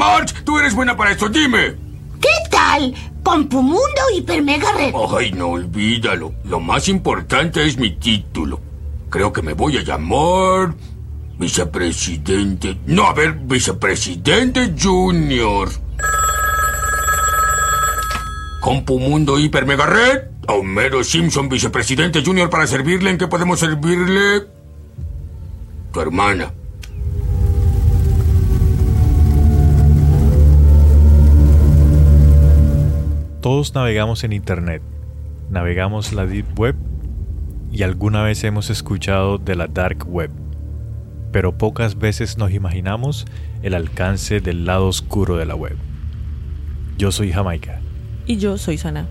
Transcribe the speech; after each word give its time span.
A 0.00 0.16
March, 0.16 0.44
tú 0.44 0.58
eres 0.58 0.74
buena 0.74 0.96
para 0.96 1.10
esto, 1.10 1.28
dime. 1.28 1.76
¿Qué 2.20 2.28
tal? 2.50 2.94
Compumundo 3.22 4.00
Hiper 4.14 4.42
Mega 4.42 4.72
Red. 4.72 4.94
Ay, 5.14 5.30
no 5.32 5.48
olvídalo. 5.48 6.32
Lo 6.44 6.58
más 6.58 6.88
importante 6.88 7.66
es 7.66 7.76
mi 7.76 7.90
título. 7.90 8.60
Creo 9.10 9.30
que 9.30 9.42
me 9.42 9.52
voy 9.52 9.76
a 9.76 9.82
llamar... 9.82 10.74
Vicepresidente... 11.38 12.78
No, 12.86 13.06
a 13.06 13.12
ver, 13.12 13.34
Vicepresidente 13.34 14.74
Junior. 14.80 15.68
Compumundo 18.62 19.38
Hiper 19.38 19.66
Mega 19.66 19.84
Red. 19.84 20.22
Homero 20.48 21.04
Simpson, 21.04 21.50
Vicepresidente 21.50 22.24
Junior, 22.24 22.48
para 22.48 22.66
servirle. 22.66 23.10
¿En 23.10 23.18
qué 23.18 23.26
podemos 23.26 23.60
servirle? 23.60 24.46
Tu 25.92 26.00
hermana. 26.00 26.54
Todos 33.40 33.74
navegamos 33.74 34.22
en 34.22 34.34
Internet, 34.34 34.82
navegamos 35.48 36.12
la 36.12 36.26
Deep 36.26 36.58
Web 36.58 36.76
y 37.72 37.84
alguna 37.84 38.22
vez 38.22 38.44
hemos 38.44 38.68
escuchado 38.68 39.38
de 39.38 39.56
la 39.56 39.66
Dark 39.66 40.06
Web, 40.06 40.30
pero 41.32 41.56
pocas 41.56 41.98
veces 41.98 42.36
nos 42.36 42.52
imaginamos 42.52 43.24
el 43.62 43.72
alcance 43.72 44.42
del 44.42 44.66
lado 44.66 44.88
oscuro 44.88 45.38
de 45.38 45.46
la 45.46 45.54
web. 45.54 45.74
Yo 46.98 47.12
soy 47.12 47.32
Jamaica. 47.32 47.80
Y 48.26 48.36
yo 48.36 48.58
soy 48.58 48.76
Sana. 48.76 49.08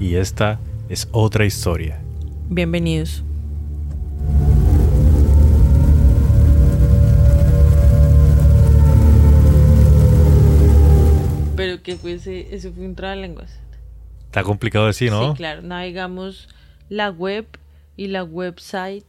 Y 0.00 0.14
esta 0.14 0.58
es 0.88 1.10
otra 1.12 1.44
historia. 1.44 2.00
Bienvenidos. 2.48 3.22
Pero 11.82 11.96
que 11.96 11.96
fue 11.96 12.12
ese, 12.14 12.54
eso 12.54 12.72
fue 12.72 12.84
un 12.84 12.94
trabalenguas. 12.94 13.58
Está 14.26 14.42
complicado 14.42 14.86
decir, 14.86 15.10
¿no? 15.10 15.32
Sí, 15.32 15.36
claro. 15.36 15.62
Navegamos 15.62 16.48
la 16.88 17.10
web 17.10 17.46
y 17.96 18.08
la 18.08 18.24
website, 18.24 19.04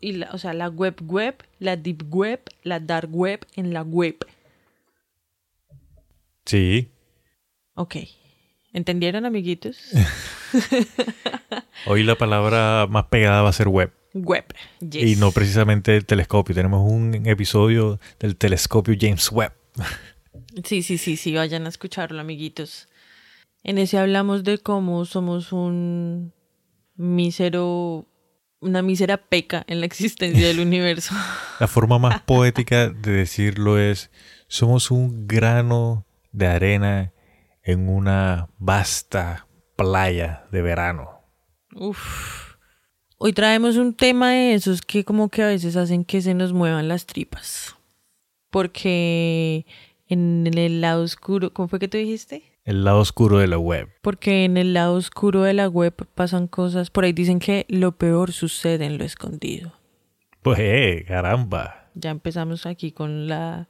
y 0.00 0.12
la, 0.12 0.30
o 0.32 0.38
sea, 0.38 0.54
la 0.54 0.68
web 0.68 0.96
web, 1.02 1.36
la 1.58 1.76
deep 1.76 2.02
web, 2.14 2.40
la 2.62 2.80
dark 2.80 3.08
web 3.12 3.46
en 3.56 3.72
la 3.72 3.82
web. 3.82 4.16
Sí. 6.44 6.88
Ok. 7.74 7.96
¿Entendieron, 8.72 9.24
amiguitos? 9.24 9.78
Hoy 11.86 12.02
la 12.04 12.16
palabra 12.16 12.86
más 12.88 13.06
pegada 13.06 13.42
va 13.42 13.48
a 13.48 13.52
ser 13.52 13.68
web. 13.68 13.92
Web. 14.14 14.44
Y 14.80 15.16
no 15.16 15.32
precisamente 15.32 15.96
el 15.96 16.06
telescopio. 16.06 16.54
Tenemos 16.54 16.90
un 16.90 17.26
episodio 17.26 17.98
del 18.18 18.36
telescopio 18.36 18.94
James 18.98 19.30
Webb. 19.32 19.52
Sí, 20.64 20.82
sí, 20.82 20.98
sí, 20.98 21.16
sí, 21.16 21.34
vayan 21.34 21.66
a 21.66 21.68
escucharlo, 21.68 22.20
amiguitos. 22.20 22.88
En 23.62 23.78
ese 23.78 23.98
hablamos 23.98 24.44
de 24.44 24.58
cómo 24.58 25.04
somos 25.04 25.52
un 25.52 26.32
mísero, 26.96 28.06
una 28.60 28.82
mísera 28.82 29.16
peca 29.16 29.64
en 29.66 29.80
la 29.80 29.86
existencia 29.86 30.46
del 30.46 30.60
universo. 30.60 31.14
La 31.60 31.66
forma 31.66 31.98
más 31.98 32.22
poética 32.22 32.88
de 32.88 33.12
decirlo 33.12 33.78
es, 33.78 34.10
somos 34.46 34.90
un 34.90 35.26
grano 35.26 36.06
de 36.32 36.46
arena 36.46 37.12
en 37.62 37.88
una 37.88 38.48
vasta 38.58 39.46
playa 39.76 40.46
de 40.50 40.62
verano. 40.62 41.22
Uf. 41.74 42.54
Hoy 43.18 43.32
traemos 43.32 43.76
un 43.76 43.94
tema 43.94 44.30
de 44.30 44.54
esos 44.54 44.80
que 44.80 45.04
como 45.04 45.28
que 45.28 45.42
a 45.42 45.48
veces 45.48 45.76
hacen 45.76 46.04
que 46.04 46.22
se 46.22 46.34
nos 46.34 46.52
muevan 46.52 46.88
las 46.88 47.06
tripas. 47.06 47.76
Porque 48.50 49.66
en 50.08 50.46
el 50.46 50.80
lado 50.80 51.02
oscuro, 51.02 51.52
¿cómo 51.52 51.68
fue 51.68 51.78
que 51.78 51.88
tú 51.88 51.98
dijiste? 51.98 52.42
El 52.64 52.84
lado 52.84 53.00
oscuro 53.00 53.38
de 53.38 53.46
la 53.46 53.58
web. 53.58 53.88
Porque 54.02 54.44
en 54.44 54.56
el 54.56 54.74
lado 54.74 54.94
oscuro 54.94 55.42
de 55.42 55.54
la 55.54 55.68
web 55.68 55.94
pasan 56.14 56.48
cosas, 56.48 56.90
por 56.90 57.04
ahí 57.04 57.12
dicen 57.12 57.38
que 57.38 57.66
lo 57.68 57.92
peor 57.92 58.32
sucede 58.32 58.84
en 58.84 58.98
lo 58.98 59.04
escondido. 59.04 59.72
Pues, 60.42 60.58
eh, 60.60 61.04
caramba. 61.06 61.90
Ya 61.94 62.10
empezamos 62.10 62.66
aquí 62.66 62.92
con 62.92 63.26
la 63.26 63.68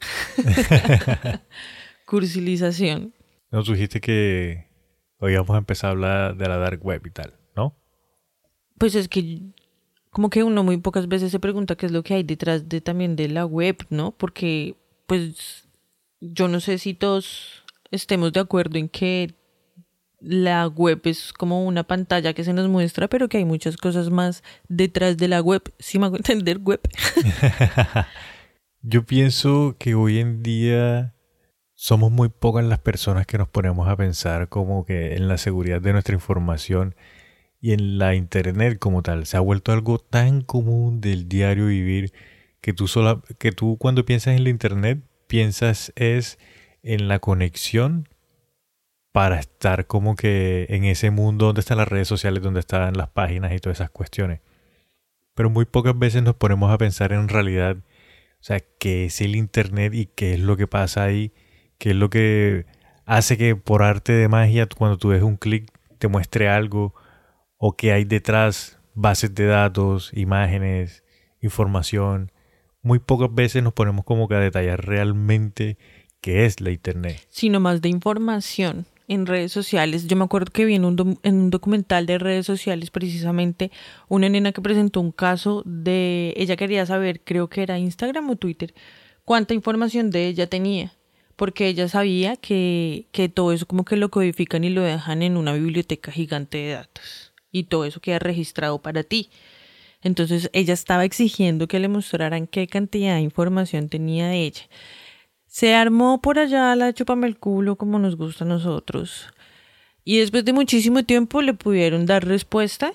cursilización. 2.06 3.14
Nos 3.50 3.68
dijiste 3.68 4.00
que 4.00 4.68
hoy 5.18 5.34
vamos 5.34 5.50
a 5.50 5.58
empezar 5.58 5.88
a 5.88 5.92
hablar 5.92 6.36
de 6.36 6.48
la 6.48 6.56
dark 6.56 6.84
web 6.84 7.02
y 7.06 7.10
tal, 7.10 7.34
¿no? 7.56 7.76
Pues 8.78 8.94
es 8.94 9.08
que 9.08 9.42
como 10.10 10.30
que 10.30 10.42
uno 10.42 10.64
muy 10.64 10.76
pocas 10.78 11.08
veces 11.08 11.30
se 11.30 11.40
pregunta 11.40 11.76
qué 11.76 11.86
es 11.86 11.92
lo 11.92 12.02
que 12.02 12.14
hay 12.14 12.22
detrás 12.22 12.68
de 12.68 12.80
también 12.80 13.16
de 13.16 13.28
la 13.28 13.46
web, 13.46 13.76
¿no? 13.90 14.12
Porque 14.12 14.76
pues 15.06 15.68
yo 16.20 16.48
no 16.48 16.60
sé 16.60 16.78
si 16.78 16.94
todos 16.94 17.64
estemos 17.90 18.32
de 18.32 18.40
acuerdo 18.40 18.78
en 18.78 18.88
que 18.88 19.34
la 20.20 20.68
web 20.68 21.00
es 21.04 21.32
como 21.32 21.64
una 21.64 21.84
pantalla 21.84 22.34
que 22.34 22.44
se 22.44 22.52
nos 22.52 22.68
muestra, 22.68 23.08
pero 23.08 23.28
que 23.28 23.38
hay 23.38 23.44
muchas 23.44 23.76
cosas 23.76 24.10
más 24.10 24.42
detrás 24.68 25.16
de 25.16 25.28
la 25.28 25.40
web. 25.40 25.62
Si 25.78 25.98
me 25.98 26.06
hago 26.06 26.16
entender, 26.18 26.58
web. 26.58 26.80
yo 28.82 29.04
pienso 29.04 29.76
que 29.78 29.94
hoy 29.94 30.18
en 30.18 30.42
día 30.42 31.14
somos 31.74 32.10
muy 32.10 32.28
pocas 32.28 32.64
las 32.64 32.78
personas 32.78 33.26
que 33.26 33.38
nos 33.38 33.48
ponemos 33.48 33.88
a 33.88 33.96
pensar 33.96 34.50
como 34.50 34.84
que 34.84 35.14
en 35.14 35.28
la 35.28 35.38
seguridad 35.38 35.80
de 35.80 35.92
nuestra 35.92 36.14
información 36.14 36.94
y 37.58 37.72
en 37.72 37.98
la 37.98 38.14
internet 38.14 38.78
como 38.78 39.02
tal. 39.02 39.24
Se 39.26 39.38
ha 39.38 39.40
vuelto 39.40 39.72
algo 39.72 39.98
tan 39.98 40.42
común 40.42 41.00
del 41.00 41.28
diario 41.28 41.66
vivir 41.66 42.12
que 42.60 42.74
tú, 42.74 42.88
sola, 42.88 43.22
que 43.38 43.52
tú 43.52 43.78
cuando 43.78 44.04
piensas 44.04 44.36
en 44.36 44.44
la 44.44 44.50
internet 44.50 45.02
piensas 45.30 45.92
es 45.94 46.40
en 46.82 47.06
la 47.06 47.20
conexión 47.20 48.08
para 49.12 49.38
estar 49.38 49.86
como 49.86 50.16
que 50.16 50.66
en 50.70 50.84
ese 50.84 51.12
mundo 51.12 51.46
donde 51.46 51.60
están 51.60 51.78
las 51.78 51.86
redes 51.86 52.08
sociales, 52.08 52.42
donde 52.42 52.58
están 52.58 52.94
las 52.94 53.10
páginas 53.10 53.52
y 53.52 53.60
todas 53.60 53.78
esas 53.78 53.90
cuestiones. 53.90 54.40
Pero 55.36 55.48
muy 55.48 55.66
pocas 55.66 55.96
veces 55.96 56.24
nos 56.24 56.34
ponemos 56.34 56.72
a 56.72 56.78
pensar 56.78 57.12
en 57.12 57.28
realidad, 57.28 57.76
o 57.76 58.42
sea, 58.42 58.58
qué 58.80 59.04
es 59.04 59.20
el 59.20 59.36
Internet 59.36 59.94
y 59.94 60.06
qué 60.06 60.34
es 60.34 60.40
lo 60.40 60.56
que 60.56 60.66
pasa 60.66 61.04
ahí, 61.04 61.32
qué 61.78 61.90
es 61.90 61.96
lo 61.96 62.10
que 62.10 62.66
hace 63.06 63.38
que 63.38 63.54
por 63.54 63.84
arte 63.84 64.12
de 64.12 64.26
magia 64.26 64.66
cuando 64.76 64.98
tú 64.98 65.10
des 65.10 65.22
un 65.22 65.36
clic 65.36 65.70
te 65.98 66.08
muestre 66.08 66.48
algo 66.48 66.92
o 67.56 67.76
qué 67.76 67.92
hay 67.92 68.04
detrás, 68.04 68.80
bases 68.94 69.32
de 69.32 69.46
datos, 69.46 70.10
imágenes, 70.12 71.04
información. 71.40 72.32
Muy 72.82 72.98
pocas 72.98 73.34
veces 73.34 73.62
nos 73.62 73.72
ponemos 73.72 74.04
como 74.04 74.28
que 74.28 74.34
a 74.34 74.40
detallar 74.40 74.84
realmente 74.86 75.76
qué 76.20 76.46
es 76.46 76.60
la 76.60 76.70
Internet. 76.70 77.20
Sino 77.28 77.60
más 77.60 77.82
de 77.82 77.88
información 77.88 78.86
en 79.10 79.26
redes 79.26 79.50
sociales. 79.50 80.06
Yo 80.06 80.16
me 80.16 80.24
acuerdo 80.24 80.52
que 80.52 80.64
vi 80.64 80.76
en 80.76 80.84
un, 80.84 81.18
en 81.24 81.34
un 81.34 81.50
documental 81.50 82.06
de 82.06 82.18
redes 82.18 82.46
sociales 82.46 82.90
precisamente 82.90 83.72
una 84.08 84.28
nena 84.28 84.52
que 84.52 84.62
presentó 84.62 85.00
un 85.00 85.10
caso 85.10 85.62
de, 85.66 86.32
ella 86.36 86.56
quería 86.56 86.86
saber, 86.86 87.20
creo 87.22 87.48
que 87.48 87.62
era 87.62 87.78
Instagram 87.78 88.30
o 88.30 88.36
Twitter, 88.36 88.72
cuánta 89.24 89.52
información 89.52 90.10
de 90.10 90.28
ella 90.28 90.46
tenía, 90.46 90.92
porque 91.34 91.66
ella 91.66 91.88
sabía 91.88 92.36
que, 92.36 93.06
que 93.10 93.28
todo 93.28 93.52
eso 93.52 93.66
como 93.66 93.84
que 93.84 93.96
lo 93.96 94.10
codifican 94.10 94.62
y 94.62 94.70
lo 94.70 94.82
dejan 94.82 95.22
en 95.22 95.36
una 95.36 95.54
biblioteca 95.54 96.12
gigante 96.12 96.58
de 96.58 96.72
datos 96.74 97.32
y 97.52 97.64
todo 97.64 97.84
eso 97.84 98.00
queda 98.00 98.18
registrado 98.18 98.80
para 98.80 99.02
ti. 99.02 99.30
Entonces 100.02 100.50
ella 100.52 100.74
estaba 100.74 101.04
exigiendo 101.04 101.68
que 101.68 101.78
le 101.78 101.88
mostraran 101.88 102.46
qué 102.46 102.66
cantidad 102.66 103.14
de 103.14 103.20
información 103.20 103.88
tenía 103.88 104.28
de 104.28 104.44
ella. 104.44 104.62
Se 105.46 105.74
armó 105.74 106.22
por 106.22 106.38
allá 106.38 106.74
la 106.76 106.92
chupame 106.92 107.26
el 107.26 107.38
culo 107.38 107.76
como 107.76 107.98
nos 107.98 108.16
gusta 108.16 108.44
a 108.44 108.48
nosotros. 108.48 109.26
Y 110.04 110.18
después 110.18 110.44
de 110.44 110.52
muchísimo 110.52 111.02
tiempo 111.02 111.42
le 111.42 111.54
pudieron 111.54 112.06
dar 112.06 112.26
respuesta 112.26 112.92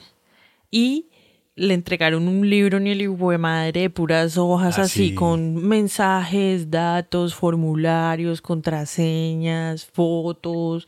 y 0.72 1.08
le 1.56 1.74
entregaron 1.74 2.28
un 2.28 2.50
libro 2.50 2.80
ni 2.80 2.92
el 2.92 3.02
hijo 3.02 3.32
de 3.32 3.38
madre 3.38 3.82
de 3.82 3.90
puras 3.90 4.38
hojas 4.38 4.78
así 4.78 5.14
con 5.14 5.56
mensajes, 5.56 6.70
datos, 6.70 7.34
formularios, 7.34 8.42
contraseñas, 8.42 9.86
fotos, 9.86 10.88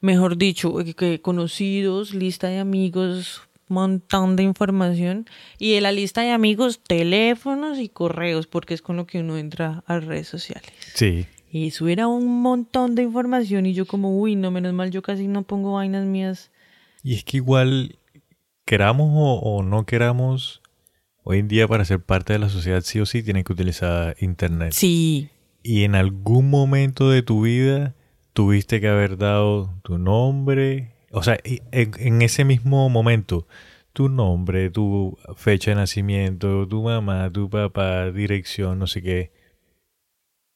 mejor 0.00 0.38
dicho, 0.38 0.74
que 0.96 1.20
conocidos, 1.20 2.14
lista 2.14 2.48
de 2.48 2.58
amigos, 2.58 3.45
montón 3.68 4.36
de 4.36 4.42
información 4.42 5.26
y 5.58 5.74
de 5.74 5.80
la 5.80 5.92
lista 5.92 6.22
de 6.22 6.30
amigos, 6.30 6.80
teléfonos 6.86 7.78
y 7.78 7.88
correos, 7.88 8.46
porque 8.46 8.74
es 8.74 8.82
con 8.82 8.96
lo 8.96 9.06
que 9.06 9.20
uno 9.20 9.36
entra 9.36 9.82
a 9.86 10.00
redes 10.00 10.28
sociales. 10.28 10.70
Sí. 10.94 11.26
Y 11.50 11.68
eso 11.68 11.88
era 11.88 12.06
un 12.06 12.42
montón 12.42 12.94
de 12.94 13.02
información 13.02 13.66
y 13.66 13.72
yo 13.72 13.86
como, 13.86 14.18
uy, 14.18 14.36
no, 14.36 14.50
menos 14.50 14.74
mal, 14.74 14.90
yo 14.90 15.02
casi 15.02 15.28
no 15.28 15.42
pongo 15.42 15.74
vainas 15.74 16.04
mías. 16.04 16.50
Y 17.02 17.14
es 17.14 17.24
que 17.24 17.38
igual, 17.38 17.98
queramos 18.64 19.10
o, 19.14 19.62
no 19.62 19.86
queramos, 19.86 20.60
hoy 21.22 21.38
en 21.38 21.48
día 21.48 21.68
para 21.68 21.84
ser 21.84 22.00
parte 22.00 22.32
de 22.32 22.40
la 22.40 22.48
sociedad 22.48 22.82
sí 22.82 23.00
o 23.00 23.06
sí 23.06 23.22
tienen 23.22 23.44
que 23.44 23.52
utilizar 23.52 24.16
Internet. 24.20 24.72
Sí. 24.72 25.30
Y 25.62 25.84
en 25.84 25.94
algún 25.94 26.50
momento 26.50 27.10
de 27.10 27.22
tu 27.22 27.42
vida 27.42 27.94
tuviste 28.32 28.80
que 28.80 28.88
haber 28.88 29.16
dado 29.16 29.72
tu 29.82 29.98
nombre, 29.98 30.95
o 31.16 31.22
sea, 31.22 31.38
en, 31.42 32.20
ese 32.20 32.44
mismo 32.44 32.90
momento, 32.90 33.48
tu 33.94 34.10
nombre, 34.10 34.68
tu 34.68 35.16
fecha 35.34 35.70
de 35.70 35.76
nacimiento, 35.76 36.68
tu 36.68 36.82
mamá, 36.82 37.32
tu 37.32 37.48
papá, 37.48 38.10
dirección, 38.10 38.78
no 38.78 38.86
sé 38.86 39.00
qué. 39.00 39.32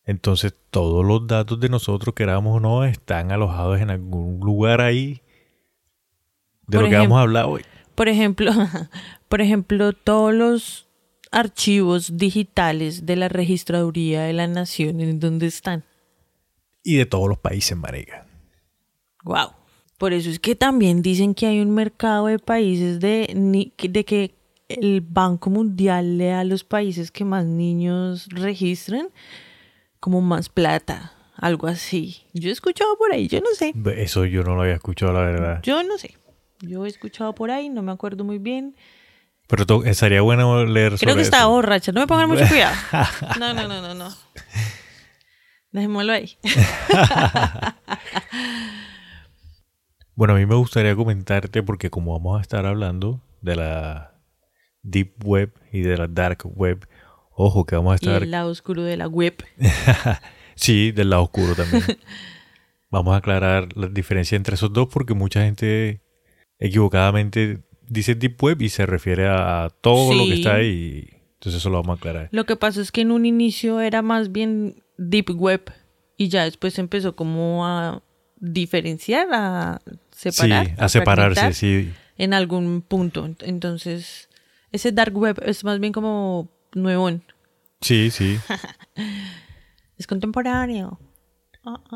Entonces 0.05 0.55
todos 0.69 1.03
los 1.03 1.27
datos 1.27 1.59
de 1.61 1.71
nosotros, 1.71 2.15
queramos 2.15 2.59
o 2.59 2.61
no, 2.61 2.85
están 2.85 3.33
alojados 3.33 3.81
en 3.81 3.89
algún 3.89 4.39
lugar 4.41 4.83
ahí 4.83 5.23
de 6.67 6.77
Por 6.77 6.83
lo 6.83 6.91
que 6.91 6.97
vamos 6.97 7.19
a 7.19 7.23
hablar 7.23 7.47
hoy. 7.47 7.63
Por 7.95 8.09
ejemplo, 8.09 8.53
por 9.31 9.41
ejemplo, 9.41 9.95
todos 9.95 10.35
los 10.35 10.91
archivos 11.33 12.19
digitales 12.19 13.07
de 13.07 13.17
la 13.17 13.31
registraduría 13.31 14.25
de 14.25 14.35
la 14.35 14.47
nación, 14.47 15.01
¿en 15.01 15.21
dónde 15.21 15.47
están? 15.47 15.85
Y 16.85 16.97
de 16.97 17.07
todos 17.07 17.31
los 17.31 17.39
países, 17.39 17.79
marica. 17.79 18.27
Wow. 19.25 19.60
Por 20.01 20.15
eso 20.15 20.31
es 20.31 20.39
que 20.41 20.55
también 20.55 21.03
dicen 21.03 21.35
que 21.35 21.45
hay 21.45 21.61
un 21.61 21.73
mercado 21.75 22.29
de 22.29 22.39
países 22.39 23.01
de, 23.01 23.27
de 23.77 24.05
que 24.07 24.35
el 24.69 25.03
Banco 25.03 25.51
Mundial 25.51 26.17
le 26.17 26.29
da 26.29 26.41
a 26.41 26.45
los 26.45 26.65
países 26.65 27.11
que 27.11 27.27
más 27.27 27.45
niños 27.45 28.27
registran 28.31 29.09
como 30.01 30.23
más 30.23 30.49
plata, 30.49 31.13
algo 31.37 31.67
así. 31.67 32.23
Yo 32.33 32.49
he 32.49 32.53
escuchado 32.53 32.97
por 32.97 33.13
ahí, 33.13 33.29
yo 33.29 33.41
no 33.41 33.49
sé. 33.55 33.75
Eso 33.99 34.25
yo 34.25 34.43
no 34.43 34.55
lo 34.55 34.63
había 34.63 34.77
escuchado, 34.77 35.13
la 35.13 35.21
verdad. 35.21 35.61
Yo 35.63 35.83
no 35.83 35.99
sé. 35.99 36.17
Yo 36.61 36.87
he 36.87 36.89
escuchado 36.89 37.35
por 37.35 37.51
ahí, 37.51 37.69
no 37.69 37.83
me 37.83 37.93
acuerdo 37.93 38.25
muy 38.25 38.39
bien. 38.39 38.75
Pero 39.49 39.67
to- 39.67 39.85
eh, 39.85 40.21
bueno 40.21 40.65
leer 40.65 40.97
Creo 40.97 41.13
sobre 41.13 41.15
que 41.17 41.21
eso. 41.43 41.51
borracha, 41.51 41.93
no 41.93 42.01
me 42.01 42.07
pongan 42.07 42.31
mucho 42.31 42.45
cuidado. 42.49 42.75
No, 43.39 43.53
no, 43.53 43.69
no, 43.69 43.83
no, 43.83 43.93
no. 43.95 44.09
Dejémoslo 45.73 46.15
ahí. 46.15 46.39
Bueno, 50.21 50.35
a 50.35 50.37
mí 50.37 50.45
me 50.45 50.55
gustaría 50.55 50.95
comentarte 50.95 51.63
porque 51.63 51.89
como 51.89 52.13
vamos 52.13 52.39
a 52.39 52.43
estar 52.43 52.67
hablando 52.67 53.23
de 53.41 53.57
la 53.57 54.21
Deep 54.83 55.15
Web 55.25 55.55
y 55.73 55.81
de 55.81 55.97
la 55.97 56.09
Dark 56.09 56.43
Web, 56.45 56.87
ojo 57.31 57.65
que 57.65 57.75
vamos 57.75 57.93
a 57.93 57.95
Y 57.95 58.07
estar... 58.07 58.23
el 58.23 58.31
lado 58.31 58.51
oscuro 58.51 58.83
de 58.83 58.99
la 58.99 59.09
web. 59.09 59.43
sí, 60.57 60.93
del 60.93 61.09
lado 61.09 61.23
oscuro 61.23 61.55
también. 61.55 61.85
vamos 62.91 63.15
a 63.15 63.17
aclarar 63.17 63.75
la 63.75 63.89
diferencia 63.89 64.37
entre 64.37 64.57
esos 64.57 64.71
dos 64.71 64.89
porque 64.93 65.15
mucha 65.15 65.41
gente 65.41 66.03
equivocadamente 66.59 67.63
dice 67.89 68.15
Deep 68.15 68.43
Web 68.43 68.61
y 68.61 68.69
se 68.69 68.85
refiere 68.85 69.27
a 69.27 69.71
todo 69.81 70.13
lo 70.13 70.27
que 70.27 70.35
está 70.35 70.57
ahí. 70.57 71.09
Entonces 71.39 71.63
eso 71.63 71.71
lo 71.71 71.81
vamos 71.81 71.97
a 71.97 71.99
aclarar. 71.99 72.29
Lo 72.31 72.45
que 72.45 72.57
pasa 72.57 72.83
es 72.83 72.93
que 72.93 73.01
en 73.01 73.11
un 73.11 73.25
inicio 73.25 73.81
era 73.81 74.03
más 74.03 74.33
bien 74.33 74.83
deep 74.99 75.31
web 75.31 75.73
y 76.19 76.29
ya 76.29 76.45
después 76.45 76.79
empezó 76.79 77.17
como 77.17 77.67
a 77.67 78.03
diferenciar, 78.41 79.29
a 79.33 79.81
separar. 80.21 80.67
sí, 80.67 80.73
a 80.77 80.89
separarse, 80.89 81.53
sí. 81.55 81.93
En 82.19 82.35
algún 82.35 82.83
punto. 82.83 83.29
Entonces, 83.41 84.29
ese 84.73 84.93
dark 84.93 85.17
web 85.17 85.41
es 85.45 85.65
más 85.65 85.81
bien 85.81 85.93
como 85.93 86.49
nuevón. 86.75 87.25
Sí, 87.81 88.11
sí. 88.11 88.39
Es 89.97 90.07
contemporáneo. 90.07 90.99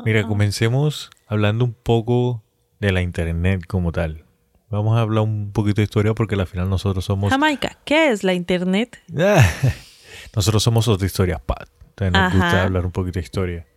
Mira, 0.05 0.27
comencemos 0.27 1.09
hablando 1.25 1.65
un 1.65 1.73
poco 1.73 2.43
de 2.79 2.91
la 2.91 3.01
internet 3.01 3.65
como 3.67 3.91
tal. 3.91 4.25
Vamos 4.69 4.95
a 4.95 5.01
hablar 5.01 5.23
un 5.23 5.51
poquito 5.51 5.81
de 5.81 5.85
historia 5.85 6.13
porque 6.13 6.35
al 6.35 6.45
final 6.45 6.69
nosotros 6.69 7.03
somos 7.03 7.31
Jamaica, 7.31 7.79
¿qué 7.83 8.11
es 8.11 8.23
la 8.23 8.35
internet? 8.35 9.01
nosotros 10.35 10.61
somos 10.61 10.87
otra 10.87 11.07
historia, 11.07 11.39
Pat. 11.39 11.67
Entonces 11.81 12.11
nos 12.13 12.21
Ajá. 12.21 12.37
gusta 12.37 12.63
hablar 12.63 12.85
un 12.85 12.91
poquito 12.91 13.19
de 13.19 13.23
historia. 13.23 13.67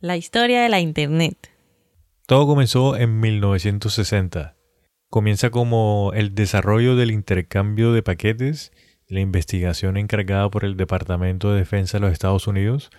La 0.00 0.18
historia 0.18 0.60
de 0.62 0.68
la 0.68 0.80
internet. 0.80 1.50
Todo 2.28 2.46
comenzó 2.46 2.94
en 2.94 3.20
1960. 3.20 4.54
Comienza 5.08 5.48
como 5.48 6.12
el 6.14 6.34
desarrollo 6.34 6.94
del 6.94 7.10
intercambio 7.10 7.94
de 7.94 8.02
paquetes 8.02 8.70
la 9.06 9.20
investigación 9.20 9.96
encargada 9.96 10.50
por 10.50 10.66
el 10.66 10.76
Departamento 10.76 11.50
de 11.50 11.60
Defensa 11.60 11.96
de 11.96 12.02
los 12.02 12.12
Estados 12.12 12.46
Unidos 12.46 12.90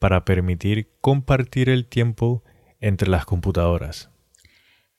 para 0.00 0.24
permitir 0.24 0.90
compartir 1.00 1.68
el 1.68 1.86
tiempo 1.86 2.42
entre 2.80 3.08
las 3.08 3.24
computadoras. 3.24 4.10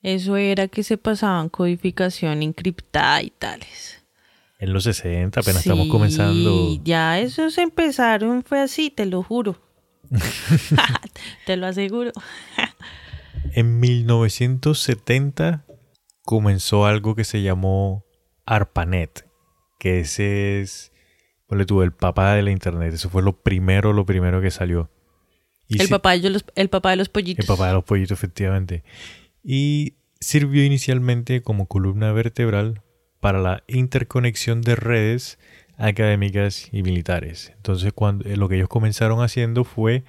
Eso 0.02 0.38
era 0.38 0.70
que 0.70 0.82
se 0.82 0.98
pasaban 0.98 1.50
codificación 1.50 2.44
encriptada 2.44 3.24
y 3.24 3.30
tales. 3.30 4.06
En 4.58 4.72
los 4.72 4.86
60 4.86 5.38
apenas 5.42 5.66
estamos 5.66 5.90
comenzando. 5.90 6.70
Sí, 6.70 6.82
Ya 6.86 7.20
esos 7.20 7.58
empezaron, 7.58 8.42
fue 8.42 8.62
así, 8.62 8.90
te 8.90 9.06
lo 9.06 9.22
juro. 9.22 9.62
te 11.46 11.58
lo 11.58 11.68
aseguro. 11.68 12.14
En 13.54 13.80
1970 13.80 15.66
comenzó 16.24 16.86
algo 16.86 17.16
que 17.16 17.24
se 17.24 17.42
llamó 17.42 18.06
ARPANET, 18.46 19.26
que 19.80 20.00
ese 20.02 20.62
es, 20.62 20.92
tú, 21.68 21.82
el 21.82 21.92
papá 21.94 22.34
de 22.34 22.42
la 22.44 22.52
internet. 22.52 22.94
Eso 22.94 23.10
fue 23.10 23.22
lo 23.24 23.42
primero, 23.42 23.94
lo 23.94 24.06
primero 24.06 24.42
que 24.42 24.52
salió. 24.52 24.90
Y 25.68 25.80
El 25.80 25.88
si- 25.88 25.92
papá, 25.94 26.18
de 26.18 26.30
los, 26.30 26.46
el 26.56 26.70
papá 26.70 26.92
de 26.92 26.98
los 26.98 27.10
pollitos. 27.10 27.44
el 27.44 27.48
papá 27.48 27.68
de 27.68 27.74
los 27.74 27.84
pollitos, 27.84 28.18
efectivamente. 28.18 28.84
Y 29.44 29.96
sirvió 30.20 30.64
inicialmente 30.64 31.42
como 31.42 31.68
columna 31.68 32.12
vertebral 32.12 32.82
para 33.20 33.40
la 33.40 33.64
interconexión 33.68 34.62
de 34.62 34.76
redes 34.76 35.40
académicas 35.78 36.70
y 36.72 36.84
militares. 36.84 37.52
Entonces, 37.56 37.94
cuando 37.94 38.26
eh, 38.30 38.38
lo 38.38 38.48
que 38.48 38.56
ellos 38.56 38.70
comenzaron 38.70 39.22
haciendo 39.24 39.64
fue, 39.64 40.04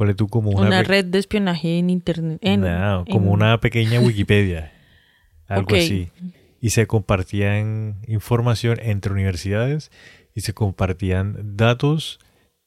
ponle 0.00 0.14
tú 0.14 0.28
como 0.28 0.48
una, 0.52 0.82
red 0.82 1.04
de 1.04 1.18
espionaje 1.18 1.76
en 1.78 1.90
internet. 1.90 2.38
en- 2.40 2.62
no, 2.62 3.04
como 3.10 3.26
en- 3.26 3.32
una 3.32 3.60
pequeña 3.60 4.00
Wikipedia. 4.00 4.72
algo 5.46 5.76
así. 5.76 6.08
Y 6.58 6.70
se 6.70 6.86
compartían 6.86 7.96
información 8.08 8.78
entre 8.82 9.12
universidades 9.12 9.90
y 10.34 10.40
se 10.40 10.54
compartían 10.54 11.56
datos 11.58 12.18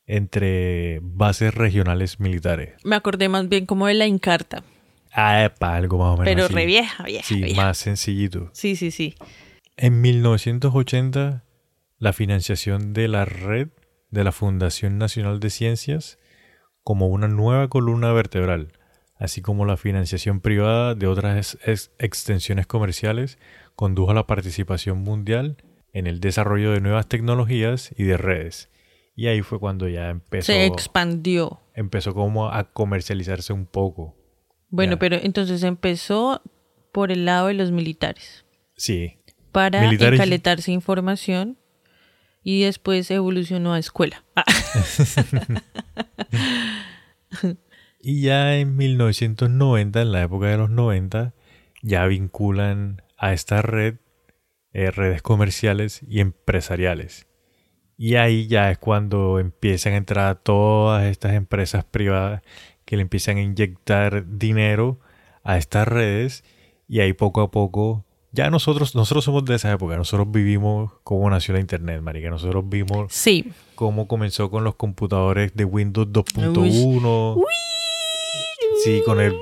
entre 0.06 1.00
bases 1.02 1.56
regionales 1.56 2.20
militares. 2.20 2.76
Me 2.84 2.96
acordé 2.96 3.30
más 3.30 3.50
bien 3.50 3.66
como 3.66 3.88
de 3.88 3.96
la 3.96 4.06
Encarta. 4.06 4.64
Ah, 5.12 5.44
epa, 5.44 5.76
algo 5.76 5.98
más 5.98 6.10
o 6.10 6.18
menos 6.18 6.26
Pero 6.26 6.46
así. 6.46 6.54
re 6.54 6.66
vieja, 6.68 7.04
vieja, 7.04 7.28
Sí, 7.28 7.42
vieja. 7.42 7.60
más 7.64 7.78
sencillito. 7.80 8.52
Sí, 8.54 8.76
sí, 8.76 8.92
sí. 8.92 9.16
En 9.76 10.02
1980, 10.02 11.44
la 11.98 12.14
financiación 12.14 12.94
de 12.94 13.08
la 13.08 13.26
red 13.26 13.70
de 14.12 14.24
la 14.24 14.32
Fundación 14.32 15.00
Nacional 15.00 15.40
de 15.40 15.50
Ciencias 15.50 16.20
como 16.84 17.08
una 17.08 17.28
nueva 17.28 17.68
columna 17.70 18.12
vertebral, 18.14 18.74
así 19.18 19.42
como 19.42 19.66
la 19.66 19.78
financiación 19.78 20.42
privada 20.42 20.96
de 20.96 21.08
otras 21.08 21.58
ex- 21.66 21.92
extensiones 22.00 22.68
comerciales, 22.68 23.38
condujo 23.76 24.12
a 24.12 24.16
la 24.16 24.28
participación 24.28 25.00
mundial 25.00 25.58
en 25.94 26.08
el 26.08 26.20
desarrollo 26.20 26.72
de 26.72 26.82
nuevas 26.82 27.08
tecnologías 27.08 27.94
y 27.98 28.04
de 28.04 28.18
redes. 28.18 28.70
Y 29.16 29.28
ahí 29.28 29.42
fue 29.42 29.60
cuando 29.60 29.88
ya 29.88 30.10
empezó, 30.10 30.48
Se 30.52 30.66
expandió. 30.66 31.62
empezó 31.76 32.14
como 32.14 32.50
a 32.50 32.72
comercializarse 32.72 33.54
un 33.54 33.66
poco. 33.68 34.16
Bueno, 34.70 34.94
Ya. 34.94 35.00
pero 35.00 35.18
entonces 35.22 35.62
empezó 35.64 36.42
por 36.92 37.12
el 37.12 37.26
lado 37.26 37.48
de 37.48 37.54
los 37.54 37.72
militares. 37.72 38.46
Sí, 38.76 39.20
Para 39.52 39.82
Militares- 39.82 40.20
encaletarse 40.20 40.72
información 40.72 41.60
y 42.44 42.64
después 42.64 43.10
evolucionó 43.12 43.74
a 43.74 43.80
escuela. 43.80 44.24
Ah, 47.36 47.56
Y 48.06 48.22
ya 48.22 48.58
en 48.58 48.76
1990, 48.76 50.02
en 50.02 50.12
la 50.12 50.24
época 50.24 50.48
de 50.48 50.58
los 50.58 50.70
90, 50.70 51.34
ya 51.82 52.06
vinculan 52.06 53.02
a 53.18 53.32
esta 53.32 53.62
red 53.62 53.96
eh, 54.74 54.92
redes 54.92 55.22
comerciales 55.22 56.02
y 56.06 56.20
empresariales. 56.20 57.28
Y 57.96 58.16
ahí 58.16 58.48
ya 58.48 58.72
es 58.72 58.78
cuando 58.78 59.40
empiezan 59.40 59.94
a 59.94 59.98
entrar 59.98 60.36
todas 60.36 61.06
estas 61.06 61.34
empresas 61.34 61.86
privadas 61.86 62.42
que 62.84 62.98
le 62.98 63.04
empiezan 63.04 63.38
a 63.38 63.42
inyectar 63.42 64.38
dinero 64.38 65.00
a 65.44 65.58
estas 65.58 65.88
redes 65.88 66.44
y 66.90 67.00
ahí 67.00 67.14
poco 67.14 67.40
a 67.42 67.52
poco 67.52 68.06
ya 68.34 68.50
nosotros 68.50 68.96
nosotros 68.96 69.24
somos 69.24 69.46
de 69.46 69.56
esa 69.56 69.72
época, 69.72 69.96
nosotros 69.96 70.30
vivimos 70.30 70.92
cómo 71.04 71.30
nació 71.30 71.54
la 71.54 71.60
internet, 71.62 72.02
marica, 72.02 72.30
nosotros 72.30 72.64
vimos 72.68 73.14
sí. 73.14 73.54
cómo 73.76 74.08
comenzó 74.08 74.50
con 74.50 74.64
los 74.64 74.76
computadores 74.76 75.56
de 75.56 75.64
Windows 75.66 76.08
2.1. 76.08 77.44
Sí, 78.84 79.02
con 79.06 79.22
el 79.22 79.38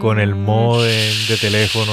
con 0.00 0.20
el 0.20 0.34
modem 0.34 1.26
de 1.28 1.36
teléfono. 1.40 1.92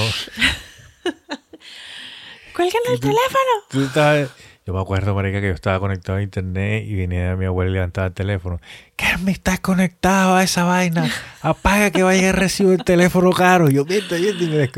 ¡Cuelgan 2.54 2.82
el 2.92 3.00
teléfono! 3.00 3.52
Tú 3.70 3.82
estabas- 3.82 4.30
yo 4.66 4.74
me 4.74 4.80
acuerdo, 4.80 5.14
marica, 5.14 5.40
que 5.40 5.46
yo 5.46 5.54
estaba 5.54 5.78
conectado 5.78 6.18
a 6.18 6.22
internet 6.22 6.84
y 6.88 6.94
venía 6.96 7.36
mi 7.36 7.44
abuela 7.44 7.70
y 7.70 7.74
levantaba 7.74 8.08
el 8.08 8.14
teléfono. 8.14 8.60
¿Qué 8.96 9.06
me 9.22 9.30
estás 9.30 9.60
conectado 9.60 10.34
a 10.34 10.42
esa 10.42 10.64
vaina? 10.64 11.08
Apaga 11.40 11.92
que 11.92 12.02
vaya 12.02 12.30
a 12.30 12.32
recibir 12.32 12.72
el 12.80 12.84
teléfono 12.84 13.30
caro. 13.30 13.68
Yo 13.70 13.84
miento, 13.84 14.16
yo. 14.16 14.32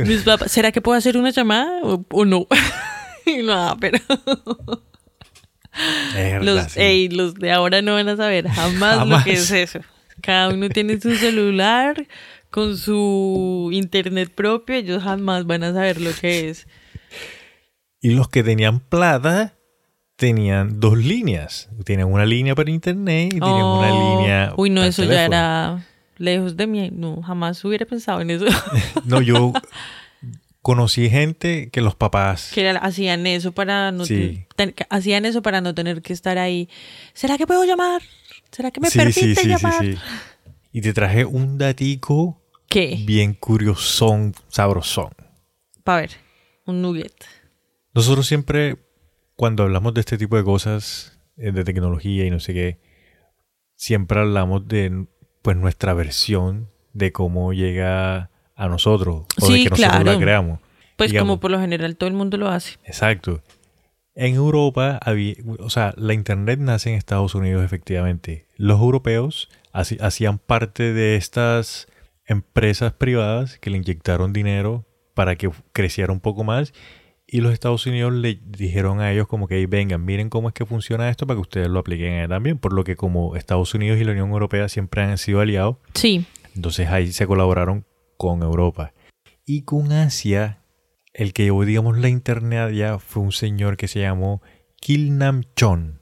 Mis 0.04 0.22
papás, 0.24 0.52
¿Será 0.52 0.72
que 0.72 0.82
puedo 0.82 0.98
hacer 0.98 1.16
una 1.16 1.30
llamada 1.30 1.80
o, 1.82 2.04
o 2.10 2.24
no? 2.26 2.46
no, 3.44 3.76
pero 3.80 3.96
Es 6.14 6.32
verdad, 6.32 6.42
los, 6.42 6.72
sí. 6.72 6.80
ey, 6.80 7.08
los 7.08 7.34
de 7.36 7.50
ahora 7.52 7.80
no 7.80 7.94
van 7.94 8.10
a 8.10 8.16
saber 8.16 8.46
jamás, 8.48 8.98
Jamás. 8.98 9.18
lo 9.18 9.24
que 9.24 9.32
es 9.32 9.50
eso. 9.50 9.80
Cada 10.20 10.50
uno 10.50 10.68
tiene 10.68 11.00
su 11.00 11.14
celular 11.16 12.06
con 12.50 12.76
su 12.76 13.70
internet 13.72 14.30
propio, 14.34 14.74
ellos 14.76 15.02
jamás 15.02 15.46
van 15.46 15.62
a 15.64 15.72
saber 15.72 15.98
lo 16.00 16.10
que 16.12 16.50
es. 16.50 16.66
Y 18.02 18.10
los 18.10 18.28
que 18.28 18.42
tenían 18.42 18.80
plata 18.80 19.54
tenían 20.18 20.80
dos 20.80 20.98
líneas. 20.98 21.68
Tenían 21.84 22.12
una 22.12 22.26
línea 22.26 22.54
para 22.56 22.70
internet 22.70 23.32
y 23.34 23.40
tenían 23.40 23.66
una 23.68 23.88
Oh, 23.90 23.92
línea. 23.92 24.52
Uy, 24.56 24.68
no, 24.68 24.80
para 24.80 24.88
eso 24.88 25.04
ya 25.04 25.24
era 25.24 25.86
lejos 26.16 26.56
de 26.56 26.66
mí. 26.66 26.90
No, 26.92 27.22
jamás 27.22 27.64
hubiera 27.64 27.86
pensado 27.86 28.20
en 28.20 28.30
eso. 28.30 28.44
No, 29.04 29.22
yo 29.22 29.52
conocí 30.60 31.08
gente 31.08 31.70
que 31.70 31.80
los 31.80 31.94
papás. 31.94 32.50
que 32.52 32.68
hacían 32.68 33.26
eso 33.26 33.52
para 33.52 33.92
no 33.92 34.04
Sí. 34.04 34.44
ten- 34.56 34.72
que 34.72 34.86
hacían 34.90 35.24
eso 35.24 35.40
para 35.40 35.60
no 35.60 35.74
tener 35.74 36.02
que 36.02 36.12
estar 36.12 36.36
ahí. 36.36 36.68
¿Será 37.14 37.38
que 37.38 37.46
puedo 37.46 37.64
llamar? 37.64 38.02
¿Será 38.50 38.70
que 38.70 38.80
me 38.80 38.90
sí, 38.90 38.98
permite 38.98 39.20
sí, 39.20 39.34
sí, 39.36 39.42
sí, 39.42 39.48
llamar? 39.48 39.84
sí. 39.84 39.94
Y 40.72 40.80
te 40.80 40.92
traje 40.92 41.24
un 41.24 41.58
datico 41.58 42.42
¿Qué? 42.68 42.98
bien 43.04 43.34
curiosón, 43.34 44.34
sabrosón. 44.48 45.10
Para 45.84 46.00
ver, 46.02 46.10
un 46.66 46.82
nugget. 46.82 47.14
Nosotros 47.94 48.26
siempre, 48.26 48.76
cuando 49.38 49.62
hablamos 49.62 49.94
de 49.94 50.00
este 50.00 50.18
tipo 50.18 50.36
de 50.36 50.42
cosas, 50.42 51.16
eh, 51.36 51.52
de 51.52 51.62
tecnología 51.62 52.26
y 52.26 52.30
no 52.30 52.40
sé 52.40 52.54
qué, 52.54 52.80
siempre 53.76 54.18
hablamos 54.18 54.66
de 54.66 55.06
pues 55.42 55.56
nuestra 55.56 55.94
versión 55.94 56.68
de 56.92 57.12
cómo 57.12 57.52
llega 57.52 58.30
a 58.56 58.68
nosotros 58.68 59.26
o 59.40 59.48
de 59.48 59.62
que 59.62 59.70
nosotros 59.70 59.94
la 59.94 60.02
claro. 60.02 60.18
creamos. 60.18 60.58
Pues 60.96 61.12
Digamos. 61.12 61.28
como 61.28 61.40
por 61.40 61.52
lo 61.52 61.60
general 61.60 61.96
todo 61.96 62.08
el 62.08 62.16
mundo 62.16 62.36
lo 62.36 62.48
hace. 62.48 62.78
Exacto. 62.82 63.40
En 64.16 64.34
Europa 64.34 64.98
había, 65.00 65.36
o 65.60 65.70
sea, 65.70 65.94
la 65.96 66.14
internet 66.14 66.58
nace 66.58 66.90
en 66.90 66.96
Estados 66.96 67.36
Unidos 67.36 67.64
efectivamente. 67.64 68.48
Los 68.56 68.80
europeos 68.80 69.48
hacían 69.72 70.38
parte 70.38 70.92
de 70.92 71.14
estas 71.14 71.86
empresas 72.26 72.92
privadas 72.92 73.60
que 73.60 73.70
le 73.70 73.76
inyectaron 73.76 74.32
dinero 74.32 74.84
para 75.14 75.36
que 75.36 75.48
creciera 75.72 76.12
un 76.12 76.18
poco 76.18 76.42
más 76.42 76.72
y 77.30 77.42
los 77.42 77.52
Estados 77.52 77.86
Unidos 77.86 78.12
le 78.14 78.40
dijeron 78.42 79.00
a 79.00 79.12
ellos 79.12 79.28
como 79.28 79.46
que 79.48 79.56
"Hey, 79.56 79.66
vengan, 79.66 80.02
miren 80.04 80.30
cómo 80.30 80.48
es 80.48 80.54
que 80.54 80.64
funciona 80.64 81.10
esto 81.10 81.26
para 81.26 81.36
que 81.36 81.42
ustedes 81.42 81.68
lo 81.68 81.78
apliquen 81.80 82.26
también, 82.28 82.56
por 82.58 82.72
lo 82.72 82.84
que 82.84 82.96
como 82.96 83.36
Estados 83.36 83.74
Unidos 83.74 84.00
y 84.00 84.04
la 84.04 84.12
Unión 84.12 84.30
Europea 84.30 84.68
siempre 84.68 85.02
han 85.02 85.18
sido 85.18 85.40
aliados, 85.40 85.76
Sí. 85.94 86.24
entonces 86.56 86.88
ahí 86.88 87.12
se 87.12 87.26
colaboraron 87.26 87.84
con 88.16 88.42
Europa. 88.42 88.94
Y 89.44 89.62
con 89.62 89.92
Asia, 89.92 90.62
el 91.12 91.32
que 91.34 91.44
llevó, 91.44 91.64
digamos, 91.64 91.98
la 91.98 92.08
internet 92.08 92.60
allá 92.60 92.98
fue 92.98 93.22
un 93.22 93.32
señor 93.32 93.76
que 93.76 93.88
se 93.88 94.00
llamó 94.00 94.40
Kilnam 94.80 95.42
Chon. 95.54 96.00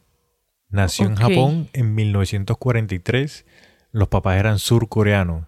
Nació 0.69 1.07
en 1.07 1.13
Ok. 1.13 1.19
Japón 1.19 1.69
en 1.73 1.95
1943. 1.95 3.47
Los 3.93 4.09
papás 4.09 4.39
eran 4.39 4.59
surcoreanos. 4.59 5.47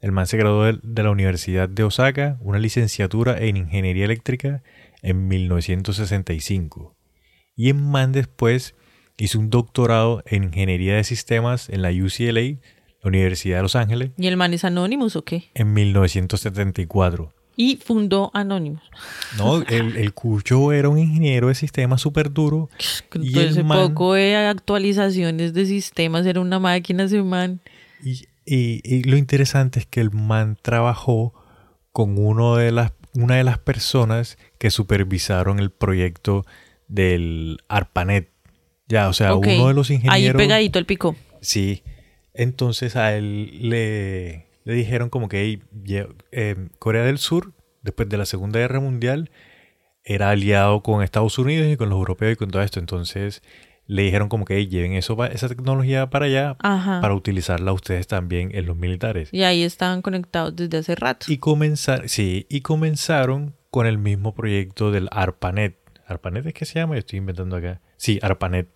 El 0.00 0.12
man 0.12 0.26
se 0.26 0.36
graduó 0.36 0.64
de 0.72 1.02
la 1.02 1.10
Universidad 1.10 1.68
de 1.68 1.82
Osaka, 1.84 2.36
una 2.40 2.58
licenciatura 2.58 3.38
en 3.40 3.56
Ingeniería 3.56 4.04
Eléctrica 4.04 4.62
en 5.02 5.28
1965. 5.28 6.94
Y 7.56 7.70
en 7.70 7.82
man 7.90 8.12
después 8.12 8.74
hizo 9.18 9.38
un 9.38 9.50
doctorado 9.50 10.22
en 10.26 10.44
Ingeniería 10.44 10.96
de 10.96 11.04
Sistemas 11.04 11.68
en 11.70 11.82
la 11.82 11.90
UCLA, 11.90 12.58
la 13.02 13.08
Universidad 13.08 13.58
de 13.58 13.62
Los 13.62 13.76
Ángeles, 13.76 14.10
¿Y 14.18 14.26
el 14.26 14.36
man 14.36 14.52
es 14.52 14.64
Anonymous 14.64 15.16
o 15.16 15.22
qué? 15.24 15.44
en 15.54 15.72
1974. 15.72 17.32
Y 17.58 17.76
fundó 17.76 18.30
Anonymous. 18.34 18.82
No, 19.38 19.62
el, 19.62 19.96
el 19.96 20.12
cucho 20.12 20.72
era 20.72 20.90
un 20.90 20.98
ingeniero 20.98 21.48
de 21.48 21.54
sistemas 21.54 22.02
súper 22.02 22.30
duro. 22.30 22.68
Y 23.22 23.38
el 23.38 23.64
man- 23.64 23.88
poco 23.88 24.12
de 24.14 24.36
actualizaciones 24.36 25.54
de 25.54 25.64
sistemas, 25.64 26.26
era 26.26 26.40
una 26.40 26.58
máquina 26.58 27.04
ese 27.04 27.22
man. 27.22 27.60
Y, 28.04 28.26
y- 28.44 28.80
y 28.84 29.04
lo 29.04 29.16
interesante 29.16 29.80
es 29.80 29.86
que 29.86 30.02
el 30.02 30.10
man 30.10 30.58
trabajó 30.60 31.32
con 31.92 32.18
uno 32.18 32.56
de 32.56 32.72
las, 32.72 32.92
una 33.16 33.36
de 33.36 33.44
las 33.44 33.58
personas 33.58 34.38
que 34.58 34.70
supervisaron 34.70 35.58
el 35.58 35.70
proyecto 35.70 36.44
del 36.88 37.58
ARPANET. 37.68 38.30
Ya, 38.88 39.08
o 39.08 39.12
sea, 39.12 39.34
uno 39.34 39.68
de 39.68 39.74
los 39.74 39.90
Ahí 39.90 39.96
ingenieros. 39.96 40.40
pegadito 40.40 40.78
al 40.78 40.86
pico. 40.86 41.16
Sí. 41.40 41.82
Entonces 42.34 42.96
a 42.96 43.16
él 43.16 43.68
le, 43.68 44.46
le 44.64 44.74
dijeron 44.74 45.08
como 45.10 45.28
que 45.28 45.40
"Ey, 45.40 45.62
lle- 45.84 46.14
eh, 46.32 46.68
Corea 46.78 47.02
del 47.02 47.18
Sur, 47.18 47.52
después 47.82 48.08
de 48.08 48.16
la 48.18 48.26
Segunda 48.26 48.58
Guerra 48.60 48.78
Mundial, 48.80 49.30
era 50.04 50.30
aliado 50.30 50.82
con 50.82 51.02
Estados 51.02 51.38
Unidos 51.38 51.68
y 51.72 51.76
con 51.76 51.88
los 51.88 51.96
europeos 51.98 52.34
y 52.34 52.36
con 52.36 52.50
todo 52.50 52.62
esto. 52.62 52.78
Entonces 52.78 53.42
le 53.86 54.02
dijeron 54.02 54.28
como 54.28 54.44
que 54.44 54.56
"Ey, 54.56 54.66
lleven 54.68 54.92
eso, 54.94 55.22
esa 55.26 55.48
tecnología 55.48 56.10
para 56.10 56.26
allá 56.26 56.56
Ajá. 56.60 57.00
para 57.00 57.14
utilizarla 57.14 57.72
ustedes 57.72 58.06
también 58.06 58.50
en 58.54 58.66
los 58.66 58.76
militares. 58.76 59.28
Y 59.32 59.42
ahí 59.44 59.62
estaban 59.62 60.02
conectados 60.02 60.54
desde 60.56 60.78
hace 60.78 60.94
rato. 60.94 61.26
Y 61.28 61.38
comenzar, 61.38 62.08
sí, 62.08 62.46
y 62.48 62.60
comenzaron 62.62 63.54
con 63.70 63.86
el 63.86 63.98
mismo 63.98 64.34
proyecto 64.34 64.90
del 64.90 65.08
ARPANET. 65.12 65.76
¿ARPANET 66.06 66.46
es 66.46 66.54
que 66.54 66.64
se 66.64 66.74
llama? 66.80 66.94
Yo 66.94 67.00
estoy 67.00 67.18
inventando 67.18 67.56
acá. 67.56 67.80
Sí, 67.96 68.18
ARPANET. 68.22 68.68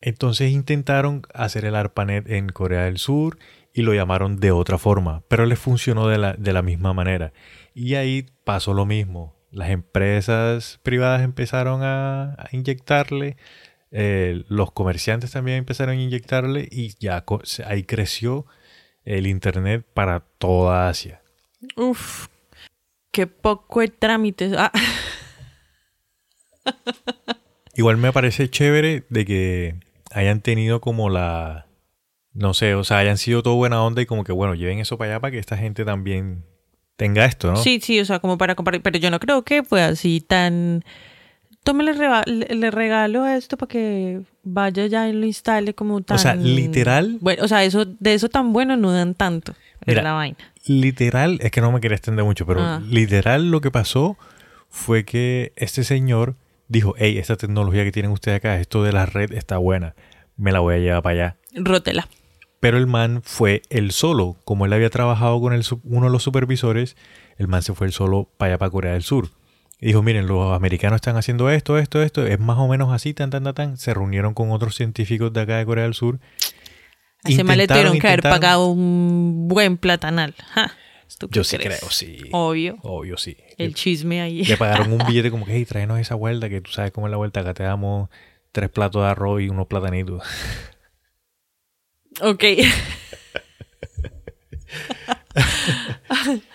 Entonces 0.00 0.50
intentaron 0.50 1.22
hacer 1.34 1.64
el 1.64 1.74
ARPANET 1.74 2.30
en 2.30 2.48
Corea 2.48 2.84
del 2.84 2.98
Sur 2.98 3.38
y 3.74 3.82
lo 3.82 3.94
llamaron 3.94 4.40
de 4.40 4.50
otra 4.50 4.78
forma, 4.78 5.22
pero 5.28 5.46
les 5.46 5.58
funcionó 5.58 6.08
de 6.08 6.18
la, 6.18 6.32
de 6.34 6.52
la 6.52 6.62
misma 6.62 6.92
manera. 6.94 7.32
Y 7.74 7.94
ahí 7.94 8.26
pasó 8.44 8.72
lo 8.74 8.86
mismo. 8.86 9.36
Las 9.52 9.70
empresas 9.70 10.80
privadas 10.82 11.22
empezaron 11.22 11.82
a, 11.82 12.32
a 12.38 12.48
inyectarle, 12.52 13.36
eh, 13.90 14.44
los 14.48 14.72
comerciantes 14.72 15.32
también 15.32 15.58
empezaron 15.58 15.98
a 15.98 16.02
inyectarle 16.02 16.68
y 16.70 16.94
ya 16.98 17.24
ahí 17.66 17.84
creció 17.84 18.46
el 19.04 19.26
Internet 19.26 19.86
para 19.94 20.20
toda 20.20 20.88
Asia. 20.88 21.22
Uf, 21.76 22.28
qué 23.10 23.26
poco 23.26 23.80
de 23.80 23.88
trámites. 23.88 24.52
Ah, 24.56 24.72
Igual 27.74 27.96
me 27.96 28.12
parece 28.12 28.50
chévere 28.50 29.04
de 29.08 29.24
que 29.24 29.74
hayan 30.12 30.40
tenido 30.40 30.80
como 30.80 31.08
la, 31.08 31.66
no 32.32 32.54
sé, 32.54 32.74
o 32.74 32.84
sea, 32.84 32.98
hayan 32.98 33.18
sido 33.18 33.42
todo 33.42 33.56
buena 33.56 33.82
onda 33.82 34.02
y 34.02 34.06
como 34.06 34.24
que, 34.24 34.32
bueno, 34.32 34.54
lleven 34.54 34.78
eso 34.78 34.98
para 34.98 35.12
allá 35.12 35.20
para 35.20 35.30
que 35.32 35.38
esta 35.38 35.56
gente 35.56 35.84
también 35.84 36.44
tenga 36.96 37.24
esto, 37.24 37.50
¿no? 37.50 37.56
Sí, 37.56 37.80
sí, 37.80 37.98
o 37.98 38.04
sea, 38.04 38.18
como 38.18 38.36
para 38.36 38.54
compartir. 38.54 38.82
Pero 38.82 38.98
yo 38.98 39.10
no 39.10 39.20
creo 39.20 39.42
que 39.42 39.62
fue 39.62 39.82
así 39.82 40.20
tan. 40.20 40.84
Tome 41.62 41.84
le, 41.84 42.70
regalo 42.70 43.26
esto 43.26 43.56
para 43.58 43.68
que 43.68 44.22
vaya 44.42 44.86
ya 44.86 45.08
y 45.08 45.12
lo 45.12 45.26
instale 45.26 45.74
como 45.74 46.00
tan. 46.00 46.16
O 46.16 46.18
sea, 46.18 46.34
literal. 46.34 47.18
Bueno, 47.20 47.44
o 47.44 47.48
sea, 47.48 47.64
eso, 47.64 47.84
de 47.84 48.14
eso 48.14 48.28
tan 48.30 48.52
bueno 48.52 48.76
no 48.76 48.92
dan 48.92 49.14
tanto. 49.14 49.54
Mira, 49.86 50.00
es 50.00 50.04
la 50.04 50.12
vaina. 50.12 50.38
Literal, 50.66 51.38
es 51.42 51.50
que 51.50 51.60
no 51.60 51.70
me 51.70 51.80
quería 51.80 51.96
extender 51.96 52.24
mucho, 52.24 52.46
pero 52.46 52.60
Ah. 52.60 52.82
literal 52.88 53.50
lo 53.50 53.60
que 53.60 53.70
pasó 53.70 54.16
fue 54.68 55.04
que 55.04 55.52
este 55.56 55.84
señor 55.84 56.36
dijo, 56.68 56.94
hey, 56.96 57.18
esta 57.18 57.36
tecnología 57.36 57.84
que 57.84 57.92
tienen 57.92 58.12
ustedes 58.12 58.36
acá, 58.38 58.58
esto 58.58 58.82
de 58.82 58.92
la 58.92 59.04
red 59.06 59.32
está 59.32 59.58
buena, 59.58 59.94
me 60.36 60.52
la 60.52 60.60
voy 60.60 60.76
a 60.76 60.78
llevar 60.78 61.02
para 61.02 61.12
allá. 61.14 61.36
Rótela. 61.54 62.08
Pero 62.60 62.78
el 62.78 62.86
man 62.86 63.20
fue 63.24 63.62
él 63.70 63.90
solo. 63.90 64.36
Como 64.44 64.66
él 64.66 64.72
había 64.72 64.90
trabajado 64.90 65.40
con 65.40 65.52
el, 65.52 65.64
uno 65.84 66.06
de 66.06 66.12
los 66.12 66.22
supervisores, 66.22 66.96
el 67.38 67.48
man 67.48 67.62
se 67.62 67.74
fue 67.74 67.86
él 67.86 67.92
solo 67.92 68.28
para 68.36 68.52
allá, 68.52 68.58
para 68.58 68.70
Corea 68.70 68.92
del 68.92 69.02
Sur. 69.02 69.30
Y 69.80 69.86
dijo, 69.86 70.02
miren, 70.02 70.26
los 70.26 70.52
americanos 70.54 70.96
están 70.96 71.16
haciendo 71.16 71.48
esto, 71.50 71.78
esto, 71.78 72.02
esto. 72.02 72.26
Es 72.26 72.38
más 72.38 72.58
o 72.58 72.68
menos 72.68 72.92
así, 72.92 73.14
tan, 73.14 73.30
tan, 73.30 73.44
tan, 73.44 73.54
tan. 73.54 73.76
Se 73.78 73.94
reunieron 73.94 74.34
con 74.34 74.50
otros 74.50 74.74
científicos 74.74 75.32
de 75.32 75.40
acá 75.40 75.56
de 75.56 75.64
Corea 75.64 75.84
del 75.84 75.94
Sur. 75.94 76.20
A 77.24 77.28
ese 77.30 77.44
mal 77.44 77.56
le 77.56 77.64
Intentaron, 77.64 77.92
tuvieron 77.92 78.00
que 78.00 78.06
haber 78.08 78.22
pagado 78.22 78.66
un 78.66 79.48
buen 79.48 79.78
platanal. 79.78 80.34
Ja, 80.50 80.74
¿tú 81.18 81.28
qué 81.28 81.36
Yo 81.36 81.44
sí 81.44 81.56
crees? 81.56 81.78
creo, 81.80 81.90
sí. 81.90 82.18
Obvio. 82.32 82.78
Obvio, 82.82 83.16
sí. 83.16 83.36
El 83.56 83.74
chisme 83.74 84.20
ahí. 84.20 84.44
Le 84.44 84.56
pagaron 84.58 84.92
un 84.92 84.98
billete 85.06 85.30
como 85.30 85.46
que, 85.46 85.54
hey, 85.54 85.64
tráenos 85.64 85.98
esa 85.98 86.14
vuelta, 86.14 86.50
que 86.50 86.60
tú 86.60 86.70
sabes 86.70 86.92
cómo 86.92 87.06
es 87.06 87.10
la 87.10 87.16
vuelta. 87.16 87.40
Acá 87.40 87.54
te 87.54 87.62
damos 87.62 88.10
tres 88.52 88.68
platos 88.68 89.02
de 89.02 89.08
arroz 89.08 89.40
y 89.40 89.48
unos 89.48 89.66
platanitos. 89.66 90.22
ok. 92.20 92.44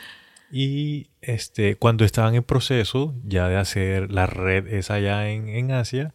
Y 0.51 1.09
este, 1.25 1.75
cuando 1.75 2.05
estaban 2.05 2.35
en 2.35 2.43
proceso 2.43 3.13
ya 3.23 3.47
de 3.47 3.57
hacer 3.57 4.11
la 4.11 4.25
red 4.27 4.67
esa 4.67 4.95
allá 4.95 5.29
en, 5.29 5.47
en 5.49 5.71
Asia, 5.71 6.13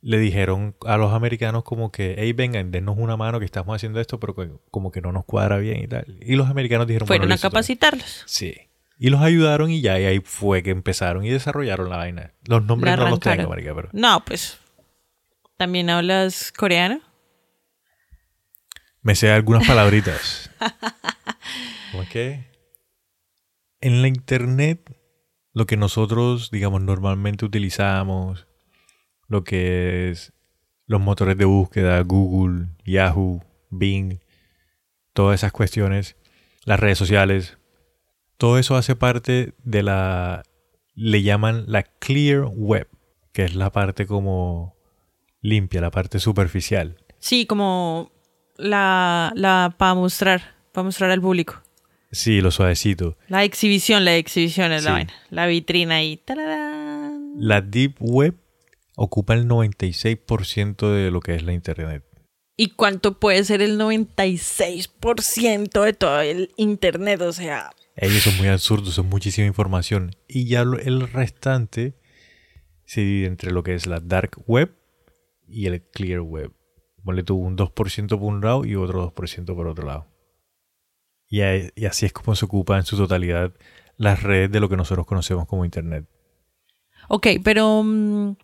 le 0.00 0.18
dijeron 0.18 0.74
a 0.86 0.96
los 0.98 1.12
americanos 1.14 1.64
como 1.64 1.90
que, 1.90 2.14
hey, 2.18 2.32
vengan, 2.32 2.70
dennos 2.70 2.96
una 2.98 3.16
mano 3.16 3.38
que 3.38 3.44
estamos 3.46 3.74
haciendo 3.74 4.00
esto, 4.00 4.20
pero 4.20 4.34
que- 4.34 4.50
como 4.70 4.92
que 4.92 5.00
no 5.00 5.12
nos 5.12 5.24
cuadra 5.24 5.56
bien 5.58 5.80
y 5.82 5.86
tal. 5.88 6.18
Y 6.20 6.36
los 6.36 6.48
americanos 6.48 6.86
dijeron, 6.86 7.06
Fueron 7.06 7.22
bueno, 7.28 7.34
a 7.34 7.38
capacitarlos. 7.38 8.22
Sí. 8.26 8.54
Y 8.98 9.10
los 9.10 9.20
ayudaron 9.22 9.70
y 9.70 9.80
ya, 9.80 9.98
y 9.98 10.04
ahí 10.04 10.20
fue 10.20 10.62
que 10.62 10.70
empezaron 10.70 11.24
y 11.24 11.30
desarrollaron 11.30 11.88
la 11.90 11.96
vaina. 11.96 12.32
Los 12.46 12.64
nombres 12.64 12.96
no 12.96 13.08
los 13.08 13.20
tengo, 13.20 13.48
marica, 13.48 13.74
pero... 13.74 13.88
No, 13.92 14.22
pues. 14.24 14.58
¿También 15.56 15.88
hablas 15.90 16.52
coreano? 16.52 17.00
Me 19.02 19.14
sé 19.14 19.30
algunas 19.30 19.66
palabritas. 19.66 20.50
¿Cómo 21.90 22.02
es 22.04 22.08
que? 22.08 22.44
En 23.84 24.00
la 24.00 24.08
internet, 24.08 24.96
lo 25.52 25.66
que 25.66 25.76
nosotros, 25.76 26.50
digamos, 26.50 26.80
normalmente 26.80 27.44
utilizamos, 27.44 28.46
lo 29.28 29.44
que 29.44 30.08
es 30.10 30.32
los 30.86 31.02
motores 31.02 31.36
de 31.36 31.44
búsqueda, 31.44 32.00
Google, 32.00 32.68
Yahoo, 32.86 33.44
Bing, 33.68 34.20
todas 35.12 35.38
esas 35.40 35.52
cuestiones, 35.52 36.16
las 36.64 36.80
redes 36.80 36.96
sociales, 36.96 37.58
todo 38.38 38.58
eso 38.58 38.74
hace 38.74 38.96
parte 38.96 39.52
de 39.64 39.82
la, 39.82 40.44
le 40.94 41.22
llaman 41.22 41.64
la 41.66 41.82
clear 41.82 42.46
web, 42.46 42.88
que 43.34 43.44
es 43.44 43.54
la 43.54 43.70
parte 43.70 44.06
como 44.06 44.76
limpia, 45.42 45.82
la 45.82 45.90
parte 45.90 46.20
superficial. 46.20 46.96
Sí, 47.18 47.44
como 47.44 48.12
la, 48.56 49.30
la 49.36 49.74
para 49.76 49.92
mostrar, 49.92 50.54
para 50.72 50.84
mostrar 50.84 51.10
al 51.10 51.20
público. 51.20 51.63
Sí, 52.14 52.40
lo 52.40 52.50
suavecito. 52.50 53.16
La 53.28 53.44
exhibición, 53.44 54.04
la 54.04 54.16
exhibición 54.16 54.72
es 54.72 54.84
la 54.84 54.90
Sí. 54.90 54.94
vaina. 54.94 55.12
La 55.30 55.46
vitrina 55.46 55.96
ahí. 55.96 56.16
¡Tararán! 56.16 57.32
La 57.36 57.60
Deep 57.60 57.96
Web 58.00 58.34
ocupa 58.96 59.34
el 59.34 59.46
96% 59.48 60.90
de 60.92 61.10
lo 61.10 61.20
que 61.20 61.34
es 61.34 61.42
la 61.42 61.52
Internet. 61.52 62.04
¿Y 62.56 62.70
cuánto 62.70 63.18
puede 63.18 63.42
ser 63.42 63.62
el 63.62 63.78
96% 63.78 65.82
de 65.82 65.92
todo 65.92 66.20
el 66.20 66.52
internet? 66.56 67.20
O 67.22 67.32
sea, 67.32 67.70
Ellos 67.96 68.22
son 68.22 68.36
muy 68.36 68.46
absurdos, 68.48 68.94
son 68.94 69.08
muchísima 69.08 69.46
información. 69.46 70.14
Y 70.28 70.46
ya 70.46 70.64
lo- 70.64 70.78
el 70.78 71.08
restante 71.08 71.94
se 72.84 73.00
divide 73.00 73.26
entre 73.26 73.50
lo 73.52 73.62
que 73.64 73.74
es 73.74 73.86
la 73.86 73.98
Dark 74.00 74.36
Web 74.46 74.72
y 75.48 75.66
el 75.66 75.82
Clear 75.82 76.20
Web. 76.20 76.52
Ponle 77.04 77.22
tú 77.24 77.36
un 77.36 77.56
2% 77.56 78.18
por 78.18 78.28
un 78.32 78.40
lado 78.40 78.64
y 78.64 78.76
otro 78.76 79.00
2% 79.00 79.54
por 79.56 79.66
otro 79.66 79.86
lado. 79.86 80.06
Y, 81.28 81.40
así 81.40 82.06
es 82.06 82.12
como 82.12 82.36
se 82.36 82.44
ocupa 82.44 82.76
en 82.76 82.84
su 82.84 82.96
totalidad 82.96 83.52
las 83.96 84.22
redes 84.22 84.50
de 84.50 84.60
lo 84.60 84.68
que 84.68 84.76
nosotros 84.76 85.06
conocemos 85.06 85.46
como 85.46 85.64
Internet. 85.64 86.06
ok, 87.08 87.26
pero 87.42 87.82
mm, 87.82 88.36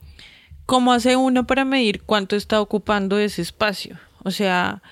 ¿cómo 0.66 0.92
hace 0.92 1.16
uno 1.16 1.46
para 1.46 1.64
medir 1.64 2.02
cuánto 2.02 2.36
está 2.36 2.60
ocupando 2.60 3.18
ese 3.18 3.42
espacio? 3.42 3.98
O 4.24 4.30
sea, 4.30 4.82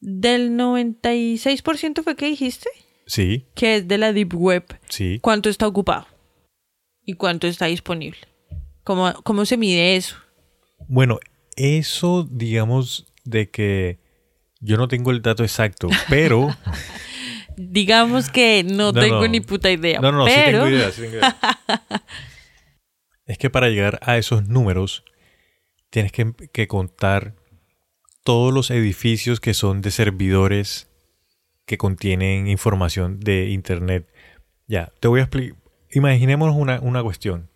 del 0.00 0.52
96% 0.52 2.02
fue 2.02 2.16
que 2.16 2.26
dijiste, 2.26 2.68
Sí, 3.06 3.46
que 3.54 3.76
es 3.76 3.88
de 3.88 3.98
la 3.98 4.12
Deep 4.12 4.34
Web, 4.34 4.78
sí. 4.88 5.18
¿cuánto 5.22 5.48
está 5.48 5.66
ocupado? 5.66 6.06
¿Y 7.04 7.14
cuánto 7.14 7.46
está 7.46 7.66
disponible? 7.66 8.20
¿Cómo, 8.84 9.14
cómo 9.24 9.46
se 9.46 9.56
mide 9.56 9.96
eso? 9.96 10.16
Bueno, 10.88 11.18
eso 11.56 12.28
digamos 12.30 13.06
de 13.24 13.50
que 13.50 13.98
yo 14.60 14.76
no 14.76 14.88
tengo 14.88 15.10
el 15.10 15.22
dato 15.22 15.42
exacto, 15.42 15.88
pero... 16.08 16.54
Digamos 17.56 18.30
que 18.30 18.62
no, 18.62 18.92
No, 18.92 19.00
tengo 19.00 19.22
no. 19.22 19.28
ni 19.28 19.40
puta 19.40 19.68
idea. 19.68 20.00
No, 20.00 20.12
no, 20.12 20.26
sí 20.28 20.32
pero... 20.32 20.64
tengo 20.64 20.76
idea, 20.76 20.92
sí 20.92 21.02
tengo 21.02 21.16
idea. 21.16 21.36
es 23.26 23.36
que 23.36 23.50
para 23.50 23.68
llegar 23.68 23.98
a 24.02 24.16
esos 24.16 24.46
números 24.46 25.04
tienes 25.90 26.12
que, 26.12 26.32
que 26.52 26.68
contar 26.68 27.34
todos 28.22 28.54
los 28.54 28.70
edificios 28.70 29.40
que 29.40 29.54
son 29.54 29.80
de 29.80 29.90
servidores 29.90 30.88
que 31.64 31.78
contienen 31.78 32.46
información 32.46 33.20
de 33.20 33.48
Internet. 33.50 34.08
Ya, 34.66 34.92
te 35.00 35.08
voy 35.08 35.20
a 35.20 35.24
explicar. 35.24 35.58
Imaginémonos 35.90 36.54
una, 36.56 36.78
una 36.80 37.02
cuestión. 37.02 37.50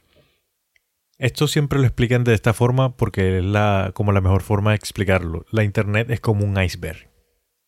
Esto 1.22 1.46
siempre 1.46 1.78
lo 1.78 1.86
explican 1.86 2.24
de 2.24 2.34
esta 2.34 2.52
forma 2.52 2.96
porque 2.96 3.38
es 3.38 3.44
la, 3.44 3.92
como 3.94 4.10
la 4.10 4.20
mejor 4.20 4.42
forma 4.42 4.70
de 4.70 4.76
explicarlo. 4.76 5.46
La 5.52 5.62
Internet 5.62 6.10
es 6.10 6.18
como 6.18 6.44
un 6.44 6.60
iceberg. 6.60 7.08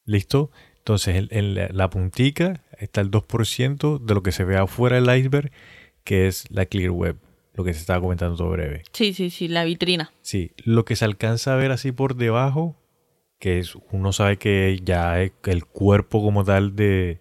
¿Listo? 0.04 0.50
Entonces, 0.78 1.28
en, 1.30 1.54
la, 1.54 1.68
la 1.68 1.88
puntica 1.88 2.64
está 2.80 3.00
el 3.00 3.12
2% 3.12 4.00
de 4.00 4.14
lo 4.14 4.24
que 4.24 4.32
se 4.32 4.42
ve 4.42 4.56
afuera 4.56 5.00
del 5.00 5.18
iceberg, 5.18 5.52
que 6.02 6.26
es 6.26 6.50
la 6.50 6.66
Clear 6.66 6.90
Web, 6.90 7.18
lo 7.52 7.62
que 7.62 7.72
se 7.72 7.78
estaba 7.78 8.00
comentando 8.00 8.36
todo 8.36 8.50
breve. 8.50 8.82
Sí, 8.92 9.14
sí, 9.14 9.30
sí, 9.30 9.46
la 9.46 9.62
vitrina. 9.62 10.12
Sí, 10.22 10.50
lo 10.64 10.84
que 10.84 10.96
se 10.96 11.04
alcanza 11.04 11.54
a 11.54 11.56
ver 11.56 11.70
así 11.70 11.92
por 11.92 12.16
debajo, 12.16 12.76
que 13.38 13.60
es, 13.60 13.76
uno 13.92 14.12
sabe 14.12 14.36
que 14.36 14.80
ya 14.82 15.22
el 15.22 15.64
cuerpo 15.64 16.24
como 16.24 16.42
tal 16.42 16.74
de 16.74 17.20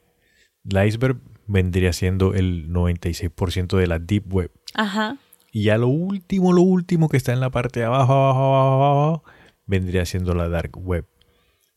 del 0.63 0.87
iceberg 0.87 1.17
vendría 1.45 1.93
siendo 1.93 2.33
el 2.33 2.69
96% 2.69 3.77
de 3.77 3.85
la 3.85 3.99
Deep 3.99 4.33
Web. 4.33 4.51
Ajá. 4.73 5.19
Y 5.55 5.65
ya 5.65 5.77
lo 5.77 5.87
último, 5.87 6.51
lo 6.51 6.63
último 6.63 7.09
que 7.09 7.17
está 7.17 7.31
en 7.31 7.39
la 7.39 7.51
parte 7.51 7.81
de 7.81 7.85
abajo, 7.85 8.11
abajo, 8.11 8.41
abajo, 8.41 8.85
abajo, 8.85 9.23
vendría 9.67 10.03
siendo 10.03 10.33
la 10.33 10.49
dark 10.49 10.75
web. 10.75 11.05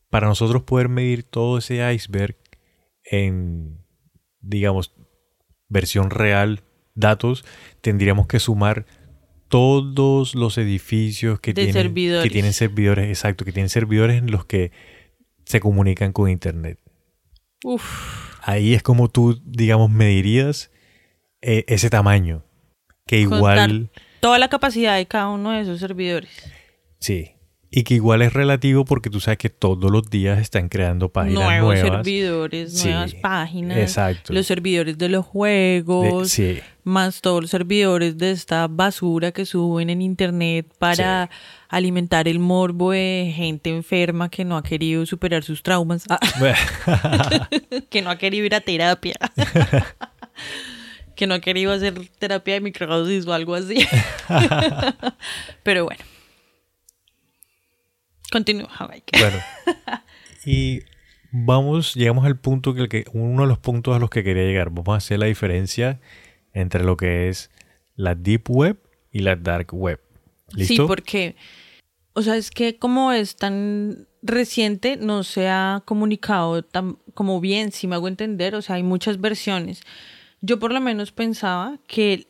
Para 0.09 0.25
nosotros 0.25 0.63
poder 0.63 0.89
medir 0.89 1.21
todo 1.21 1.59
ese 1.59 1.93
iceberg 1.93 2.35
en, 3.03 3.77
digamos, 4.41 4.95
versión 5.69 6.09
real, 6.09 6.63
datos, 6.95 7.45
tendríamos 7.81 8.25
que 8.25 8.39
sumar 8.39 8.87
todos 9.47 10.33
los 10.33 10.57
edificios 10.57 11.39
que, 11.39 11.51
De 11.53 11.65
tienen, 11.65 11.73
servidores. 11.73 12.23
que 12.23 12.33
tienen 12.33 12.53
servidores, 12.53 13.07
exacto, 13.09 13.45
que 13.45 13.51
tienen 13.51 13.69
servidores 13.69 14.17
en 14.17 14.31
los 14.31 14.43
que 14.43 14.71
se 15.45 15.59
comunican 15.59 16.13
con 16.13 16.31
Internet. 16.31 16.79
Uf. 17.63 18.39
Ahí 18.41 18.73
es 18.73 18.81
como 18.81 19.07
tú, 19.11 19.39
digamos, 19.45 19.91
medirías 19.91 20.71
eh, 21.41 21.63
ese 21.67 21.91
tamaño. 21.91 22.46
Que 23.07 23.19
igual... 23.21 23.89
Toda 24.19 24.37
la 24.39 24.47
capacidad 24.49 24.95
de 24.97 25.05
cada 25.05 25.29
uno 25.29 25.51
de 25.51 25.61
esos 25.61 25.79
servidores. 25.79 26.29
Sí. 26.99 27.31
Y 27.69 27.83
que 27.83 27.95
igual 27.95 28.21
es 28.21 28.31
relativo 28.31 28.85
porque 28.85 29.09
tú 29.09 29.19
sabes 29.19 29.37
que 29.37 29.49
todos 29.49 29.91
los 29.91 30.09
días 30.09 30.39
están 30.39 30.69
creando 30.69 31.09
páginas 31.09 31.43
Nuevos 31.43 31.75
nuevas. 31.75 31.97
servidores, 32.05 32.73
Sí, 32.79 32.87
nuevas 32.87 33.13
páginas. 33.15 33.77
exacto. 33.77 34.31
Los 34.33 34.47
servidores 34.47 34.97
de 34.97 35.09
los 35.09 35.25
De- 35.25 35.29
juegos. 35.29 36.29
sí, 36.29 36.59
Más 36.85 37.19
todos 37.19 37.41
los 37.41 37.49
servidores 37.51 38.17
de 38.17 38.31
esta 38.31 38.67
basura 38.67 39.33
que 39.33 39.45
suben 39.45 39.89
en 39.89 40.01
internet 40.01 40.65
para 40.79 41.29
alimentar 41.67 42.29
el 42.29 42.39
morbo 42.39 42.91
de 42.91 43.33
gente 43.35 43.69
enferma 43.69 44.29
que 44.29 44.45
no 44.45 44.55
ha 44.55 44.63
querido 44.63 45.05
superar 45.05 45.43
sus 45.43 45.61
traumas. 45.61 46.05
Ah, 46.09 46.19
que 47.89 48.01
no 48.01 48.09
ha 48.09 48.17
querido 48.17 48.45
ir 48.45 48.55
a 48.55 48.61
terapia. 48.61 49.15
que 51.17 51.27
no 51.27 51.33
ha 51.33 51.41
querido 51.41 51.73
hacer 51.73 51.99
terapia 52.19 52.53
de 52.53 52.61
microdosis 52.61 53.25
o 53.25 53.33
algo 53.33 53.55
así. 53.55 53.85
Pero 55.63 55.85
bueno. 55.85 56.03
Continúa, 58.31 58.69
Mike. 58.89 59.19
bueno. 59.19 59.37
Y 60.45 60.83
vamos, 61.29 61.93
llegamos 61.93 62.25
al 62.25 62.39
punto 62.39 62.73
que, 62.73 63.03
uno 63.11 63.41
de 63.41 63.49
los 63.49 63.57
puntos 63.57 63.93
a 63.93 63.99
los 63.99 64.09
que 64.09 64.23
quería 64.23 64.43
llegar. 64.43 64.69
Vamos 64.69 64.93
a 64.93 64.97
hacer 64.97 65.19
la 65.19 65.25
diferencia 65.25 65.99
entre 66.53 66.85
lo 66.85 66.95
que 66.95 67.27
es 67.27 67.51
la 67.97 68.15
Deep 68.15 68.49
Web 68.49 68.77
y 69.11 69.19
la 69.19 69.35
Dark 69.35 69.73
Web. 69.73 69.99
¿Listo? 70.53 70.73
Sí, 70.73 70.79
porque, 70.87 71.35
o 72.13 72.21
sea, 72.21 72.37
es 72.37 72.49
que 72.49 72.77
como 72.77 73.11
es 73.11 73.35
tan 73.35 74.07
reciente, 74.21 74.95
no 74.95 75.23
se 75.23 75.49
ha 75.49 75.81
comunicado 75.83 76.63
tan 76.63 76.97
como 77.13 77.41
bien, 77.41 77.73
si 77.73 77.87
me 77.87 77.95
hago 77.95 78.07
entender, 78.07 78.55
o 78.55 78.61
sea, 78.61 78.77
hay 78.77 78.83
muchas 78.83 79.19
versiones. 79.19 79.81
Yo 80.41 80.59
por 80.59 80.71
lo 80.71 80.81
menos 80.81 81.11
pensaba 81.11 81.79
que 81.87 82.27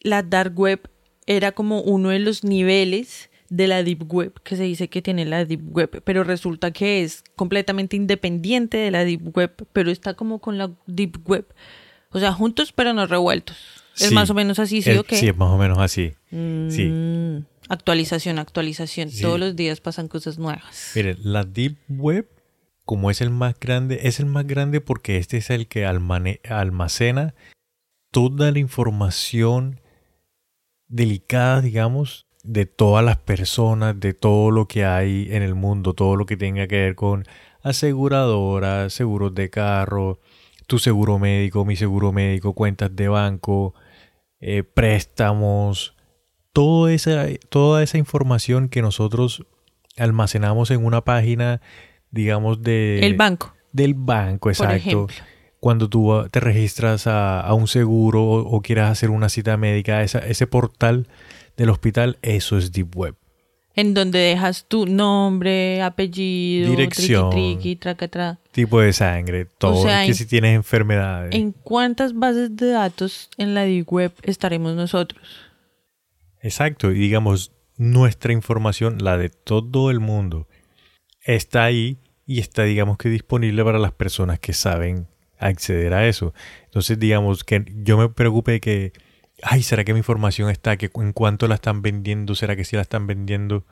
la 0.00 0.22
dark 0.22 0.58
web 0.58 0.80
era 1.26 1.52
como 1.52 1.80
uno 1.82 2.10
de 2.10 2.18
los 2.18 2.44
niveles 2.44 3.30
de 3.48 3.66
la 3.68 3.82
deep 3.82 4.10
web 4.12 4.32
que 4.42 4.56
se 4.56 4.62
dice 4.62 4.88
que 4.88 5.02
tiene 5.02 5.24
la 5.26 5.44
deep 5.44 5.60
web, 5.76 6.02
pero 6.04 6.24
resulta 6.24 6.70
que 6.70 7.02
es 7.02 7.22
completamente 7.36 7.96
independiente 7.96 8.78
de 8.78 8.90
la 8.90 9.04
deep 9.04 9.36
web, 9.36 9.52
pero 9.72 9.90
está 9.90 10.14
como 10.14 10.38
con 10.38 10.56
la 10.58 10.70
deep 10.86 11.18
web. 11.28 11.46
O 12.10 12.18
sea, 12.18 12.32
juntos 12.32 12.72
pero 12.72 12.92
no 12.94 13.06
revueltos. 13.06 13.56
Es 13.98 14.08
Sí. 14.08 14.14
más 14.14 14.30
o 14.30 14.34
menos 14.34 14.58
así, 14.58 14.80
¿sí 14.80 14.90
Es- 14.90 14.98
o 14.98 15.04
qué? 15.04 15.16
Sí, 15.16 15.28
es 15.28 15.36
más 15.36 15.50
o 15.50 15.58
menos 15.58 15.78
así. 15.78 16.12
Sí. 16.30 16.86
Mm, 16.86 17.44
actualización, 17.68 18.38
actualización. 18.38 19.10
Sí. 19.10 19.20
Todos 19.22 19.38
los 19.38 19.54
días 19.54 19.80
pasan 19.80 20.08
cosas 20.08 20.38
nuevas. 20.38 20.92
Miren, 20.94 21.18
la 21.22 21.44
Deep 21.44 21.76
Web, 21.88 22.26
como 22.84 23.10
es 23.10 23.20
el 23.20 23.30
más 23.30 23.58
grande, 23.58 24.00
es 24.02 24.20
el 24.20 24.26
más 24.26 24.46
grande 24.46 24.80
porque 24.80 25.16
este 25.16 25.38
es 25.38 25.50
el 25.50 25.68
que 25.68 25.86
almacena 25.86 27.34
toda 28.10 28.52
la 28.52 28.58
información 28.58 29.80
delicada, 30.88 31.60
digamos, 31.62 32.26
de 32.42 32.66
todas 32.66 33.04
las 33.04 33.16
personas, 33.18 33.98
de 33.98 34.14
todo 34.14 34.50
lo 34.50 34.66
que 34.66 34.84
hay 34.84 35.28
en 35.30 35.42
el 35.42 35.54
mundo, 35.54 35.94
todo 35.94 36.16
lo 36.16 36.26
que 36.26 36.36
tenga 36.36 36.66
que 36.66 36.76
ver 36.76 36.94
con 36.94 37.24
aseguradoras, 37.62 38.92
seguros 38.92 39.34
de 39.34 39.48
carro, 39.48 40.18
tu 40.66 40.78
seguro 40.78 41.18
médico, 41.18 41.64
mi 41.64 41.76
seguro 41.76 42.12
médico, 42.12 42.52
cuentas 42.52 42.94
de 42.94 43.08
banco, 43.08 43.74
eh, 44.40 44.64
préstamos, 44.64 45.96
esa, 46.90 47.26
toda 47.48 47.82
esa 47.82 47.98
información 47.98 48.68
que 48.68 48.82
nosotros 48.82 49.46
almacenamos 49.96 50.70
en 50.70 50.84
una 50.84 51.02
página, 51.02 51.60
digamos, 52.12 52.62
de... 52.62 53.00
El 53.04 53.14
banco, 53.14 53.52
Del 53.72 53.94
banco, 53.94 54.48
exacto. 54.50 55.08
Cuando 55.58 55.88
tú 55.88 56.12
te 56.30 56.38
registras 56.40 57.06
a, 57.06 57.40
a 57.40 57.54
un 57.54 57.66
seguro 57.68 58.22
o, 58.24 58.38
o 58.56 58.60
quieras 58.62 58.90
hacer 58.90 59.10
una 59.10 59.28
cita 59.28 59.56
médica, 59.56 60.02
esa- 60.02 60.18
ese 60.20 60.46
portal 60.46 61.06
del 61.56 61.70
hospital, 61.70 62.18
eso 62.22 62.56
es 62.58 62.70
Deep 62.72 62.96
Web. 62.96 63.16
En 63.74 63.94
donde 63.94 64.18
dejas 64.18 64.66
tu 64.68 64.86
nombre, 64.86 65.80
apellido, 65.80 66.68
Dirección. 66.68 67.30
triqui, 67.30 67.54
triqui, 67.54 67.76
traca, 67.76 68.08
tra. 68.08 68.38
Tipo 68.50 68.80
de 68.80 68.92
sangre, 68.92 69.46
todo. 69.46 69.82
sea, 69.84 70.02
que 70.02 70.08
en- 70.08 70.14
si 70.14 70.26
tienes 70.26 70.54
enfermedades. 70.56 71.34
¿En 71.34 71.52
cuántas 71.52 72.12
bases 72.12 72.54
de 72.56 72.66
datos 72.72 73.30
en 73.38 73.54
la 73.54 73.62
deep 73.62 73.90
web 73.90 74.12
estaremos 74.24 74.74
nosotros? 74.74 75.22
Exacto, 76.40 76.90
y 76.90 76.94
digamos, 76.98 77.52
nuestra 77.76 78.32
información, 78.32 78.98
la 79.02 79.16
de 79.16 79.28
todo 79.30 79.90
el 79.90 80.00
mundo, 80.00 80.48
está 81.24 81.64
ahí 81.64 81.98
y 82.26 82.40
está, 82.40 82.64
digamos 82.64 82.98
que 82.98 83.08
disponible 83.08 83.64
para 83.64 83.78
las 83.78 83.92
personas 83.92 84.38
que 84.38 84.52
saben 84.52 85.08
acceder 85.38 85.92
a 85.94 86.06
eso. 86.08 86.34
Entonces, 86.64 86.98
digamos 86.98 87.44
que 87.44 87.64
yo 87.82 87.98
me 87.98 88.08
preocupe 88.08 88.52
de 88.52 88.60
que, 88.60 88.92
ay, 89.42 89.62
¿será 89.62 89.84
que 89.84 89.92
mi 89.92 89.98
información 89.98 90.50
está? 90.50 90.76
¿Que 90.76 90.90
¿En 90.94 91.12
cuánto 91.12 91.48
la 91.48 91.56
están 91.56 91.82
vendiendo? 91.82 92.34
¿Será 92.34 92.54
que 92.56 92.64
sí 92.64 92.76
la 92.76 92.82
están 92.82 93.06
vendiendo? 93.06 93.64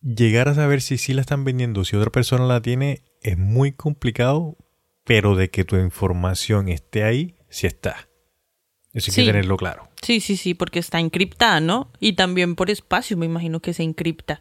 llegar 0.00 0.48
a 0.48 0.54
saber 0.54 0.80
si 0.80 0.96
sí 0.96 1.12
la 1.12 1.22
están 1.22 1.42
vendiendo, 1.44 1.84
si 1.84 1.96
otra 1.96 2.10
persona 2.12 2.44
la 2.46 2.62
tiene, 2.62 3.02
es 3.20 3.36
muy 3.36 3.72
complicado, 3.72 4.56
pero 5.02 5.34
de 5.34 5.50
que 5.50 5.64
tu 5.64 5.74
información 5.76 6.68
esté 6.68 7.02
ahí, 7.02 7.34
sí 7.48 7.66
está. 7.66 8.08
Eso 8.92 9.10
hay 9.10 9.14
Sí. 9.14 9.20
que 9.22 9.26
tenerlo 9.32 9.56
claro. 9.56 9.88
Sí, 10.02 10.20
sí, 10.20 10.36
sí, 10.36 10.54
porque 10.54 10.78
está 10.78 11.00
encriptada, 11.00 11.60
¿no? 11.60 11.90
Y 11.98 12.12
también 12.12 12.54
por 12.54 12.70
espacio, 12.70 13.16
me 13.16 13.26
imagino 13.26 13.58
que 13.60 13.74
se 13.74 13.82
encripta. 13.82 14.40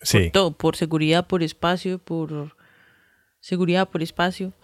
Sí. 0.00 0.18
Por 0.20 0.30
todo, 0.30 0.56
por 0.56 0.76
seguridad, 0.76 1.26
por 1.26 1.42
espacio, 1.42 1.98
por 1.98 2.56
seguridad, 3.44 3.90
por 3.90 4.02
espacio. 4.02 4.54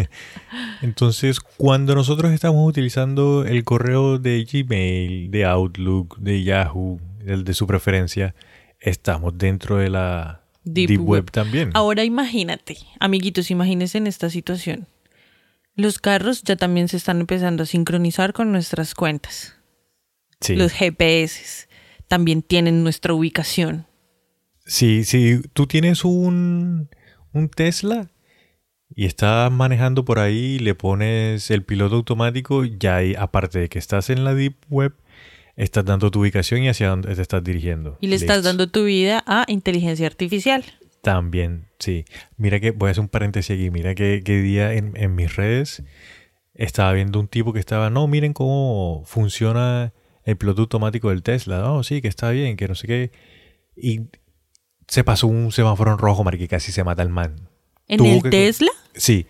Entonces, 0.82 1.38
cuando 1.38 1.94
nosotros 1.94 2.32
estamos 2.32 2.68
utilizando 2.68 3.44
el 3.46 3.62
correo 3.62 4.18
de 4.18 4.44
Gmail, 4.44 5.30
de 5.30 5.44
Outlook, 5.44 6.18
de 6.18 6.42
Yahoo, 6.42 7.00
el 7.24 7.44
de 7.44 7.54
su 7.54 7.68
preferencia, 7.68 8.34
estamos 8.80 9.38
dentro 9.38 9.76
de 9.76 9.90
la 9.90 10.42
Deep 10.64 10.88
Deep, 10.88 11.00
Web. 11.02 11.08
Web. 11.08 11.30
también. 11.30 11.70
Ahora 11.72 12.02
imagínate, 12.02 12.78
amiguitos, 12.98 13.52
imagínense 13.52 13.98
en 13.98 14.08
esta 14.08 14.28
situación. 14.28 14.88
Los 15.76 16.00
carros 16.00 16.42
ya 16.42 16.56
también 16.56 16.88
se 16.88 16.96
están 16.96 17.20
empezando 17.20 17.62
a 17.62 17.66
sincronizar 17.66 18.32
con 18.32 18.50
nuestras 18.50 18.96
cuentas. 18.96 19.54
Sí. 20.40 20.56
Los 20.56 20.72
GPS 20.72 21.68
también 22.08 22.42
tienen 22.42 22.82
nuestra 22.82 23.14
ubicación. 23.14 23.86
Si, 24.66 25.04
si 25.04 25.40
tú 25.52 25.68
tienes 25.68 26.04
un, 26.04 26.88
un 27.32 27.48
Tesla 27.48 28.10
y 28.94 29.06
estás 29.06 29.50
manejando 29.52 30.04
por 30.04 30.18
ahí 30.18 30.56
y 30.56 30.58
le 30.58 30.74
pones 30.74 31.50
el 31.50 31.62
piloto 31.62 31.96
automático, 31.96 32.64
ya 32.64 32.96
ahí, 32.96 33.14
aparte 33.16 33.60
de 33.60 33.68
que 33.68 33.78
estás 33.78 34.10
en 34.10 34.24
la 34.24 34.34
Deep 34.34 34.56
Web, 34.68 34.94
estás 35.56 35.84
dando 35.84 36.10
tu 36.10 36.20
ubicación 36.20 36.62
y 36.62 36.68
hacia 36.68 36.88
dónde 36.88 37.14
te 37.14 37.22
estás 37.22 37.44
dirigiendo. 37.44 37.98
Y 38.00 38.08
le 38.08 38.16
estás 38.16 38.42
dando 38.42 38.68
tu 38.68 38.84
vida 38.84 39.22
a 39.26 39.44
inteligencia 39.46 40.06
artificial. 40.06 40.64
También, 41.02 41.66
sí. 41.78 42.04
Mira 42.36 42.60
que, 42.60 42.72
voy 42.72 42.88
a 42.88 42.90
hacer 42.90 43.02
un 43.02 43.08
paréntesis 43.08 43.54
aquí, 43.54 43.70
mira 43.70 43.94
que, 43.94 44.22
que 44.24 44.42
día 44.42 44.72
en, 44.74 44.92
en 44.96 45.14
mis 45.14 45.36
redes 45.36 45.82
estaba 46.54 46.92
viendo 46.92 47.20
un 47.20 47.28
tipo 47.28 47.52
que 47.52 47.60
estaba, 47.60 47.90
no, 47.90 48.06
miren 48.06 48.32
cómo 48.32 49.02
funciona 49.06 49.92
el 50.24 50.36
piloto 50.36 50.62
automático 50.62 51.10
del 51.10 51.22
Tesla. 51.22 51.60
No, 51.60 51.82
sí, 51.82 52.02
que 52.02 52.08
está 52.08 52.30
bien, 52.30 52.56
que 52.56 52.68
no 52.68 52.74
sé 52.74 52.86
qué. 52.86 53.12
Y 53.76 54.02
se 54.90 55.04
pasó 55.04 55.26
un 55.28 55.52
semáforo 55.52 55.92
en 55.92 55.98
rojo, 55.98 56.22
marica, 56.24 56.44
y 56.44 56.48
casi 56.48 56.72
se 56.72 56.84
mata 56.84 57.02
el 57.02 57.08
man. 57.08 57.36
En 57.88 57.98
Tuvo 57.98 58.08
el 58.16 58.22
que- 58.22 58.30
Tesla 58.30 58.70
Sí, 58.94 59.26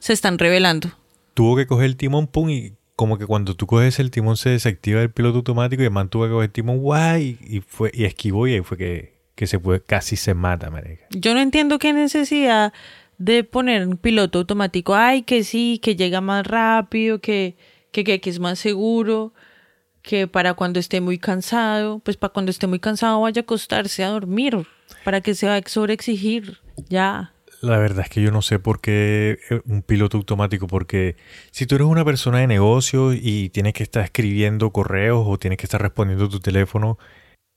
se 0.00 0.12
están 0.12 0.38
revelando. 0.38 0.90
tuvo 1.34 1.56
que 1.56 1.66
coger 1.66 1.86
el 1.86 1.96
timón, 1.96 2.26
pum, 2.26 2.50
y 2.50 2.74
como 2.94 3.16
que 3.18 3.26
cuando 3.26 3.54
tú 3.54 3.66
coges 3.66 3.98
el 4.00 4.10
timón 4.10 4.36
se 4.36 4.50
desactiva 4.50 5.00
el 5.02 5.10
piloto 5.10 5.38
automático 5.38 5.82
y 5.82 5.86
el 5.86 5.90
man 5.90 6.08
tuvo 6.08 6.24
que 6.24 6.30
coger 6.30 6.44
el 6.46 6.52
timón, 6.52 6.78
guay, 6.78 7.38
y 7.46 7.60
fue, 7.60 7.90
y 7.94 8.04
esquivó 8.04 8.46
y 8.46 8.54
ahí 8.54 8.60
fue 8.60 8.76
que, 8.76 9.18
que 9.34 9.46
se 9.46 9.58
fue, 9.58 9.82
casi 9.82 10.16
se 10.16 10.34
mata, 10.34 10.68
marica. 10.70 11.06
Yo 11.10 11.32
no 11.34 11.40
entiendo 11.40 11.78
qué 11.78 11.92
necesidad 11.92 12.72
de 13.18 13.44
poner 13.44 13.86
un 13.86 13.96
piloto 13.96 14.38
automático. 14.40 14.94
Ay, 14.94 15.22
que 15.22 15.42
sí, 15.44 15.80
que 15.82 15.96
llega 15.96 16.20
más 16.20 16.46
rápido, 16.46 17.20
que, 17.20 17.56
que, 17.92 18.04
que, 18.04 18.20
que 18.20 18.30
es 18.30 18.38
más 18.40 18.58
seguro, 18.58 19.32
que 20.02 20.26
para 20.26 20.54
cuando 20.54 20.78
esté 20.80 21.00
muy 21.00 21.18
cansado, 21.18 22.00
pues 22.00 22.16
para 22.16 22.32
cuando 22.32 22.50
esté 22.50 22.66
muy 22.66 22.78
cansado 22.80 23.20
vaya 23.20 23.40
a 23.40 23.42
acostarse 23.42 24.02
a 24.04 24.08
dormir, 24.08 24.66
para 25.08 25.22
que 25.22 25.34
se 25.34 25.46
va 25.46 25.56
a 25.56 25.62
sobreexigir. 25.64 26.58
Ya. 26.90 27.32
La 27.62 27.78
verdad 27.78 28.04
es 28.04 28.10
que 28.10 28.20
yo 28.20 28.30
no 28.30 28.42
sé 28.42 28.58
por 28.58 28.82
qué 28.82 29.38
eh, 29.48 29.62
un 29.64 29.80
piloto 29.80 30.18
automático, 30.18 30.66
porque 30.66 31.16
si 31.50 31.64
tú 31.64 31.76
eres 31.76 31.86
una 31.86 32.04
persona 32.04 32.40
de 32.40 32.46
negocio 32.46 33.14
y 33.14 33.48
tienes 33.48 33.72
que 33.72 33.84
estar 33.84 34.04
escribiendo 34.04 34.70
correos 34.70 35.24
o 35.26 35.38
tienes 35.38 35.56
que 35.56 35.64
estar 35.64 35.80
respondiendo 35.80 36.28
tu 36.28 36.40
teléfono, 36.40 36.98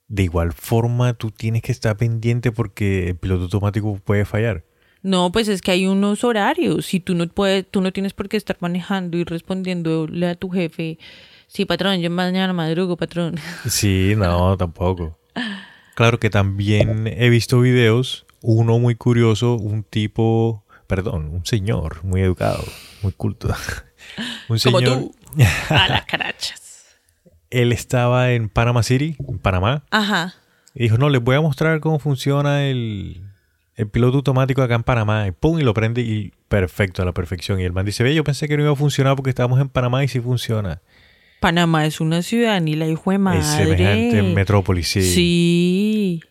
de 0.08 0.24
igual 0.24 0.54
forma 0.54 1.14
tú 1.14 1.30
tienes 1.30 1.62
que 1.62 1.74
estar 1.74 1.98
pendiente 1.98 2.54
porque 2.54 3.10
el 3.10 3.18
piloto 3.18 3.44
automático 3.44 4.00
puede 4.02 4.24
fallar. 4.24 4.64
No, 5.02 5.34
pues 5.34 5.50
es 5.50 5.62
que 5.62 5.72
hay 5.72 5.88
unos 5.88 6.24
horarios. 6.24 6.86
Si 6.86 7.02
tú 7.02 7.16
no 7.16 7.28
puedes, 7.28 7.70
tú 7.70 7.82
no 7.82 7.92
tienes 7.92 8.14
por 8.14 8.30
qué 8.30 8.38
estar 8.38 8.56
manejando 8.62 9.18
y 9.18 9.26
respondiéndole 9.26 10.26
a 10.26 10.36
tu 10.36 10.52
jefe. 10.52 11.00
Sí, 11.48 11.66
patrón, 11.66 12.00
yo 12.00 12.10
mañana 12.10 12.54
madrugo, 12.54 12.96
patrón. 12.96 13.36
Sí, 13.68 14.14
no, 14.16 14.56
tampoco. 14.56 15.20
Claro 16.02 16.20
que 16.20 16.32
también 16.32 17.06
he 17.06 17.30
visto 17.30 17.60
videos, 17.60 18.26
uno 18.42 18.80
muy 18.80 18.96
curioso, 18.96 19.54
un 19.54 19.84
tipo, 19.84 20.64
perdón, 20.88 21.30
un 21.32 21.46
señor 21.46 22.04
muy 22.04 22.22
educado, 22.22 22.64
muy 23.04 23.12
culto. 23.12 23.50
un 24.50 24.58
Como 24.58 24.80
señor, 24.80 24.84
tú. 24.84 25.16
A 25.70 25.88
las 25.88 26.06
carachas. 26.06 26.86
él 27.52 27.72
estaba 27.72 28.32
en 28.32 28.50
Panama 28.50 28.82
City, 28.82 29.16
en 29.28 29.38
Panamá, 29.38 29.84
Ajá. 29.92 30.34
y 30.74 30.82
dijo, 30.82 30.98
no, 30.98 31.08
les 31.10 31.22
voy 31.22 31.36
a 31.36 31.42
mostrar 31.42 31.80
cómo 31.82 32.00
funciona 32.00 32.64
el, 32.66 33.22
el 33.76 33.88
piloto 33.88 34.18
automático 34.18 34.64
acá 34.64 34.74
en 34.74 34.84
Panamá. 34.84 35.28
Y 35.28 35.32
pum, 35.34 35.60
y 35.60 35.62
lo 35.62 35.76
prende 35.76 36.02
y 36.02 36.34
perfecto, 36.48 37.04
a 37.04 37.06
la 37.06 37.12
perfección. 37.12 37.60
Y 37.60 37.64
el 37.64 37.74
man 37.74 37.86
dice, 37.86 38.04
ve, 38.04 38.16
yo 38.16 38.24
pensé 38.24 38.48
que 38.48 38.58
no 38.58 38.64
iba 38.64 38.72
a 38.72 38.76
funcionar 38.76 39.16
porque 39.16 39.30
estábamos 39.30 39.62
en 39.62 39.70
Panamá 39.70 40.04
y 40.04 40.08
sí 40.08 40.20
funciona. 40.20 40.82
Panamá 41.42 41.86
es 41.86 42.00
una 42.00 42.22
ciudad, 42.22 42.62
ni 42.62 42.76
la 42.76 42.88
hijo 42.88 43.12
de 43.12 43.18
madre. 43.18 43.40
Es 43.40 43.48
semejante 43.48 44.22
metrópolis, 44.22 44.88
sí. 44.88 45.02
Sí. 45.02 46.22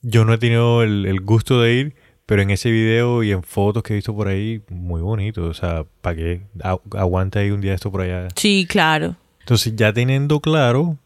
Yo 0.00 0.24
no 0.24 0.32
he 0.32 0.38
tenido 0.38 0.82
el, 0.82 1.04
el 1.06 1.20
gusto 1.20 1.60
de 1.60 1.74
ir, 1.74 1.94
pero 2.24 2.40
en 2.42 2.50
ese 2.50 2.70
video 2.70 3.22
y 3.24 3.32
en 3.32 3.42
fotos 3.42 3.82
que 3.82 3.92
he 3.94 3.96
visto 3.96 4.14
por 4.14 4.28
ahí, 4.28 4.62
muy 4.70 5.00
bonito. 5.02 5.44
O 5.44 5.54
sea, 5.54 5.84
¿para 6.00 6.14
qué 6.16 6.40
Agu- 6.60 6.96
aguanta 6.96 7.40
ahí 7.40 7.50
un 7.50 7.60
día 7.60 7.74
esto 7.74 7.90
por 7.90 8.02
allá? 8.02 8.28
Sí, 8.36 8.64
claro. 8.68 9.16
Entonces, 9.40 9.74
ya 9.76 9.92
teniendo 9.92 10.38
claro 10.40 10.98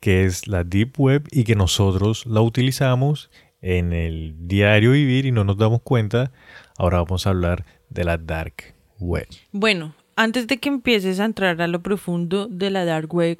que 0.00 0.24
es 0.24 0.48
la 0.48 0.64
Deep 0.64 0.98
Web 0.98 1.28
y 1.30 1.44
que 1.44 1.54
nosotros 1.54 2.26
la 2.26 2.40
utilizamos 2.40 3.30
en 3.60 3.92
el 3.92 4.34
diario 4.48 4.90
vivir 4.90 5.24
y 5.26 5.30
no 5.30 5.44
nos 5.44 5.56
damos 5.56 5.82
cuenta, 5.82 6.32
ahora 6.76 6.98
vamos 6.98 7.28
a 7.28 7.30
hablar 7.30 7.64
de 7.90 8.02
la 8.04 8.18
Dark 8.18 8.74
Web. 8.98 9.28
Bueno, 9.52 9.94
antes 10.16 10.46
de 10.46 10.58
que 10.58 10.68
empieces 10.68 11.20
a 11.20 11.24
entrar 11.24 11.60
a 11.60 11.66
lo 11.66 11.82
profundo 11.82 12.46
de 12.48 12.70
la 12.70 12.84
dark 12.84 13.12
web, 13.14 13.38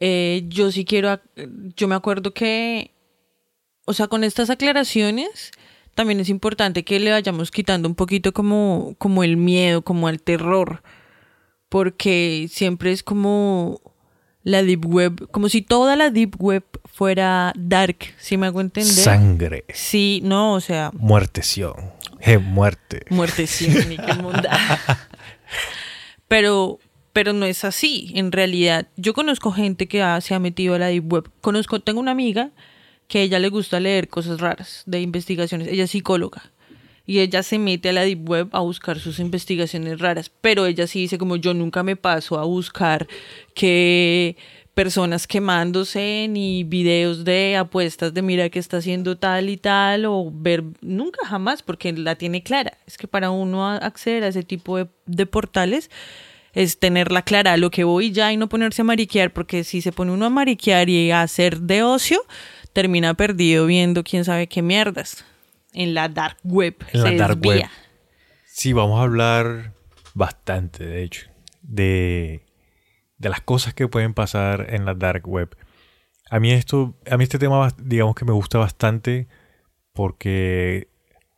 eh, 0.00 0.44
yo 0.48 0.72
sí 0.72 0.84
quiero, 0.84 1.20
yo 1.76 1.88
me 1.88 1.94
acuerdo 1.94 2.34
que, 2.34 2.90
o 3.84 3.92
sea, 3.92 4.08
con 4.08 4.24
estas 4.24 4.50
aclaraciones, 4.50 5.52
también 5.94 6.20
es 6.20 6.28
importante 6.28 6.84
que 6.84 6.98
le 6.98 7.10
vayamos 7.10 7.50
quitando 7.50 7.88
un 7.88 7.94
poquito 7.94 8.32
como, 8.32 8.94
como 8.98 9.22
el 9.24 9.36
miedo, 9.36 9.82
como 9.82 10.08
el 10.08 10.22
terror, 10.22 10.82
porque 11.68 12.48
siempre 12.50 12.92
es 12.92 13.02
como 13.02 13.80
la 14.42 14.62
deep 14.62 14.86
web, 14.86 15.28
como 15.30 15.48
si 15.48 15.62
toda 15.62 15.96
la 15.96 16.10
deep 16.10 16.34
web 16.42 16.64
fuera 16.84 17.52
dark, 17.56 17.98
si 18.18 18.36
me 18.36 18.46
hago 18.46 18.60
entender. 18.60 18.92
Sangre, 18.92 19.64
Sí, 19.72 20.20
no, 20.24 20.54
o 20.54 20.60
sea, 20.60 20.90
muerteción, 20.94 21.74
je, 22.20 22.38
muerte. 22.38 23.04
muerte 23.10 23.46
cínica 23.46 24.14
inmunda. 24.14 24.58
Pero, 26.32 26.78
pero 27.12 27.34
no 27.34 27.44
es 27.44 27.62
así. 27.62 28.10
En 28.14 28.32
realidad, 28.32 28.88
yo 28.96 29.12
conozco 29.12 29.52
gente 29.52 29.86
que 29.86 30.02
se 30.22 30.34
ha 30.34 30.38
metido 30.38 30.74
a 30.74 30.78
la 30.78 30.86
deep 30.86 31.12
web. 31.12 31.30
Conozco, 31.42 31.80
tengo 31.80 32.00
una 32.00 32.12
amiga 32.12 32.52
que 33.06 33.18
a 33.18 33.20
ella 33.20 33.38
le 33.38 33.50
gusta 33.50 33.80
leer 33.80 34.08
cosas 34.08 34.40
raras 34.40 34.82
de 34.86 35.02
investigaciones. 35.02 35.68
Ella 35.68 35.84
es 35.84 35.90
psicóloga. 35.90 36.50
Y 37.04 37.18
ella 37.18 37.42
se 37.42 37.58
mete 37.58 37.90
a 37.90 37.92
la 37.92 38.04
deep 38.04 38.26
web 38.26 38.48
a 38.52 38.60
buscar 38.60 38.98
sus 38.98 39.18
investigaciones 39.18 39.98
raras. 39.98 40.30
Pero 40.40 40.64
ella 40.64 40.86
sí 40.86 41.00
dice 41.00 41.18
como 41.18 41.36
yo 41.36 41.52
nunca 41.52 41.82
me 41.82 41.96
paso 41.96 42.38
a 42.38 42.44
buscar 42.44 43.06
que 43.54 44.38
personas 44.74 45.26
quemándose 45.26 46.26
ni 46.30 46.64
videos 46.64 47.24
de 47.24 47.56
apuestas 47.56 48.14
de 48.14 48.22
mira 48.22 48.48
que 48.48 48.58
está 48.58 48.78
haciendo 48.78 49.18
tal 49.18 49.50
y 49.50 49.56
tal 49.56 50.06
o 50.06 50.30
ver 50.32 50.64
nunca 50.80 51.26
jamás 51.26 51.62
porque 51.62 51.92
la 51.92 52.16
tiene 52.16 52.42
clara. 52.42 52.78
Es 52.86 52.96
que 52.96 53.06
para 53.06 53.30
uno 53.30 53.66
acceder 53.66 54.24
a 54.24 54.28
ese 54.28 54.42
tipo 54.42 54.78
de, 54.78 54.88
de 55.06 55.26
portales 55.26 55.90
es 56.54 56.78
tenerla 56.78 57.22
clara 57.22 57.56
lo 57.56 57.70
que 57.70 57.84
voy 57.84 58.12
ya 58.12 58.32
y 58.32 58.36
no 58.36 58.48
ponerse 58.48 58.82
a 58.82 58.84
mariquear 58.84 59.32
porque 59.32 59.64
si 59.64 59.82
se 59.82 59.92
pone 59.92 60.12
uno 60.12 60.26
a 60.26 60.30
mariquear 60.30 60.88
y 60.88 61.10
a 61.10 61.22
hacer 61.22 61.60
de 61.60 61.82
ocio 61.82 62.22
termina 62.72 63.14
perdido 63.14 63.66
viendo 63.66 64.04
quién 64.04 64.24
sabe 64.24 64.46
qué 64.46 64.62
mierdas 64.62 65.24
en 65.72 65.94
la 65.94 66.08
dark 66.08 66.38
web. 66.44 66.76
En 66.92 67.02
la 67.02 67.10
se 67.10 67.16
dark 67.16 67.40
desvía. 67.40 67.62
web. 67.62 67.70
Sí, 68.46 68.72
vamos 68.72 69.00
a 69.00 69.04
hablar 69.04 69.72
bastante, 70.14 70.84
de 70.84 71.02
hecho, 71.02 71.26
de, 71.62 72.42
de 73.22 73.28
las 73.28 73.40
cosas 73.40 73.72
que 73.72 73.88
pueden 73.88 74.14
pasar 74.14 74.74
en 74.74 74.84
la 74.84 74.94
dark 74.94 75.26
web. 75.26 75.56
A 76.28 76.40
mí 76.40 76.50
esto, 76.50 76.94
a 77.08 77.16
mí 77.16 77.22
este 77.22 77.38
tema, 77.38 77.68
digamos 77.78 78.16
que 78.16 78.24
me 78.24 78.32
gusta 78.32 78.58
bastante 78.58 79.28
porque 79.92 80.88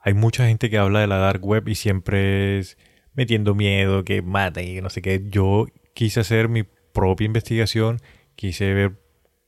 hay 0.01 0.14
mucha 0.14 0.47
gente 0.47 0.70
que 0.70 0.79
habla 0.79 1.01
de 1.01 1.07
la 1.07 1.18
dark 1.18 1.44
web 1.44 1.68
y 1.68 1.75
siempre 1.75 2.59
es 2.59 2.79
metiendo 3.12 3.55
miedo, 3.55 4.03
que 4.03 4.23
maten 4.23 4.66
y 4.66 4.81
no 4.81 4.88
sé 4.88 5.03
qué. 5.03 5.23
Yo 5.29 5.66
quise 5.92 6.20
hacer 6.20 6.49
mi 6.49 6.62
propia 6.62 7.27
investigación, 7.27 8.01
quise 8.35 8.73
ver 8.73 8.92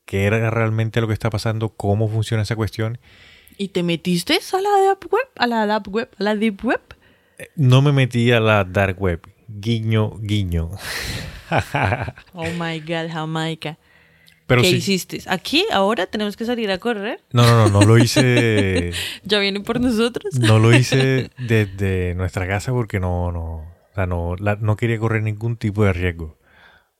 qué 0.04 0.24
era 0.24 0.50
realmente 0.50 1.00
lo 1.00 1.06
que 1.06 1.14
está 1.14 1.30
pasando, 1.30 1.70
cómo 1.70 2.06
funciona 2.06 2.42
esa 2.42 2.54
cuestión. 2.54 2.98
¿Y 3.56 3.68
te 3.68 3.82
metiste 3.82 4.38
a 4.52 4.60
la 4.60 4.70
dark 4.86 5.10
web? 5.10 5.26
¿A 5.36 5.46
la 5.46 5.64
dark 5.64 5.88
web? 5.88 6.10
¿A 6.18 6.22
la 6.22 6.36
deep 6.36 6.62
web? 6.64 6.82
No 7.54 7.80
me 7.80 7.92
metí 7.92 8.30
a 8.30 8.40
la 8.40 8.64
dark 8.64 9.00
web. 9.00 9.26
Guiño, 9.48 10.18
guiño. 10.20 10.70
Oh 12.32 12.44
my 12.58 12.80
god, 12.80 13.08
Jamaica. 13.12 13.78
Pero 14.48 14.62
¿Qué 14.62 14.70
sí- 14.70 14.76
hiciste? 14.76 15.20
¿Aquí? 15.26 15.64
¿Ahora 15.72 16.06
tenemos 16.06 16.36
que 16.36 16.44
salir 16.44 16.70
a 16.70 16.78
correr? 16.78 17.20
No, 17.32 17.44
no, 17.46 17.68
no, 17.68 17.80
no 17.80 17.86
lo 17.86 17.98
hice. 17.98 18.92
¿Ya 19.24 19.38
vienen 19.38 19.62
por 19.62 19.80
nosotros? 19.80 20.34
No 20.38 20.58
lo 20.58 20.72
hice 20.76 21.30
desde 21.38 22.14
nuestra 22.14 22.46
casa 22.46 22.72
porque 22.72 22.98
no, 23.00 23.30
no, 23.32 23.42
o 23.58 23.94
sea, 23.94 24.06
no, 24.06 24.34
la- 24.36 24.56
no 24.56 24.76
quería 24.76 24.98
correr 24.98 25.22
ningún 25.22 25.56
tipo 25.56 25.84
de 25.84 25.92
riesgo. 25.92 26.38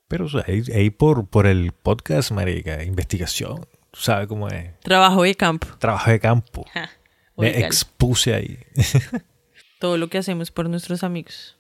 Pero 0.08 0.26
o 0.26 0.28
sea, 0.28 0.44
ahí, 0.46 0.62
ahí 0.74 0.90
por, 0.90 1.26
por 1.28 1.46
el 1.46 1.72
podcast, 1.72 2.30
marica, 2.30 2.82
investigación, 2.84 3.66
tú 3.90 4.00
sabes 4.00 4.28
cómo 4.28 4.48
es, 4.48 4.78
Trabajo 4.80 5.24
de 5.24 5.34
campo. 5.34 5.66
trabajo 5.78 6.10
de 6.10 6.20
campo. 6.20 6.64
Ja, 6.72 6.88
Me 7.36 7.58
expuse 7.64 8.32
ahí. 8.34 8.58
Todo 9.80 9.98
lo 9.98 10.08
que 10.08 10.18
hacemos 10.18 10.52
por 10.52 10.68
nuestros 10.70 11.02
amigos. 11.02 11.55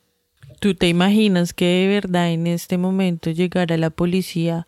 ¿Tú 0.60 0.74
te 0.74 0.88
imaginas 0.88 1.52
que 1.52 1.64
de 1.66 1.88
verdad 1.88 2.30
en 2.30 2.46
este 2.46 2.78
momento 2.78 3.30
llegara 3.30 3.76
la 3.76 3.90
policía 3.90 4.66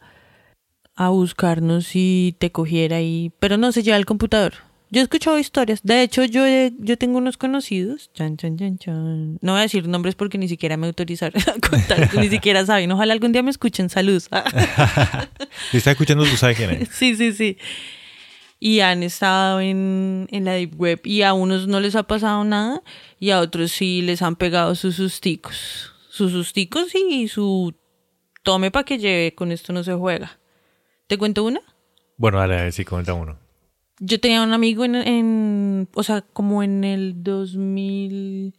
a 0.96 1.08
buscarnos 1.10 1.90
y 1.94 2.34
te 2.38 2.50
cogiera 2.52 2.96
ahí, 2.96 3.32
pero 3.38 3.56
no 3.56 3.72
se 3.72 3.82
lleva 3.82 3.96
el 3.96 4.06
computador? 4.06 4.54
Yo 4.90 5.00
he 5.00 5.02
escuchado 5.02 5.38
historias. 5.38 5.80
De 5.82 6.02
hecho, 6.02 6.24
yo, 6.24 6.46
he- 6.46 6.72
yo 6.78 6.96
tengo 6.96 7.18
unos 7.18 7.36
conocidos. 7.36 8.10
Chan, 8.14 8.38
chan, 8.38 8.56
chan, 8.56 8.78
chan. 8.78 9.38
No 9.42 9.52
voy 9.52 9.58
a 9.58 9.62
decir 9.62 9.86
nombres 9.86 10.14
porque 10.14 10.38
ni 10.38 10.48
siquiera 10.48 10.78
me 10.78 10.86
autorizaron 10.86 11.42
a 11.42 11.68
contar. 11.68 12.08
ni 12.18 12.28
siquiera 12.30 12.64
saben. 12.64 12.90
Ojalá 12.92 13.12
algún 13.12 13.32
día 13.32 13.42
me 13.42 13.50
escuchen. 13.50 13.90
Salud. 13.90 14.18
Si 14.22 14.28
estás 15.76 15.92
escuchando, 15.92 16.24
tú 16.24 16.36
sabes 16.38 16.56
quién 16.56 16.70
es. 16.70 16.88
Sí, 16.88 17.14
sí, 17.16 17.32
sí. 17.34 17.58
Y 18.60 18.80
han 18.80 19.02
estado 19.02 19.60
en, 19.60 20.26
en 20.30 20.44
la 20.44 20.54
Deep 20.54 20.80
Web 20.80 21.00
y 21.04 21.22
a 21.22 21.32
unos 21.32 21.68
no 21.68 21.78
les 21.78 21.94
ha 21.94 22.02
pasado 22.02 22.42
nada 22.44 22.82
y 23.20 23.30
a 23.30 23.40
otros 23.40 23.70
sí 23.70 24.02
les 24.02 24.22
han 24.22 24.36
pegado 24.36 24.74
sus 24.74 24.96
susticos. 24.96 25.92
Sus 26.10 26.32
susticos 26.32 26.92
y 26.94 27.28
su 27.28 27.74
tome 28.42 28.70
para 28.70 28.84
que 28.84 28.98
lleve, 28.98 29.34
con 29.34 29.52
esto 29.52 29.72
no 29.72 29.84
se 29.84 29.94
juega. 29.94 30.38
¿Te 31.06 31.18
cuento 31.18 31.44
una? 31.44 31.60
Bueno, 32.16 32.38
dale, 32.38 32.58
a 32.58 32.62
ver 32.64 32.72
si 32.72 32.84
comenta 32.84 33.14
uno. 33.14 33.38
Yo 34.00 34.20
tenía 34.20 34.42
un 34.42 34.52
amigo 34.52 34.84
en, 34.84 34.94
en, 34.94 35.88
o 35.94 36.02
sea, 36.02 36.22
como 36.22 36.62
en 36.62 36.82
el 36.82 37.22
2000, 37.22 38.54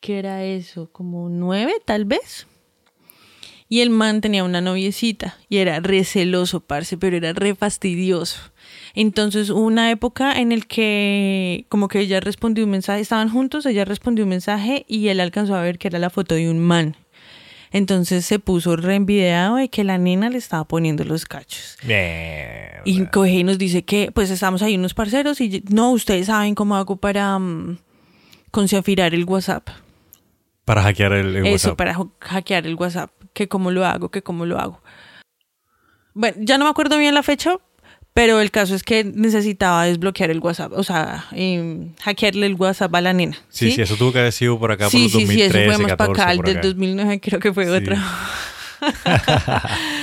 ¿qué 0.00 0.18
era 0.18 0.44
eso? 0.44 0.90
Como 0.92 1.28
nueve, 1.28 1.72
tal 1.84 2.04
vez. 2.04 2.46
Y 3.68 3.80
el 3.80 3.90
man 3.90 4.20
tenía 4.20 4.42
una 4.42 4.60
noviecita 4.60 5.38
y 5.48 5.58
era 5.58 5.78
re 5.80 6.04
celoso, 6.04 6.60
parce, 6.60 6.98
pero 6.98 7.16
era 7.16 7.32
re 7.32 7.54
fastidioso. 7.54 8.40
Entonces 8.94 9.50
hubo 9.50 9.60
una 9.60 9.90
época 9.90 10.32
en 10.40 10.52
el 10.52 10.66
que 10.66 11.66
como 11.68 11.88
que 11.88 12.00
ella 12.00 12.20
respondió 12.20 12.64
un 12.64 12.70
mensaje, 12.70 13.00
estaban 13.00 13.28
juntos, 13.28 13.66
ella 13.66 13.84
respondió 13.84 14.24
un 14.24 14.30
mensaje 14.30 14.84
y 14.88 15.08
él 15.08 15.20
alcanzó 15.20 15.54
a 15.54 15.62
ver 15.62 15.78
que 15.78 15.88
era 15.88 15.98
la 15.98 16.10
foto 16.10 16.34
de 16.34 16.50
un 16.50 16.58
man. 16.58 16.96
Entonces 17.72 18.26
se 18.26 18.40
puso 18.40 18.74
reenvideado 18.74 19.56
de 19.56 19.68
que 19.68 19.84
la 19.84 19.96
nena 19.96 20.28
le 20.28 20.38
estaba 20.38 20.64
poniendo 20.64 21.04
los 21.04 21.24
cachos. 21.24 21.76
Mierda. 21.84 22.82
Y 22.84 23.06
coge 23.06 23.30
y 23.30 23.44
nos 23.44 23.58
dice 23.58 23.84
que 23.84 24.10
pues 24.12 24.30
estamos 24.30 24.62
ahí 24.62 24.76
unos 24.76 24.94
parceros 24.94 25.40
y 25.40 25.62
no, 25.70 25.92
ustedes 25.92 26.26
saben 26.26 26.56
cómo 26.56 26.74
hago 26.74 26.96
para 26.96 27.38
confiar 28.50 29.14
el 29.14 29.24
WhatsApp. 29.24 29.68
Para 30.64 30.82
hackear 30.82 31.12
el, 31.12 31.36
el 31.36 31.46
Eso, 31.46 31.70
WhatsApp. 31.70 31.76
para 31.76 31.96
hackear 32.20 32.66
el 32.66 32.74
WhatsApp. 32.74 33.10
Que 33.32 33.46
cómo 33.46 33.70
lo 33.70 33.86
hago, 33.86 34.10
que 34.10 34.22
cómo 34.22 34.46
lo 34.46 34.58
hago. 34.58 34.82
Bueno, 36.14 36.38
ya 36.40 36.58
no 36.58 36.64
me 36.64 36.70
acuerdo 36.70 36.98
bien 36.98 37.14
la 37.14 37.22
fecha, 37.22 37.56
pero 38.14 38.40
el 38.40 38.50
caso 38.50 38.74
es 38.74 38.82
que 38.82 39.04
necesitaba 39.04 39.84
desbloquear 39.84 40.30
el 40.30 40.40
WhatsApp. 40.40 40.72
O 40.74 40.82
sea, 40.82 41.26
em, 41.32 41.92
hackearle 42.02 42.46
el 42.46 42.54
WhatsApp 42.54 42.94
a 42.94 43.00
la 43.00 43.12
nena. 43.12 43.38
Sí, 43.48 43.70
sí, 43.70 43.82
eso 43.82 43.96
tuvo 43.96 44.12
que 44.12 44.18
haber 44.18 44.32
sido 44.32 44.58
por 44.58 44.72
acá 44.72 44.90
sí, 44.90 45.02
por 45.02 45.10
sí, 45.10 45.26
los 45.26 45.30
sí, 45.30 45.38
2013, 45.40 45.64
eso 45.64 45.72
fue 45.72 45.82
más 45.86 45.96
para 45.96 46.12
14, 46.12 46.22
acá, 46.22 46.32
el 46.32 46.38
del 46.40 46.56
acá. 46.58 46.66
2009 46.68 47.20
creo 47.20 47.40
que 47.40 47.52
fue 47.52 47.66
Sí. 47.66 47.84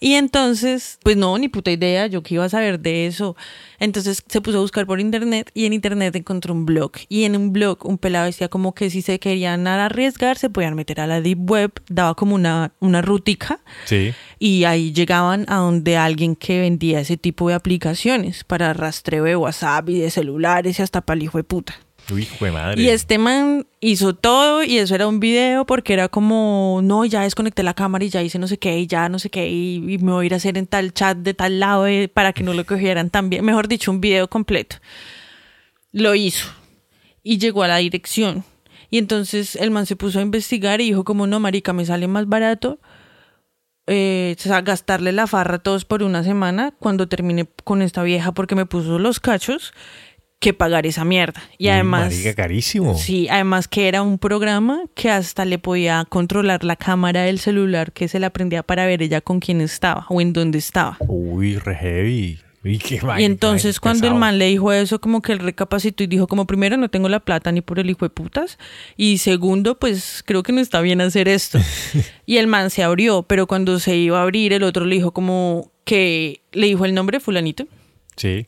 y 0.00 0.14
entonces, 0.14 0.98
pues 1.02 1.16
no, 1.16 1.36
ni 1.38 1.48
puta 1.48 1.70
idea, 1.70 2.06
yo 2.06 2.22
qué 2.22 2.34
iba 2.34 2.44
a 2.44 2.48
saber 2.48 2.80
de 2.80 3.06
eso. 3.06 3.36
Entonces 3.78 4.22
se 4.26 4.40
puso 4.40 4.58
a 4.58 4.60
buscar 4.62 4.86
por 4.86 4.98
internet 5.00 5.50
y 5.54 5.66
en 5.66 5.72
internet 5.72 6.16
encontró 6.16 6.52
un 6.54 6.66
blog. 6.66 6.92
Y 7.08 7.24
en 7.24 7.36
un 7.36 7.52
blog 7.52 7.84
un 7.86 7.98
pelado 7.98 8.26
decía 8.26 8.48
como 8.48 8.74
que 8.74 8.90
si 8.90 9.02
se 9.02 9.18
querían 9.18 9.66
arriesgar 9.66 10.38
se 10.38 10.50
podían 10.50 10.74
meter 10.74 11.00
a 11.00 11.06
la 11.06 11.20
deep 11.20 11.50
web, 11.50 11.72
daba 11.88 12.14
como 12.14 12.34
una, 12.34 12.72
una 12.80 13.02
rutica 13.02 13.60
Sí. 13.84 14.12
y 14.38 14.64
ahí 14.64 14.92
llegaban 14.92 15.44
a 15.48 15.56
donde 15.56 15.96
alguien 15.96 16.34
que 16.34 16.60
vendía 16.60 17.00
ese 17.00 17.16
tipo 17.16 17.48
de 17.48 17.54
aplicaciones 17.54 18.42
para 18.44 18.72
rastreo 18.72 19.24
de 19.24 19.36
WhatsApp 19.36 19.88
y 19.90 19.98
de 20.00 20.10
celulares 20.10 20.78
y 20.78 20.82
hasta 20.82 21.00
para 21.02 21.16
el 21.18 21.24
hijo 21.24 21.38
de 21.38 21.44
puta. 21.44 21.74
Hijo 22.18 22.44
de 22.44 22.50
madre. 22.50 22.82
Y 22.82 22.88
este 22.88 23.18
man 23.18 23.66
hizo 23.80 24.14
todo 24.14 24.62
y 24.62 24.78
eso 24.78 24.94
era 24.94 25.06
un 25.06 25.20
video 25.20 25.64
porque 25.66 25.92
era 25.92 26.08
como, 26.08 26.80
no, 26.82 27.04
ya 27.04 27.22
desconecté 27.22 27.62
la 27.62 27.74
cámara 27.74 28.04
y 28.04 28.08
ya 28.08 28.22
hice 28.22 28.38
no 28.38 28.48
sé 28.48 28.58
qué 28.58 28.78
y 28.78 28.86
ya 28.86 29.08
no 29.08 29.18
sé 29.18 29.30
qué 29.30 29.48
y, 29.48 29.76
y 29.76 29.98
me 29.98 30.12
voy 30.12 30.24
a 30.24 30.26
ir 30.26 30.34
a 30.34 30.36
hacer 30.36 30.58
en 30.58 30.66
tal 30.66 30.92
chat 30.92 31.18
de 31.18 31.34
tal 31.34 31.60
lado 31.60 31.86
eh, 31.86 32.08
para 32.08 32.32
que 32.32 32.42
no 32.42 32.54
lo 32.54 32.64
cogieran 32.64 33.10
tan 33.10 33.30
bien. 33.30 33.44
Mejor 33.44 33.68
dicho, 33.68 33.90
un 33.90 34.00
video 34.00 34.28
completo. 34.28 34.76
Lo 35.92 36.14
hizo 36.14 36.48
y 37.22 37.38
llegó 37.38 37.62
a 37.62 37.68
la 37.68 37.76
dirección. 37.78 38.44
Y 38.90 38.98
entonces 38.98 39.56
el 39.56 39.70
man 39.70 39.86
se 39.86 39.96
puso 39.96 40.18
a 40.18 40.22
investigar 40.22 40.80
y 40.80 40.86
dijo 40.86 41.04
como, 41.04 41.26
no, 41.26 41.38
marica, 41.38 41.72
me 41.72 41.86
sale 41.86 42.08
más 42.08 42.26
barato 42.26 42.80
eh, 43.92 44.36
o 44.38 44.40
sea, 44.40 44.60
gastarle 44.60 45.10
la 45.10 45.26
farra 45.26 45.56
a 45.56 45.58
todos 45.58 45.84
por 45.84 46.04
una 46.04 46.22
semana 46.22 46.72
cuando 46.78 47.08
termine 47.08 47.48
con 47.64 47.82
esta 47.82 48.04
vieja 48.04 48.30
porque 48.30 48.54
me 48.54 48.64
puso 48.64 49.00
los 49.00 49.18
cachos 49.18 49.72
que 50.40 50.54
pagar 50.54 50.86
esa 50.86 51.04
mierda. 51.04 51.42
Y 51.58 51.66
Uy, 51.66 51.70
además... 51.70 52.12
marica, 52.12 52.34
carísimo. 52.34 52.96
Sí, 52.96 53.28
además 53.28 53.68
que 53.68 53.86
era 53.88 54.02
un 54.02 54.18
programa 54.18 54.80
que 54.94 55.10
hasta 55.10 55.44
le 55.44 55.58
podía 55.58 56.06
controlar 56.08 56.64
la 56.64 56.76
cámara 56.76 57.22
del 57.22 57.38
celular 57.38 57.92
que 57.92 58.08
se 58.08 58.18
la 58.18 58.30
prendía 58.30 58.62
para 58.62 58.86
ver 58.86 59.02
ella 59.02 59.20
con 59.20 59.38
quién 59.38 59.60
estaba 59.60 60.06
o 60.08 60.20
en 60.20 60.32
dónde 60.32 60.58
estaba. 60.58 60.96
Uy, 61.00 61.56
re 61.58 61.76
heavy. 61.76 62.38
Uy, 62.62 62.78
qué 62.78 63.00
vaina, 63.00 63.22
y 63.22 63.24
entonces 63.24 63.80
cuando 63.80 64.06
el 64.06 64.14
man 64.14 64.38
le 64.38 64.46
dijo 64.46 64.70
eso, 64.70 65.00
como 65.00 65.22
que 65.22 65.32
él 65.32 65.38
recapacitó 65.38 66.02
y 66.02 66.06
dijo 66.06 66.26
como 66.26 66.46
primero 66.46 66.76
no 66.76 66.90
tengo 66.90 67.08
la 67.08 67.20
plata 67.20 67.50
ni 67.52 67.62
por 67.62 67.78
el 67.78 67.88
hijo 67.88 68.04
de 68.04 68.10
putas 68.10 68.58
y 68.98 69.16
segundo 69.16 69.78
pues 69.78 70.22
creo 70.26 70.42
que 70.42 70.52
no 70.52 70.60
está 70.60 70.82
bien 70.82 71.00
hacer 71.00 71.26
esto. 71.28 71.58
y 72.26 72.36
el 72.36 72.48
man 72.48 72.68
se 72.68 72.82
abrió, 72.82 73.22
pero 73.22 73.46
cuando 73.46 73.78
se 73.78 73.96
iba 73.96 74.18
a 74.18 74.22
abrir 74.24 74.52
el 74.52 74.62
otro 74.62 74.84
le 74.84 74.96
dijo 74.96 75.12
como 75.12 75.72
que 75.84 76.42
le 76.52 76.66
dijo 76.66 76.84
el 76.84 76.92
nombre 76.94 77.18
fulanito, 77.20 77.66
Sí. 78.16 78.46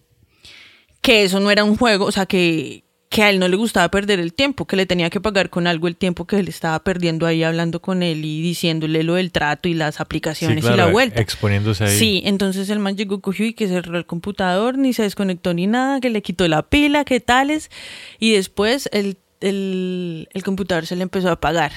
Que 1.03 1.25
eso 1.25 1.41
no 1.41 1.51
era 1.51 1.65
un 1.65 1.77
juego, 1.77 2.07
o 2.07 2.13
sea 2.13 2.25
que 2.27 2.85
que 3.11 3.23
a 3.23 3.29
él 3.29 3.39
no 3.39 3.47
le 3.47 3.57
gustaba 3.57 3.91
perder 3.91 4.21
el 4.21 4.33
tiempo, 4.33 4.65
que 4.65 4.75
le 4.75 4.87
tenía 4.87 5.11
que 5.11 5.21
pagar 5.21 5.51
con 5.51 5.67
algo 5.67 5.87
el 5.87 5.97
tiempo 5.97 6.27
que 6.27 6.39
él 6.39 6.49
estaba 6.49 6.83
perdiendo 6.83 7.27
ahí 7.27 7.43
hablando 7.43 7.83
con 7.83 8.03
él 8.03 8.25
y 8.25 8.41
diciéndole 8.41 9.03
lo 9.03 9.17
del 9.17 9.33
trato 9.33 9.69
y 9.69 9.75
las 9.75 9.97
Sí, 9.97 10.03
aplicaciones 10.03 10.63
claro, 10.65 10.75
y 10.75 10.79
la 10.79 10.87
vuelta. 10.87 11.21
Exponiéndose 11.21 11.85
ahí. 11.85 11.99
Sí, 11.99 12.23
entonces 12.25 12.71
el 12.71 12.79
man 12.79 12.97
llegó, 12.97 13.21
cogió 13.21 13.45
y 13.45 13.53
que 13.53 13.69
cerró 13.69 13.99
el 13.99 14.07
computador, 14.07 14.79
ni 14.79 14.95
se 14.95 15.03
desconectó 15.03 15.53
ni 15.53 15.67
nada, 15.67 16.01
que 16.01 16.09
le 16.09 16.23
quitó 16.23 16.49
la 16.49 16.63
pila, 16.63 17.05
que 17.05 17.21
tales, 17.21 17.71
y 18.19 18.33
después 18.33 18.89
el, 18.95 19.19
el, 19.43 20.31
el 20.33 20.43
computador 20.43 20.87
se 20.87 20.97
le 20.97 21.03
empezó 21.03 21.29
a 21.29 21.33
apagar. 21.33 21.73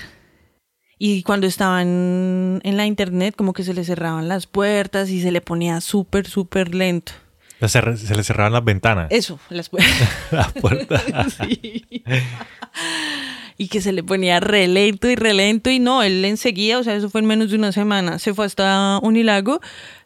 Y 0.97 1.23
cuando 1.23 1.47
estaban 1.47 2.61
en 2.63 2.77
la 2.77 2.85
internet, 2.85 3.35
como 3.35 3.51
que 3.51 3.65
se 3.65 3.73
le 3.73 3.83
cerraban 3.83 4.29
las 4.29 4.47
puertas 4.47 5.09
y 5.09 5.21
se 5.21 5.33
le 5.33 5.41
ponía 5.41 5.81
súper, 5.81 6.27
súper 6.27 6.73
lento. 6.73 7.11
Se, 7.61 7.81
le 8.15 8.23
cerraban 8.23 8.53
las 8.53 8.63
ventanas. 8.63 9.07
Eso, 9.11 9.39
las 9.49 9.69
puertas. 9.69 10.09
Las 10.31 10.51
puertas. 10.53 11.03
Sí. 11.47 11.85
Y 13.57 13.69
que 13.69 13.79
se 13.79 13.93
le 13.93 14.03
ponía 14.03 14.39
re 14.41 14.67
lento 14.67 15.09
y 15.09 15.15
re 15.15 15.33
lento 15.33 15.69
y 15.69 15.79
no, 15.79 16.03
él 16.03 16.25
enseguida, 16.25 16.77
o 16.77 16.83
sea, 16.83 16.95
eso 16.95 17.09
fue 17.09 17.21
en 17.21 17.27
menos 17.27 17.51
de 17.51 17.55
una 17.57 17.71
semana, 17.71 18.19
se 18.19 18.33
fue 18.33 18.45
hasta 18.45 18.99
Unilago 19.01 19.61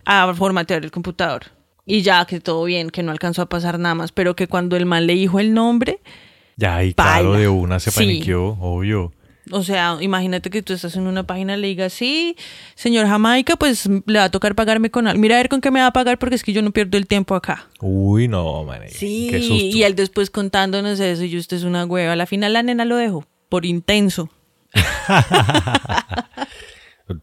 a 0.05 0.31
formatear 0.35 0.83
el 0.83 0.91
computador. 0.91 1.45
Y 1.85 2.03
ya 2.03 2.25
que 2.25 2.39
todo 2.39 2.63
bien, 2.65 2.91
que 2.91 3.01
no 3.01 3.12
alcanzó 3.12 3.41
a 3.41 3.49
pasar 3.49 3.79
nada 3.79 3.95
más, 3.95 4.12
pero 4.12 4.35
que 4.35 4.45
cuando 4.47 4.77
el 4.77 4.85
man 4.85 5.07
le 5.07 5.15
dijo 5.15 5.39
el 5.39 5.55
nombre, 5.55 5.99
ya 6.57 6.75
ahí, 6.75 6.93
claro, 6.93 7.33
de 7.33 7.47
una 7.47 7.79
se 7.79 7.89
Sí. 7.89 7.97
paniqueó, 7.99 8.49
obvio. 8.59 9.13
O 9.51 9.63
sea, 9.63 9.97
imagínate 10.01 10.49
que 10.49 10.62
tú 10.62 10.73
estás 10.73 10.95
en 10.95 11.07
una 11.07 11.23
página 11.23 11.55
y 11.57 11.62
le 11.62 11.67
digas, 11.67 11.93
sí, 11.93 12.35
señor 12.75 13.07
Jamaica, 13.07 13.55
pues 13.55 13.88
le 14.05 14.19
va 14.19 14.25
a 14.25 14.31
tocar 14.31 14.55
pagarme 14.55 14.89
con 14.91 15.07
algo. 15.07 15.19
Mira 15.19 15.35
a 15.35 15.39
ver 15.39 15.49
con 15.49 15.62
qué 15.62 15.71
me 15.71 15.79
va 15.79 15.88
a 15.88 15.93
pagar 15.93 16.19
porque 16.19 16.35
es 16.35 16.43
que 16.43 16.53
yo 16.53 16.62
no 16.62 16.71
pierdo 16.71 16.97
el 16.97 17.07
tiempo 17.07 17.35
acá. 17.35 17.67
Uy, 17.81 18.27
no, 18.27 18.63
man. 18.63 18.81
Sí, 18.89 19.27
Qué 19.31 19.39
susto. 19.41 19.55
y 19.55 19.83
él 19.83 19.95
después 19.95 20.29
contándonos 20.29 20.99
eso 20.99 21.23
y 21.23 21.38
usted 21.38 21.57
es 21.57 21.63
una 21.63 21.85
hueva. 21.85 22.13
A 22.13 22.15
la 22.15 22.25
final 22.25 22.53
la 22.53 22.63
nena 22.63 22.85
lo 22.85 22.95
dejó 22.97 23.25
por 23.49 23.65
intenso. 23.65 24.29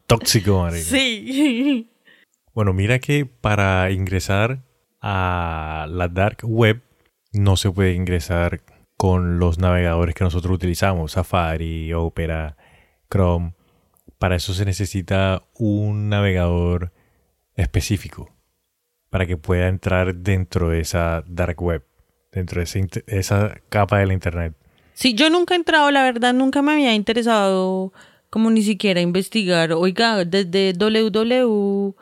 Tóxico, 0.07 0.63
marica. 0.63 0.83
Sí. 0.85 1.89
Bueno, 2.55 2.73
mira 2.73 2.99
que 2.99 3.27
para 3.27 3.91
ingresar 3.91 4.63
a 5.01 5.87
la 5.89 6.09
dark 6.09 6.39
web 6.43 6.83
no 7.33 7.57
se 7.57 7.71
puede 7.71 7.93
ingresar 7.95 8.61
con 8.97 9.39
los 9.39 9.59
navegadores 9.59 10.15
que 10.15 10.25
nosotros 10.25 10.55
utilizamos, 10.55 11.13
Safari, 11.13 11.93
Opera, 11.93 12.57
Chrome. 13.11 13.55
Para 14.19 14.37
eso 14.37 14.55
se 14.55 14.65
necesita 14.65 15.43
un 15.55 16.09
navegador 16.09 16.93
específico 17.55 18.35
para 19.11 19.27
que 19.27 19.37
pueda 19.37 19.69
entrar 19.69 20.15
dentro 20.15 20.71
de 20.71 20.81
esa 20.81 21.23
dark 21.27 21.61
web, 21.63 21.85
dentro 22.33 22.61
de 22.61 22.65
esa, 22.65 22.79
esa 23.07 23.61
capa 23.69 23.99
de 23.99 24.07
la 24.07 24.15
internet. 24.15 24.55
Sí, 24.95 25.15
yo 25.15 25.29
nunca 25.29 25.55
he 25.55 25.59
entrado, 25.59 25.91
la 25.91 26.03
verdad, 26.03 26.33
nunca 26.33 26.63
me 26.63 26.73
había 26.73 26.95
interesado 26.95 27.93
como 28.31 28.51
ni 28.51 28.63
siquiera 28.63 29.01
investigar. 29.01 29.73
Oiga, 29.73 30.25
desde 30.25 30.73
www 30.73 31.95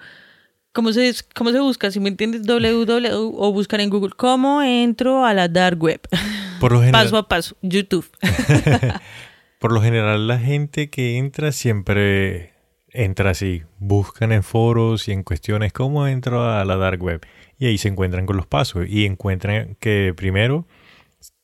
¿Cómo 0.74 0.92
se, 0.92 1.14
¿Cómo 1.36 1.52
se 1.52 1.60
busca? 1.60 1.92
Si 1.92 2.00
me 2.00 2.08
entiendes, 2.08 2.42
www 2.42 3.32
o 3.38 3.52
buscar 3.52 3.80
en 3.80 3.90
Google. 3.90 4.10
¿Cómo 4.16 4.60
entro 4.60 5.24
a 5.24 5.32
la 5.32 5.46
dark 5.46 5.80
web? 5.80 6.00
Por 6.64 6.72
lo 6.72 6.80
general, 6.80 7.04
paso 7.04 7.16
a 7.18 7.28
paso, 7.28 7.56
YouTube. 7.60 8.06
por 9.58 9.70
lo 9.70 9.82
general 9.82 10.26
la 10.26 10.38
gente 10.38 10.88
que 10.88 11.18
entra 11.18 11.52
siempre 11.52 12.54
entra 12.88 13.32
así. 13.32 13.64
Buscan 13.78 14.32
en 14.32 14.42
foros 14.42 15.06
y 15.08 15.12
en 15.12 15.24
cuestiones 15.24 15.74
cómo 15.74 16.08
entro 16.08 16.42
a 16.50 16.64
la 16.64 16.76
dark 16.76 17.02
web. 17.02 17.20
Y 17.58 17.66
ahí 17.66 17.76
se 17.76 17.88
encuentran 17.88 18.24
con 18.24 18.38
los 18.38 18.46
pasos. 18.46 18.86
Y 18.88 19.04
encuentran 19.04 19.76
que 19.78 20.14
primero 20.16 20.66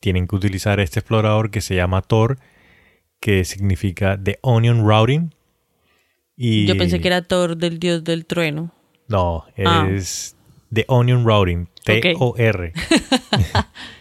tienen 0.01 0.27
que 0.27 0.37
utilizar 0.37 0.81
este 0.81 1.01
explorador 1.01 1.51
que 1.51 1.61
se 1.61 1.75
llama 1.75 2.01
Tor, 2.01 2.39
que 3.21 3.45
significa 3.45 4.19
The 4.19 4.39
Onion 4.41 4.89
Routing. 4.89 5.35
Y 6.35 6.65
Yo 6.65 6.79
pensé 6.79 6.99
que 6.99 7.09
era 7.09 7.21
Thor 7.21 7.59
del 7.59 7.79
dios 7.79 8.05
del 8.05 8.25
trueno. 8.25 8.73
No, 9.07 9.45
Ah. 9.67 9.87
es 9.91 10.35
The 10.73 10.87
Onion 10.89 11.27
Routing, 11.27 11.69
T-O-R. 11.85 12.73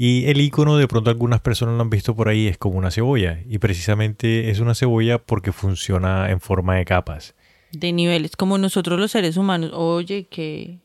y 0.00 0.26
el 0.30 0.40
icono, 0.40 0.76
de 0.78 0.86
pronto 0.86 1.10
algunas 1.10 1.40
personas 1.40 1.74
lo 1.74 1.82
han 1.82 1.90
visto 1.90 2.14
por 2.14 2.28
ahí, 2.28 2.46
es 2.46 2.56
como 2.56 2.78
una 2.78 2.92
cebolla. 2.92 3.40
Y 3.46 3.58
precisamente 3.58 4.48
es 4.48 4.60
una 4.60 4.74
cebolla 4.76 5.18
porque 5.18 5.50
funciona 5.52 6.30
en 6.30 6.40
forma 6.40 6.76
de 6.76 6.84
capas. 6.84 7.34
De 7.72 7.92
niveles, 7.92 8.36
como 8.36 8.56
nosotros 8.58 8.98
los 9.00 9.10
seres 9.10 9.36
humanos. 9.36 9.72
Oye, 9.74 10.28
que 10.30 10.78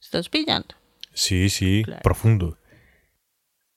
estás 0.00 0.28
pillando. 0.28 0.68
Sí, 1.12 1.48
sí, 1.50 1.82
Claro. 1.84 2.00
profundo. 2.02 2.56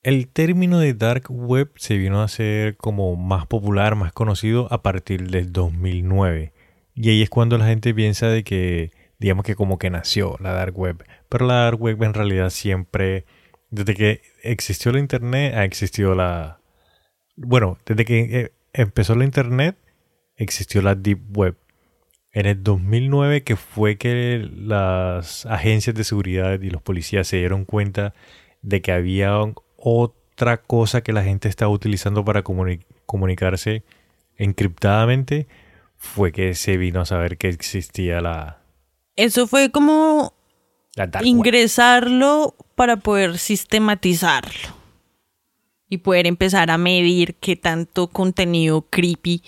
El 0.04 0.28
término 0.30 0.80
de 0.80 0.94
dark 0.94 1.26
web 1.30 1.72
se 1.76 1.98
vino 1.98 2.22
a 2.22 2.26
hacer 2.26 2.78
como 2.78 3.16
más 3.16 3.48
popular, 3.48 3.96
más 3.96 4.14
conocido 4.14 4.72
a 4.72 4.82
partir 4.82 5.30
del 5.30 5.52
2009. 5.52 6.54
Y 6.96 7.10
ahí 7.10 7.22
es 7.22 7.30
cuando 7.30 7.58
la 7.58 7.66
gente 7.68 7.94
piensa 7.94 8.28
de 8.30 8.44
que, 8.44 8.92
digamos 9.20 9.44
que 9.44 9.56
como 9.56 9.78
que 9.78 9.90
nació 9.90 10.38
la 10.40 10.54
dark 10.54 10.78
web. 10.78 11.04
Pero 11.30 11.46
la 11.48 11.56
dark 11.64 11.82
web 11.82 12.02
en 12.04 12.14
realidad 12.14 12.52
siempre, 12.52 13.26
desde 13.70 13.96
que 13.96 14.22
existió 14.52 14.92
la 14.92 15.00
internet, 15.00 15.54
ha 15.56 15.64
existido 15.64 16.16
la... 16.16 16.60
Bueno, 17.36 17.78
desde 17.86 18.06
que 18.06 18.20
eh, 18.20 18.52
empezó 18.74 19.16
la 19.16 19.26
internet, 19.26 19.78
existió 20.36 20.82
la 20.82 20.96
deep 20.96 21.20
web. 21.38 21.56
En 22.32 22.46
el 22.46 22.62
2009 22.64 23.44
que 23.44 23.56
fue 23.56 23.98
que 23.98 24.48
las 24.56 25.46
agencias 25.46 25.96
de 25.96 26.04
seguridad 26.04 26.60
y 26.62 26.70
los 26.70 26.82
policías 26.82 27.28
se 27.28 27.38
dieron 27.38 27.66
cuenta 27.66 28.14
de 28.62 28.82
que 28.82 28.92
había 28.92 29.34
otra 29.76 30.58
cosa 30.58 31.02
que 31.02 31.14
la 31.14 31.24
gente 31.24 31.48
estaba 31.48 31.72
utilizando 31.72 32.24
para 32.26 32.44
comuni- 32.44 32.86
comunicarse 33.06 33.84
encriptadamente, 34.36 35.48
fue 35.96 36.32
que 36.32 36.54
se 36.54 36.78
vino 36.78 37.02
a 37.02 37.06
saber 37.06 37.38
que 37.38 37.50
existía 37.50 38.22
la, 38.22 38.62
Eso 39.16 39.48
fue 39.48 39.72
como. 39.72 40.34
Ingresarlo 41.24 42.56
para 42.76 42.98
poder 42.98 43.38
sistematizarlo 43.38 44.76
y 45.90 46.00
poder 46.00 46.28
empezar 46.28 46.70
a 46.70 46.78
medir 46.78 47.36
qué 47.36 47.56
tanto 47.56 48.08
contenido 48.08 48.88
creepy 48.90 49.42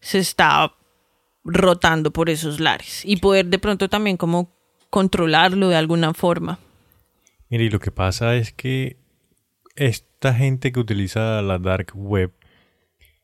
se 0.00 0.18
está 0.18 0.74
rotando 1.44 2.12
por 2.12 2.30
esos 2.30 2.60
lares 2.60 3.02
y 3.04 3.16
poder 3.16 3.46
de 3.46 3.58
pronto 3.58 3.88
también 3.88 4.16
como 4.16 4.50
controlarlo 4.90 5.68
de 5.68 5.76
alguna 5.76 6.14
forma. 6.14 6.58
Mire, 7.48 7.64
y 7.64 7.70
lo 7.70 7.80
que 7.80 7.90
pasa 7.90 8.36
es 8.36 8.52
que 8.52 8.96
esta 9.76 10.34
gente 10.34 10.72
que 10.72 10.80
utiliza 10.80 11.40
la 11.42 11.58
dark 11.58 11.92
web, 11.94 12.32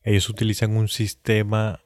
ellos 0.02 0.28
utilizan 0.28 0.76
un 0.76 0.88
sistema, 0.88 1.80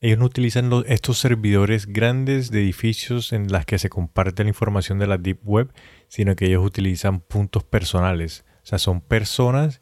ellos 0.00 0.18
no 0.18 0.26
utilizan 0.26 0.68
los- 0.70 0.84
estos 0.86 1.18
servidores 1.18 1.86
grandes 1.86 2.50
de 2.50 2.60
edificios 2.62 3.32
en 3.32 3.50
las 3.50 3.64
que 3.66 3.78
se 3.78 3.88
comparte 3.88 4.42
la 4.44 4.50
información 4.50 4.98
de 4.98 5.06
la 5.06 5.18
deep 5.18 5.38
web, 5.44 5.72
sino 6.08 6.36
que 6.36 6.46
ellos 6.46 6.64
utilizan 6.64 7.20
puntos 7.20 7.64
personales. 7.64 8.44
O 8.62 8.66
sea, 8.66 8.78
son 8.78 9.00
personas, 9.00 9.80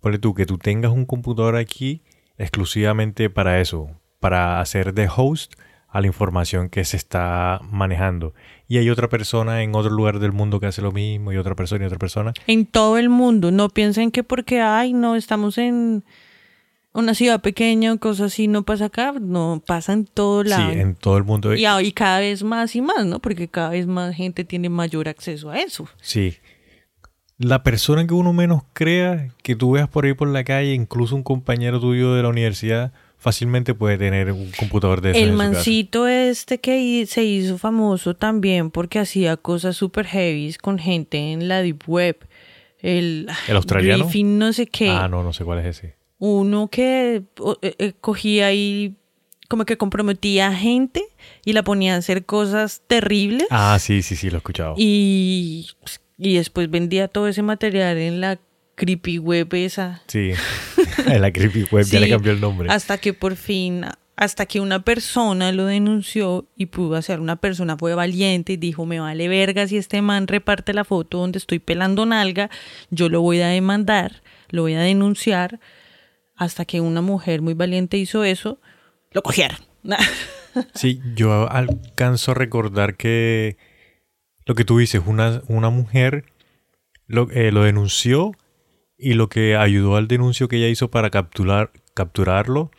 ponle 0.00 0.18
tú, 0.18 0.34
que 0.34 0.46
tú 0.46 0.58
tengas 0.58 0.92
un 0.92 1.06
computador 1.06 1.56
aquí 1.56 2.02
exclusivamente 2.38 3.30
para 3.30 3.60
eso, 3.60 3.90
para 4.20 4.60
hacer 4.60 4.94
de 4.94 5.08
host 5.14 5.54
a 5.88 6.00
la 6.00 6.06
información 6.08 6.68
que 6.68 6.84
se 6.84 6.96
está 6.96 7.60
manejando. 7.62 8.34
Y 8.68 8.78
hay 8.78 8.90
otra 8.90 9.08
persona 9.08 9.62
en 9.62 9.74
otro 9.74 9.90
lugar 9.90 10.18
del 10.18 10.32
mundo 10.32 10.60
que 10.60 10.66
hace 10.66 10.82
lo 10.82 10.92
mismo, 10.92 11.32
y 11.32 11.36
otra 11.38 11.54
persona 11.54 11.84
y 11.84 11.86
otra 11.86 11.98
persona. 11.98 12.34
En 12.46 12.66
todo 12.66 12.98
el 12.98 13.08
mundo, 13.08 13.50
no 13.50 13.68
piensen 13.68 14.10
que 14.10 14.22
porque, 14.22 14.60
ay, 14.60 14.92
no, 14.92 15.16
estamos 15.16 15.56
en 15.58 16.04
una 16.96 17.14
ciudad 17.14 17.40
pequeña 17.40 17.96
cosas 17.98 18.32
así, 18.32 18.48
no 18.48 18.64
pasa 18.64 18.86
acá, 18.86 19.14
no, 19.20 19.62
pasa 19.66 19.92
en 19.92 20.04
todo 20.06 20.42
lado. 20.42 20.72
Sí, 20.72 20.78
en 20.80 20.94
todo 20.94 21.16
el 21.18 21.24
mundo. 21.24 21.54
Y, 21.54 21.64
a- 21.64 21.82
y 21.82 21.92
cada 21.92 22.20
vez 22.20 22.42
más 22.42 22.74
y 22.74 22.80
más, 22.80 23.04
¿no? 23.06 23.20
Porque 23.20 23.48
cada 23.48 23.70
vez 23.70 23.86
más 23.86 24.14
gente 24.14 24.44
tiene 24.44 24.68
mayor 24.68 25.08
acceso 25.08 25.50
a 25.50 25.58
eso. 25.60 25.88
Sí. 26.00 26.34
La 27.38 27.62
persona 27.62 28.06
que 28.06 28.14
uno 28.14 28.32
menos 28.32 28.62
crea, 28.72 29.28
que 29.42 29.54
tú 29.54 29.72
veas 29.72 29.88
por 29.88 30.06
ahí 30.06 30.14
por 30.14 30.28
la 30.28 30.42
calle, 30.42 30.72
incluso 30.72 31.14
un 31.14 31.22
compañero 31.22 31.78
tuyo 31.80 32.14
de 32.14 32.22
la 32.22 32.30
universidad, 32.30 32.92
fácilmente 33.18 33.74
puede 33.74 33.98
tener 33.98 34.32
un 34.32 34.50
computador 34.58 35.02
de 35.02 35.10
esos 35.10 35.22
El 35.22 35.32
mancito 35.34 36.06
este 36.06 36.60
que 36.60 37.04
se 37.06 37.24
hizo 37.24 37.58
famoso 37.58 38.14
también 38.16 38.70
porque 38.70 38.98
hacía 38.98 39.36
cosas 39.36 39.76
super 39.76 40.06
heavy 40.06 40.54
con 40.62 40.78
gente 40.78 41.32
en 41.32 41.46
la 41.48 41.60
deep 41.60 41.82
web. 41.86 42.16
El, 42.80 43.28
¿El 43.48 43.56
australiano? 43.56 44.04
Griffin 44.04 44.38
no 44.38 44.52
sé 44.54 44.66
qué. 44.66 44.90
Ah, 44.90 45.08
no, 45.08 45.22
no 45.22 45.32
sé 45.34 45.44
cuál 45.44 45.58
es 45.58 45.66
ese. 45.66 45.96
Uno 46.18 46.68
que 46.68 47.22
eh, 47.62 47.74
eh, 47.78 47.92
cogía 48.00 48.52
y 48.52 48.96
como 49.48 49.64
que 49.64 49.76
comprometía 49.76 50.48
a 50.48 50.54
gente 50.54 51.04
y 51.44 51.52
la 51.52 51.62
ponía 51.62 51.94
a 51.94 51.98
hacer 51.98 52.24
cosas 52.24 52.82
terribles. 52.86 53.46
Ah, 53.50 53.78
sí, 53.80 54.02
sí, 54.02 54.16
sí, 54.16 54.30
lo 54.30 54.36
he 54.36 54.38
escuchado. 54.38 54.74
Y, 54.76 55.68
y 56.18 56.36
después 56.36 56.70
vendía 56.70 57.08
todo 57.08 57.28
ese 57.28 57.42
material 57.42 57.96
en 57.98 58.20
la 58.20 58.38
creepy 58.74 59.18
web 59.18 59.52
esa. 59.54 60.02
Sí, 60.06 60.32
en 61.06 61.20
la 61.20 61.32
creepy 61.32 61.64
web 61.70 61.84
ya 61.84 62.00
le 62.00 62.08
cambió 62.08 62.32
el 62.32 62.40
nombre. 62.40 62.70
Hasta 62.70 62.98
que 62.98 63.12
por 63.12 63.36
fin, 63.36 63.84
hasta 64.16 64.46
que 64.46 64.60
una 64.60 64.82
persona 64.82 65.52
lo 65.52 65.66
denunció 65.66 66.46
y 66.56 66.66
pudo 66.66 66.96
hacer, 66.96 67.20
una 67.20 67.36
persona 67.36 67.76
fue 67.76 67.94
valiente 67.94 68.54
y 68.54 68.56
dijo, 68.56 68.86
me 68.86 68.98
vale 69.00 69.28
verga 69.28 69.66
si 69.66 69.76
este 69.76 70.00
man 70.02 70.26
reparte 70.26 70.72
la 70.72 70.84
foto 70.84 71.18
donde 71.18 71.38
estoy 71.38 71.58
pelando 71.58 72.06
nalga, 72.06 72.50
yo 72.90 73.08
lo 73.08 73.20
voy 73.20 73.40
a 73.40 73.48
demandar, 73.48 74.22
lo 74.48 74.62
voy 74.62 74.74
a 74.74 74.80
denunciar, 74.80 75.60
hasta 76.36 76.64
que 76.64 76.80
una 76.80 77.00
mujer 77.00 77.42
muy 77.42 77.54
valiente 77.54 77.96
hizo 77.96 78.24
eso, 78.24 78.60
lo 79.10 79.22
cogieron. 79.22 79.58
Sí, 80.74 81.02
yo 81.14 81.50
alcanzo 81.50 82.30
a 82.30 82.34
recordar 82.34 82.96
que 82.96 83.58
lo 84.46 84.54
que 84.54 84.64
tú 84.64 84.78
dices, 84.78 85.02
una, 85.04 85.42
una 85.48 85.68
mujer 85.68 86.24
lo, 87.06 87.30
eh, 87.30 87.52
lo 87.52 87.62
denunció 87.62 88.32
y 88.96 89.12
lo 89.12 89.28
que 89.28 89.54
ayudó 89.54 89.96
al 89.96 90.08
denuncio 90.08 90.48
que 90.48 90.56
ella 90.56 90.68
hizo 90.68 90.90
para 90.90 91.10
capturar, 91.10 91.72
capturarlo 91.92 92.70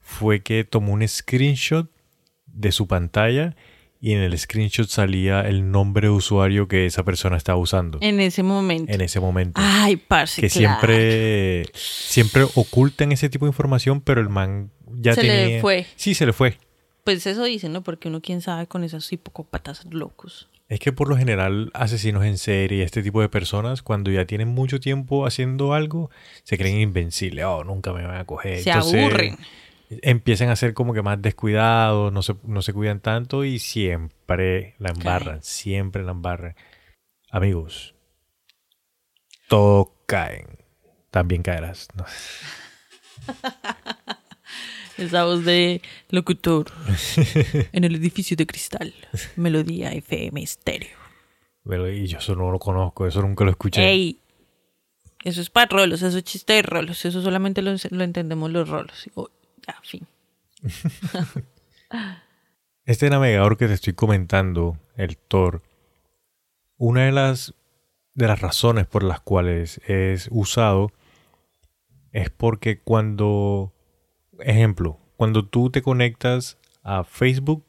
fue 0.00 0.40
que 0.40 0.62
tomó 0.62 0.92
un 0.92 1.06
screenshot 1.06 1.90
de 2.46 2.70
su 2.70 2.86
pantalla 2.86 3.56
y 4.06 4.12
en 4.12 4.20
el 4.20 4.38
screenshot 4.38 4.86
salía 4.88 5.40
el 5.40 5.68
nombre 5.72 6.06
de 6.06 6.12
usuario 6.12 6.68
que 6.68 6.86
esa 6.86 7.02
persona 7.02 7.36
estaba 7.36 7.58
usando 7.58 7.98
en 8.00 8.20
ese 8.20 8.44
momento. 8.44 8.92
en 8.92 9.00
ese 9.00 9.18
momento. 9.18 9.60
Ay, 9.60 9.96
parce, 9.96 10.40
que 10.40 10.48
claro. 10.48 10.78
siempre 10.78 11.66
siempre 11.74 12.44
ocultan 12.54 13.10
ese 13.10 13.28
tipo 13.28 13.46
de 13.46 13.48
información, 13.48 14.00
pero 14.00 14.20
el 14.20 14.28
man 14.28 14.70
ya 15.00 15.12
Se 15.14 15.24
le 15.24 15.28
tenía... 15.28 15.60
fue. 15.60 15.86
Sí, 15.96 16.14
se 16.14 16.24
le 16.24 16.32
fue. 16.32 16.56
Pues 17.02 17.26
eso 17.26 17.42
dicen, 17.42 17.72
¿no? 17.72 17.82
Porque 17.82 18.06
uno 18.06 18.20
quién 18.20 18.42
sabe 18.42 18.68
con 18.68 18.84
esos 18.84 19.12
hipópatas 19.12 19.84
locos. 19.90 20.48
Es 20.68 20.78
que 20.78 20.92
por 20.92 21.08
lo 21.08 21.16
general 21.16 21.72
asesinos 21.74 22.24
en 22.24 22.38
serie, 22.38 22.84
este 22.84 23.02
tipo 23.02 23.20
de 23.20 23.28
personas, 23.28 23.82
cuando 23.82 24.12
ya 24.12 24.24
tienen 24.24 24.46
mucho 24.46 24.78
tiempo 24.78 25.26
haciendo 25.26 25.74
algo, 25.74 26.10
se 26.44 26.56
creen 26.56 26.78
invencibles. 26.78 27.44
Oh, 27.44 27.64
nunca 27.64 27.92
me 27.92 28.04
van 28.06 28.18
a 28.18 28.24
coger. 28.24 28.60
Se 28.60 28.70
Entonces, 28.70 29.00
aburren. 29.00 29.36
Empiezan 29.88 30.48
a 30.48 30.56
ser 30.56 30.74
como 30.74 30.92
que 30.94 31.02
más 31.02 31.20
descuidados, 31.22 32.12
no 32.12 32.22
se, 32.22 32.34
no 32.44 32.62
se 32.62 32.72
cuidan 32.72 33.00
tanto 33.00 33.44
y 33.44 33.58
siempre 33.58 34.74
la 34.78 34.90
embarran, 34.90 35.42
siempre 35.42 36.02
la 36.02 36.10
embarran. 36.12 36.56
Amigos, 37.30 37.94
todo 39.48 39.92
caen. 40.06 40.46
También 41.10 41.42
caerás. 41.42 41.88
¿no? 41.94 42.04
Esa 44.98 45.24
voz 45.24 45.44
de 45.44 45.82
locutor 46.10 46.66
en 47.72 47.84
el 47.84 47.94
edificio 47.94 48.36
de 48.36 48.46
cristal. 48.46 48.94
Melodía 49.36 49.92
FM 49.92 50.42
estéreo. 50.42 50.96
Pero, 51.64 51.90
y 51.90 52.06
yo 52.06 52.18
eso 52.18 52.34
no 52.34 52.50
lo 52.50 52.58
conozco, 52.58 53.06
eso 53.06 53.20
nunca 53.22 53.44
lo 53.44 53.50
escuché. 53.50 53.86
Ey, 53.86 54.20
eso 55.24 55.40
es 55.40 55.50
para 55.50 55.66
rolos, 55.66 56.02
eso 56.02 56.16
es 56.16 56.24
chiste 56.24 56.52
de 56.54 56.62
rolos, 56.62 57.04
eso 57.04 57.20
solamente 57.20 57.60
lo, 57.60 57.74
lo 57.90 58.04
entendemos 58.04 58.50
los 58.50 58.68
rolos. 58.68 59.08
Ya, 59.66 59.76
fin. 59.82 60.06
Este 62.86 63.10
navegador 63.10 63.56
que 63.56 63.66
te 63.66 63.74
estoy 63.74 63.94
comentando, 63.94 64.78
el 64.96 65.16
Tor, 65.16 65.60
una 66.76 67.06
de 67.06 67.10
las, 67.10 67.52
de 68.14 68.28
las 68.28 68.40
razones 68.40 68.86
por 68.86 69.02
las 69.02 69.18
cuales 69.18 69.80
es 69.88 70.28
usado 70.30 70.92
es 72.12 72.30
porque 72.30 72.78
cuando, 72.78 73.72
ejemplo, 74.38 75.00
cuando 75.16 75.44
tú 75.44 75.70
te 75.70 75.82
conectas 75.82 76.58
a 76.84 77.02
Facebook, 77.02 77.64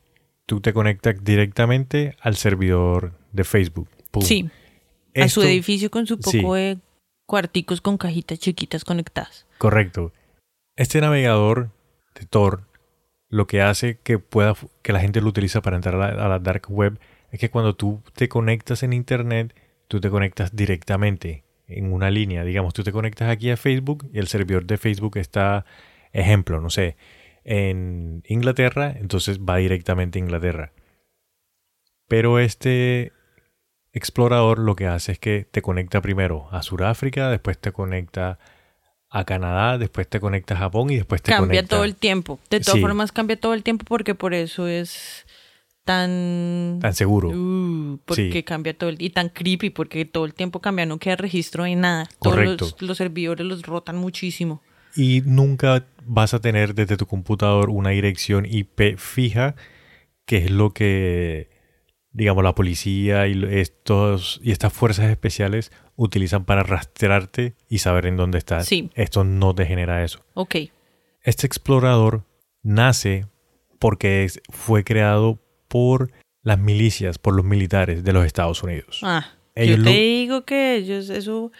tú 0.46 0.62
te 0.62 0.72
conectas 0.72 1.16
directamente 1.24 2.16
al 2.22 2.36
servidor 2.36 3.14
de 3.32 3.44
Facebook. 3.44 3.90
Pum. 4.12 4.22
Sí. 4.22 4.50
a 5.16 5.30
su 5.30 5.42
edificio 5.42 5.90
con 5.90 6.06
su 6.06 6.20
poco 6.20 6.56
sí. 6.56 6.62
de 6.62 6.78
cuarticos 7.26 7.82
con 7.82 7.98
cajitas 7.98 8.38
chiquitas 8.38 8.86
conectadas. 8.86 9.48
Correcto. 9.58 10.14
Este 10.76 11.02
navegador 11.02 11.72
de 12.20 12.26
Tor 12.26 12.64
lo 13.30 13.46
que 13.48 13.62
hace 13.62 14.00
que 14.04 14.20
pueda 14.20 14.56
que 14.82 14.94
la 14.94 15.00
gente 15.00 15.22
lo 15.22 15.28
utiliza 15.28 15.62
para 15.62 15.76
entrar 15.76 15.96
a 15.96 15.98
la, 15.98 16.26
a 16.26 16.28
la 16.30 16.40
dark 16.40 16.70
web 16.70 17.00
es 17.32 17.40
que 17.40 17.50
cuando 17.50 17.76
tú 17.76 18.02
te 18.14 18.30
conectas 18.30 18.84
en 18.84 18.94
internet, 18.94 19.54
tú 19.88 20.00
te 20.00 20.10
conectas 20.10 20.56
directamente 20.56 21.44
en 21.68 21.92
una 21.92 22.10
línea. 22.10 22.44
Digamos, 22.44 22.74
tú 22.74 22.84
te 22.84 22.92
conectas 22.92 23.30
aquí 23.30 23.52
a 23.52 23.58
Facebook 23.58 24.10
y 24.14 24.20
el 24.20 24.28
servidor 24.28 24.66
de 24.66 24.78
Facebook 24.78 25.18
está, 25.18 25.66
ejemplo, 26.14 26.62
no 26.62 26.70
sé, 26.70 26.96
en 27.44 28.24
Inglaterra, 28.28 28.94
entonces 28.98 29.40
va 29.40 29.58
directamente 29.58 30.20
a 30.20 30.22
Inglaterra. 30.22 30.72
Pero 32.08 32.40
este 32.40 33.12
explorador 33.92 34.60
lo 34.60 34.76
que 34.76 34.88
hace 34.88 35.14
es 35.14 35.20
que 35.20 35.48
te 35.50 35.62
conecta 35.62 36.02
primero 36.02 36.48
a 36.52 36.62
Sudáfrica, 36.62 37.30
después 37.30 37.58
te 37.58 37.72
conecta 37.72 38.40
a 39.10 39.24
Canadá, 39.24 39.78
después 39.78 40.08
te 40.08 40.20
conecta 40.20 40.54
a 40.54 40.58
Japón 40.58 40.90
y 40.90 40.98
después 40.98 41.22
te 41.22 41.32
cambia 41.32 41.60
conecta 41.62 41.76
todo 41.76 41.84
el 41.86 41.96
tiempo. 41.96 42.40
De 42.50 42.60
todas 42.60 42.76
Sí. 42.76 42.82
formas, 42.82 43.12
cambia 43.12 43.40
todo 43.40 43.54
el 43.54 43.64
tiempo 43.64 43.86
porque 43.88 44.16
por 44.16 44.34
eso 44.34 44.68
es 44.68 45.26
tan... 45.86 46.80
tan 46.82 46.94
seguro. 46.94 47.30
Uh, 47.30 48.00
porque 48.06 48.32
Sí. 48.32 48.44
cambia 48.44 48.78
todo 48.78 48.90
el... 48.90 49.02
Y 49.02 49.10
tan 49.12 49.30
creepy 49.30 49.70
porque 49.70 50.04
todo 50.06 50.26
el 50.26 50.34
tiempo 50.34 50.60
cambia, 50.60 50.86
no 50.86 50.98
queda 51.00 51.16
registro 51.16 51.64
de 51.64 51.76
nada. 51.76 52.10
Todos 52.22 52.36
Correcto. 52.36 52.66
los, 52.66 52.82
los 52.82 52.98
servidores 52.98 53.46
los 53.48 53.62
rotan 53.64 53.96
muchísimo. 53.98 54.62
Y 54.96 55.22
nunca 55.26 55.86
vas 56.06 56.34
a 56.34 56.40
tener 56.42 56.74
desde 56.76 56.98
tu 56.98 57.06
computador 57.06 57.70
una 57.70 57.92
dirección 57.92 58.46
IP 58.46 58.98
fija, 58.98 59.56
que 60.26 60.38
es 60.38 60.52
lo 60.52 60.72
que, 60.72 61.50
digamos, 62.18 62.44
la 62.44 62.56
policía 62.56 63.28
y 63.28 63.42
estos 63.50 64.40
y 64.44 64.52
estas 64.52 64.74
fuerzas 64.74 65.10
especiales 65.12 65.72
utilizan 65.96 66.46
para 66.46 66.64
rastrearte 66.64 67.54
y 67.70 67.78
saber 67.78 68.08
en 68.08 68.18
dónde 68.18 68.40
estás. 68.40 68.66
Sí. 68.66 68.90
Esto 68.96 69.24
no 69.24 69.54
te 69.54 69.66
genera 69.68 70.04
eso. 70.04 70.26
Ok. 70.34 70.56
Este 71.22 71.46
explorador 71.48 72.24
nace 72.64 73.26
porque 73.80 74.24
es- 74.24 74.42
fue 74.50 74.84
creado 74.84 75.40
por 75.68 76.12
las 76.42 76.58
milicias, 76.60 77.20
por 77.20 77.36
los 77.36 77.46
militares 77.46 78.04
de 78.04 78.14
los 78.14 78.26
Estados 78.26 78.64
Unidos. 78.64 79.00
Ah, 79.04 79.34
Ellos 79.54 79.78
yo 79.78 79.84
te 79.84 79.90
lo- 79.92 79.96
digo 79.96 80.46
que 80.46 80.76
ellos, 80.76 81.10
eso, 81.10 81.52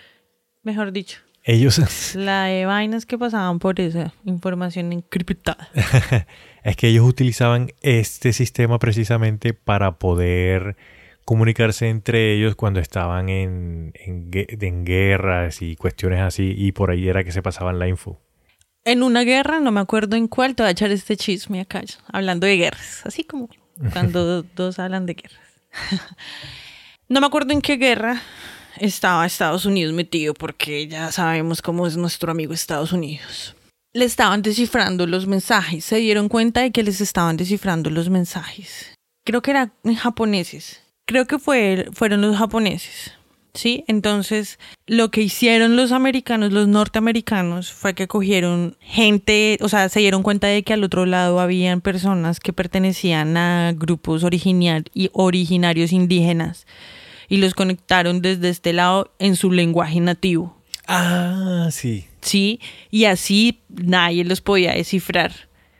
mejor 0.64 0.92
dicho, 0.92 1.20
Ellos, 1.50 2.14
la 2.16 2.44
de 2.46 2.66
vainas 2.66 3.06
que 3.06 3.18
pasaban 3.18 3.60
por 3.60 3.80
esa 3.80 4.14
información 4.26 4.92
encriptada. 4.92 5.70
es 6.64 6.76
que 6.76 6.90
ellos 6.90 7.06
utilizaban 7.08 7.72
este 7.82 8.34
sistema 8.34 8.80
precisamente 8.80 9.54
para 9.54 9.94
poder 9.98 10.76
comunicarse 11.24 11.88
entre 11.90 12.34
ellos 12.36 12.56
cuando 12.56 12.80
estaban 12.82 13.30
en, 13.30 13.94
en, 13.96 14.30
gue- 14.30 14.58
en 14.62 14.84
guerras 14.86 15.62
y 15.62 15.76
cuestiones 15.78 16.20
así, 16.22 16.54
y 16.56 16.72
por 16.74 16.92
ahí 16.92 17.08
era 17.08 17.24
que 17.24 17.32
se 17.32 17.42
pasaban 17.42 17.80
la 17.80 17.88
info. 17.88 18.20
En 18.86 19.04
una 19.04 19.22
guerra, 19.24 19.60
no 19.60 19.72
me 19.72 19.80
acuerdo 19.82 20.16
en 20.16 20.28
cuál, 20.28 20.56
te 20.56 20.64
voy 20.64 20.68
a 20.70 20.72
echar 20.72 20.92
este 20.92 21.18
chisme 21.18 21.60
acá, 21.62 21.82
hablando 22.12 22.46
de 22.48 22.56
guerras, 22.58 23.02
así 23.06 23.24
como 23.26 23.50
cuando 23.94 24.26
do- 24.26 24.46
dos 24.56 24.80
hablan 24.80 25.06
de 25.06 25.14
guerras. 25.16 25.40
no 27.10 27.20
me 27.22 27.28
acuerdo 27.28 27.52
en 27.54 27.62
qué 27.62 27.76
guerra 27.78 28.22
estaba 28.82 29.26
Estados 29.26 29.66
Unidos 29.66 29.94
metido, 29.94 30.34
porque 30.34 30.88
ya 30.88 31.12
sabemos 31.12 31.62
cómo 31.62 31.88
es 31.88 31.98
nuestro 31.98 32.32
amigo 32.32 32.54
Estados 32.54 32.92
Unidos. 32.92 33.56
Le 33.94 34.06
estaban 34.06 34.42
descifrando 34.42 35.08
los 35.08 35.28
mensajes, 35.28 35.86
se 35.86 35.98
dieron 35.98 36.30
cuenta 36.30 36.62
de 36.62 36.72
que 36.72 36.84
les 36.84 37.02
estaban 37.02 37.38
descifrando 37.38 37.90
los 37.90 38.10
mensajes. 38.10 38.94
Creo 39.26 39.42
que 39.42 39.52
eran 39.52 39.72
japoneses, 39.98 40.82
creo 41.06 41.26
que 41.26 41.40
fue, 41.40 41.88
fueron 41.94 42.22
los 42.22 42.38
japoneses. 42.38 43.14
¿sí? 43.58 43.84
Entonces, 43.88 44.60
lo 44.86 45.10
que 45.12 45.22
hicieron 45.22 45.76
los 45.76 45.92
americanos, 45.92 46.54
los 46.54 46.68
norteamericanos, 46.68 47.74
fue 47.74 47.94
que 47.94 48.08
cogieron 48.08 48.78
gente, 48.80 49.58
o 49.62 49.68
sea, 49.70 49.90
se 49.90 50.00
dieron 50.00 50.24
cuenta 50.24 50.48
de 50.48 50.64
que 50.64 50.74
al 50.74 50.84
otro 50.84 51.06
lado 51.06 51.40
habían 51.40 51.82
personas 51.82 52.40
que 52.40 52.54
pertenecían 52.54 53.36
a 53.36 53.74
grupos 53.74 54.24
y 54.94 55.10
originarios 55.14 55.92
indígenas 55.92 56.66
y 57.30 57.38
los 57.38 57.54
conectaron 57.54 58.22
desde 58.22 58.50
este 58.50 58.74
lado 58.74 59.14
en 59.20 59.36
su 59.36 59.52
lenguaje 59.52 60.00
nativo, 60.00 60.56
Ah, 60.88 61.68
sí. 61.72 62.08
¿sí? 62.22 62.60
Y 62.92 63.06
así 63.06 63.60
nadie 63.70 64.24
los 64.24 64.42
podía 64.42 64.72
descifrar. 64.74 65.34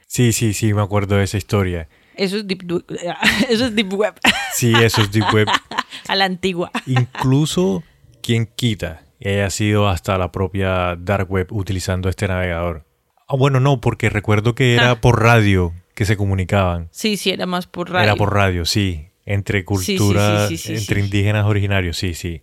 Sí, 0.06 0.34
sí, 0.34 0.54
sí, 0.54 0.74
me 0.74 0.82
acuerdo 0.82 1.16
de 1.16 1.24
esa 1.24 1.38
historia. 1.38 1.88
Eso 2.16 2.38
es 2.38 2.48
deep, 2.48 2.64
eso 3.50 3.66
es 3.68 3.76
deep 3.76 3.94
web, 3.94 4.14
Sí, 4.54 4.74
eso 4.82 5.02
es 5.02 5.12
Deep 5.12 5.26
Web. 5.34 5.48
a 6.08 6.16
la 6.16 6.26
antigua. 6.26 6.72
Incluso 6.88 7.84
quien 8.22 8.48
quita 8.48 9.04
y 9.20 9.30
haya 9.30 9.50
sido 9.50 9.88
hasta 9.88 10.18
la 10.18 10.32
propia 10.32 10.96
Dark 10.98 11.30
Web 11.32 11.48
utilizando 11.52 12.10
este 12.10 12.28
navegador. 12.28 12.86
Ah, 13.28 13.36
bueno, 13.38 13.60
no, 13.60 13.80
porque 13.82 14.10
recuerdo 14.10 14.56
que 14.56 14.74
era 14.76 14.92
Ah. 14.92 15.02
por 15.02 15.22
radio 15.22 15.74
que 15.96 16.06
se 16.06 16.18
comunicaban. 16.18 16.90
Sí, 16.92 17.18
sí, 17.18 17.30
era 17.30 17.46
más 17.46 17.68
por 17.68 17.90
radio. 17.92 18.04
Era 18.06 18.16
por 18.16 18.34
radio, 18.34 18.66
sí. 18.66 19.08
Entre 19.30 19.66
culturas, 19.66 20.48
sí, 20.48 20.58
sí, 20.58 20.68
sí, 20.70 20.76
entre 20.78 21.02
indígenas 21.02 21.46
originarios, 21.46 21.98
sí, 21.98 22.14
sí. 22.14 22.42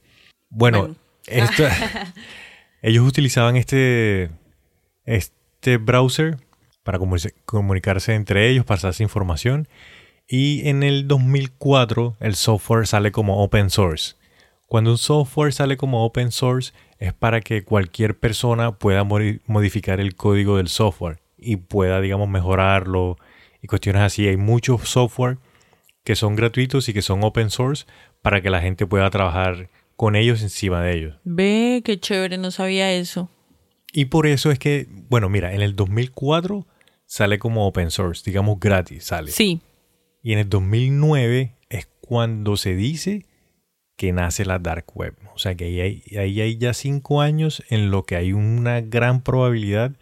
Bueno, 0.51 0.81
Bueno. 0.83 0.97
esto- 1.27 1.65
ellos 2.83 3.09
utilizaban 3.09 3.57
este, 3.57 4.29
este 5.05 5.79
browser 5.79 6.37
para 6.83 6.99
comuni- 6.99 7.33
comunicarse 7.47 8.15
entre 8.15 8.51
ellos, 8.51 8.65
pasarse 8.65 9.03
información. 9.03 9.67
Y 10.29 10.69
en 10.69 10.83
el 10.83 11.09
2004 11.09 12.17
el 12.21 12.35
software 12.35 12.87
sale 12.87 13.13
como 13.13 13.43
open 13.43 13.71
source. 13.71 14.15
Cuando 14.67 14.91
un 14.91 14.99
software 14.99 15.53
sale 15.53 15.77
como 15.77 16.05
open 16.05 16.31
source 16.33 16.73
es 16.99 17.13
para 17.13 17.41
que 17.41 17.65
cualquier 17.65 18.19
persona 18.19 18.73
pueda 18.73 19.05
modi- 19.05 19.41
modificar 19.47 20.01
el 20.01 20.15
código 20.17 20.57
del 20.59 20.69
software 20.69 21.19
y 21.39 21.57
pueda, 21.57 22.01
digamos, 22.01 22.29
mejorarlo 22.29 23.17
y 23.63 23.67
cuestiones 23.67 24.03
así. 24.03 24.27
Hay 24.29 24.37
muchos 24.37 24.83
software 24.89 25.39
que 26.05 26.15
son 26.15 26.37
gratuitos 26.37 26.89
y 26.89 26.93
que 26.93 27.03
son 27.03 27.25
open 27.25 27.51
source 27.51 27.87
para 28.23 28.41
que 28.41 28.51
la 28.51 28.61
gente 28.61 28.87
pueda 28.87 29.11
trabajar 29.11 29.71
con 29.97 30.17
ellos 30.17 30.43
encima 30.43 30.83
de 30.83 30.97
ellos. 30.97 31.17
Ve, 31.25 31.83
qué 31.85 31.99
chévere, 31.99 32.39
no 32.39 32.51
sabía 32.51 32.93
eso. 32.93 33.31
Y 33.93 34.07
por 34.07 34.27
eso 34.27 34.51
es 34.51 34.59
que, 34.59 34.87
bueno, 35.09 35.29
mira, 35.29 35.55
en 35.55 35.63
el 35.63 35.77
2004 35.77 36.67
sale 37.07 37.39
como 37.39 37.67
open 37.67 37.91
source, 37.91 38.23
digamos 38.25 38.59
gratis, 38.61 39.05
sale. 39.05 39.31
Sí, 39.31 39.61
Y 40.23 40.33
en 40.33 40.41
el 40.41 40.49
2009 40.49 41.55
es 41.69 41.89
cuando 42.01 42.57
se 42.57 42.75
dice 42.75 43.27
que 43.97 44.13
nace 44.13 44.45
la 44.45 44.59
dark 44.59 44.87
web. 44.95 45.15
O 45.35 45.39
sea 45.39 45.55
que 45.55 45.65
ahí 45.67 45.81
hay, 45.81 46.03
ahí 46.19 46.41
hay 46.41 46.59
ya 46.59 46.75
cinco 46.75 47.21
años 47.21 47.63
en 47.71 47.91
lo 47.91 48.05
que 48.05 48.17
hay 48.17 48.33
una 48.33 48.81
gran 48.81 49.23
probabilidad 49.23 49.93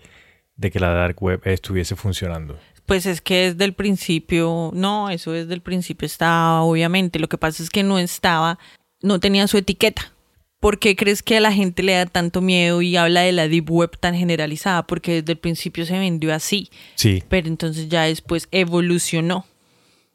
de 0.56 0.70
que 0.70 0.80
la 0.80 0.90
dark 0.90 1.22
web 1.22 1.42
estuviese 1.44 1.94
funcionando. 1.94 2.58
Pues 2.86 3.06
es 3.06 3.20
que 3.20 3.50
desde 3.52 3.64
el 3.64 3.72
principio, 3.74 4.70
no, 4.74 5.10
eso 5.10 5.32
desde 5.32 5.54
el 5.54 5.60
principio 5.62 6.06
estaba, 6.06 6.62
obviamente. 6.62 7.18
Lo 7.18 7.28
que 7.28 7.38
pasa 7.38 7.62
es 7.62 7.70
que 7.70 7.82
no 7.82 7.98
estaba, 7.98 8.58
no 9.02 9.20
tenía 9.20 9.46
su 9.48 9.56
etiqueta. 9.58 10.12
¿Por 10.60 10.78
qué 10.78 10.94
crees 10.94 11.22
que 11.24 11.36
a 11.36 11.40
la 11.40 11.52
gente 11.52 11.82
le 11.82 11.94
da 11.94 12.06
tanto 12.06 12.40
miedo 12.40 12.82
y 12.82 12.96
habla 12.96 13.22
de 13.22 13.32
la 13.32 13.48
deep 13.48 13.68
web 13.70 13.98
tan 13.98 14.14
generalizada? 14.14 14.86
Porque 14.86 15.14
desde 15.20 15.32
el 15.32 15.38
principio 15.38 15.84
se 15.86 15.98
vendió 15.98 16.32
así, 16.32 16.70
Sí, 16.94 17.22
pero 17.28 17.48
entonces 17.48 17.88
ya 17.88 18.02
después 18.04 18.46
evolucionó 18.52 19.44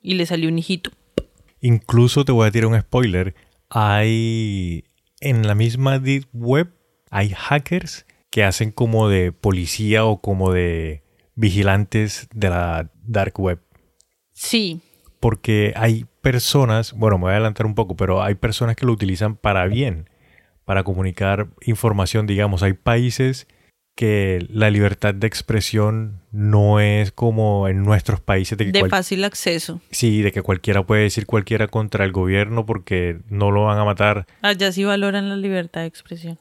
y 0.02 0.14
le 0.14 0.26
salió 0.26 0.48
un 0.50 0.58
hijito. 0.60 0.92
incluso 1.60 2.24
te 2.24 2.32
voy 2.32 2.48
a 2.48 2.52
tirar 2.52 2.68
un 2.72 2.80
spoiler. 2.80 3.36
Hay 3.70 4.86
en 5.20 5.46
la 5.48 5.56
misma 5.56 6.00
deep 6.00 6.26
web 6.34 6.72
hay 7.10 7.30
hackers 7.30 8.06
que 8.30 8.44
hacen 8.44 8.72
como 8.72 9.10
de 9.10 9.32
policía 9.32 10.06
o 10.06 10.22
como 10.22 10.52
de 10.54 11.02
vigilantes 11.38 12.28
de 12.34 12.50
la 12.50 12.90
dark 13.06 13.40
web. 13.40 13.60
Sí, 14.34 14.82
porque 15.22 15.74
hay 15.78 16.06
personas, 16.22 16.94
bueno, 16.94 17.18
me 17.18 17.24
voy 17.24 17.30
a 17.32 17.36
adelantar 17.36 17.66
un 17.66 17.76
poco, 17.76 17.96
pero 17.96 18.22
hay 18.22 18.36
personas 18.36 18.76
que 18.76 18.86
lo 18.86 18.92
utilizan 18.92 19.36
para 19.36 19.66
bien, 19.68 20.10
para 20.66 20.84
comunicar 20.84 21.48
información, 21.66 22.28
digamos, 22.28 22.62
hay 22.64 22.74
países 22.74 23.48
que 23.96 24.46
la 24.52 24.70
libertad 24.70 25.16
de 25.16 25.26
expresión 25.26 26.22
no 26.32 26.80
es 26.80 27.12
como 27.12 27.68
en 27.68 27.82
nuestros 27.84 28.20
países 28.22 28.56
de 28.56 28.66
que, 28.66 28.72
de 28.72 28.80
cual- 28.82 28.92
fácil 28.92 29.24
acceso. 29.24 29.82
sí, 29.90 30.22
de 30.22 30.32
que 30.32 30.44
cualquiera 30.44 30.86
puede 30.86 31.02
decir 31.04 31.26
cualquiera 31.26 31.68
contra 31.68 32.06
el 32.06 32.12
gobierno 32.12 32.68
porque 32.68 33.22
no 33.30 33.50
lo 33.50 33.64
van 33.64 33.80
a 33.80 33.86
matar. 33.86 34.28
Allá 34.44 34.72
sí 34.72 34.84
valoran 34.84 35.30
la 35.30 35.36
libertad 35.36 35.82
de 35.82 35.88
expresión. 35.88 36.38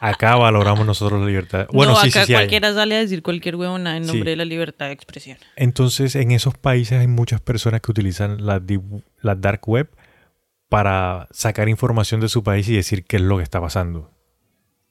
Acá 0.00 0.36
valoramos 0.36 0.86
nosotros 0.86 1.20
la 1.20 1.26
libertad. 1.26 1.66
Bueno, 1.72 1.92
no, 1.92 2.00
sí, 2.00 2.08
acá 2.08 2.20
sí, 2.20 2.26
sí. 2.26 2.32
hay. 2.34 2.40
cualquiera 2.42 2.72
sale 2.72 2.94
a 2.96 2.98
decir 3.00 3.22
cualquier 3.22 3.56
huevona 3.56 3.96
en 3.96 4.06
nombre 4.06 4.30
de 4.30 4.36
la 4.36 4.44
libertad 4.44 4.86
de 4.86 4.92
expresión. 4.92 5.38
Entonces, 5.56 6.14
en 6.14 6.30
esos 6.30 6.56
países 6.56 7.00
hay 7.00 7.08
muchas 7.08 7.40
personas 7.40 7.80
que 7.80 7.90
utilizan 7.90 8.46
la, 8.46 8.62
la 9.22 9.34
dark 9.34 9.62
web 9.68 9.90
para 10.68 11.26
sacar 11.32 11.68
información 11.68 12.20
de 12.20 12.28
su 12.28 12.42
país 12.44 12.68
y 12.68 12.76
decir 12.76 13.04
qué 13.04 13.16
es 13.16 13.22
lo 13.22 13.38
que 13.38 13.42
está 13.42 13.60
pasando. 13.60 14.12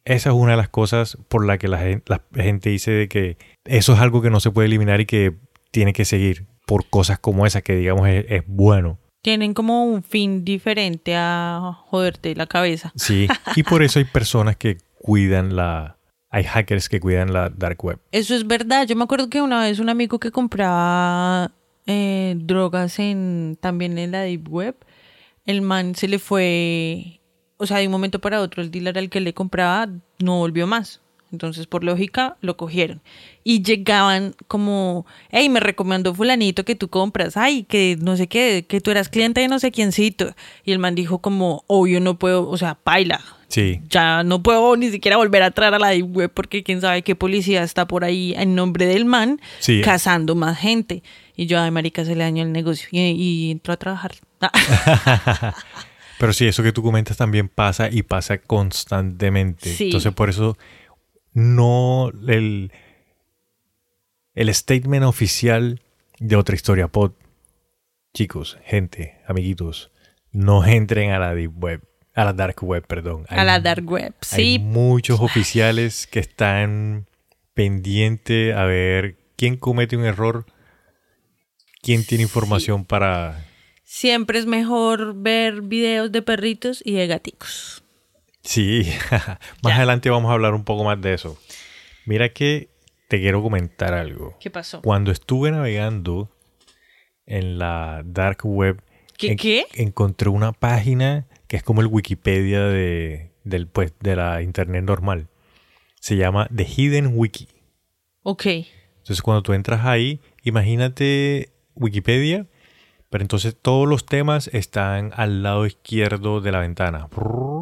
Esa 0.06 0.30
es 0.30 0.36
una 0.36 0.52
de 0.52 0.58
las 0.58 0.70
cosas 0.70 1.18
por 1.28 1.46
la 1.46 1.58
que 1.58 1.68
la 1.68 1.78
gen- 1.80 2.04
la 2.08 2.22
gente, 2.34 2.70
dice 2.70 2.92
de 2.92 3.08
que 3.08 3.38
eso 3.66 3.94
es 3.94 4.00
algo 4.00 4.22
que 4.22 4.30
no 4.30 4.40
se 4.40 4.52
puede 4.52 4.68
eliminar 4.68 5.00
y 5.02 5.06
que 5.06 5.36
tiene 5.72 5.94
que 5.94 6.06
seguir. 6.06 6.46
por 6.66 6.90
cosas 6.90 7.18
como 7.20 7.46
esa 7.46 7.62
que 7.62 7.76
digamos 7.78 8.10
es, 8.10 8.26
es 8.28 8.44
bueno. 8.46 9.00
Tienen 9.22 9.54
como 9.54 9.86
un 9.86 10.04
fin 10.04 10.44
diferente 10.44 11.14
a 11.16 11.74
joderte 11.88 12.36
la 12.36 12.46
cabeza. 12.48 12.92
Sí, 12.96 13.28
y 13.56 13.64
por 13.64 13.84
eso 13.84 14.00
hay 14.00 14.06
personas 14.06 14.58
que 14.58 14.78
cuidan 15.08 15.56
la... 15.56 15.98
Hay 16.30 16.44
hackers 16.44 16.90
que 16.90 17.00
cuidan 17.00 17.32
la 17.32 17.50
dark 17.50 17.82
web. 17.82 17.98
Eso 18.12 18.36
es 18.36 18.46
verdad. 18.46 18.86
Yo 18.86 18.98
me 18.98 19.06
acuerdo 19.06 19.30
que 19.30 19.42
una 19.42 19.62
vez 19.62 19.80
un 19.80 19.88
amigo 19.88 20.20
que 20.20 20.32
compraba 20.32 21.52
eh, 21.86 22.36
drogas 22.38 23.00
en 23.00 23.58
también 23.62 23.98
en 23.98 24.12
la 24.12 24.24
deep 24.24 24.50
web, 24.50 24.76
el 25.46 25.62
man 25.62 25.96
se 25.96 26.10
le 26.10 26.20
fue, 26.20 27.22
o 27.56 27.66
sea, 27.66 27.78
de 27.78 27.86
un 27.86 27.94
momento 27.94 28.20
para 28.20 28.42
otro 28.42 28.62
el 28.62 28.70
dealer 28.70 28.98
al 28.98 29.10
que 29.10 29.22
le 29.22 29.34
compraba 29.34 29.88
no 30.20 30.40
volvió 30.40 30.68
más. 30.68 31.00
Entonces, 31.32 31.68
por 31.68 31.84
lógica, 31.84 32.38
lo 32.42 32.56
cogieron. 32.58 33.02
Y 33.44 33.62
llegaban 33.62 34.34
como, 34.48 35.06
hey, 35.30 35.50
me 35.50 35.60
recomendó 35.60 36.14
fulanito 36.16 36.64
que 36.66 36.76
tú 36.76 36.88
compras, 36.90 37.36
ay, 37.38 37.64
que 37.64 37.98
no 38.02 38.16
sé 38.16 38.28
qué, 38.28 38.66
que 38.68 38.80
tú 38.82 38.92
eras 38.92 39.10
cliente 39.10 39.42
de 39.42 39.48
no 39.50 39.60
sé 39.60 39.72
quiéncito. 39.72 40.34
Y 40.64 40.72
el 40.72 40.80
man 40.80 40.96
dijo 40.96 41.20
como, 41.20 41.64
obvio, 41.68 42.00
no 42.00 42.18
puedo, 42.18 42.48
o 42.50 42.58
sea, 42.58 42.76
paila. 42.76 43.20
Sí. 43.50 43.82
Ya 43.90 44.24
no 44.24 44.44
puedo 44.44 44.76
ni 44.76 44.90
siquiera 44.90 45.16
volver 45.18 45.42
a 45.44 45.48
entrar 45.48 45.74
a 45.74 45.80
la 45.80 45.94
web 45.96 46.32
porque 46.34 46.64
quién 46.64 46.82
sabe 46.82 47.02
qué 47.02 47.16
policía 47.16 47.64
está 47.64 47.88
por 47.88 48.04
ahí 48.04 48.34
en 48.38 48.56
nombre 48.56 48.86
del 48.86 49.06
man 49.06 49.40
Sí. 49.60 49.82
cazando 49.82 50.36
más 50.36 50.58
gente. 50.60 51.02
Y 51.36 51.46
yo, 51.46 51.60
ay, 51.62 51.72
marica, 51.72 52.04
se 52.04 52.16
le 52.16 52.24
dañó 52.24 52.44
el 52.44 52.52
negocio. 52.52 52.88
Y, 52.92 53.00
y 53.12 53.52
entró 53.52 53.74
a 53.74 53.78
trabajar. 53.78 54.16
Pero 56.20 56.34
sí, 56.34 56.48
eso 56.48 56.64
que 56.64 56.72
tú 56.72 56.82
comentas 56.82 57.16
también 57.18 57.48
pasa 57.48 57.90
y 57.92 58.02
pasa 58.04 58.40
constantemente. 58.40 59.72
Sí. 59.74 59.86
Entonces, 59.86 60.14
por 60.14 60.30
eso 60.30 60.58
no 61.38 62.10
el, 62.28 62.72
el 64.34 64.54
statement 64.56 65.06
oficial 65.06 65.82
de 66.20 66.36
otra 66.36 66.56
historia 66.56 66.88
pod. 66.88 67.12
Chicos, 68.14 68.58
gente, 68.66 69.20
amiguitos, 69.28 69.92
no 70.32 70.66
entren 70.66 71.12
a 71.12 71.20
la 71.20 71.36
deep 71.36 71.54
web, 71.64 71.82
a 72.16 72.26
la 72.26 72.34
dark 72.34 72.64
web, 72.64 72.86
perdón. 72.88 73.26
a 73.30 73.44
la 73.44 73.56
Hay- 73.56 73.62
dark 73.62 73.86
web. 73.88 74.16
Hay 74.32 74.54
Sí, 74.56 74.60
muchos 74.60 75.20
oficiales 75.20 76.08
que 76.08 76.20
están 76.20 77.06
pendientes 77.54 78.56
a 78.56 78.64
ver 78.66 79.18
quién 79.36 79.58
comete 79.58 79.96
un 79.96 80.06
error, 80.06 80.48
quién 81.84 82.04
tiene 82.04 82.24
información 82.24 82.84
para 82.84 83.46
siempre 83.84 84.40
es 84.40 84.48
mejor 84.48 85.14
ver 85.16 85.62
videos 85.62 86.12
de 86.12 86.24
perritos 86.24 86.82
y 86.84 86.94
de 86.94 87.06
gaticos. 87.06 87.84
Sí, 88.48 88.90
más 89.62 89.74
adelante 89.78 90.10
vamos 90.10 90.30
a 90.32 90.34
hablar 90.34 90.54
un 90.54 90.64
poco 90.64 90.86
más 90.86 91.00
de 91.02 91.14
eso. 91.14 91.38
Mira 92.06 92.30
que 92.30 92.70
te 93.10 93.20
quiero 93.20 93.42
comentar 93.44 93.94
algo. 93.94 94.38
¿Qué 94.40 94.50
pasó? 94.50 94.82
Cuando 94.82 95.12
estuve 95.12 95.52
navegando 95.52 96.32
en 97.26 97.58
la 97.60 98.04
dark 98.06 98.40
web, 98.46 98.82
¿Qué, 99.18 99.32
en- 99.32 99.38
qué? 99.38 99.66
encontré 99.74 100.30
una 100.30 100.54
página 100.54 101.28
que 101.48 101.58
es 101.58 101.64
como 101.64 101.82
el 101.82 101.88
Wikipedia 101.88 102.62
de, 102.64 103.32
del, 103.44 103.68
pues, 103.68 103.94
de 104.00 104.16
la 104.16 104.42
internet 104.42 104.84
normal. 104.86 105.28
Se 106.00 106.16
llama 106.16 106.48
The 106.56 106.64
Hidden 106.66 107.12
Wiki. 107.18 107.50
Ok. 108.24 108.46
Entonces 108.46 109.22
cuando 109.22 109.44
tú 109.44 109.52
entras 109.54 109.86
ahí, 109.86 110.22
imagínate 110.44 111.50
Wikipedia, 111.76 112.46
pero 113.10 113.24
entonces 113.24 113.58
todos 113.62 113.88
los 113.90 114.06
temas 114.06 114.48
están 114.54 115.12
al 115.18 115.44
lado 115.44 115.66
izquierdo 115.66 116.40
de 116.40 116.52
la 116.54 116.60
ventana. 116.60 117.08
Brrr. 117.14 117.57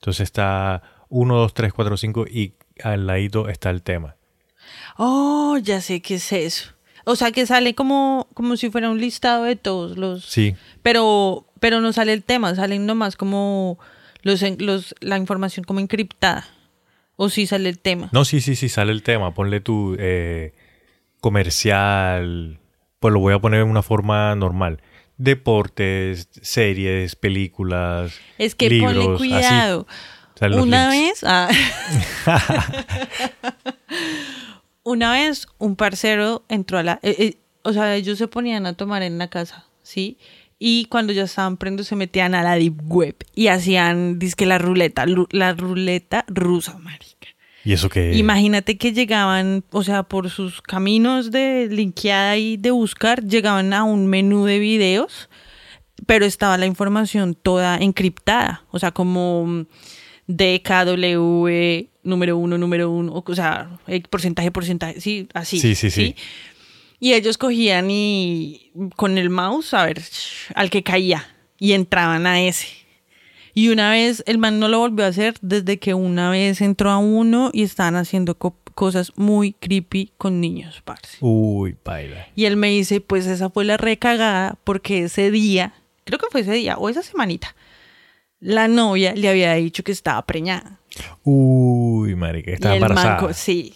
Entonces 0.00 0.20
está 0.22 0.82
1, 1.08 1.36
2, 1.36 1.54
3, 1.54 1.72
4, 1.72 1.96
5 1.96 2.26
y 2.28 2.54
al 2.82 3.06
ladito 3.06 3.48
está 3.48 3.70
el 3.70 3.82
tema. 3.82 4.16
Oh, 4.96 5.58
ya 5.60 5.80
sé 5.80 6.00
qué 6.00 6.16
es 6.16 6.32
eso. 6.32 6.70
O 7.04 7.16
sea, 7.16 7.32
que 7.32 7.46
sale 7.46 7.74
como, 7.74 8.28
como 8.34 8.56
si 8.56 8.70
fuera 8.70 8.90
un 8.90 9.00
listado 9.00 9.44
de 9.44 9.56
todos 9.56 9.96
los... 9.96 10.24
Sí, 10.24 10.54
Pero, 10.82 11.46
pero 11.58 11.80
no 11.80 11.92
sale 11.92 12.12
el 12.12 12.22
tema, 12.22 12.54
salen 12.54 12.84
nomás 12.84 13.16
como 13.16 13.78
los, 14.22 14.42
los, 14.58 14.94
la 15.00 15.16
información 15.16 15.64
como 15.64 15.80
encriptada. 15.80 16.46
O 17.16 17.30
sí 17.30 17.46
sale 17.46 17.68
el 17.68 17.78
tema. 17.78 18.10
no, 18.12 18.24
sí, 18.24 18.40
sí, 18.40 18.54
sí, 18.54 18.68
sale 18.68 18.92
el 18.92 19.02
tema. 19.02 19.34
Ponle 19.34 19.60
tu 19.60 19.96
eh, 19.98 20.52
comercial, 21.20 22.60
pues 23.00 23.12
lo 23.12 23.20
voy 23.20 23.34
a 23.34 23.40
poner 23.40 23.62
en 23.62 23.68
una 23.68 23.82
forma 23.82 24.34
normal. 24.34 24.80
Deportes, 25.18 26.28
series, 26.40 27.16
películas. 27.16 28.14
Es 28.38 28.54
que 28.54 28.70
libros, 28.70 28.94
ponle 28.94 29.14
así. 29.14 29.18
cuidado. 29.18 29.86
Una 30.40 30.90
links. 30.90 31.22
vez, 31.22 31.24
ah. 31.24 31.48
una 34.84 35.12
vez 35.12 35.48
un 35.58 35.74
parcero 35.74 36.44
entró 36.48 36.78
a 36.78 36.84
la, 36.84 37.00
eh, 37.02 37.16
eh, 37.18 37.38
o 37.62 37.72
sea, 37.72 37.96
ellos 37.96 38.18
se 38.18 38.28
ponían 38.28 38.64
a 38.66 38.74
tomar 38.74 39.02
en 39.02 39.18
la 39.18 39.28
casa, 39.28 39.66
¿sí? 39.82 40.16
Y 40.60 40.86
cuando 40.86 41.12
ya 41.12 41.24
estaban 41.24 41.56
prendos 41.56 41.88
se 41.88 41.96
metían 41.96 42.36
a 42.36 42.42
la 42.42 42.54
deep 42.54 42.80
web 42.84 43.16
y 43.34 43.48
hacían, 43.48 44.18
dizque 44.20 44.46
la 44.46 44.58
ruleta, 44.58 45.06
la 45.30 45.52
ruleta 45.54 46.24
rusa, 46.28 46.78
marica. 46.78 47.17
Y 47.68 47.74
eso 47.74 47.90
que... 47.90 48.16
Imagínate 48.16 48.78
que 48.78 48.94
llegaban, 48.94 49.62
o 49.72 49.84
sea, 49.84 50.02
por 50.04 50.30
sus 50.30 50.62
caminos 50.62 51.30
de 51.30 51.68
linkeada 51.70 52.38
y 52.38 52.56
de 52.56 52.70
buscar, 52.70 53.22
llegaban 53.22 53.74
a 53.74 53.84
un 53.84 54.06
menú 54.06 54.46
de 54.46 54.58
videos, 54.58 55.28
pero 56.06 56.24
estaba 56.24 56.56
la 56.56 56.64
información 56.64 57.34
toda 57.34 57.76
encriptada, 57.76 58.64
o 58.70 58.78
sea, 58.78 58.92
como 58.92 59.44
mm, 59.44 59.66
DKW, 60.28 61.90
número 62.04 62.38
uno, 62.38 62.56
número 62.56 62.90
uno, 62.90 63.22
o 63.26 63.34
sea, 63.34 63.78
porcentaje, 64.08 64.50
porcentaje, 64.50 65.02
sí, 65.02 65.28
así. 65.34 65.60
Sí, 65.60 65.74
sí, 65.74 65.90
sí. 65.90 66.16
Y 67.00 67.12
ellos 67.12 67.36
cogían 67.36 67.90
y 67.90 68.72
con 68.96 69.18
el 69.18 69.28
mouse, 69.28 69.74
a 69.74 69.84
ver, 69.84 70.02
al 70.54 70.70
que 70.70 70.82
caía, 70.82 71.36
y 71.58 71.72
entraban 71.72 72.26
a 72.26 72.40
ese. 72.40 72.87
Y 73.58 73.70
una 73.70 73.90
vez, 73.90 74.22
el 74.28 74.38
man 74.38 74.60
no 74.60 74.68
lo 74.68 74.78
volvió 74.78 75.04
a 75.04 75.08
hacer 75.08 75.34
desde 75.40 75.80
que 75.80 75.92
una 75.92 76.30
vez 76.30 76.60
entró 76.60 76.90
a 76.92 76.98
uno 76.98 77.50
y 77.52 77.64
estaban 77.64 77.96
haciendo 77.96 78.36
co- 78.38 78.54
cosas 78.76 79.10
muy 79.16 79.52
creepy 79.52 80.12
con 80.16 80.40
niños, 80.40 80.80
parce. 80.84 81.16
Uy, 81.20 81.74
baila. 81.84 82.28
Y 82.36 82.44
él 82.44 82.56
me 82.56 82.68
dice, 82.68 83.00
pues 83.00 83.26
esa 83.26 83.50
fue 83.50 83.64
la 83.64 83.76
recagada 83.76 84.56
porque 84.62 85.02
ese 85.02 85.32
día, 85.32 85.74
creo 86.04 86.20
que 86.20 86.26
fue 86.30 86.42
ese 86.42 86.52
día 86.52 86.76
o 86.78 86.88
esa 86.88 87.02
semanita, 87.02 87.56
la 88.38 88.68
novia 88.68 89.12
le 89.16 89.28
había 89.28 89.52
dicho 89.54 89.82
que 89.82 89.90
estaba 89.90 90.24
preñada. 90.24 90.78
Uy, 91.24 92.14
marica, 92.14 92.52
el 92.52 92.74
embarazada. 92.74 93.34
sí, 93.34 93.74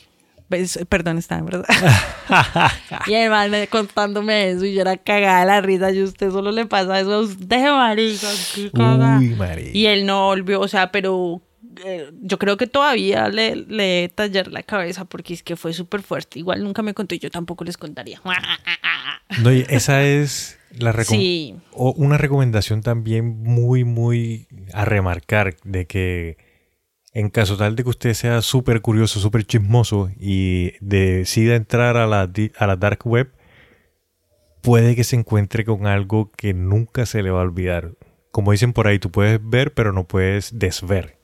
pues, 0.58 0.78
perdón, 0.88 1.18
estaba 1.18 1.38
embarazada. 1.40 2.72
y 3.06 3.14
el 3.14 3.30
man 3.30 3.50
me- 3.50 3.66
contándome 3.68 4.50
eso 4.50 4.64
y 4.66 4.74
yo 4.74 4.82
era 4.82 4.96
cagada 4.98 5.40
de 5.40 5.46
la 5.46 5.60
risa 5.62 5.90
y 5.92 6.02
usted 6.02 6.30
solo 6.30 6.52
le 6.52 6.66
pasa 6.66 7.00
eso 7.00 7.12
a 7.14 7.20
usted, 7.20 7.70
marica. 7.70 8.28
Uy, 9.18 9.30
marica. 9.36 9.70
Y 9.72 9.86
él 9.86 10.04
no 10.06 10.26
volvió, 10.26 10.60
o 10.60 10.68
sea, 10.68 10.92
pero 10.92 11.40
eh, 11.84 12.10
yo 12.20 12.38
creo 12.38 12.56
que 12.58 12.66
todavía 12.66 13.28
le, 13.28 13.56
le 13.56 14.10
tallar 14.14 14.48
la 14.48 14.62
cabeza 14.62 15.06
porque 15.06 15.32
es 15.34 15.42
que 15.42 15.56
fue 15.56 15.72
súper 15.72 16.02
fuerte. 16.02 16.38
Igual 16.38 16.62
nunca 16.62 16.82
me 16.82 16.92
contó 16.92 17.14
y 17.14 17.18
yo 17.18 17.30
tampoco 17.30 17.64
les 17.64 17.76
contaría. 17.78 18.20
No, 19.42 19.50
y 19.50 19.64
esa 19.70 20.02
es 20.02 20.58
la 20.78 20.92
Sí. 21.04 21.54
o 21.72 21.92
una 21.96 22.18
recomendación 22.18 22.82
también 22.82 23.42
muy, 23.42 23.84
muy 23.84 24.46
a 24.74 24.84
remarcar 24.84 25.56
de 25.64 25.86
que 25.86 26.36
en 27.12 27.28
caso 27.28 27.56
tal 27.56 27.76
de 27.76 27.82
que 27.82 27.90
usted 27.90 28.14
sea 28.14 28.40
súper 28.42 28.80
curioso, 28.80 29.20
súper 29.20 29.44
chismoso 29.44 30.10
y 30.18 30.72
decida 30.80 31.56
entrar 31.56 31.96
a 31.96 32.06
la, 32.06 32.30
a 32.56 32.66
la 32.66 32.76
dark 32.76 33.00
web, 33.06 33.30
puede 34.62 34.96
que 34.96 35.04
se 35.04 35.16
encuentre 35.16 35.64
con 35.64 35.86
algo 35.86 36.30
que 36.36 36.54
nunca 36.54 37.04
se 37.04 37.22
le 37.22 37.30
va 37.30 37.40
a 37.40 37.44
olvidar. 37.44 37.92
Como 38.30 38.52
dicen 38.52 38.72
por 38.72 38.86
ahí, 38.86 38.98
tú 38.98 39.10
puedes 39.10 39.38
ver, 39.42 39.74
pero 39.74 39.92
no 39.92 40.04
puedes 40.04 40.58
desver. 40.58 41.18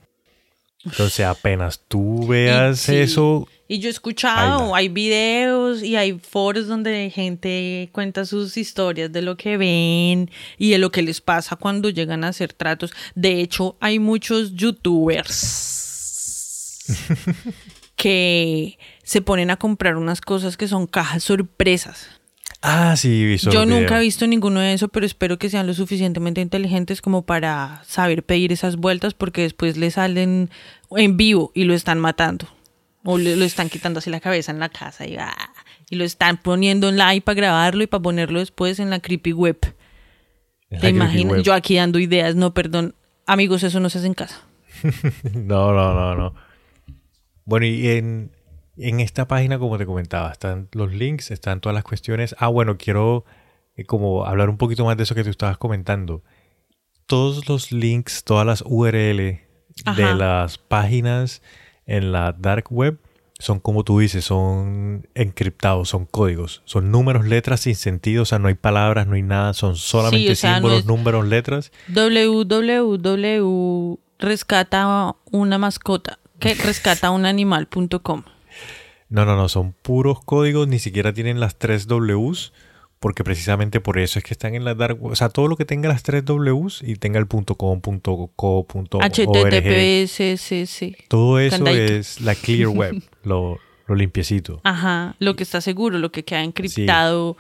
Entonces, 0.85 1.27
apenas 1.27 1.81
tú 1.89 2.27
veas 2.27 2.81
sí. 2.81 2.97
eso, 2.97 3.49
Y 3.67 3.81
yo 3.81 3.89
he 3.89 3.91
escuchado, 3.91 4.61
Baila. 4.61 4.77
hay 4.77 4.89
videos 4.89 5.83
y 5.83 5.97
hay 5.97 6.19
foros 6.19 6.69
donde 6.69 7.11
gente 7.11 7.89
cuenta 7.93 8.25
sus 8.25 8.57
historias 8.57 9.11
de 9.11 9.23
lo 9.23 9.37
que 9.37 9.57
ven 9.57 10.31
y 10.57 10.71
de 10.71 10.79
lo 10.79 10.93
que 10.93 11.03
les 11.03 11.21
pasa 11.21 11.57
cuando 11.57 11.91
llegan 11.91 12.25
a 12.25 12.29
hacer 12.29 12.53
tratos. 12.53 12.93
De 13.15 13.41
hecho, 13.41 13.77
hay 13.81 13.99
muchos 13.99 14.55
youtubers 14.55 15.78
que 17.97 18.79
se 19.03 19.23
ponen 19.23 19.51
a 19.51 19.57
comprar 19.57 19.97
unas 19.97 20.21
cosas 20.21 20.57
que 20.57 20.69
son 20.69 20.87
cajas 20.87 21.25
sorpresas. 21.25 22.09
ah, 22.63 22.95
sí, 22.97 23.23
he 23.23 23.27
visto 23.27 23.51
Yo 23.51 23.67
nunca 23.67 23.99
he 23.99 24.03
visto 24.03 24.27
ninguno 24.27 24.61
de 24.61 24.73
eso, 24.73 24.89
pero 24.89 25.05
espero 25.07 25.39
que 25.39 25.51
sean 25.51 25.67
lo 25.67 25.75
suficientemente 25.75 26.41
inteligentes 26.41 27.03
como 27.03 27.23
para 27.23 27.83
saber 27.87 28.23
pedir 28.25 28.53
esas 28.53 28.77
vueltas 28.77 29.15
porque 29.15 29.43
después 29.43 29.77
le 29.77 29.91
salen 29.91 30.51
en 30.91 31.17
vivo 31.17 31.51
y 31.55 31.65
lo 31.65 31.75
están 31.75 31.99
matando. 31.99 32.47
O 33.05 33.17
le- 33.17 33.37
lo 33.37 33.45
están 33.45 33.69
quitando 33.71 33.99
así 33.99 34.11
la 34.11 34.21
cabeza 34.21 34.51
en 34.53 34.59
la 34.59 34.69
casa 34.69 35.07
y, 35.07 35.17
ah, 35.17 35.35
y 35.89 35.97
lo 35.97 36.05
están 36.05 36.37
poniendo 36.37 36.89
en 36.89 36.99
live 36.99 37.21
para 37.23 37.37
grabarlo 37.37 37.83
y 37.83 37.87
para 37.87 38.03
ponerlo 38.03 38.39
después 38.41 38.79
en 38.81 38.91
la 38.91 39.01
creepy 39.01 39.33
web. 39.33 39.59
La 40.69 40.81
¿Te 40.81 40.89
imaginas? 40.91 41.43
Yo 41.43 41.55
aquí 41.55 41.77
dando 41.77 41.99
ideas, 41.99 42.35
no, 42.35 42.53
perdón. 42.53 42.95
Amigos, 43.25 43.63
eso 43.63 43.81
no 43.81 43.89
se 43.89 43.99
hace 43.99 44.07
en 44.09 44.15
casa. 44.15 44.43
No, 45.33 45.73
no, 45.73 45.95
no, 45.95 46.15
no. 46.15 46.35
Bueno, 47.49 47.65
y 47.65 47.89
en, 47.89 48.31
en 48.77 49.01
esta 49.01 49.27
página, 49.27 49.59
como 49.59 49.79
te 49.79 49.87
comentaba, 49.87 50.31
están 50.31 50.69
los 50.73 50.93
links, 50.93 51.31
están 51.31 51.63
todas 51.63 51.75
las 51.75 51.83
cuestiones. 51.83 52.37
Ah, 52.39 52.49
bueno, 52.49 52.77
quiero 52.77 53.25
eh, 53.75 53.87
como 53.87 54.27
hablar 54.27 54.51
un 54.51 54.59
poquito 54.59 54.85
más 54.85 54.99
de 54.99 55.05
eso 55.05 55.15
que 55.15 55.25
tú 55.25 55.31
estabas 55.31 55.57
comentando. 55.57 56.23
Todos 57.07 57.49
los 57.49 57.73
links, 57.73 58.23
todas 58.23 58.47
las 58.47 58.63
URL 58.67 59.41
Ajá. 59.87 59.97
de 59.97 60.15
las 60.15 60.59
páginas 60.59 61.41
en 61.87 62.13
la 62.13 62.33
dark 62.33 62.67
web 62.71 62.99
son 63.39 63.61
como 63.61 63.83
tú 63.83 64.01
dices, 64.01 64.27
son 64.27 65.09
encriptados, 65.15 65.89
son 65.89 66.05
códigos, 66.05 66.61
son 66.67 66.91
números, 66.91 67.25
letras 67.27 67.61
sin 67.61 67.77
sentido, 67.77 68.25
o 68.25 68.27
sea, 68.27 68.39
no 68.39 68.49
hay 68.49 68.57
palabras, 68.57 69.07
no 69.07 69.15
hay 69.15 69.23
nada, 69.23 69.55
son 69.55 69.77
solamente 69.77 70.33
o 70.33 70.35
sea, 70.35 70.51
no 70.51 70.57
símbolos, 70.57 70.85
números, 70.85 71.27
letras. 71.27 71.73
www 71.89 72.89
rescata 74.19 75.15
una 75.31 75.59
mascota 75.59 76.19
que 76.39 76.55
rescata 76.55 77.11
un 77.11 77.27
animal.com. 77.27 78.23
No, 79.09 79.25
no, 79.25 79.37
no, 79.37 79.49
son 79.49 79.73
puros 79.73 80.23
códigos, 80.23 80.69
ni 80.69 80.79
siquiera 80.79 81.13
tienen 81.13 81.41
las 81.41 81.57
tres 81.57 81.87
Ws, 81.87 82.53
porque 83.01 83.25
precisamente 83.25 83.81
por 83.81 83.99
eso 83.99 84.19
es 84.19 84.25
que 84.25 84.35
están 84.35 84.55
en 84.55 84.65
la 84.65 84.75
dark 84.75 85.03
web. 85.03 85.13
O 85.13 85.17
sea, 85.17 85.31
todo 85.31 85.49
lo 85.49 85.57
que 85.57 85.65
tenga 85.65 85.89
las 85.89 86.03
tres 86.03 86.25
Ws 86.25 86.83
y 86.83 86.97
tenga 86.97 87.19
el 87.19 87.27
.com, 87.27 87.81
.co, 88.37 88.67
.org, 88.67 88.89
HTTPS, 89.03 90.41
sí, 90.41 90.67
sí. 90.67 90.97
todo 91.09 91.39
eso 91.39 91.57
Candadito. 91.57 91.93
es 91.95 92.21
la 92.21 92.35
clear 92.35 92.69
web, 92.69 93.03
lo, 93.25 93.59
lo 93.87 93.95
limpiecito. 93.95 94.61
Ajá, 94.65 95.17
lo 95.19 95.37
que 95.37 95.43
está 95.43 95.61
seguro, 95.61 95.99
lo 95.99 96.13
que 96.13 96.25
queda 96.25 96.43
encriptado. 96.43 97.37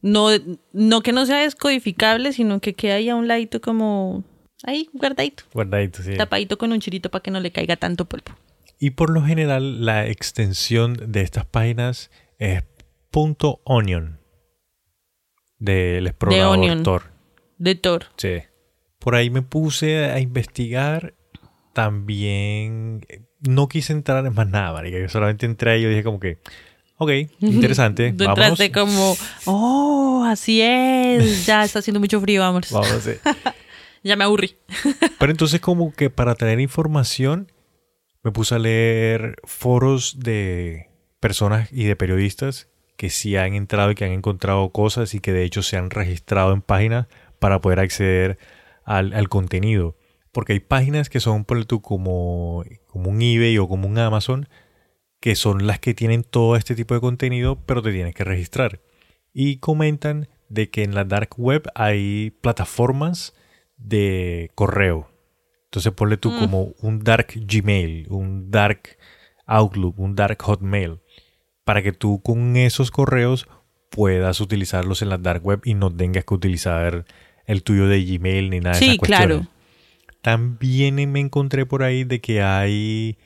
No, 0.00 0.28
no 0.72 1.00
que 1.00 1.12
no 1.12 1.26
sea 1.26 1.38
descodificable, 1.38 2.32
sino 2.32 2.60
que 2.60 2.74
queda 2.74 2.94
ahí 2.94 3.08
a 3.08 3.16
un 3.16 3.26
ladito 3.26 3.60
como 3.60 4.22
ahí, 4.64 4.88
guardadito, 4.92 5.44
Guardadito, 5.52 6.02
sí. 6.02 6.16
tapadito 6.16 6.58
con 6.58 6.72
un 6.72 6.80
chirito 6.80 7.10
para 7.10 7.22
que 7.22 7.30
no 7.30 7.40
le 7.40 7.52
caiga 7.52 7.76
tanto 7.76 8.04
polvo. 8.04 8.36
Y 8.78 8.90
por 8.90 9.10
lo 9.10 9.22
general, 9.24 9.84
la 9.84 10.06
extensión 10.06 10.96
de 11.12 11.22
estas 11.22 11.44
páginas 11.44 12.10
es 12.38 12.62
.onion 13.64 14.18
del 15.58 16.06
explorador 16.06 16.58
Onion. 16.58 16.82
Tor. 16.82 17.02
De 17.58 17.74
Thor. 17.74 18.06
Sí. 18.16 18.38
Por 18.98 19.14
ahí 19.14 19.30
me 19.30 19.42
puse 19.42 20.04
a 20.06 20.20
investigar. 20.20 21.14
También 21.72 23.04
eh, 23.08 23.22
no 23.40 23.68
quise 23.68 23.92
entrar 23.92 24.24
en 24.26 24.34
más 24.34 24.48
nada, 24.48 24.72
marica. 24.72 24.98
Yo 24.98 25.08
solamente 25.08 25.46
entré 25.46 25.78
y 25.78 25.82
yo 25.82 25.88
dije 25.88 26.02
como 26.02 26.18
que, 26.18 26.38
ok, 26.96 27.10
interesante. 27.40 28.12
Tú 28.12 28.24
entraste 28.24 28.72
como, 28.72 29.16
oh, 29.44 30.24
así 30.26 30.60
es, 30.60 31.46
ya 31.46 31.64
está 31.64 31.78
haciendo 31.78 32.00
mucho 32.00 32.20
frío, 32.20 32.40
vamos. 32.40 32.70
Vámonos, 32.70 33.02
sí. 33.02 33.12
Ya 34.02 34.16
me 34.16 34.24
aburrí. 34.24 34.56
Pero 35.18 35.30
entonces 35.30 35.60
como 35.60 35.92
que 35.92 36.10
para 36.10 36.34
tener 36.34 36.60
información 36.60 37.52
me 38.22 38.32
puse 38.32 38.54
a 38.54 38.58
leer 38.58 39.36
foros 39.44 40.20
de 40.20 40.90
personas 41.20 41.72
y 41.72 41.84
de 41.84 41.96
periodistas 41.96 42.68
que 42.96 43.10
sí 43.10 43.36
han 43.36 43.54
entrado 43.54 43.92
y 43.92 43.94
que 43.94 44.04
han 44.04 44.12
encontrado 44.12 44.70
cosas 44.70 45.14
y 45.14 45.20
que 45.20 45.32
de 45.32 45.44
hecho 45.44 45.62
se 45.62 45.76
han 45.76 45.90
registrado 45.90 46.52
en 46.52 46.62
páginas 46.62 47.06
para 47.38 47.60
poder 47.60 47.80
acceder 47.80 48.38
al, 48.84 49.12
al 49.12 49.28
contenido. 49.28 49.96
Porque 50.32 50.54
hay 50.54 50.60
páginas 50.60 51.08
que 51.08 51.20
son 51.20 51.44
por 51.44 51.64
tú 51.64 51.80
como, 51.80 52.64
como 52.86 53.10
un 53.10 53.22
eBay 53.22 53.56
o 53.58 53.68
como 53.68 53.88
un 53.88 53.98
Amazon 53.98 54.48
que 55.20 55.34
son 55.34 55.66
las 55.66 55.80
que 55.80 55.94
tienen 55.94 56.22
todo 56.22 56.56
este 56.56 56.74
tipo 56.74 56.94
de 56.94 57.00
contenido 57.00 57.58
pero 57.66 57.82
te 57.82 57.92
tienes 57.92 58.14
que 58.14 58.24
registrar. 58.24 58.80
Y 59.32 59.58
comentan 59.58 60.28
de 60.48 60.70
que 60.70 60.82
en 60.82 60.94
la 60.94 61.04
dark 61.04 61.30
web 61.38 61.68
hay 61.74 62.30
plataformas 62.40 63.34
de 63.78 64.50
correo. 64.54 65.08
Entonces 65.64 65.92
ponle 65.92 66.16
tú 66.16 66.30
Mm. 66.30 66.38
como 66.40 66.62
un 66.82 67.02
dark 67.04 67.28
Gmail, 67.34 68.06
un 68.10 68.50
dark 68.50 68.96
Outlook, 69.46 69.98
un 69.98 70.14
dark 70.14 70.40
Hotmail, 70.42 70.98
para 71.64 71.82
que 71.82 71.92
tú 71.92 72.20
con 72.22 72.56
esos 72.56 72.90
correos 72.90 73.46
puedas 73.90 74.40
utilizarlos 74.40 75.00
en 75.02 75.08
la 75.08 75.18
dark 75.18 75.44
web 75.44 75.60
y 75.64 75.74
no 75.74 75.94
tengas 75.94 76.24
que 76.24 76.34
utilizar 76.34 77.04
el 77.46 77.62
tuyo 77.62 77.86
de 77.88 78.04
Gmail 78.04 78.50
ni 78.50 78.60
nada 78.60 78.74
de 78.74 78.78
Sí, 78.80 78.86
esas 78.86 78.98
cuestiones. 78.98 79.26
claro. 79.38 79.50
También 80.22 80.96
me 81.10 81.20
encontré 81.20 81.64
por 81.64 81.82
ahí 81.82 82.04
de 82.04 82.20
que 82.20 82.42
hay, 82.42 83.16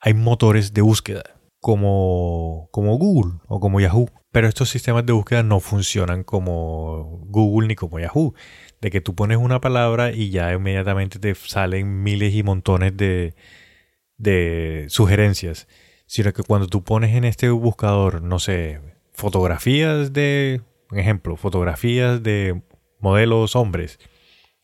hay 0.00 0.14
motores 0.14 0.72
de 0.72 0.80
búsqueda, 0.82 1.22
como, 1.60 2.68
como 2.72 2.96
Google 2.96 3.38
o 3.48 3.60
como 3.60 3.80
Yahoo. 3.80 4.08
Pero 4.32 4.48
estos 4.48 4.70
sistemas 4.70 5.04
de 5.06 5.12
búsqueda 5.12 5.42
no 5.42 5.60
funcionan 5.60 6.22
como 6.24 7.20
Google 7.26 7.68
ni 7.68 7.74
como 7.74 7.98
Yahoo. 7.98 8.34
De 8.80 8.90
que 8.90 9.00
tú 9.00 9.14
pones 9.14 9.38
una 9.38 9.60
palabra 9.60 10.12
y 10.12 10.30
ya 10.30 10.52
inmediatamente 10.52 11.18
te 11.18 11.34
salen 11.34 12.02
miles 12.02 12.34
y 12.34 12.42
montones 12.42 12.96
de, 12.96 13.34
de 14.16 14.86
sugerencias. 14.88 15.68
Sino 16.06 16.32
que 16.32 16.42
cuando 16.42 16.66
tú 16.66 16.82
pones 16.82 17.14
en 17.14 17.24
este 17.24 17.50
buscador, 17.50 18.22
no 18.22 18.38
sé, 18.38 18.80
fotografías 19.12 20.12
de, 20.12 20.62
un 20.90 20.98
ejemplo, 20.98 21.36
fotografías 21.36 22.22
de 22.22 22.62
modelos 22.98 23.54
hombres. 23.54 23.98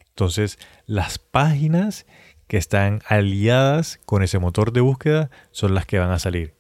Entonces, 0.08 0.58
las 0.86 1.18
páginas 1.18 2.06
que 2.46 2.56
están 2.56 3.02
aliadas 3.06 4.00
con 4.06 4.22
ese 4.22 4.38
motor 4.38 4.72
de 4.72 4.80
búsqueda 4.80 5.30
son 5.50 5.74
las 5.74 5.86
que 5.86 5.98
van 5.98 6.10
a 6.10 6.18
salir. 6.18 6.54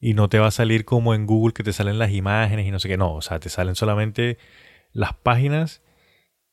Y 0.00 0.14
no 0.14 0.28
te 0.28 0.38
va 0.38 0.48
a 0.48 0.52
salir 0.52 0.84
como 0.84 1.14
en 1.14 1.26
Google 1.26 1.54
que 1.54 1.64
te 1.64 1.72
salen 1.72 1.98
las 1.98 2.12
imágenes 2.12 2.66
y 2.66 2.70
no 2.70 2.78
sé 2.78 2.88
qué. 2.88 2.96
No, 2.96 3.14
o 3.14 3.22
sea, 3.22 3.40
te 3.40 3.48
salen 3.48 3.74
solamente 3.74 4.38
las 4.92 5.14
páginas 5.14 5.82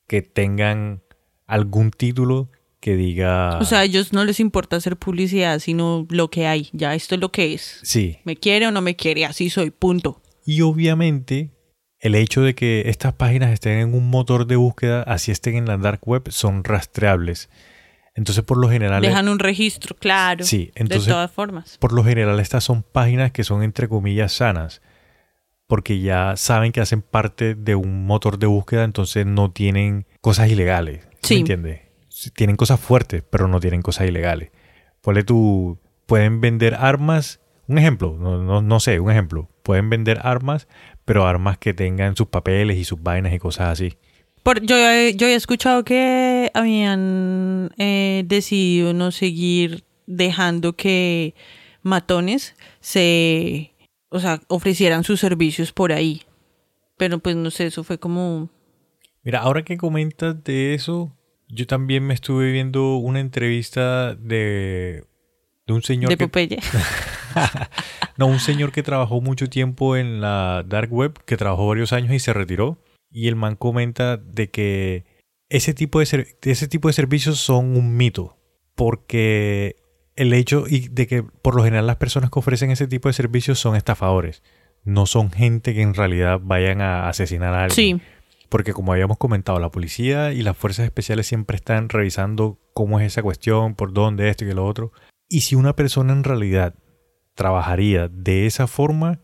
que 0.07 0.21
tengan 0.21 1.01
algún 1.47 1.91
título 1.91 2.49
que 2.79 2.95
diga... 2.95 3.57
O 3.59 3.65
sea, 3.65 3.79
a 3.79 3.83
ellos 3.83 4.13
no 4.13 4.25
les 4.25 4.39
importa 4.39 4.75
hacer 4.75 4.97
publicidad, 4.97 5.59
sino 5.59 6.05
lo 6.09 6.29
que 6.29 6.45
hay. 6.47 6.69
Ya, 6.71 6.93
esto 6.93 7.15
es 7.15 7.21
lo 7.21 7.31
que 7.31 7.53
es. 7.53 7.79
sí. 7.83 8.19
Me 8.25 8.35
quiere 8.35 8.67
o 8.67 8.71
no 8.71 8.81
me 8.81 8.95
quiere, 8.95 9.25
así 9.25 9.49
soy, 9.49 9.71
punto. 9.71 10.21
Y 10.45 10.61
obviamente 10.61 11.51
el 11.99 12.13
hecho 12.13 12.41
de 12.41 12.53
que 12.53 12.83
estas 12.87 13.13
páginas 13.13 13.51
estén 13.51 13.79
en 13.79 13.95
un 13.95 14.09
motor 14.09 14.45
de 14.45 14.55
búsqueda, 14.57 15.01
así 15.03 15.31
estén 15.31 15.55
en 15.55 15.65
la 15.65 15.77
dark 15.77 16.01
web, 16.07 16.29
son 16.29 16.63
rastreables. 16.63 17.49
Entonces, 18.13 18.43
por 18.43 18.57
lo 18.57 18.69
general... 18.69 19.01
Dejan 19.01 19.27
un 19.27 19.39
registro, 19.39 19.95
claro. 19.95 20.45
Sí, 20.45 20.71
entonces- 20.75 21.07
de 21.07 21.11
todas 21.13 21.31
formas. 21.31 21.77
por 21.79 21.91
lo 21.91 22.03
general 22.03 22.39
estas 22.39 22.63
son 22.63 22.83
páginas 22.83 23.31
que 23.31 23.43
son 23.43 23.63
entre 23.63 23.89
comillas 23.89 24.33
sanas, 24.33 24.81
porque 25.67 25.99
ya 25.99 26.35
saben 26.37 26.71
que 26.71 26.81
hacen 26.81 27.01
parte 27.01 27.55
de 27.55 27.75
un 27.75 28.05
motor 28.05 28.37
de 28.39 28.47
búsqueda, 28.47 28.83
entonces 28.83 29.25
no 29.25 29.51
tienen 29.51 30.05
cosas 30.21 30.49
ilegales. 30.49 31.01
¿sí 31.03 31.09
Sí. 31.21 31.33
¿Me 31.35 31.39
entiendes? 31.41 31.81
Tienen 32.35 32.55
cosas 32.55 32.79
fuertes, 32.79 33.23
pero 33.29 33.47
no 33.47 33.59
tienen 33.59 33.81
cosas 33.81 34.07
ilegales. 34.07 34.51
Ponle 35.01 35.23
tú, 35.23 35.79
pueden 36.05 36.39
vender 36.41 36.75
armas, 36.75 37.39
un 37.67 37.77
ejemplo, 37.79 38.15
no, 38.19 38.41
no, 38.43 38.61
no 38.61 38.79
sé, 38.79 38.99
un 38.99 39.11
ejemplo, 39.11 39.49
pueden 39.63 39.89
vender 39.89 40.19
armas, 40.23 40.67
pero 41.03 41.25
armas 41.27 41.57
que 41.57 41.73
tengan 41.73 42.15
sus 42.15 42.27
papeles 42.27 42.77
y 42.77 42.83
sus 42.85 43.01
vainas 43.01 43.33
y 43.33 43.39
cosas 43.39 43.69
así. 43.69 43.95
Por, 44.43 44.61
yo, 44.61 44.75
he- 44.77 45.15
yo 45.15 45.25
he 45.27 45.33
escuchado 45.35 45.83
que 45.83 46.51
habían 46.53 47.71
eh, 47.79 48.23
decidido 48.27 48.93
no 48.93 49.11
seguir 49.11 49.83
dejando 50.05 50.73
que 50.73 51.33
matones 51.81 52.55
se, 52.79 53.71
o 54.15 54.19
sea, 54.19 54.41
ofrecieran 54.47 55.03
sus 55.03 55.19
servicios 55.19 55.71
por 55.71 55.91
ahí. 55.91 56.23
Pero 56.97 57.19
pues 57.19 57.35
no 57.35 57.51
sé, 57.51 57.65
eso 57.65 57.83
fue 57.83 57.97
como... 57.99 58.49
Mira, 59.23 59.39
ahora 59.41 59.63
que 59.63 59.77
comentas 59.77 60.43
de 60.43 60.73
eso, 60.73 61.11
yo 61.49 61.67
también 61.67 62.05
me 62.05 62.13
estuve 62.13 62.51
viendo 62.51 62.95
una 62.97 63.19
entrevista 63.19 64.15
de, 64.15 65.03
de 65.67 65.73
un 65.73 65.81
señor 65.81 66.09
de 66.09 66.17
que 66.17 66.27
Popeye. 66.27 66.59
No, 68.17 68.27
un 68.27 68.39
señor 68.39 68.71
que 68.71 68.81
trabajó 68.83 69.19
mucho 69.19 69.49
tiempo 69.49 69.97
en 69.97 70.21
la 70.21 70.63
dark 70.65 70.91
web, 70.93 71.21
que 71.25 71.35
trabajó 71.35 71.67
varios 71.67 71.91
años 71.91 72.13
y 72.13 72.19
se 72.19 72.31
retiró. 72.31 72.77
Y 73.11 73.27
el 73.27 73.35
man 73.35 73.55
comenta 73.57 74.15
de 74.15 74.49
que 74.49 75.03
ese 75.49 75.73
tipo 75.73 75.99
de, 75.99 76.05
ser- 76.05 76.27
ese 76.43 76.67
tipo 76.69 76.87
de 76.87 76.93
servicios 76.93 77.39
son 77.39 77.75
un 77.75 77.97
mito. 77.97 78.37
Porque 78.75 79.75
el 80.15 80.33
hecho 80.33 80.65
y 80.67 80.87
de 80.87 81.07
que 81.07 81.23
por 81.23 81.55
lo 81.55 81.63
general 81.63 81.87
las 81.87 81.97
personas 81.97 82.29
que 82.29 82.39
ofrecen 82.39 82.71
ese 82.71 82.87
tipo 82.87 83.09
de 83.09 83.13
servicios 83.13 83.59
son 83.59 83.75
estafadores. 83.75 84.43
No 84.83 85.05
son 85.05 85.31
gente 85.31 85.73
que 85.73 85.81
en 85.81 85.93
realidad 85.93 86.39
vayan 86.41 86.81
a 86.81 87.09
asesinar 87.09 87.53
a 87.53 87.63
alguien. 87.63 87.99
Sí, 87.99 88.05
Porque 88.49 88.73
como 88.73 88.93
habíamos 88.93 89.17
comentado, 89.17 89.59
la 89.59 89.71
policía 89.71 90.31
y 90.31 90.41
las 90.41 90.55
fuerzas 90.55 90.85
especiales 90.85 91.27
siempre 91.27 91.55
están 91.55 91.89
revisando 91.89 92.59
cómo 92.73 92.99
es 92.99 93.07
esa 93.07 93.23
cuestión, 93.23 93.75
por 93.75 93.93
dónde 93.93 94.29
esto 94.29 94.45
y 94.45 94.53
lo 94.53 94.65
otro. 94.65 94.91
Y 95.27 95.41
si 95.41 95.55
una 95.55 95.75
persona 95.75 96.13
en 96.13 96.23
realidad 96.23 96.75
trabajaría 97.33 98.07
de 98.07 98.45
esa 98.45 98.67
forma, 98.67 99.21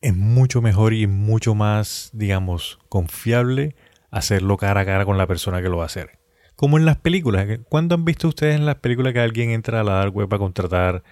es 0.00 0.14
mucho 0.14 0.60
mejor 0.60 0.92
y 0.92 1.06
mucho 1.06 1.54
más, 1.54 2.10
digamos, 2.12 2.78
confiable 2.88 3.76
hacerlo 4.10 4.56
cara 4.56 4.82
a 4.82 4.84
cara 4.84 5.04
con 5.04 5.16
la 5.16 5.26
persona 5.26 5.62
que 5.62 5.68
lo 5.68 5.78
va 5.78 5.84
a 5.84 5.86
hacer. 5.86 6.18
Como 6.56 6.78
en 6.78 6.84
las 6.84 6.96
películas. 6.96 7.46
¿Cuándo 7.68 7.94
han 7.94 8.04
visto 8.04 8.28
ustedes 8.28 8.56
en 8.56 8.66
las 8.66 8.76
películas 8.76 9.12
que 9.12 9.20
alguien 9.20 9.50
entra 9.50 9.80
a 9.80 9.84
la 9.84 9.94
dark 9.94 10.14
web 10.14 10.32
a 10.32 10.38
contratar 10.38 11.02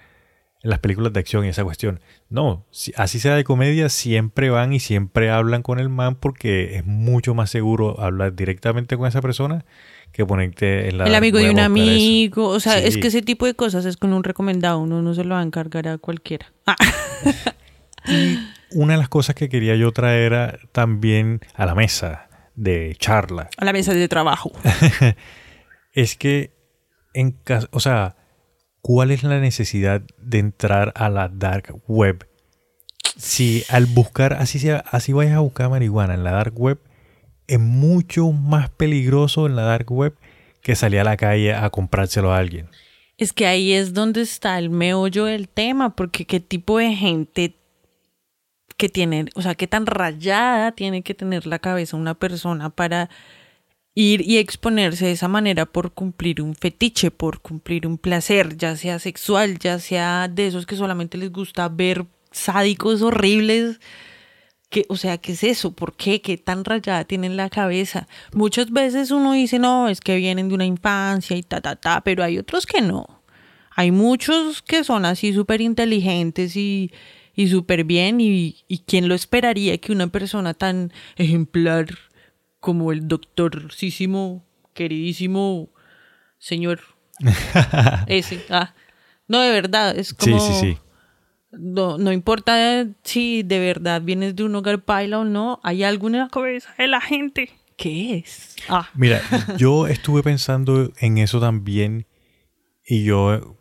en 0.63 0.69
las 0.69 0.79
películas 0.79 1.11
de 1.11 1.19
acción 1.19 1.43
y 1.45 1.49
esa 1.49 1.63
cuestión? 1.65 1.99
No, 2.29 2.65
si- 2.71 2.93
así 2.95 3.19
sea 3.19 3.35
de 3.35 3.43
comedia, 3.43 3.89
siempre 3.89 4.49
van 4.49 4.71
y 4.73 4.79
siempre 4.79 5.29
hablan 5.29 5.61
con 5.61 5.79
el 5.79 5.89
man 5.89 6.15
porque 6.15 6.77
es 6.77 6.85
mucho 6.85 7.33
más 7.35 7.49
seguro 7.49 7.99
hablar 7.99 8.33
directamente 8.35 8.95
con 8.97 9.05
esa 9.07 9.21
persona 9.21 9.65
que 10.13 10.25
ponerte 10.25 10.87
en 10.89 10.99
la 10.99 11.05
el 11.07 11.15
amigo 11.15 11.39
de 11.39 11.45
web 11.45 11.53
un 11.53 11.59
a 11.59 11.67
buscar 11.67 11.83
eso. 11.87 11.91
amigo. 11.93 12.47
O 12.49 12.59
sea, 12.59 12.77
es 12.79 12.97
que 12.97 13.07
ese 13.07 13.21
tipo 13.21 13.45
de 13.45 13.53
cosas 13.55 13.83
es 13.85 13.97
con 13.97 14.13
un 14.13 14.23
recomendado. 14.23 14.79
Uno 14.79 15.01
no 15.01 15.13
se 15.13 15.23
lo 15.25 15.35
va 15.35 15.41
a 15.41 15.43
encargar 15.43 15.87
a 15.89 15.97
cualquiera. 15.97 16.53
Ah, 16.65 16.75
una 18.71 18.93
de 18.93 18.99
las 18.99 19.09
cosas 19.09 19.35
que 19.35 19.49
quería 19.49 19.75
yo 19.75 19.91
traer 19.91 20.59
también 20.71 21.41
a 21.55 21.65
la 21.65 21.75
mesa 21.75 22.29
de 22.55 22.95
charla. 22.99 23.49
A 23.57 23.65
la 23.65 23.73
mesa 23.73 23.93
de 23.93 24.07
trabajo. 24.07 24.51
es 25.93 26.15
que, 26.15 26.51
en 27.13 27.31
caso, 27.31 27.67
o 27.71 27.79
sea, 27.79 28.15
¿cuál 28.81 29.11
es 29.11 29.23
la 29.23 29.39
necesidad 29.39 30.01
de 30.17 30.39
entrar 30.39 30.91
a 30.95 31.09
la 31.09 31.29
dark 31.29 31.81
web? 31.87 32.27
Si 33.17 33.63
al 33.69 33.85
buscar, 33.85 34.33
así, 34.33 34.59
sea, 34.59 34.83
así 34.91 35.13
vayas 35.13 35.35
a 35.35 35.39
buscar 35.39 35.69
marihuana 35.69 36.13
en 36.13 36.23
la 36.23 36.31
dark 36.31 36.59
web, 36.59 36.79
es 37.47 37.59
mucho 37.59 38.31
más 38.31 38.69
peligroso 38.69 39.45
en 39.45 39.55
la 39.55 39.63
dark 39.63 39.91
web 39.91 40.15
que 40.61 40.75
salir 40.75 40.99
a 40.99 41.03
la 41.03 41.17
calle 41.17 41.53
a 41.53 41.69
comprárselo 41.69 42.33
a 42.33 42.37
alguien. 42.37 42.69
Es 43.17 43.33
que 43.33 43.45
ahí 43.45 43.73
es 43.73 43.93
donde 43.93 44.21
está 44.21 44.57
el 44.57 44.69
meollo 44.69 45.25
del 45.25 45.47
tema, 45.47 45.95
porque 45.95 46.25
qué 46.25 46.39
tipo 46.39 46.79
de 46.79 46.95
gente 46.95 47.55
que 48.77 48.89
tiene, 48.89 49.25
o 49.35 49.41
sea, 49.41 49.55
qué 49.55 49.67
tan 49.67 49.85
rayada 49.85 50.71
tiene 50.71 51.01
que 51.03 51.13
tener 51.13 51.45
la 51.45 51.59
cabeza 51.59 51.97
una 51.97 52.13
persona 52.13 52.69
para 52.69 53.09
ir 53.95 54.21
y 54.21 54.37
exponerse 54.37 55.05
de 55.05 55.11
esa 55.11 55.27
manera 55.27 55.65
por 55.65 55.91
cumplir 55.91 56.41
un 56.41 56.55
fetiche, 56.55 57.11
por 57.11 57.41
cumplir 57.41 57.85
un 57.85 57.97
placer, 57.97 58.57
ya 58.57 58.75
sea 58.75 58.99
sexual, 58.99 59.59
ya 59.59 59.79
sea 59.79 60.27
de 60.27 60.47
esos 60.47 60.65
que 60.65 60.75
solamente 60.75 61.17
les 61.17 61.31
gusta 61.31 61.69
ver 61.69 62.05
sádicos 62.31 63.01
horribles. 63.01 63.79
Que, 64.69 64.85
o 64.89 64.97
sea, 64.97 65.19
¿qué 65.19 65.33
es 65.33 65.43
eso? 65.43 65.73
¿Por 65.73 65.95
qué? 65.95 66.21
¿Qué 66.21 66.37
tan 66.37 66.65
rayada 66.65 67.05
tienen 67.05 67.37
la 67.37 67.49
cabeza? 67.49 68.07
Muchas 68.33 68.71
veces 68.71 69.11
uno 69.11 69.33
dice, 69.33 69.59
no, 69.59 69.87
es 69.87 70.01
que 70.01 70.15
vienen 70.15 70.49
de 70.49 70.55
una 70.55 70.65
infancia 70.65 71.37
y 71.37 71.43
ta, 71.43 71.61
ta, 71.61 71.75
ta, 71.75 72.01
pero 72.01 72.23
hay 72.23 72.39
otros 72.39 72.65
que 72.65 72.81
no. 72.81 73.21
Hay 73.75 73.91
muchos 73.91 74.63
que 74.63 74.83
son 74.83 75.05
así 75.05 75.33
súper 75.33 75.61
inteligentes 75.61 76.55
y, 76.55 76.91
y 77.35 77.47
súper 77.47 77.83
bien 77.83 78.21
y, 78.21 78.63
y 78.67 78.79
quién 78.79 79.07
lo 79.07 79.15
esperaría 79.15 79.77
que 79.77 79.91
una 79.91 80.07
persona 80.07 80.53
tan 80.53 80.91
ejemplar 81.15 81.87
como 82.59 82.91
el 82.91 83.07
doctorcísimo, 83.07 84.45
queridísimo 84.73 85.69
señor 86.37 86.81
ese. 88.07 88.43
Ah, 88.49 88.73
no, 89.27 89.41
de 89.41 89.51
verdad, 89.51 89.97
es 89.97 90.13
como... 90.13 90.39
Sí, 90.39 90.53
sí, 90.53 90.59
sí. 90.59 90.77
No, 91.51 91.97
no 91.99 92.11
importa 92.11 92.87
si 93.03 93.43
de 93.43 93.59
verdad 93.59 94.01
vienes 94.01 94.35
de 94.35 94.43
un 94.43 94.55
hogar 94.55 94.83
paila 94.83 95.19
o 95.19 95.25
no, 95.25 95.59
hay 95.63 95.83
algo 95.83 96.07
en 96.07 96.17
la 96.17 96.27
cabeza 96.27 96.73
de 96.77 96.87
la 96.87 96.99
gente. 96.99 97.51
¿Qué 97.77 98.17
es? 98.17 98.55
Ah. 98.69 98.89
Mira, 98.95 99.21
yo 99.57 99.87
estuve 99.87 100.23
pensando 100.23 100.91
en 100.99 101.17
eso 101.19 101.39
también 101.39 102.07
y 102.85 103.03
yo, 103.03 103.57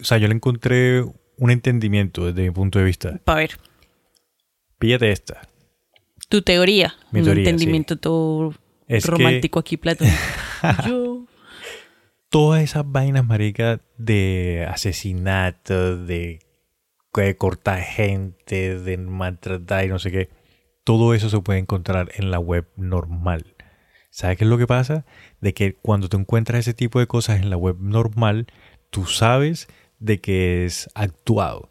o 0.00 0.04
sea, 0.04 0.18
yo 0.18 0.28
le 0.28 0.34
encontré 0.34 1.04
un 1.38 1.50
entendimiento 1.50 2.26
desde 2.26 2.42
mi 2.42 2.50
punto 2.50 2.78
de 2.78 2.84
vista. 2.84 3.20
Para 3.24 3.38
ver. 3.40 3.50
Píllate 4.78 5.10
esta. 5.10 5.42
Tu 6.28 6.42
teoría. 6.42 6.94
Mi 7.12 7.20
un 7.20 7.24
teoría, 7.26 7.42
entendimiento 7.44 7.96
todo 7.96 8.54
Es 8.86 9.04
que- 9.04 9.10
romántico 9.10 9.58
aquí, 9.58 9.76
Platón. 9.76 10.08
Yo. 10.86 11.24
Todas 12.30 12.62
esas 12.62 12.84
vainas, 12.86 13.24
marica, 13.24 13.80
de 13.96 14.66
asesinato, 14.68 15.96
de, 15.96 16.40
de 17.14 17.36
cortar 17.36 17.80
gente, 17.80 18.78
de 18.78 18.98
maltratar 18.98 19.86
y 19.86 19.88
no 19.88 19.98
sé 19.98 20.10
qué, 20.10 20.28
todo 20.84 21.14
eso 21.14 21.30
se 21.30 21.40
puede 21.40 21.58
encontrar 21.58 22.10
en 22.16 22.30
la 22.30 22.38
web 22.38 22.66
normal. 22.76 23.54
¿Sabes 24.10 24.36
qué 24.36 24.44
es 24.44 24.50
lo 24.50 24.58
que 24.58 24.66
pasa? 24.66 25.06
De 25.40 25.54
que 25.54 25.74
cuando 25.74 26.08
tú 26.10 26.18
encuentras 26.18 26.60
ese 26.60 26.74
tipo 26.74 26.98
de 26.98 27.06
cosas 27.06 27.40
en 27.40 27.48
la 27.48 27.56
web 27.56 27.76
normal, 27.80 28.46
tú 28.90 29.06
sabes 29.06 29.68
de 30.00 30.20
que 30.20 30.64
es 30.64 30.88
actuado, 30.94 31.70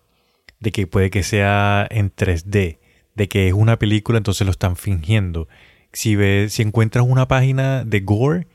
de 0.60 0.72
que 0.72 0.88
puede 0.88 1.10
que 1.10 1.24
sea 1.24 1.88
en 1.90 2.12
3D, 2.14 2.78
de 3.16 3.28
que 3.28 3.48
es 3.48 3.54
una 3.54 3.80
película, 3.80 4.18
entonces 4.18 4.46
lo 4.46 4.52
están 4.52 4.76
fingiendo. 4.76 5.48
Si, 5.94 6.16
ves, 6.16 6.54
si 6.54 6.62
encuentras 6.62 7.06
una 7.08 7.28
página 7.28 7.84
de 7.84 8.00
gore, 8.02 8.48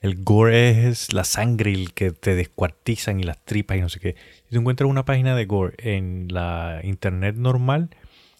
el 0.00 0.22
gore 0.22 0.88
es 0.88 1.12
la 1.12 1.24
sangre 1.24 1.72
el 1.72 1.92
que 1.92 2.12
te 2.12 2.34
descuartizan 2.34 3.18
y 3.20 3.24
las 3.24 3.44
tripas 3.44 3.76
y 3.76 3.80
no 3.80 3.88
sé 3.88 3.98
qué. 4.00 4.14
Si 4.44 4.54
tú 4.54 4.60
encuentras 4.60 4.88
una 4.88 5.04
página 5.04 5.34
de 5.34 5.44
gore 5.46 5.74
en 5.78 6.28
la 6.30 6.80
internet 6.84 7.34
normal, 7.36 7.90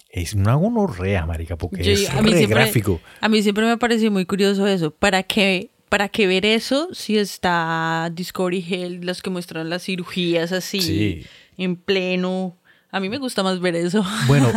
es 0.09 0.33
una 0.33 0.55
gonorrea, 0.55 1.25
marica, 1.25 1.57
porque 1.57 1.83
Yo- 1.83 1.91
es 1.91 2.09
a 2.09 2.21
re 2.21 2.29
siempre- 2.37 2.45
gráfico. 2.47 3.01
A 3.21 3.27
mí 3.27 3.41
siempre 3.43 3.65
me 3.65 3.77
pareció 3.77 4.09
muy 4.09 4.25
curioso 4.25 4.65
eso. 4.65 4.91
¿Para 4.91 5.23
qué, 5.23 5.69
¿Para 5.89 6.09
qué 6.09 6.27
ver 6.27 6.45
eso 6.45 6.89
si 6.93 7.17
está 7.17 8.09
Discovery 8.13 8.65
Health, 8.67 9.03
las 9.03 9.21
que 9.21 9.29
muestran 9.29 9.69
las 9.69 9.83
cirugías 9.83 10.51
así, 10.51 10.81
Sí. 10.81 11.25
en 11.57 11.75
pleno? 11.77 12.57
A 12.91 12.99
mí 12.99 13.09
me 13.09 13.17
gusta 13.17 13.43
más 13.43 13.59
ver 13.59 13.75
eso. 13.75 14.03
Bueno, 14.27 14.51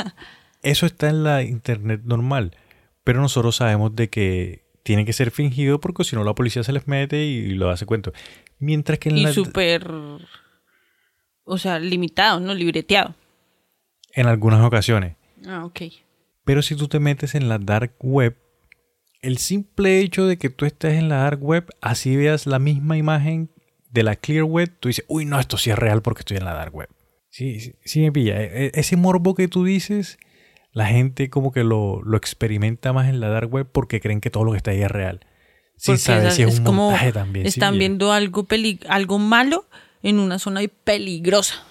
eso 0.62 0.86
está 0.86 1.08
en 1.08 1.22
la 1.24 1.42
internet 1.42 2.00
normal, 2.04 2.56
pero 3.04 3.20
nosotros 3.20 3.56
sabemos 3.56 3.94
de 3.94 4.08
que 4.10 4.64
tiene 4.82 5.04
que 5.04 5.12
ser 5.12 5.30
fingido 5.30 5.78
porque 5.80 6.04
si 6.04 6.16
no 6.16 6.24
la 6.24 6.34
policía 6.34 6.62
se 6.64 6.72
les 6.72 6.88
mete 6.88 7.22
y 7.24 7.50
lo 7.50 7.70
hace 7.70 7.86
cuento. 7.86 8.12
Mientras 8.58 8.98
que 8.98 9.10
en 9.10 9.18
y 9.18 9.22
la- 9.24 9.32
súper, 9.32 9.88
o 11.44 11.58
sea, 11.58 11.78
limitado, 11.78 12.40
¿no? 12.40 12.54
Libreteado. 12.54 13.14
en 14.12 14.26
algunas 14.26 14.60
ocasiones. 14.64 15.14
Ah, 15.46 15.64
ok. 15.64 15.82
Pero 16.44 16.62
si 16.62 16.74
tú 16.74 16.88
te 16.88 16.98
metes 16.98 17.36
en 17.36 17.48
la 17.48 17.58
dark 17.58 17.94
web, 18.00 18.36
el 19.22 19.38
simple 19.38 20.00
hecho 20.00 20.26
de 20.26 20.38
que 20.38 20.50
tú 20.50 20.64
estés 20.64 20.94
en 20.94 21.08
la 21.08 21.16
dark 21.18 21.42
web, 21.42 21.66
así 21.80 22.16
veas 22.16 22.46
la 22.46 22.58
misma 22.58 22.96
imagen 22.96 23.50
de 23.90 24.02
la 24.02 24.16
clear 24.16 24.44
web, 24.44 24.72
tú 24.80 24.88
dices, 24.88 25.04
uy, 25.08 25.24
no, 25.24 25.38
esto 25.40 25.56
sí 25.58 25.70
es 25.70 25.78
real 25.78 26.00
porque 26.02 26.20
estoy 26.20 26.36
en 26.38 26.44
la 26.44 26.54
dark 26.54 26.74
web. 26.74 26.88
Sí, 27.28 27.60
sí, 27.60 27.74
sí 27.84 28.00
me 28.00 28.12
pilla. 28.12 28.40
E- 28.40 28.66
e- 28.66 28.70
Ese 28.74 28.96
morbo 28.96 29.34
que 29.34 29.48
tú 29.48 29.64
dices, 29.64 30.18
la 30.72 30.86
gente 30.86 31.28
como 31.30 31.52
que 31.52 31.64
lo, 31.64 32.02
lo 32.02 32.16
experimenta 32.16 32.92
más 32.92 33.08
en 33.08 33.20
la 33.20 33.28
dark 33.28 33.52
web 33.52 33.68
porque 33.70 34.00
creen 34.00 34.20
que 34.20 34.30
todo 34.30 34.44
lo 34.44 34.52
que 34.52 34.56
está 34.58 34.70
ahí 34.70 34.82
es 34.82 34.90
real. 34.90 35.20
Sin 35.76 35.98
saber 35.98 36.26
esa- 36.26 36.36
si 36.36 36.42
es, 36.42 36.58
un 36.58 36.64
como 36.64 36.86
montaje 36.90 37.12
también. 37.12 37.44
sí 37.46 37.58
Están 37.58 37.78
viendo 37.78 38.12
algo, 38.12 38.44
peli 38.44 38.80
algo 38.88 39.18
malo 39.18 39.66
en 40.02 40.18
una 40.18 40.38
zona 40.38 40.60
peligrosa. 40.84 41.64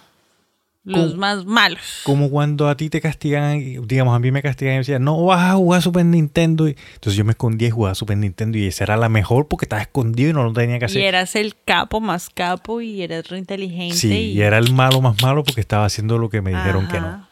Los 0.98 1.16
más 1.18 1.46
malos. 1.46 2.02
Como 2.04 2.30
cuando 2.30 2.68
a 2.68 2.76
ti 2.78 2.90
te 2.90 3.02
castigan, 3.02 3.60
digamos, 3.88 4.16
a 4.16 4.20
mí 4.20 4.32
me 4.32 4.42
castigan 4.42 4.74
y 4.74 4.76
me 4.76 4.80
decían, 4.80 5.04
no 5.04 5.24
vas 5.26 5.52
a 5.52 5.56
jugar 5.56 5.82
Super 5.82 6.06
Nintendo. 6.06 6.68
Y- 6.68 6.76
Entonces 6.96 7.16
yo 7.16 7.26
me 7.26 7.32
escondía 7.32 7.68
y 7.68 7.72
jugaba 7.72 7.96
Super 7.96 8.18
Nintendo 8.18 8.58
y 8.58 8.66
esa 8.68 8.84
era 8.86 8.98
la 8.98 9.10
mejor 9.10 9.48
porque 9.48 9.66
estaba 9.66 9.82
escondido 9.82 10.30
y 10.30 10.34
no 10.34 10.44
lo 10.44 10.54
tenía 10.54 10.80
que 10.80 10.86
hacer. 10.86 11.02
Y 11.02 11.06
eras 11.06 11.36
el 11.36 11.56
capo 11.66 12.00
más 12.02 12.30
capo 12.30 12.82
y 12.82 13.02
eras 13.02 13.28
re 13.30 13.38
inteligente. 13.38 13.96
Sí, 13.96 14.14
y 14.34 14.42
era 14.42 14.58
el 14.58 14.74
malo 14.74 15.02
más 15.02 15.22
malo 15.22 15.44
porque 15.44 15.62
estaba 15.62 15.86
haciendo 15.86 16.18
lo 16.18 16.30
que 16.30 16.42
me 16.42 16.52
dijeron 16.52 16.88
que 16.88 17.00
no. 17.00 17.28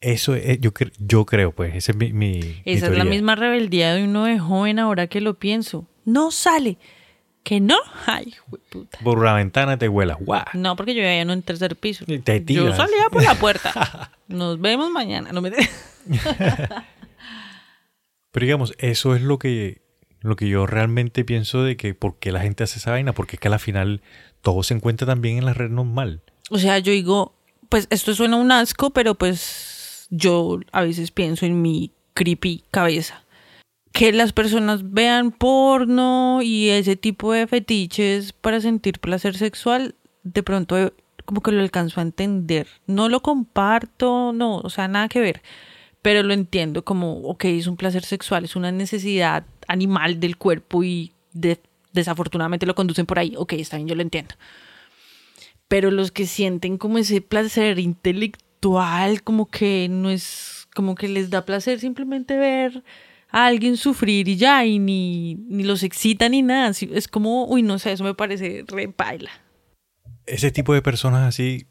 Eso 0.00 0.34
es, 0.34 0.60
yo, 0.60 0.72
cre- 0.74 0.92
yo 0.98 1.24
creo, 1.26 1.52
pues, 1.52 1.76
esa 1.76 1.92
es 1.92 1.96
mi, 1.98 2.12
mi- 2.12 2.40
mi 2.40 2.62
Esa 2.64 2.86
es 2.88 2.98
la 2.98 3.04
misma 3.10 3.36
rebeldía 3.36 3.94
de 3.94 4.02
uno 4.04 4.24
de 4.24 4.38
joven 4.38 4.80
ahora 4.80 5.06
que 5.06 5.20
lo 5.20 5.34
pienso. 5.38 5.86
No 6.04 6.32
sale. 6.32 6.76
¿Que 7.42 7.60
no? 7.60 7.76
Ay, 8.06 8.34
puta. 8.70 8.98
Por 9.02 9.24
la 9.24 9.34
ventana 9.34 9.76
te 9.76 9.88
vuelas, 9.88 10.18
guau. 10.20 10.44
No, 10.54 10.76
porque 10.76 10.94
yo 10.94 11.02
ya 11.02 11.24
no 11.24 11.32
en 11.32 11.42
tercer 11.42 11.74
piso. 11.76 12.04
Y 12.06 12.20
te 12.20 12.44
yo 12.44 12.72
salía 12.74 13.08
por 13.10 13.22
la 13.22 13.34
puerta. 13.34 14.12
Nos 14.28 14.60
vemos 14.60 14.90
mañana. 14.90 15.32
No 15.32 15.40
me 15.40 15.50
Pero 18.30 18.46
digamos, 18.46 18.74
eso 18.78 19.16
es 19.16 19.22
lo 19.22 19.38
que, 19.38 19.82
lo 20.20 20.36
que 20.36 20.48
yo 20.48 20.66
realmente 20.66 21.24
pienso 21.24 21.64
de 21.64 21.76
que 21.76 21.94
por 21.94 22.18
qué 22.18 22.30
la 22.32 22.40
gente 22.40 22.62
hace 22.64 22.78
esa 22.78 22.92
vaina, 22.92 23.12
porque 23.12 23.36
es 23.36 23.40
que 23.40 23.48
a 23.48 23.50
la 23.50 23.58
final 23.58 24.02
todo 24.40 24.62
se 24.62 24.74
encuentra 24.74 25.06
también 25.06 25.38
en 25.38 25.44
la 25.44 25.52
red 25.52 25.70
normal. 25.70 26.22
O 26.50 26.58
sea, 26.58 26.78
yo 26.78 26.92
digo, 26.92 27.34
pues 27.68 27.88
esto 27.90 28.14
suena 28.14 28.36
un 28.36 28.52
asco, 28.52 28.90
pero 28.90 29.16
pues 29.16 30.06
yo 30.10 30.60
a 30.70 30.82
veces 30.82 31.10
pienso 31.10 31.44
en 31.44 31.60
mi 31.60 31.92
creepy 32.14 32.64
cabeza. 32.70 33.24
Que 33.92 34.12
las 34.12 34.32
personas 34.32 34.90
vean 34.92 35.32
porno 35.32 36.40
y 36.42 36.70
ese 36.70 36.96
tipo 36.96 37.32
de 37.32 37.46
fetiches 37.46 38.32
para 38.32 38.60
sentir 38.60 38.98
placer 39.00 39.36
sexual, 39.36 39.94
de 40.22 40.42
pronto 40.42 40.78
eh, 40.78 40.92
como 41.26 41.42
que 41.42 41.52
lo 41.52 41.60
alcanzo 41.60 42.00
a 42.00 42.02
entender. 42.02 42.66
No 42.86 43.08
lo 43.08 43.20
comparto, 43.20 44.32
no, 44.32 44.56
o 44.58 44.70
sea, 44.70 44.88
nada 44.88 45.08
que 45.08 45.20
ver. 45.20 45.42
Pero 46.00 46.22
lo 46.22 46.32
entiendo 46.32 46.84
como, 46.84 47.20
ok, 47.28 47.44
es 47.44 47.66
un 47.66 47.76
placer 47.76 48.04
sexual, 48.04 48.44
es 48.44 48.56
una 48.56 48.72
necesidad 48.72 49.44
animal 49.68 50.18
del 50.20 50.36
cuerpo 50.36 50.82
y 50.82 51.12
de- 51.32 51.60
desafortunadamente 51.92 52.66
lo 52.66 52.74
conducen 52.74 53.06
por 53.06 53.18
ahí. 53.18 53.34
Ok, 53.36 53.52
está 53.54 53.76
bien, 53.76 53.88
yo 53.88 53.94
lo 53.94 54.02
entiendo 54.02 54.34
pero 55.68 55.90
los 55.90 56.12
que 56.12 56.26
sienten 56.26 56.76
como 56.76 56.98
ese 56.98 57.22
placer 57.22 57.78
intelectual, 57.78 59.22
como 59.22 59.46
que 59.48 59.88
no 59.90 60.10
es, 60.10 60.68
como 60.74 60.94
que 60.94 61.08
les 61.08 61.30
da 61.30 61.46
placer 61.46 61.80
simplemente 61.80 62.36
ver 62.36 62.84
a 63.32 63.46
alguien 63.46 63.76
sufrir 63.76 64.28
y 64.28 64.36
ya, 64.36 64.64
y 64.64 64.78
ni, 64.78 65.34
ni 65.34 65.64
los 65.64 65.82
excita 65.82 66.28
ni 66.28 66.42
nada. 66.42 66.70
Es 66.92 67.08
como, 67.08 67.46
uy, 67.46 67.62
no 67.62 67.78
sé, 67.78 67.92
eso 67.92 68.04
me 68.04 68.14
parece 68.14 68.64
re 68.68 68.88
paila. 68.88 69.30
Ese 70.26 70.50
tipo 70.52 70.74
de 70.74 70.82
personas 70.82 71.26
así, 71.26 71.66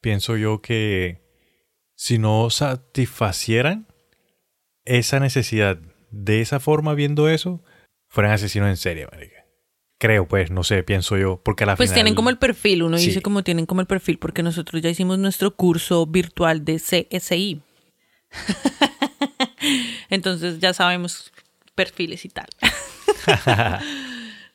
pienso 0.00 0.36
yo 0.36 0.60
que 0.62 1.22
si 1.96 2.18
no 2.18 2.50
satisfacieran 2.50 3.88
esa 4.84 5.18
necesidad 5.18 5.78
de 6.10 6.40
esa 6.40 6.60
forma 6.60 6.94
viendo 6.94 7.28
eso, 7.28 7.62
fueran 8.08 8.32
asesinos 8.32 8.68
en 8.68 8.76
serie, 8.76 9.06
marica. 9.10 9.34
Creo, 9.98 10.28
pues, 10.28 10.50
no 10.52 10.62
sé, 10.62 10.84
pienso 10.84 11.18
yo, 11.18 11.42
porque 11.44 11.64
a 11.64 11.66
la 11.66 11.76
Pues 11.76 11.88
final... 11.90 11.96
tienen 11.96 12.14
como 12.14 12.30
el 12.30 12.38
perfil, 12.38 12.84
uno 12.84 12.98
Sí. 12.98 13.06
dice 13.06 13.20
como 13.22 13.42
tienen 13.42 13.66
como 13.66 13.80
el 13.80 13.86
perfil, 13.88 14.18
porque 14.18 14.44
nosotros 14.44 14.80
ya 14.80 14.90
hicimos 14.90 15.18
nuestro 15.18 15.56
curso 15.56 16.06
virtual 16.06 16.64
de 16.64 16.76
CSI. 16.76 17.62
Entonces 20.10 20.58
ya 20.58 20.72
sabemos 20.74 21.32
perfiles 21.74 22.24
y 22.24 22.28
tal. 22.28 22.48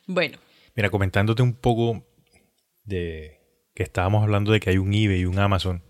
bueno. 0.06 0.38
Mira, 0.74 0.90
comentándote 0.90 1.42
un 1.42 1.54
poco 1.54 2.04
de 2.84 3.40
que 3.74 3.82
estábamos 3.82 4.22
hablando 4.22 4.52
de 4.52 4.60
que 4.60 4.70
hay 4.70 4.78
un 4.78 4.92
eBay 4.92 5.20
y 5.20 5.24
un 5.24 5.38
Amazon 5.38 5.82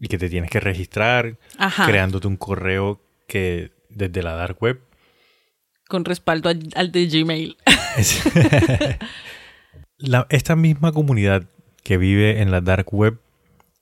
y 0.00 0.08
que 0.08 0.18
te 0.18 0.28
tienes 0.28 0.50
que 0.50 0.60
registrar 0.60 1.38
creándote 1.86 2.28
un 2.28 2.36
correo 2.36 3.00
que 3.26 3.72
desde 3.90 4.22
la 4.22 4.34
dark 4.34 4.56
web 4.60 4.80
con 5.88 6.04
respaldo 6.04 6.50
al, 6.50 6.92
de 6.92 7.06
Gmail. 7.06 7.56
esta 10.28 10.54
misma 10.54 10.92
comunidad 10.92 11.48
que 11.82 11.96
vive 11.96 12.42
en 12.42 12.50
la 12.50 12.60
dark 12.60 12.92
web, 12.92 13.18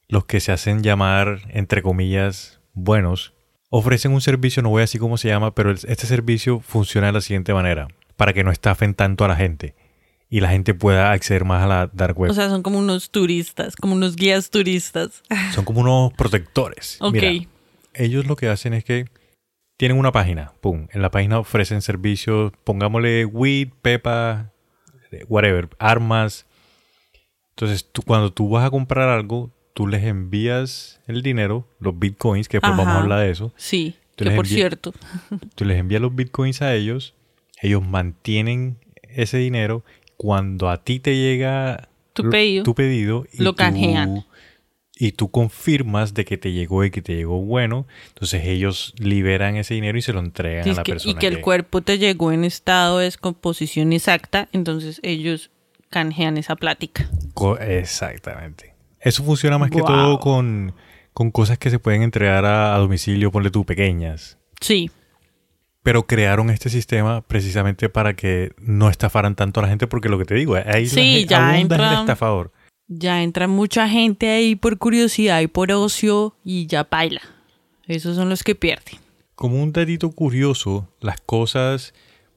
los 0.08 0.24
que 0.24 0.40
se 0.40 0.52
hacen 0.52 0.82
llamar, 0.82 1.40
entre 1.48 1.82
comillas, 1.82 2.60
buenos, 2.72 3.34
ofrecen 3.76 4.12
un 4.12 4.20
servicio, 4.20 4.62
no 4.62 4.70
voy 4.70 4.80
a 4.80 4.84
decir 4.84 5.00
cómo 5.00 5.18
se 5.18 5.28
llama, 5.28 5.54
pero 5.54 5.70
este 5.70 6.06
servicio 6.06 6.60
funciona 6.60 7.08
de 7.08 7.12
la 7.12 7.20
siguiente 7.20 7.52
manera, 7.52 7.88
para 8.16 8.32
que 8.32 8.44
no 8.44 8.50
estafen 8.50 8.94
tanto 8.94 9.24
a 9.24 9.28
la 9.28 9.36
gente 9.36 9.74
y 10.28 10.40
la 10.40 10.48
gente 10.48 10.74
pueda 10.74 11.12
acceder 11.12 11.44
más 11.44 11.62
a 11.62 11.66
la 11.66 11.90
dark 11.92 12.18
web. 12.18 12.30
O 12.30 12.34
sea, 12.34 12.48
son 12.48 12.62
como 12.62 12.78
unos 12.78 13.10
turistas, 13.10 13.76
como 13.76 13.94
unos 13.94 14.16
guías 14.16 14.50
turistas. 14.50 15.22
Son 15.54 15.64
como 15.64 15.80
unos 15.80 16.12
protectores. 16.14 16.98
Ok. 17.00 17.46
ellos 17.94 18.26
lo 18.26 18.36
que 18.36 18.48
hacen 18.48 18.74
es 18.74 18.84
que 18.84 19.06
tienen 19.76 19.98
una 19.98 20.10
página, 20.10 20.52
pum, 20.60 20.88
en 20.90 21.02
la 21.02 21.10
página 21.10 21.38
ofrecen 21.38 21.82
servicios, 21.82 22.52
pongámosle 22.64 23.26
weed, 23.26 23.68
pepa, 23.82 24.52
whatever, 25.28 25.68
armas. 25.78 26.46
Entonces, 27.50 27.86
tú, 27.90 28.02
cuando 28.02 28.32
tú 28.32 28.48
vas 28.48 28.66
a 28.66 28.70
comprar 28.70 29.08
algo, 29.08 29.50
tú 29.76 29.86
les 29.86 30.04
envías 30.04 31.00
el 31.06 31.20
dinero, 31.20 31.68
los 31.80 31.98
bitcoins, 31.98 32.48
que 32.48 32.56
después 32.56 32.74
vamos 32.74 32.94
a 32.94 33.02
hablar 33.02 33.20
de 33.20 33.30
eso. 33.30 33.52
Sí, 33.56 33.94
que 34.16 34.30
por 34.30 34.46
cierto. 34.46 34.94
Tú 35.54 35.66
les 35.66 35.78
envías 35.78 36.00
los 36.00 36.14
bitcoins 36.14 36.62
a 36.62 36.74
ellos, 36.74 37.14
ellos 37.60 37.86
mantienen 37.86 38.78
ese 39.02 39.36
dinero. 39.36 39.84
Cuando 40.16 40.70
a 40.70 40.82
ti 40.82 40.98
te 40.98 41.14
llega 41.14 41.90
tu 42.14 42.30
pedido, 42.30 42.64
tu 42.64 42.74
pedido 42.74 43.26
lo 43.36 43.54
canjean 43.54 44.24
y 44.98 45.12
tú 45.12 45.30
confirmas 45.30 46.14
de 46.14 46.24
que 46.24 46.38
te 46.38 46.52
llegó 46.52 46.82
y 46.82 46.90
que 46.90 47.02
te 47.02 47.14
llegó 47.14 47.42
bueno, 47.42 47.86
entonces 48.08 48.46
ellos 48.46 48.94
liberan 48.96 49.56
ese 49.56 49.74
dinero 49.74 49.98
y 49.98 50.00
se 50.00 50.14
lo 50.14 50.20
entregan 50.20 50.70
a 50.70 50.72
la 50.72 50.84
persona. 50.84 51.12
Y 51.12 51.16
que, 51.16 51.26
el 51.26 51.42
cuerpo 51.42 51.82
te 51.82 51.98
llegó 51.98 52.32
en 52.32 52.44
estado 52.44 52.96
de 52.96 53.04
descomposición 53.04 53.92
exacta, 53.92 54.48
entonces 54.52 55.00
ellos 55.02 55.50
canjean 55.90 56.38
esa 56.38 56.56
plática. 56.56 57.10
exactamente. 57.60 58.75
Eso 59.00 59.22
funciona 59.24 59.58
más 59.58 59.70
que 59.70 59.80
todo 59.80 60.18
con, 60.20 60.74
cosas 61.32 61.58
que 61.58 61.70
se 61.70 61.78
pueden 61.78 62.02
entregar 62.02 62.44
a, 62.44 62.76
domicilio, 62.78 63.30
ponle 63.30 63.50
tú, 63.50 63.64
pequeñas. 63.64 64.38
Sí. 64.60 64.90
Pero 65.82 66.06
crearon 66.06 66.50
este 66.50 66.68
sistema 66.68 67.20
precisamente 67.22 67.88
para 67.88 68.14
que 68.14 68.52
no 68.58 68.90
estafaran 68.90 69.36
tanto 69.36 69.60
a 69.60 69.62
la 69.62 69.68
gente, 69.68 69.86
porque 69.86 70.08
lo 70.08 70.18
que 70.18 70.24
te 70.24 70.34
digo, 70.34 70.56
ahí 70.66 70.86
sí, 70.88 71.26
ya 71.26 71.58
entra, 71.58 71.92
el 71.92 72.00
estafador 72.00 72.52
ya 72.88 73.22
entra 73.22 73.48
mucha 73.48 73.88
gente 73.88 74.30
ahí 74.30 74.54
por 74.54 74.78
curiosidad 74.78 75.40
y 75.40 75.46
por 75.46 75.72
ocio 75.72 76.34
y 76.44 76.66
ya 76.66 76.86
baila. 76.88 77.22
Esos 77.86 78.16
son 78.16 78.28
los 78.28 78.42
que 78.42 78.54
pierden. 78.54 78.96
Como 79.34 79.62
un 79.62 79.72
datito 79.72 80.10
curioso, 80.10 80.88
las 81.00 81.20
cosas, 81.20 81.94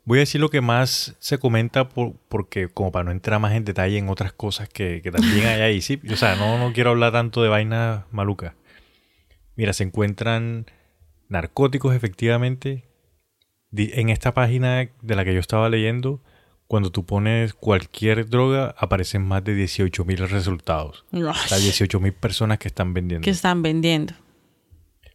voy 0.10 0.18
a 0.18 0.22
decir 0.22 0.41
lo 0.41 0.49
que 0.49 0.60
más 0.60 1.16
se 1.20 1.38
comenta 1.38 1.88
por, 1.88 2.14
porque 2.30 2.68
como 2.68 2.91
para 2.91 3.03
no 3.03 3.12
entrar 3.12 3.39
más 3.39 3.53
en 3.53 3.64
detalle 3.64 3.99
en 3.99 4.10
otras 4.10 4.34
cosas 4.34 4.68
que, 4.68 5.03
también 5.03 5.45
hay 5.45 5.62
ahí, 5.62 5.82
sí, 5.82 6.01
o 6.12 6.16
sea, 6.16 6.36
no, 6.36 6.57
no 6.57 6.74
quiero 6.74 6.89
hablar 6.89 7.12
tanto 7.12 7.43
de 7.43 7.49
vainas 7.49 8.05
malucas. 8.10 8.55
Mira, 9.55 9.72
se 9.72 9.84
encuentran 9.84 10.66
narcóticos 11.28 11.93
efectivamente. 11.93 12.89
En 13.72 14.10
esta 14.10 14.34
página 14.34 14.89
de 14.99 15.16
la 15.16 15.24
que 15.24 15.36
yo 15.36 15.39
estaba 15.39 15.70
leyendo, 15.70 16.24
cuando 16.66 16.91
tú 16.91 17.05
pones 17.05 17.53
cualquier 17.53 18.28
droga, 18.30 18.74
aparecen 18.80 19.22
más 19.22 19.43
de 19.43 19.53
18 19.53 20.05
mil 20.05 20.18
resultados. 20.28 21.05
O 21.12 21.34
sea, 21.36 21.60
18 21.60 21.99
mil 21.99 22.14
personas 22.14 22.57
que 22.57 22.68
están 22.68 22.95
vendiendo. 22.95 23.24
Que 23.24 23.30
están 23.30 23.62
vendiendo. 23.62 24.16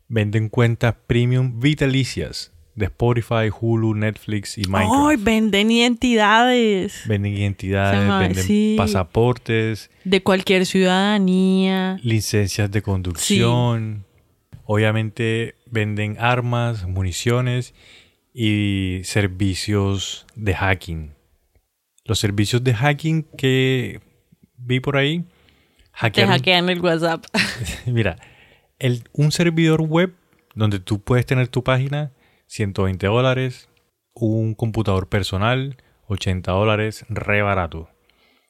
Venden 0.06 0.48
cuentas 0.48 0.94
premium 1.08 1.58
vitalicias 1.58 2.53
de 2.74 2.86
Spotify, 2.86 3.50
Hulu, 3.58 3.94
Netflix 3.94 4.58
y 4.58 4.64
Minecraft. 4.64 5.10
¡Ay! 5.10 5.16
venden 5.18 5.70
identidades. 5.70 7.02
Venden 7.06 7.32
identidades, 7.32 8.36
venden 8.36 8.76
pasaportes. 8.76 9.90
De 10.04 10.22
cualquier 10.22 10.66
ciudadanía. 10.66 11.98
Licencias 12.02 12.70
de 12.70 12.82
conducción. 12.82 14.04
Obviamente 14.64 15.54
venden 15.66 16.16
armas, 16.18 16.86
municiones 16.86 17.74
y 18.32 19.00
servicios 19.04 20.26
de 20.34 20.54
hacking 20.54 21.14
los 22.04 22.18
servicios 22.18 22.62
de 22.62 22.74
hacking 22.74 23.22
que 23.36 24.00
vi 24.58 24.80
por 24.80 24.96
ahí. 24.96 25.24
Hackean, 25.92 26.28
Te 26.28 26.32
hackean 26.32 26.70
el 26.70 26.80
WhatsApp. 26.80 27.24
Mira, 27.86 28.18
el, 28.78 29.04
un 29.12 29.32
servidor 29.32 29.80
web 29.82 30.14
donde 30.54 30.80
tú 30.80 31.00
puedes 31.00 31.24
tener 31.24 31.48
tu 31.48 31.64
página, 31.64 32.12
120 32.46 33.06
dólares. 33.06 33.68
Un 34.14 34.54
computador 34.54 35.08
personal, 35.08 35.76
80 36.06 36.52
dólares, 36.52 37.04
re 37.08 37.42
barato. 37.42 37.88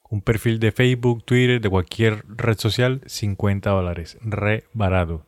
Un 0.09 0.21
perfil 0.21 0.59
de 0.59 0.71
Facebook, 0.71 1.23
Twitter, 1.25 1.59
de 1.59 1.69
cualquier 1.69 2.23
red 2.27 2.57
social, 2.57 3.01
50 3.05 3.69
dólares, 3.69 4.17
re 4.21 4.65
barato. 4.73 5.25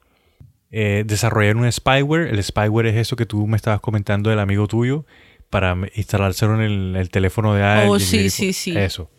Eh, 0.69 1.03
desarrollar 1.05 1.55
un 1.55 1.71
spyware. 1.71 2.29
El 2.29 2.43
spyware 2.43 2.87
es 2.87 2.95
eso 2.95 3.15
que 3.15 3.25
tú 3.25 3.47
me 3.47 3.57
estabas 3.57 3.79
comentando 3.79 4.29
del 4.29 4.39
amigo 4.39 4.67
tuyo, 4.67 5.05
para 5.49 5.75
instalárselo 5.95 6.61
en 6.61 6.95
el, 6.95 7.09
teléfono 7.09 7.53
de 7.53 7.63
alguien. 7.63 7.89
Oh, 7.89 7.99
sí, 7.99 8.29
sí, 8.29 8.53
sí. 8.53 8.77
Eso. 8.77 9.09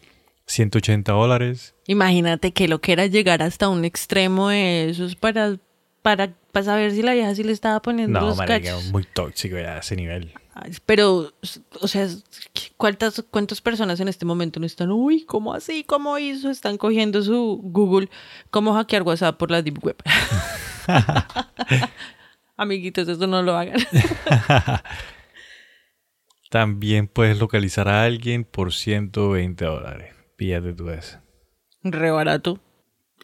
180 0.47 1.13
dólares. 1.13 1.75
Imagínate 1.87 2.53
que 2.53 2.69
lo 2.69 2.81
que 2.81 2.93
era 2.93 3.07
llegar 3.07 3.43
hasta 3.43 3.69
un 3.69 3.85
extremo 3.85 4.49
de 4.49 4.91
eso 4.91 5.05
es 5.05 5.15
para, 5.15 5.57
para, 6.03 6.35
para 6.53 6.65
saber 6.65 6.93
si 6.93 7.03
la 7.03 7.15
vieja 7.15 7.35
sí 7.35 7.45
le 7.45 7.53
estaba 7.53 7.81
poniendo 7.83 8.21
no, 8.21 8.29
los 8.29 8.39
cachos. 8.39 8.91
muy 8.91 9.05
tóxico 9.05 9.57
ya 9.57 9.77
a 9.77 9.79
ese 9.79 9.97
nivel. 9.97 10.33
Pero, 10.87 11.33
o 11.81 11.89
sea, 11.89 12.09
¿cuántas, 12.77 13.25
¿cuántas 13.31 13.61
personas 13.61 14.01
en 14.01 14.09
este 14.09 14.25
momento 14.25 14.59
no 14.59 14.67
están, 14.67 14.91
uy, 14.91 15.25
¿cómo 15.25 15.55
así? 15.55 15.85
¿Cómo 15.85 16.19
hizo? 16.19 16.51
Están 16.51 16.79
cogiendo 16.79 17.23
su 17.23 17.61
Google, 17.63 18.09
¿cómo 18.51 18.75
hackear 18.75 19.03
WhatsApp 19.03 19.37
por 19.37 19.51
la 19.51 19.63
Deep 19.63 19.85
Web? 19.85 19.97
Amiguitos, 22.57 23.09
esto 23.09 23.27
no 23.29 23.43
lo 23.43 23.57
hagan. 23.57 23.79
También 26.51 27.07
puedes 27.07 27.39
localizar 27.39 27.89
a 27.89 28.03
alguien 28.03 28.45
por 28.45 28.73
120 28.73 29.65
dólares. 29.65 30.15
Píllate 30.37 30.73
tú 30.73 30.91
eso. 30.91 31.19
Re 31.83 32.11
barato. 32.11 32.59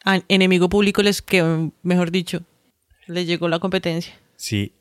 A 0.05 0.20
enemigo 0.29 0.68
público 0.68 1.03
les 1.03 1.22
que, 1.22 1.70
mejor 1.83 2.11
dicho, 2.11 2.43
les 3.07 3.26
llegó 3.26 3.48
la 3.48 3.59
competencia. 3.59 4.14
Sí. 4.36 4.72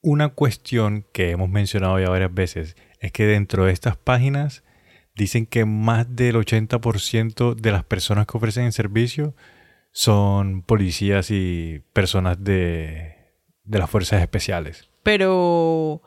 Una 0.00 0.30
cuestión 0.30 1.06
que 1.12 1.30
hemos 1.30 1.48
mencionado 1.48 1.98
ya 2.00 2.08
varias 2.08 2.34
veces 2.34 2.76
es 2.98 3.12
que 3.12 3.24
dentro 3.24 3.66
de 3.66 3.72
estas 3.72 3.96
páginas 3.96 4.64
dicen 5.14 5.46
que 5.46 5.64
más 5.64 6.16
del 6.16 6.36
80% 6.36 7.54
de 7.54 7.72
las 7.72 7.84
personas 7.84 8.26
que 8.26 8.36
ofrecen 8.36 8.64
el 8.64 8.72
servicio 8.72 9.34
son 9.92 10.62
policías 10.62 11.30
y 11.30 11.82
personas 11.92 12.42
de, 12.42 13.14
de 13.64 13.78
las 13.78 13.90
fuerzas 13.90 14.22
especiales. 14.22 14.88
Pero 15.02 16.02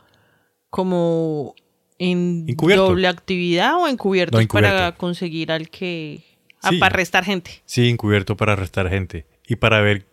como 0.69 1.55
en 1.99 2.47
doble 2.47 3.07
actividad 3.07 3.75
o 3.75 3.87
encubierto, 3.87 4.39
para 4.47 4.93
conseguir 4.93 5.51
al 5.51 5.69
que 5.69 6.23
ah, 6.61 6.71
para 6.79 6.95
arrestar 6.95 7.23
gente. 7.23 7.61
Sí, 7.65 7.89
encubierto 7.89 8.35
para 8.35 8.53
arrestar 8.53 8.89
gente 8.89 9.25
y 9.47 9.55
para 9.55 9.79
ver 9.81 10.05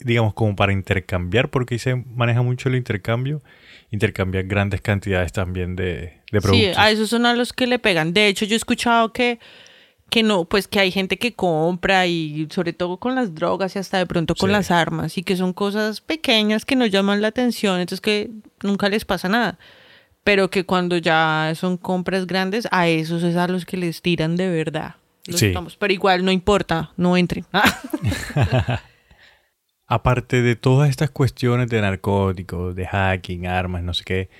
digamos 0.00 0.34
como 0.34 0.56
para 0.56 0.72
intercambiar 0.72 1.50
porque 1.50 1.78
se 1.78 1.94
maneja 1.94 2.42
mucho 2.42 2.68
el 2.68 2.76
intercambio, 2.76 3.42
intercambiar 3.90 4.44
grandes 4.44 4.80
cantidades 4.80 5.32
también 5.32 5.76
de, 5.76 6.20
de 6.30 6.40
productos. 6.40 6.74
Sí, 6.74 6.80
a 6.80 6.90
esos 6.90 7.10
son 7.10 7.26
a 7.26 7.34
los 7.34 7.52
que 7.52 7.66
le 7.66 7.78
pegan. 7.78 8.12
De 8.12 8.28
hecho, 8.28 8.44
yo 8.44 8.54
he 8.54 8.56
escuchado 8.56 9.12
que 9.12 9.38
que 10.10 10.22
no, 10.22 10.44
pues 10.44 10.68
que 10.68 10.78
hay 10.78 10.90
gente 10.90 11.16
que 11.16 11.32
compra 11.32 12.06
y 12.06 12.46
sobre 12.50 12.74
todo 12.74 12.98
con 12.98 13.14
las 13.14 13.34
drogas 13.34 13.76
y 13.76 13.78
hasta 13.78 13.96
de 13.96 14.04
pronto 14.04 14.34
con 14.34 14.52
las 14.52 14.70
armas 14.70 15.16
y 15.16 15.22
que 15.22 15.36
son 15.38 15.54
cosas 15.54 16.02
pequeñas 16.02 16.66
que 16.66 16.76
no 16.76 16.84
llaman 16.84 17.22
la 17.22 17.28
atención, 17.28 17.80
entonces 17.80 18.02
que 18.02 18.30
nunca 18.62 18.90
les 18.90 19.06
pasa 19.06 19.30
nada 19.30 19.58
pero 20.24 20.50
que 20.50 20.64
cuando 20.64 20.96
ya 20.96 21.52
son 21.56 21.76
compras 21.76 22.26
grandes, 22.26 22.68
a 22.70 22.88
esos 22.88 23.22
es 23.22 23.36
a 23.36 23.48
los 23.48 23.64
que 23.64 23.76
les 23.76 24.02
tiran 24.02 24.36
de 24.36 24.48
verdad. 24.48 24.96
sí. 25.28 25.52
pero 25.78 25.92
igual 25.92 26.24
no 26.24 26.30
importa, 26.30 26.92
no 26.96 27.16
entren. 27.16 27.44
Aparte 29.94 30.40
de 30.40 30.56
todas 30.56 30.88
estas 30.88 31.10
cuestiones 31.10 31.68
de 31.68 31.82
narcóticos, 31.82 32.74
de 32.74 32.86
hacking, 32.86 33.46
armas, 33.46 33.82
no 33.82 33.92
sé 33.92 34.04
qué, 34.04 34.30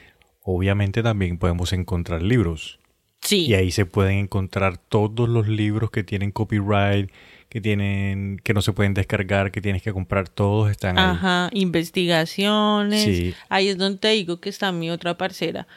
obviamente 0.41 1.03
también 1.03 1.37
podemos 1.37 1.75
encontrar 1.75 2.23
libros. 2.23 2.79
Sí. 3.21 3.49
Y 3.49 3.53
ahí 3.53 3.71
se 3.71 3.85
pueden 3.85 4.17
encontrar 4.17 4.79
todos 4.79 5.29
los 5.29 5.49
libros 5.49 5.91
que 5.91 6.05
tienen 6.05 6.31
copyright, 6.31 7.11
que 7.51 7.61
tienen, 7.61 8.41
que 8.43 8.55
no 8.55 8.63
se 8.63 8.73
pueden 8.73 8.95
descargar, 8.95 9.51
que 9.51 9.61
tienes 9.61 9.83
que 9.83 9.93
comprar, 9.93 10.27
todos 10.31 10.71
están 10.71 10.99
ahí. 10.99 11.05
Ajá, 11.05 11.51
investigaciones. 11.53 13.03
Sí. 13.03 13.35
Ahí 13.51 13.69
es 13.69 13.77
donde 13.77 13.99
te 13.99 14.09
digo 14.09 14.41
que 14.41 14.49
está 14.49 14.73
mi 14.73 14.91
otra 14.91 15.19
parcera. 15.19 15.69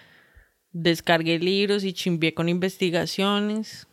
Descargué 0.72 1.38
libros 1.38 1.84
y 1.84 1.92
chimbié 1.92 2.34
con 2.34 2.48
investigaciones. 2.48 3.90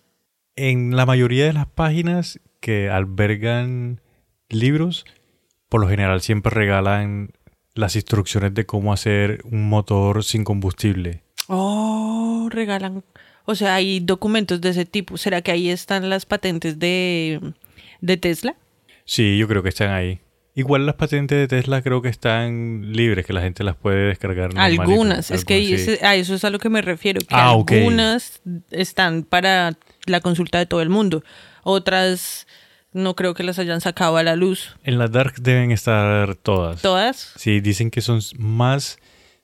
En 0.55 0.95
la 0.95 1.07
mayoría 1.07 1.47
de 1.47 1.55
las 1.55 1.66
páginas 1.66 2.39
que 2.61 2.89
albergan 2.89 4.01
libros, 4.49 5.05
por 5.73 5.81
lo 5.81 5.89
general 5.89 6.20
siempre 6.20 6.51
regalan 6.55 7.31
las 7.75 7.97
instrucciones 7.97 8.53
de 8.53 8.66
cómo 8.66 8.93
hacer 8.93 9.41
un 9.45 9.68
motor 9.70 10.23
sin 10.23 10.45
combustible. 10.45 11.23
Oh, 11.49 12.49
regalan. 12.51 13.03
O 13.47 13.55
sea, 13.55 13.75
hay 13.77 14.01
documentos 14.01 14.61
de 14.61 14.68
ese 14.68 14.85
tipo. 14.85 15.16
¿Será 15.16 15.41
que 15.41 15.51
ahí 15.51 15.70
están 15.70 16.11
las 16.11 16.27
patentes 16.27 16.79
de, 16.79 17.41
de 18.03 18.16
Tesla? 18.18 18.55
Sí, 19.07 19.39
yo 19.39 19.49
creo 19.49 19.62
que 19.62 19.70
están 19.70 19.91
ahí. 19.91 20.20
Igual 20.55 20.85
las 20.85 20.97
patentes 20.97 21.39
de 21.39 21.49
Tesla 21.49 21.81
creo 21.81 22.03
que 22.03 22.11
están 22.11 22.93
libres, 22.93 23.25
que 23.25 23.33
la 23.33 23.41
gente 23.41 23.64
las 23.64 23.75
puede 23.75 24.09
descargar. 24.09 24.51
Algunas, 24.57 25.31
es 25.31 25.47
que 25.47 25.59
sí. 25.64 25.73
ese- 25.73 26.05
a 26.05 26.14
eso 26.14 26.35
es 26.35 26.45
a 26.45 26.51
lo 26.51 26.59
que 26.59 26.68
me 26.68 26.83
refiero, 26.83 27.20
que 27.20 27.35
Ah, 27.35 27.51
algunas 27.53 28.43
están 28.70 29.23
para 29.23 29.73
la 30.05 30.20
consulta 30.20 30.59
de 30.59 30.66
todo 30.66 30.83
el 30.83 30.91
mundo, 30.91 31.25
otras 31.62 32.47
no 32.93 33.14
creo 33.16 33.34
que 33.34 33.43
las 33.43 33.59
hayan 33.59 33.80
sacado 33.80 34.16
a 34.16 34.22
la 34.22 34.36
luz. 34.36 34.76
En 34.84 34.99
la 34.99 35.09
Dark 35.09 35.34
deben 35.40 35.70
estar 35.70 36.34
todas. 36.36 36.82
¿Todas? 36.82 37.32
Sí, 37.36 37.61
dicen 37.61 37.90
que 37.90 38.01
son 38.01 38.20
más 38.38 38.99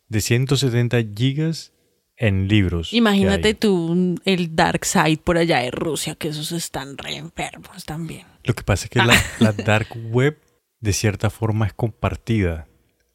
de 0.09 0.20
170 0.20 0.99
gigas 1.14 1.72
en 2.16 2.49
libros. 2.49 2.92
Imagínate 2.92 3.55
tú 3.55 4.16
el 4.24 4.57
Dark 4.57 4.84
Side 4.84 5.18
por 5.18 5.38
allá 5.38 5.59
de 5.59 5.70
Rusia, 5.70 6.14
que 6.14 6.28
esos 6.28 6.53
están 6.53 6.99
re 6.99 7.16
enfermos 7.16 7.84
también. 7.84 8.26
Lo 8.44 8.55
que 8.55 8.64
pasa 8.64 8.84
es 8.84 8.90
que 8.90 8.99
la, 8.99 9.14
la 9.38 9.53
Dark 9.53 9.88
Web 10.11 10.38
de 10.80 10.92
cierta 10.92 11.30
forma 11.30 11.66
es 11.66 11.72
compartida. 11.72 12.66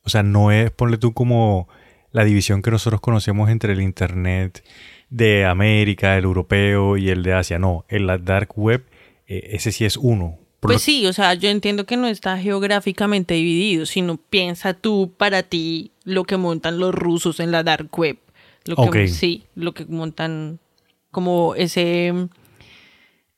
O 0.03 0.09
sea, 0.09 0.23
no 0.23 0.51
es, 0.51 0.71
ponle 0.71 0.97
tú 0.97 1.13
como 1.13 1.67
la 2.11 2.23
división 2.23 2.61
que 2.61 2.71
nosotros 2.71 3.01
conocemos 3.01 3.49
entre 3.49 3.73
el 3.73 3.81
Internet 3.81 4.63
de 5.09 5.45
América, 5.45 6.17
el 6.17 6.23
europeo 6.23 6.97
y 6.97 7.09
el 7.09 7.23
de 7.23 7.33
Asia. 7.33 7.59
No, 7.59 7.85
en 7.89 8.07
la 8.07 8.17
Dark 8.17 8.57
Web 8.57 8.85
eh, 9.27 9.49
ese 9.53 9.71
sí 9.71 9.85
es 9.85 9.97
uno. 9.97 10.37
Pues 10.59 10.75
lo- 10.75 10.79
sí, 10.79 11.05
o 11.07 11.13
sea, 11.13 11.33
yo 11.33 11.49
entiendo 11.49 11.85
que 11.85 11.97
no 11.97 12.07
está 12.07 12.37
geográficamente 12.37 13.33
dividido, 13.33 13.85
sino 13.85 14.17
piensa 14.17 14.73
tú 14.73 15.13
para 15.17 15.43
ti 15.43 15.91
lo 16.05 16.23
que 16.23 16.37
montan 16.37 16.79
los 16.79 16.95
rusos 16.95 17.39
en 17.41 17.51
la 17.51 17.63
dark 17.63 17.89
web. 17.97 18.17
Lo 18.65 18.75
que, 18.77 18.81
Ok. 19.03 19.07
Sí, 19.07 19.43
lo 19.55 19.73
que 19.73 19.85
montan 19.85 20.59
como 21.11 21.53
ese, 21.55 22.13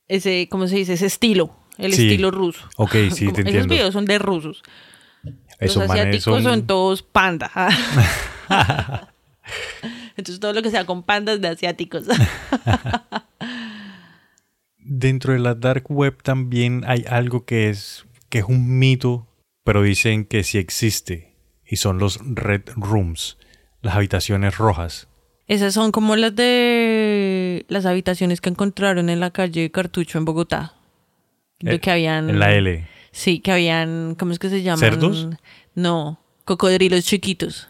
ese, 0.08 0.48
¿cómo 0.48 0.68
se 0.68 0.76
dice? 0.76 0.92
Ese 0.92 1.06
estilo, 1.06 1.56
el 1.78 1.92
Sí. 1.94 2.02
estilo 2.06 2.30
ruso. 2.30 2.68
Ok, 2.76 2.92
sí, 3.12 3.24
Como- 3.26 3.32
te 3.34 3.40
Esos 3.40 3.46
entiendo. 3.46 3.74
videos 3.74 3.92
son 3.92 4.04
de 4.04 4.18
rusos. 4.20 4.62
Esos 5.58 5.82
los 5.82 5.90
asiáticos 5.90 6.22
son... 6.22 6.42
son- 6.44 6.66
todos 6.66 7.02
panda. 7.02 7.50
Entonces 10.16 10.38
todo 10.40 10.52
lo 10.52 10.62
que 10.62 10.70
sea 10.70 10.84
con 10.86 11.02
pandas 11.02 11.40
de 11.40 11.48
asiáticos. 11.48 12.04
Dentro 14.88 15.32
de 15.32 15.40
la 15.40 15.54
dark 15.54 15.84
web 15.90 16.22
también 16.22 16.84
hay 16.86 17.04
algo 17.08 17.44
que 17.44 17.68
es 17.70 18.06
que 18.28 18.38
es 18.38 18.44
un 18.44 18.78
mito, 18.78 19.26
pero 19.64 19.82
dicen 19.82 20.24
que 20.24 20.44
sí 20.44 20.58
existe 20.58 21.34
y 21.66 21.76
son 21.76 21.98
los 21.98 22.20
red 22.24 22.62
rooms, 22.76 23.36
las 23.82 23.96
habitaciones 23.96 24.56
rojas. 24.58 25.08
Esas 25.48 25.74
son 25.74 25.90
como 25.92 26.14
las 26.16 26.34
de 26.34 27.64
las 27.68 27.86
habitaciones 27.86 28.40
que 28.40 28.48
encontraron 28.48 29.08
en 29.08 29.20
la 29.20 29.30
calle 29.30 29.70
Cartucho 29.70 30.18
en 30.18 30.24
Bogotá. 30.24 30.74
De 31.60 31.74
Eh, 31.74 31.80
que 31.80 31.90
habían. 31.90 32.30
En 32.30 32.38
la 32.38 32.52
L. 32.52 32.86
Sí, 33.12 33.40
que 33.40 33.50
habían. 33.52 34.14
¿Cómo 34.16 34.32
es 34.32 34.38
que 34.38 34.50
se 34.50 34.62
llaman? 34.62 34.78
¿Cerdos? 34.80 35.28
No, 35.74 36.20
cocodrilos 36.44 37.04
chiquitos, 37.04 37.68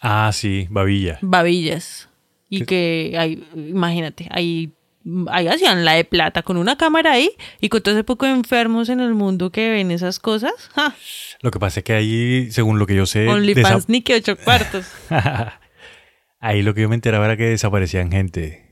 Ah, 0.00 0.30
sí, 0.32 0.66
babilla. 0.70 1.18
babillas. 1.22 2.08
Y 2.48 2.60
¿Qué? 2.60 2.66
que 2.66 3.16
hay, 3.18 3.44
imagínate, 3.54 4.28
ahí, 4.30 4.72
ahí 5.30 5.46
hacían 5.48 5.84
la 5.84 5.92
de 5.94 6.04
plata 6.04 6.42
con 6.42 6.56
una 6.56 6.76
cámara 6.76 7.12
ahí 7.12 7.30
y 7.60 7.68
con 7.68 7.82
todo 7.82 7.94
ese 7.94 8.04
poco 8.04 8.26
de 8.26 8.32
enfermos 8.32 8.88
en 8.88 9.00
el 9.00 9.14
mundo 9.14 9.50
que 9.50 9.70
ven 9.70 9.90
esas 9.90 10.18
cosas. 10.18 10.52
¡ja! 10.74 10.94
Lo 11.40 11.50
que 11.50 11.58
pasa 11.58 11.80
es 11.80 11.84
que 11.84 11.92
ahí, 11.94 12.50
según 12.50 12.78
lo 12.78 12.86
que 12.86 12.94
yo 12.94 13.06
sé, 13.06 13.28
OnlyFans 13.28 13.88
ni 13.88 14.02
que 14.02 14.16
ocho 14.16 14.36
cuartos. 14.36 14.86
ahí 16.40 16.62
lo 16.62 16.74
que 16.74 16.82
yo 16.82 16.88
me 16.88 16.94
enteraba 16.94 17.24
era 17.26 17.36
que 17.36 17.44
desaparecían 17.44 18.10
gente. 18.10 18.64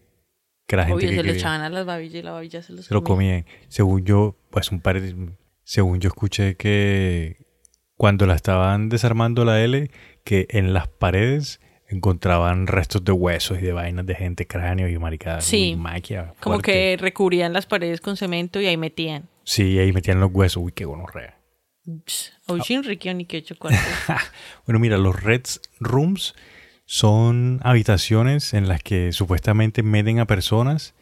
Que 0.66 0.76
la 0.76 0.84
gente 0.84 1.06
que 1.08 1.14
se 1.14 1.22
lo 1.22 1.32
echaban 1.32 1.60
a 1.60 1.70
las 1.70 1.86
babillas 1.86 2.16
y 2.16 2.22
la 2.22 2.32
babilla 2.32 2.60
se 2.62 2.72
los 2.72 2.86
se 2.86 2.94
lo 2.94 3.04
comía. 3.04 3.44
comían. 3.44 3.46
Según 3.68 4.04
yo, 4.04 4.36
pues 4.50 4.72
un 4.72 4.80
par 4.80 5.00
de- 5.00 5.14
según 5.62 6.00
yo 6.00 6.08
escuché 6.08 6.56
que 6.56 7.46
cuando 7.94 8.26
la 8.26 8.34
estaban 8.34 8.88
desarmando 8.88 9.44
la 9.44 9.62
L, 9.62 9.90
que 10.24 10.46
en 10.50 10.72
las 10.74 10.88
paredes 10.88 11.60
encontraban 11.88 12.66
restos 12.66 13.04
de 13.04 13.12
huesos 13.12 13.58
y 13.58 13.62
de 13.62 13.72
vainas 13.72 14.06
de 14.06 14.14
gente, 14.14 14.46
cráneos 14.46 14.90
y 14.90 14.98
maricadas. 14.98 15.44
Sí. 15.44 15.74
Uy, 15.74 15.76
maquia, 15.76 16.34
Como 16.40 16.58
que 16.58 16.96
recubrían 16.98 17.52
las 17.52 17.66
paredes 17.66 18.00
con 18.00 18.16
cemento 18.16 18.60
y 18.60 18.66
ahí 18.66 18.76
metían. 18.76 19.28
Sí, 19.44 19.78
ahí 19.78 19.92
metían 19.92 20.20
los 20.20 20.30
huesos. 20.32 20.62
Uy, 20.62 20.72
qué 20.72 20.84
gonorrea. 20.84 21.38
Ocean 22.48 22.82
Ricky 22.82 23.12
ni 23.14 23.26
que 23.26 23.38
ocho 23.38 23.56
cuartos. 23.56 23.80
Bueno, 24.66 24.80
mira, 24.80 24.98
los 24.98 25.22
Reds 25.22 25.60
Rooms 25.78 26.34
son 26.84 27.60
habitaciones 27.62 28.54
en 28.54 28.68
las 28.68 28.82
que 28.82 29.12
supuestamente 29.12 29.82
meten 29.84 30.18
a 30.18 30.26
personas 30.26 30.94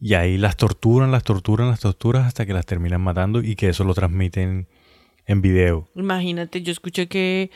y 0.00 0.14
ahí 0.14 0.38
las 0.38 0.56
torturan, 0.56 1.12
las 1.12 1.22
torturan, 1.22 1.68
las 1.68 1.80
torturan 1.80 2.24
hasta 2.24 2.46
que 2.46 2.54
las 2.54 2.66
terminan 2.66 3.00
matando 3.02 3.42
y 3.42 3.54
que 3.56 3.68
eso 3.68 3.84
lo 3.84 3.94
transmiten 3.94 4.66
en 5.26 5.42
video. 5.42 5.88
Imagínate, 5.94 6.62
yo 6.62 6.72
escuché 6.72 7.06
que 7.08 7.50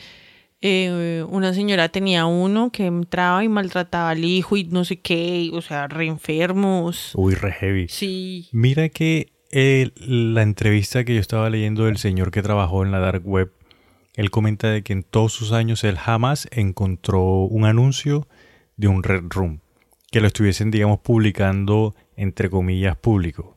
eh, 0.61 1.23
una 1.29 1.53
señora 1.53 1.89
tenía 1.89 2.25
uno 2.25 2.71
que 2.71 2.85
entraba 2.87 3.43
y 3.43 3.49
maltrataba 3.49 4.11
al 4.11 4.23
hijo 4.23 4.57
y 4.57 4.63
no 4.65 4.85
sé 4.85 4.99
qué, 4.99 5.49
o 5.53 5.61
sea, 5.61 5.87
re 5.87 6.07
enfermos. 6.07 7.11
Uy, 7.15 7.35
re 7.35 7.51
heavy. 7.51 7.87
Sí, 7.89 8.49
Mira 8.51 8.89
que 8.89 9.33
eh, 9.51 9.91
la 9.99 10.41
entrevista 10.41 11.03
que 11.03 11.15
yo 11.15 11.21
estaba 11.21 11.49
leyendo 11.49 11.85
del 11.85 11.97
señor 11.97 12.31
que 12.31 12.41
trabajó 12.41 12.83
en 12.83 12.91
la 12.91 12.99
dark 12.99 13.21
web, 13.25 13.51
él 14.15 14.31
comenta 14.31 14.69
de 14.69 14.81
que 14.81 14.93
en 14.93 15.03
todos 15.03 15.31
sus 15.31 15.51
años 15.51 15.83
él 15.83 15.97
jamás 15.97 16.47
encontró 16.51 17.41
un 17.43 17.65
anuncio 17.65 18.27
de 18.75 18.87
un 18.87 19.03
red 19.03 19.23
room 19.29 19.61
que 20.11 20.21
lo 20.21 20.27
estuviesen, 20.27 20.71
digamos, 20.71 20.99
publicando 20.99 21.95
entre 22.15 22.49
comillas 22.49 22.97
público. 22.97 23.56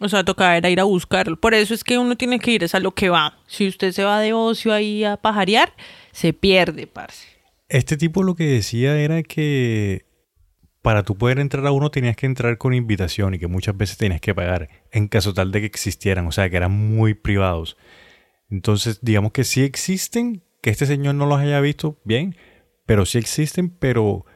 O 0.00 0.08
sea, 0.08 0.24
tocaba 0.24 0.56
era 0.56 0.70
ir 0.70 0.80
a 0.80 0.84
buscarlo. 0.84 1.38
Por 1.38 1.54
eso 1.54 1.74
es 1.74 1.84
que 1.84 1.98
uno 1.98 2.16
tiene 2.16 2.38
que 2.38 2.52
ir 2.52 2.64
es 2.64 2.74
a 2.74 2.80
lo 2.80 2.92
que 2.92 3.08
va. 3.08 3.38
Si 3.46 3.68
usted 3.68 3.92
se 3.92 4.04
va 4.04 4.20
de 4.20 4.32
ocio 4.32 4.72
ahí 4.72 5.04
a 5.04 5.16
pajarear, 5.16 5.72
se 6.12 6.32
pierde, 6.32 6.86
parce. 6.86 7.26
Este 7.68 7.96
tipo 7.96 8.22
lo 8.22 8.34
que 8.34 8.44
decía 8.44 8.98
era 8.98 9.22
que 9.22 10.06
para 10.82 11.02
tú 11.02 11.16
poder 11.16 11.38
entrar 11.38 11.66
a 11.66 11.72
uno 11.72 11.90
tenías 11.90 12.16
que 12.16 12.26
entrar 12.26 12.58
con 12.58 12.74
invitación 12.74 13.34
y 13.34 13.38
que 13.38 13.46
muchas 13.46 13.76
veces 13.76 13.96
tenías 13.96 14.20
que 14.20 14.34
pagar 14.34 14.68
en 14.92 15.08
caso 15.08 15.32
tal 15.32 15.50
de 15.50 15.60
que 15.60 15.66
existieran, 15.66 16.26
o 16.26 16.32
sea, 16.32 16.50
que 16.50 16.56
eran 16.58 16.72
muy 16.72 17.14
privados. 17.14 17.78
Entonces, 18.50 18.98
digamos 19.00 19.32
que 19.32 19.44
sí 19.44 19.62
existen, 19.62 20.44
que 20.60 20.70
este 20.70 20.86
señor 20.86 21.14
no 21.14 21.24
los 21.24 21.40
haya 21.40 21.60
visto, 21.60 21.98
bien, 22.04 22.36
pero 22.84 23.06
sí 23.06 23.16
existen, 23.16 23.70
pero 23.70 24.26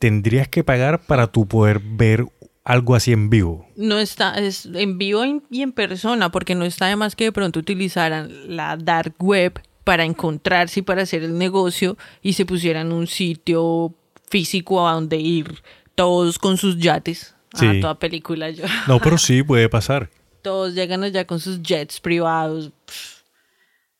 tendrías 0.00 0.48
que 0.48 0.64
pagar 0.64 1.06
para 1.06 1.28
tú 1.28 1.46
poder 1.46 1.78
ver 1.78 2.26
algo 2.64 2.94
así 2.94 3.12
en 3.12 3.30
vivo. 3.30 3.66
No 3.76 3.98
está, 3.98 4.34
es 4.34 4.66
en 4.66 4.98
vivo 4.98 5.22
y 5.50 5.62
en 5.62 5.72
persona, 5.72 6.30
porque 6.30 6.54
no 6.54 6.64
está 6.64 6.86
de 6.86 6.96
más 6.96 7.14
que 7.14 7.24
de 7.24 7.32
pronto 7.32 7.60
utilizaran 7.60 8.56
la 8.56 8.76
dark 8.76 9.14
web 9.18 9.60
para 9.84 10.04
encontrarse 10.04 10.80
y 10.80 10.82
para 10.82 11.02
hacer 11.02 11.22
el 11.22 11.38
negocio 11.38 11.96
y 12.22 12.32
se 12.32 12.46
pusieran 12.46 12.90
un 12.90 13.06
sitio 13.06 13.94
físico 14.30 14.88
a 14.88 14.94
donde 14.94 15.18
ir 15.18 15.62
todos 15.94 16.38
con 16.38 16.56
sus 16.56 16.78
yates. 16.78 17.34
Sí. 17.54 17.66
Ah, 17.66 17.74
toda 17.80 17.98
película 17.98 18.50
yo. 18.50 18.64
No, 18.88 18.98
pero 18.98 19.18
sí 19.18 19.42
puede 19.42 19.68
pasar. 19.68 20.10
Todos 20.42 20.74
llegan 20.74 21.04
allá 21.04 21.26
con 21.26 21.40
sus 21.40 21.62
jets 21.62 22.00
privados 22.00 22.70
pff, 22.84 23.22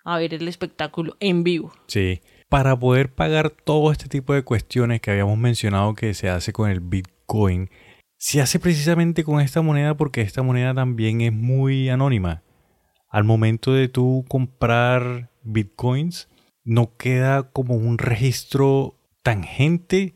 a 0.04 0.18
ver 0.18 0.34
el 0.34 0.46
espectáculo 0.46 1.16
en 1.18 1.42
vivo. 1.42 1.72
Sí. 1.86 2.20
Para 2.50 2.78
poder 2.78 3.10
pagar 3.10 3.50
todo 3.50 3.90
este 3.90 4.08
tipo 4.08 4.34
de 4.34 4.42
cuestiones 4.42 5.00
que 5.00 5.10
habíamos 5.10 5.38
mencionado 5.38 5.94
que 5.94 6.12
se 6.12 6.28
hace 6.28 6.52
con 6.52 6.68
el 6.68 6.80
Bitcoin, 6.80 7.70
se 8.24 8.40
hace 8.40 8.58
precisamente 8.58 9.22
con 9.22 9.42
esta 9.42 9.60
moneda 9.60 9.98
porque 9.98 10.22
esta 10.22 10.42
moneda 10.42 10.72
también 10.72 11.20
es 11.20 11.30
muy 11.30 11.90
anónima. 11.90 12.42
Al 13.10 13.22
momento 13.22 13.74
de 13.74 13.88
tú 13.88 14.24
comprar 14.28 15.30
Bitcoins, 15.42 16.30
no 16.64 16.96
queda 16.96 17.50
como 17.50 17.74
un 17.74 17.98
registro 17.98 18.98
tangente 19.22 20.14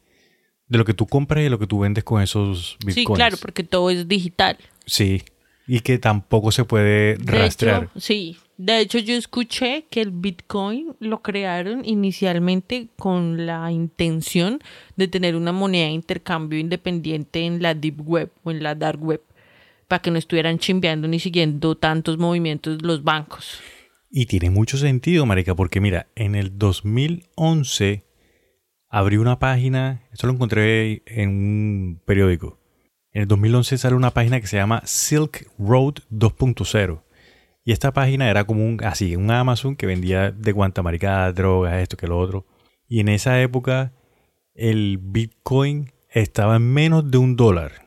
de 0.68 0.78
lo 0.78 0.86
que 0.86 0.94
tú 0.94 1.06
compras 1.06 1.40
y 1.40 1.44
de 1.44 1.50
lo 1.50 1.58
que 1.58 1.66
tú 1.66 1.80
vendes 1.80 2.02
con 2.02 2.22
esos 2.22 2.78
Bitcoins. 2.78 3.08
Sí, 3.08 3.14
claro, 3.14 3.36
porque 3.42 3.62
todo 3.62 3.90
es 3.90 4.08
digital. 4.08 4.56
Sí. 4.86 5.22
Y 5.66 5.80
que 5.80 5.98
tampoco 5.98 6.50
se 6.50 6.64
puede 6.64 7.18
De 7.18 7.32
rastrear. 7.32 7.90
hecho, 7.90 8.00
sí. 8.00 8.38
De 8.58 8.80
hecho, 8.80 8.98
yo 8.98 9.14
escuché 9.14 9.86
que 9.88 10.00
el 10.00 10.10
Bitcoin 10.10 10.96
lo 10.98 11.22
crearon 11.22 11.84
inicialmente 11.84 12.88
con 12.96 13.46
la 13.46 13.70
intención 13.70 14.58
de 14.96 15.06
tener 15.06 15.36
una 15.36 15.52
moneda 15.52 15.86
de 15.86 15.92
intercambio 15.92 16.58
independiente 16.58 17.46
en 17.46 17.62
la 17.62 17.74
Deep 17.74 18.00
Web 18.04 18.32
o 18.42 18.50
en 18.50 18.64
la 18.64 18.74
Dark 18.74 19.00
Web. 19.00 19.22
para 19.86 20.02
que 20.02 20.10
no 20.10 20.18
estuvieran 20.18 20.58
chimbeando 20.58 21.08
ni 21.08 21.18
siguiendo 21.18 21.74
tantos 21.76 22.18
movimientos 22.18 22.82
los 22.82 23.04
bancos. 23.04 23.60
Y 24.10 24.26
tiene 24.26 24.50
mucho 24.50 24.76
sentido, 24.76 25.24
marica, 25.24 25.54
porque 25.54 25.80
mira, 25.80 26.08
en 26.14 26.34
el 26.34 26.58
2011 26.58 28.04
abrí 28.90 29.16
una 29.18 29.38
página, 29.38 30.02
esto 30.12 30.26
lo 30.26 30.34
encontré 30.34 31.02
en 31.06 31.30
un 31.30 32.02
periódico. 32.04 32.58
En 33.12 33.22
el 33.22 33.28
2011 33.28 33.78
sale 33.78 33.94
una 33.94 34.10
página 34.10 34.40
que 34.40 34.46
se 34.46 34.56
llama 34.56 34.82
Silk 34.84 35.48
Road 35.58 36.00
2.0. 36.10 37.02
Y 37.68 37.72
esta 37.72 37.92
página 37.92 38.30
era 38.30 38.44
como 38.44 38.64
un, 38.64 38.82
así, 38.82 39.14
un 39.14 39.30
Amazon 39.30 39.76
que 39.76 39.84
vendía 39.84 40.30
de 40.30 40.54
cuanta 40.54 40.82
maricada, 40.82 41.30
drogas, 41.34 41.74
esto 41.74 41.98
que 41.98 42.06
lo 42.06 42.18
otro. 42.18 42.46
Y 42.88 43.00
en 43.00 43.10
esa 43.10 43.42
época 43.42 43.92
el 44.54 44.96
Bitcoin 44.96 45.92
estaba 46.08 46.56
en 46.56 46.72
menos 46.72 47.10
de 47.10 47.18
un 47.18 47.36
dólar. 47.36 47.86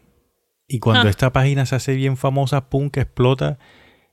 Y 0.67 0.77
cuando 0.77 1.07
Ah. 1.07 1.09
esta 1.09 1.33
página 1.33 1.65
se 1.65 1.73
hace 1.73 1.95
bien 1.95 2.15
famosa, 2.15 2.69
pum, 2.69 2.91
que 2.91 2.99
explota, 2.99 3.57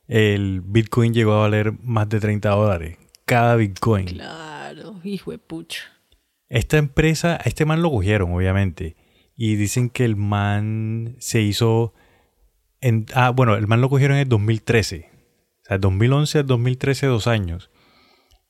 el 0.06 0.62
Bitcoin 0.62 1.12
llegó 1.12 1.34
a 1.34 1.40
valer 1.40 1.74
más 1.82 2.08
de 2.08 2.18
30 2.18 2.48
dólares. 2.48 2.96
Cada 3.26 3.54
Bitcoin. 3.56 4.06
Claro, 4.06 4.98
hijo 5.04 5.32
de 5.32 5.38
pucha. 5.38 5.82
Esta 6.48 6.78
empresa, 6.78 7.34
a 7.34 7.42
este 7.46 7.66
man 7.66 7.82
lo 7.82 7.90
cogieron, 7.90 8.32
obviamente. 8.32 8.96
Y 9.36 9.56
dicen 9.56 9.90
que 9.90 10.06
el 10.06 10.16
man 10.16 11.16
se 11.18 11.42
hizo. 11.42 11.92
En, 12.80 13.04
ah, 13.12 13.28
bueno, 13.28 13.54
el 13.54 13.66
man 13.66 13.82
lo 13.82 13.90
cogieron 13.90 14.16
en 14.16 14.22
el 14.22 14.28
2013. 14.30 15.17
Sea, 15.68 15.78
2011 15.78 16.38
al 16.38 16.46
2013, 16.46 17.06
dos 17.06 17.26
años. 17.26 17.70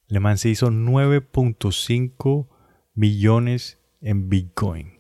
El 0.09 0.21
man 0.21 0.39
se 0.39 0.49
hizo 0.49 0.71
9.5 0.71 2.49
millones 2.95 3.79
en 4.01 4.29
Bitcoin. 4.29 4.99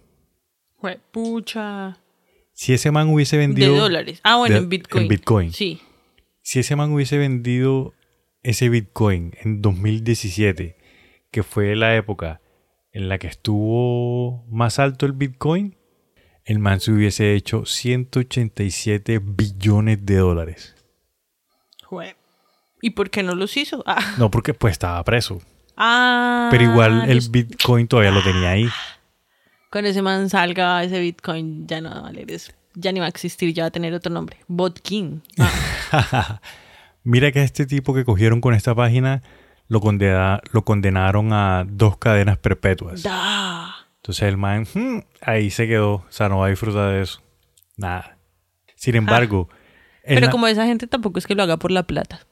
De 0.82 1.00
pucha. 1.10 1.98
Si 2.52 2.72
ese 2.72 2.90
man 2.90 3.08
hubiese 3.08 3.36
vendido. 3.36 3.72
de 3.72 3.78
dólares. 3.78 4.20
Ah, 4.24 4.36
bueno, 4.36 4.56
de- 4.56 4.62
en 4.62 4.68
Bitcoin. 4.68 5.02
en 5.04 5.08
Bitcoin. 5.08 5.52
Sí. 5.52 5.80
Si 6.42 6.58
ese 6.58 6.76
man 6.76 6.92
hubiese 6.92 7.18
vendido 7.18 7.94
ese 8.42 8.68
Bitcoin 8.68 9.32
en 9.42 9.62
2017, 9.62 10.76
que 11.30 11.42
fue 11.42 11.76
la 11.76 11.94
época 11.96 12.40
en 12.92 13.08
la 13.08 13.18
que 13.18 13.26
estuvo 13.28 14.44
más 14.48 14.78
alto 14.78 15.06
el 15.06 15.12
Bitcoin, 15.12 15.76
el 16.44 16.58
man 16.58 16.80
se 16.80 16.90
hubiese 16.92 17.34
hecho 17.34 17.64
187 17.66 19.20
billones 19.22 20.04
de 20.06 20.16
dólares. 20.16 20.74
Jue- 21.88 22.14
¿Y 22.80 22.90
por 22.90 23.10
qué 23.10 23.22
no 23.22 23.34
los 23.34 23.56
hizo? 23.56 23.82
Ah, 23.86 24.14
No, 24.18 24.30
porque 24.30 24.54
pues 24.54 24.72
estaba 24.72 25.02
preso. 25.04 25.40
Ah, 25.76 26.48
Pero 26.50 26.64
igual 26.64 27.08
el 27.08 27.16
los- 27.16 27.30
Bitcoin 27.30 27.86
todavía 27.88 28.10
lo 28.12 28.22
tenía 28.22 28.50
ahí. 28.50 28.68
Con 29.70 29.84
ese 29.86 30.00
man 30.02 30.28
salga 30.30 30.82
ese 30.82 30.98
Bitcoin, 31.00 31.66
ya 31.66 31.80
no 31.80 31.90
va 31.90 31.96
a 31.98 32.02
valer 32.02 32.30
eso. 32.30 32.52
Ya 32.74 32.90
ni 32.92 33.00
va 33.00 33.06
a 33.06 33.08
existir, 33.08 33.52
ya 33.52 33.64
va 33.64 33.68
a 33.68 33.70
tener 33.70 33.92
otro 33.94 34.12
nombre. 34.12 34.38
Botkin. 34.48 35.22
Ah, 35.38 36.40
Mira 37.04 37.32
que 37.32 37.40
a 37.40 37.42
este 37.44 37.66
tipo 37.66 37.94
que 37.94 38.04
cogieron 38.04 38.40
con 38.40 38.54
esta 38.54 38.74
página 38.74 39.22
lo, 39.68 39.80
condena- 39.80 40.40
lo 40.52 40.64
condenaron 40.64 41.32
a 41.32 41.64
dos 41.68 41.96
cadenas 41.98 42.38
perpetuas. 42.38 43.02
da. 43.02 43.74
Entonces 43.96 44.22
el 44.28 44.36
man 44.36 44.66
hmm, 44.74 45.00
ahí 45.22 45.50
se 45.50 45.66
quedó, 45.66 45.94
o 45.94 46.06
sea, 46.10 46.28
no 46.28 46.38
va 46.38 46.46
a 46.46 46.50
disfrutar 46.50 46.92
de 46.92 47.02
eso. 47.02 47.20
Nada. 47.76 48.16
Sin 48.76 48.94
embargo, 48.96 49.48
Pero 50.14 50.26
la- 50.26 50.30
como 50.30 50.46
esa 50.46 50.66
gente 50.66 50.86
tampoco 50.86 51.18
es 51.18 51.26
que 51.26 51.34
lo 51.34 51.42
haga 51.42 51.56
por 51.56 51.70
la 51.70 51.82
plata. 51.84 52.26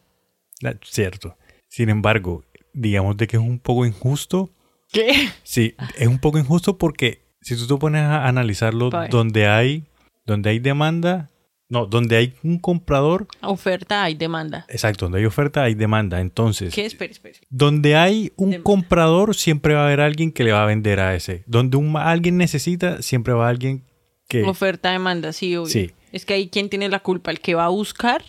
la- 0.61 0.77
cierto. 0.83 1.37
Sin 1.69 1.89
embargo, 1.91 2.45
digamos 2.73 3.17
de 3.17 3.27
que 3.27 3.37
es 3.37 3.43
un 3.43 3.59
poco 3.59 3.85
injusto. 3.87 4.51
¿Qué? 4.93 5.29
Sí, 5.43 5.75
es 5.99 6.07
un 6.09 6.19
poco 6.19 6.39
injusto 6.39 6.79
porque 6.79 7.23
si 7.43 7.57
tú 7.57 7.67
te 7.67 7.77
pones 7.77 8.03
a 8.03 8.27
analizarlo, 8.27 8.89
donde 9.11 9.47
hay, 9.47 9.85
donde 10.25 10.51
hay 10.51 10.59
demanda, 10.61 11.31
no, 11.69 11.87
donde 11.87 12.17
hay 12.17 12.35
un 12.45 12.59
comprador, 12.61 13.27
Oferta 13.43 14.05
hay 14.05 14.15
demanda. 14.15 14.65
exacto, 14.69 15.07
donde 15.07 15.19
hay 15.19 15.25
oferta 15.27 15.65
hay 15.65 15.75
demanda. 15.75 16.21
Entonces, 16.21 16.73
¿Qué? 16.75 16.87
Espera, 16.87 17.11
espera. 17.11 17.37
donde 17.51 17.97
hay 17.97 18.33
un 18.37 18.51
Demanda. 18.53 18.65
comprador, 18.65 19.35
siempre 19.35 19.75
va 19.75 19.83
a 19.83 19.87
haber 19.87 20.01
alguien 20.01 20.31
que 20.33 20.45
le 20.45 20.53
va 20.53 20.63
a 20.63 20.67
vender 20.67 21.01
a 21.01 21.15
ese. 21.17 21.43
Donde 21.47 21.77
un, 21.77 21.97
alguien 21.97 22.37
necesita, 22.39 23.03
siempre 23.03 23.35
va 23.35 23.41
a 23.41 23.49
haber 23.49 23.55
alguien 23.57 23.85
que... 24.29 24.45
Oferta, 24.45 24.93
demanda, 24.93 25.33
sí, 25.33 25.57
obvio. 25.57 25.67
Sí. 25.71 25.91
Es 26.13 26.25
que 26.25 26.35
ahí 26.35 26.49
quién 26.49 26.69
tiene 26.69 26.89
la 26.89 27.01
culpa, 27.01 27.31
el 27.31 27.41
que 27.41 27.55
va 27.55 27.67
a 27.67 27.71
buscar, 27.71 28.23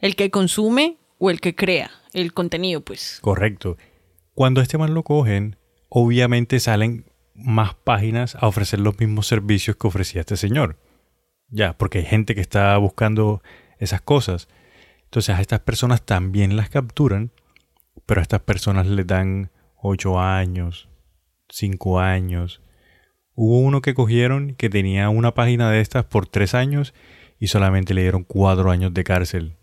el 0.00 0.16
que 0.16 0.30
consume 0.30 0.96
o 1.18 1.30
el 1.30 1.40
que 1.40 1.54
crea 1.54 1.90
el 2.12 2.32
contenido, 2.32 2.80
pues. 2.80 3.18
Correcto. 3.20 3.76
Cuando 4.34 4.60
este 4.60 4.78
man 4.78 4.94
lo 4.94 5.02
cogen, 5.02 5.56
obviamente 5.88 6.60
salen 6.60 7.06
más 7.34 7.74
páginas 7.74 8.36
a 8.36 8.46
ofrecer 8.46 8.80
los 8.80 8.98
mismos 8.98 9.26
servicios 9.26 9.76
que 9.76 9.86
ofrecía 9.86 10.20
este 10.20 10.36
señor. 10.36 10.78
Ya, 11.48 11.76
porque 11.76 11.98
hay 11.98 12.04
gente 12.04 12.34
que 12.34 12.40
está 12.40 12.76
buscando 12.78 13.42
esas 13.78 14.00
cosas. 14.00 14.48
Entonces 15.04 15.34
a 15.34 15.40
estas 15.40 15.60
personas 15.60 16.02
también 16.02 16.56
las 16.56 16.68
capturan, 16.68 17.30
pero 18.06 18.20
a 18.20 18.22
estas 18.22 18.40
personas 18.40 18.86
les 18.86 19.06
dan 19.06 19.50
8 19.82 20.18
años, 20.20 20.88
5 21.48 22.00
años. 22.00 22.60
Hubo 23.34 23.58
uno 23.60 23.82
que 23.82 23.94
cogieron 23.94 24.54
que 24.54 24.70
tenía 24.70 25.08
una 25.08 25.34
página 25.34 25.70
de 25.70 25.80
estas 25.80 26.04
por 26.04 26.26
3 26.26 26.54
años 26.54 26.94
y 27.40 27.48
solamente 27.48 27.94
le 27.94 28.02
dieron 28.02 28.24
4 28.24 28.70
años 28.70 28.94
de 28.94 29.04
cárcel. 29.04 29.56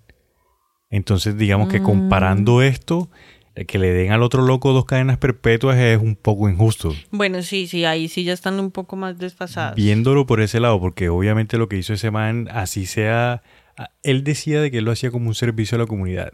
Entonces, 0.89 1.38
digamos 1.38 1.69
que 1.69 1.82
comparando 1.82 2.61
esto, 2.61 3.09
eh, 3.55 3.65
que 3.65 3.80
le 3.80 3.91
den 3.91 4.11
al 4.11 4.24
otro 4.24 4.43
loco 4.43 4.74
dos 4.74 4.86
cadenas 4.86 5.17
perpetuas 5.17 5.78
es 5.78 5.97
un 5.97 6.15
poco 6.15 6.49
injusto. 6.49 6.93
Bueno, 7.11 7.41
sí, 7.41 7.67
sí, 7.67 7.86
ahí 7.86 8.07
sí 8.09 8.24
ya 8.26 8.34
están 8.34 8.59
un 8.59 8.72
poco 8.72 8.95
más 8.97 9.17
desfasados. 9.17 9.76
Viéndolo 9.76 10.26
por 10.26 10.41
ese 10.41 10.59
lado, 10.59 10.80
porque 10.80 11.09
obviamente 11.09 11.57
lo 11.57 11.69
que 11.69 11.78
hizo 11.78 11.93
ese 11.93 12.11
man, 12.11 12.49
así 12.51 12.86
sea, 12.86 13.41
él 14.03 14.24
decía 14.24 14.61
de 14.61 14.69
que 14.69 14.80
él 14.80 14.86
lo 14.86 14.91
hacía 14.91 15.11
como 15.11 15.28
un 15.28 15.36
servicio 15.36 15.78
a 15.78 15.80
la 15.80 15.86
comunidad, 15.86 16.34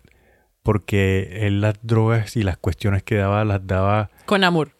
porque 0.64 1.46
él 1.48 1.62
las 1.62 1.76
drogas 1.82 2.36
y 2.36 2.44
las 2.44 2.58
cuestiones 2.58 3.04
que 3.04 3.16
daba 3.16 3.46
las 3.46 3.66
daba, 3.66 4.10
Con 4.26 4.44
amor. 4.44 4.72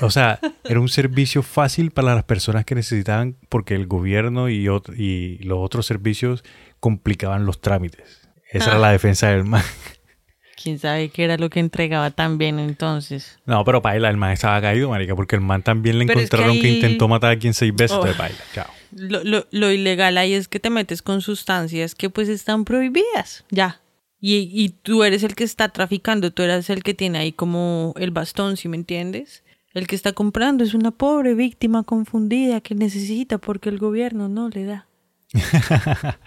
o 0.00 0.10
sea, 0.10 0.38
era 0.64 0.80
un 0.80 0.88
servicio 0.88 1.42
fácil 1.42 1.90
para 1.90 2.14
las 2.14 2.24
personas 2.24 2.64
que 2.64 2.74
necesitaban, 2.74 3.36
porque 3.48 3.74
el 3.74 3.86
gobierno 3.86 4.48
y, 4.48 4.64
los 4.64 5.58
otros 5.58 5.86
servicios 5.86 6.44
complicaban 6.80 7.46
los 7.46 7.60
trámites. 7.60 8.28
Esa 8.50 8.66
era 8.70 8.76
Ah. 8.76 8.80
la 8.80 8.92
defensa 8.92 9.28
del 9.28 9.44
man. 9.44 9.62
Quién 10.62 10.78
sabe 10.78 11.10
qué 11.10 11.24
era 11.24 11.36
lo 11.36 11.50
que 11.50 11.60
entregaba 11.60 12.10
también 12.10 12.58
entonces. 12.58 13.38
No, 13.44 13.64
pero 13.64 13.82
paila, 13.82 14.08
el 14.08 14.16
man 14.16 14.32
estaba 14.32 14.60
caído, 14.62 14.88
marica, 14.88 15.14
porque 15.14 15.36
el 15.36 15.42
man 15.42 15.62
también 15.62 15.98
le 15.98 16.06
Pero 16.06 16.20
es 16.20 16.30
que 16.30 16.36
encontraron 16.36 16.62
que, 16.62 16.68
intentó 16.70 17.06
matar 17.06 17.32
a 17.32 17.38
quien 17.38 17.52
seis 17.52 17.74
veces. 17.74 17.96
Oh. 17.96 18.06
Entonces, 18.06 18.16
paila, 18.16 18.38
chao. 18.54 18.72
Lo, 18.92 19.22
lo, 19.24 19.46
lo 19.50 19.70
ilegal 19.70 20.16
ahí 20.16 20.32
es 20.32 20.48
que 20.48 20.60
te 20.60 20.70
metes 20.70 21.02
con 21.02 21.20
sustancias 21.20 21.94
que 21.94 22.08
pues 22.08 22.28
están 22.28 22.64
prohibidas, 22.64 23.44
ya. 23.50 23.80
Y, 24.20 24.48
y 24.50 24.70
tú 24.70 25.04
eres 25.04 25.22
el 25.22 25.34
que 25.34 25.44
está 25.44 25.68
traficando, 25.68 26.32
tú 26.32 26.42
eres 26.42 26.70
el 26.70 26.82
que 26.82 26.94
tiene 26.94 27.18
ahí 27.18 27.32
como 27.32 27.92
el 27.98 28.10
bastón, 28.10 28.56
si 28.56 28.68
me 28.68 28.78
entiendes? 28.78 29.43
El 29.74 29.86
que 29.88 29.96
está 29.96 30.12
comprando 30.12 30.62
es 30.64 30.72
una 30.74 30.92
pobre 30.92 31.34
víctima 31.34 31.82
confundida 31.82 32.60
que 32.60 32.74
necesita 32.74 33.38
porque 33.38 33.68
el 33.68 33.78
gobierno 33.78 34.28
no 34.28 34.48
le 34.48 34.64
da. 34.64 34.88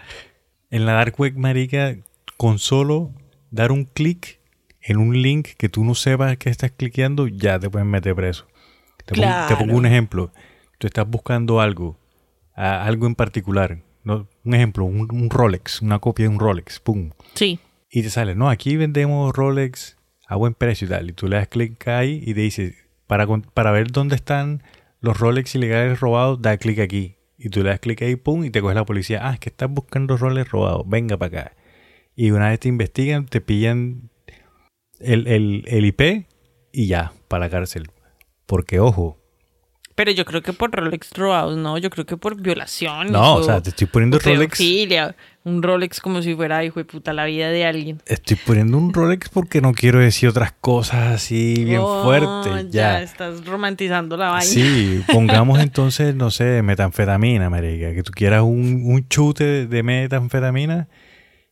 En 0.70 0.84
la 0.84 0.92
Dark 0.92 1.14
Web, 1.18 1.34
marica, 1.38 1.96
con 2.36 2.58
solo 2.58 3.10
dar 3.50 3.72
un 3.72 3.84
clic 3.86 4.38
en 4.82 4.98
un 4.98 5.20
link 5.22 5.48
que 5.56 5.70
tú 5.70 5.82
no 5.82 5.94
sepas 5.94 6.36
que 6.36 6.50
estás 6.50 6.72
cliqueando, 6.72 7.26
ya 7.26 7.58
te 7.58 7.70
pueden 7.70 7.88
meter 7.88 8.14
preso. 8.14 8.46
Te, 9.06 9.14
pongo, 9.14 9.28
te 9.48 9.54
pongo 9.54 9.64
Claro. 9.64 9.76
un 9.78 9.86
ejemplo. 9.86 10.32
Tú 10.78 10.86
estás 10.86 11.08
buscando 11.08 11.60
algo, 11.62 11.98
a- 12.54 12.84
algo 12.84 13.06
en 13.06 13.14
particular. 13.14 13.78
¿no? 14.04 14.28
Un 14.44 14.54
ejemplo, 14.54 14.84
un, 14.84 15.08
un 15.10 15.30
Rolex, 15.30 15.80
una 15.82 15.98
copia 15.98 16.24
de 16.26 16.28
un 16.34 16.38
Rolex, 16.38 16.80
pum. 16.80 17.10
Sí. 17.34 17.58
Y 17.90 18.02
te 18.02 18.10
sale, 18.10 18.34
no, 18.34 18.48
aquí 18.50 18.76
vendemos 18.76 19.34
Rolex 19.34 19.96
a 20.26 20.36
buen 20.36 20.52
precio 20.54 20.86
y 20.86 20.90
tal. 20.90 21.08
Y 21.08 21.12
tú 21.14 21.28
le 21.28 21.36
das 21.36 21.48
clic 21.48 21.88
ahí 21.88 22.22
y 22.26 22.34
te 22.34 22.40
dice, 22.40 22.74
para, 23.08 23.26
para 23.26 23.72
ver 23.72 23.90
dónde 23.90 24.14
están 24.14 24.62
los 25.00 25.18
Rolex 25.18 25.56
ilegales 25.56 25.98
robados, 25.98 26.40
da 26.40 26.56
clic 26.58 26.78
aquí. 26.78 27.16
Y 27.36 27.48
tú 27.48 27.62
le 27.62 27.70
das 27.70 27.80
clic 27.80 28.02
ahí, 28.02 28.14
pum, 28.16 28.44
y 28.44 28.50
te 28.50 28.60
coge 28.60 28.74
la 28.74 28.84
policía. 28.84 29.26
Ah, 29.26 29.32
es 29.32 29.40
que 29.40 29.48
estás 29.48 29.70
buscando 29.70 30.16
Rolex 30.16 30.50
robados, 30.50 30.82
venga 30.86 31.16
para 31.16 31.40
acá. 31.40 31.56
Y 32.14 32.30
una 32.30 32.50
vez 32.50 32.60
te 32.60 32.68
investigan, 32.68 33.26
te 33.26 33.40
pillan 33.40 34.10
el, 35.00 35.26
el, 35.26 35.64
el 35.66 35.86
IP 35.86 36.26
y 36.72 36.86
ya, 36.86 37.12
para 37.28 37.46
la 37.46 37.50
cárcel. 37.50 37.90
Porque, 38.44 38.80
ojo, 38.80 39.18
Pero 39.94 40.10
yo 40.10 40.24
creo 40.24 40.42
que 40.42 40.52
por 40.52 40.70
Rolex 40.70 41.12
robados, 41.12 41.56
no, 41.56 41.78
yo 41.78 41.90
creo 41.90 42.06
que 42.06 42.16
por 42.16 42.40
violación. 42.40 43.10
no, 43.10 43.36
o 43.36 43.42
sea, 43.42 43.62
te 43.62 43.70
estoy 43.70 43.86
poniendo 43.86 44.18
Rolex. 44.18 44.58
Un 45.48 45.62
Rolex 45.62 46.00
como 46.00 46.20
si 46.22 46.34
fuera, 46.34 46.64
hijo 46.64 46.78
de 46.80 46.84
puta, 46.84 47.12
la 47.12 47.24
vida 47.24 47.48
de 47.50 47.64
alguien. 47.64 48.02
Estoy 48.06 48.36
poniendo 48.44 48.76
un 48.76 48.92
Rolex 48.92 49.28
porque 49.28 49.60
no 49.60 49.72
quiero 49.72 49.98
decir 50.00 50.28
otras 50.28 50.52
cosas 50.52 51.14
así 51.14 51.64
bien 51.64 51.80
Oh, 51.82 52.02
fuertes. 52.04 52.70
Ya 52.70 52.98
Ya. 52.98 53.02
estás 53.02 53.44
romantizando 53.46 54.16
la 54.16 54.28
vaina. 54.30 54.44
Sí, 54.44 55.02
pongamos 55.12 55.58
entonces, 55.60 56.14
no 56.14 56.30
sé, 56.30 56.62
metanfetamina, 56.62 57.48
marica, 57.50 57.94
que 57.94 58.02
tú 58.02 58.12
quieras 58.12 58.42
un, 58.42 58.82
un 58.84 59.08
chute 59.08 59.44
de, 59.44 59.66
de 59.66 59.82
metanfetamina 59.82 60.88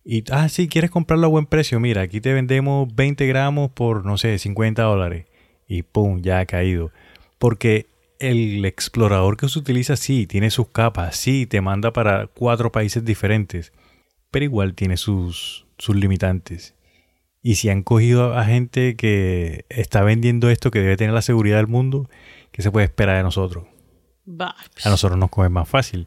y, 0.05 0.23
ah, 0.31 0.49
sí, 0.49 0.69
quieres 0.69 0.91
comprarlo 0.91 1.27
a 1.27 1.31
buen 1.31 1.47
precio, 1.47 1.81
mira, 1.81 2.03
aquí 2.03 2.21
te 2.21 2.33
vendemos 2.33 2.89
20 2.95 3.27
gramos 3.27 3.71
por, 3.73 4.05
no 4.05 4.19
sé, 4.19 4.39
50 4.39 4.83
dólares 4.83 5.27
y 5.67 5.83
pum, 5.83 6.21
ya 6.23 6.39
ha 6.41 6.47
caído. 6.47 6.93
Porque 7.39 7.87
el 8.21 8.65
explorador 8.65 9.37
que 9.37 9.49
se 9.49 9.59
utiliza, 9.59 9.97
sí, 9.97 10.27
tiene 10.27 10.51
sus 10.51 10.69
capas, 10.69 11.17
sí, 11.17 11.45
te 11.47 11.61
manda 11.61 11.93
para 11.93 12.29
cuatro 12.29 12.71
países 12.73 13.05
diferentes. 13.05 13.73
Pero 14.37 14.45
igual 14.45 14.75
tiene 14.75 14.99
sus, 14.99 15.65
sus 15.79 15.97
limitantes. 15.97 16.75
Y 17.43 17.55
si 17.55 17.71
han 17.71 17.83
cogido 17.83 18.35
a 18.37 18.45
gente 18.45 18.95
que 18.95 19.65
está 19.71 20.03
vendiendo 20.03 20.51
esto, 20.51 20.71
que 20.71 20.81
debe 20.81 20.99
tener 20.99 21.15
la 21.15 21.23
seguridad 21.23 21.57
del 21.57 21.69
mundo, 21.69 22.11
¿qué 22.53 22.61
se 22.61 22.71
puede 22.71 22.85
esperar 22.85 23.17
de 23.17 23.23
nosotros? 23.23 23.65
A 24.85 24.91
nosotros 24.91 25.19
nos 25.19 25.31
coge 25.31 25.49
más 25.49 25.67
fácil. 25.67 26.07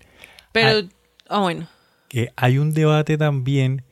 Pero, 0.51 0.87
ah, 1.27 1.39
bueno. 1.39 1.67
Que 2.07 2.29
hay 2.35 2.59
un 2.59 2.71
debate 2.75 3.17
también 3.17 3.83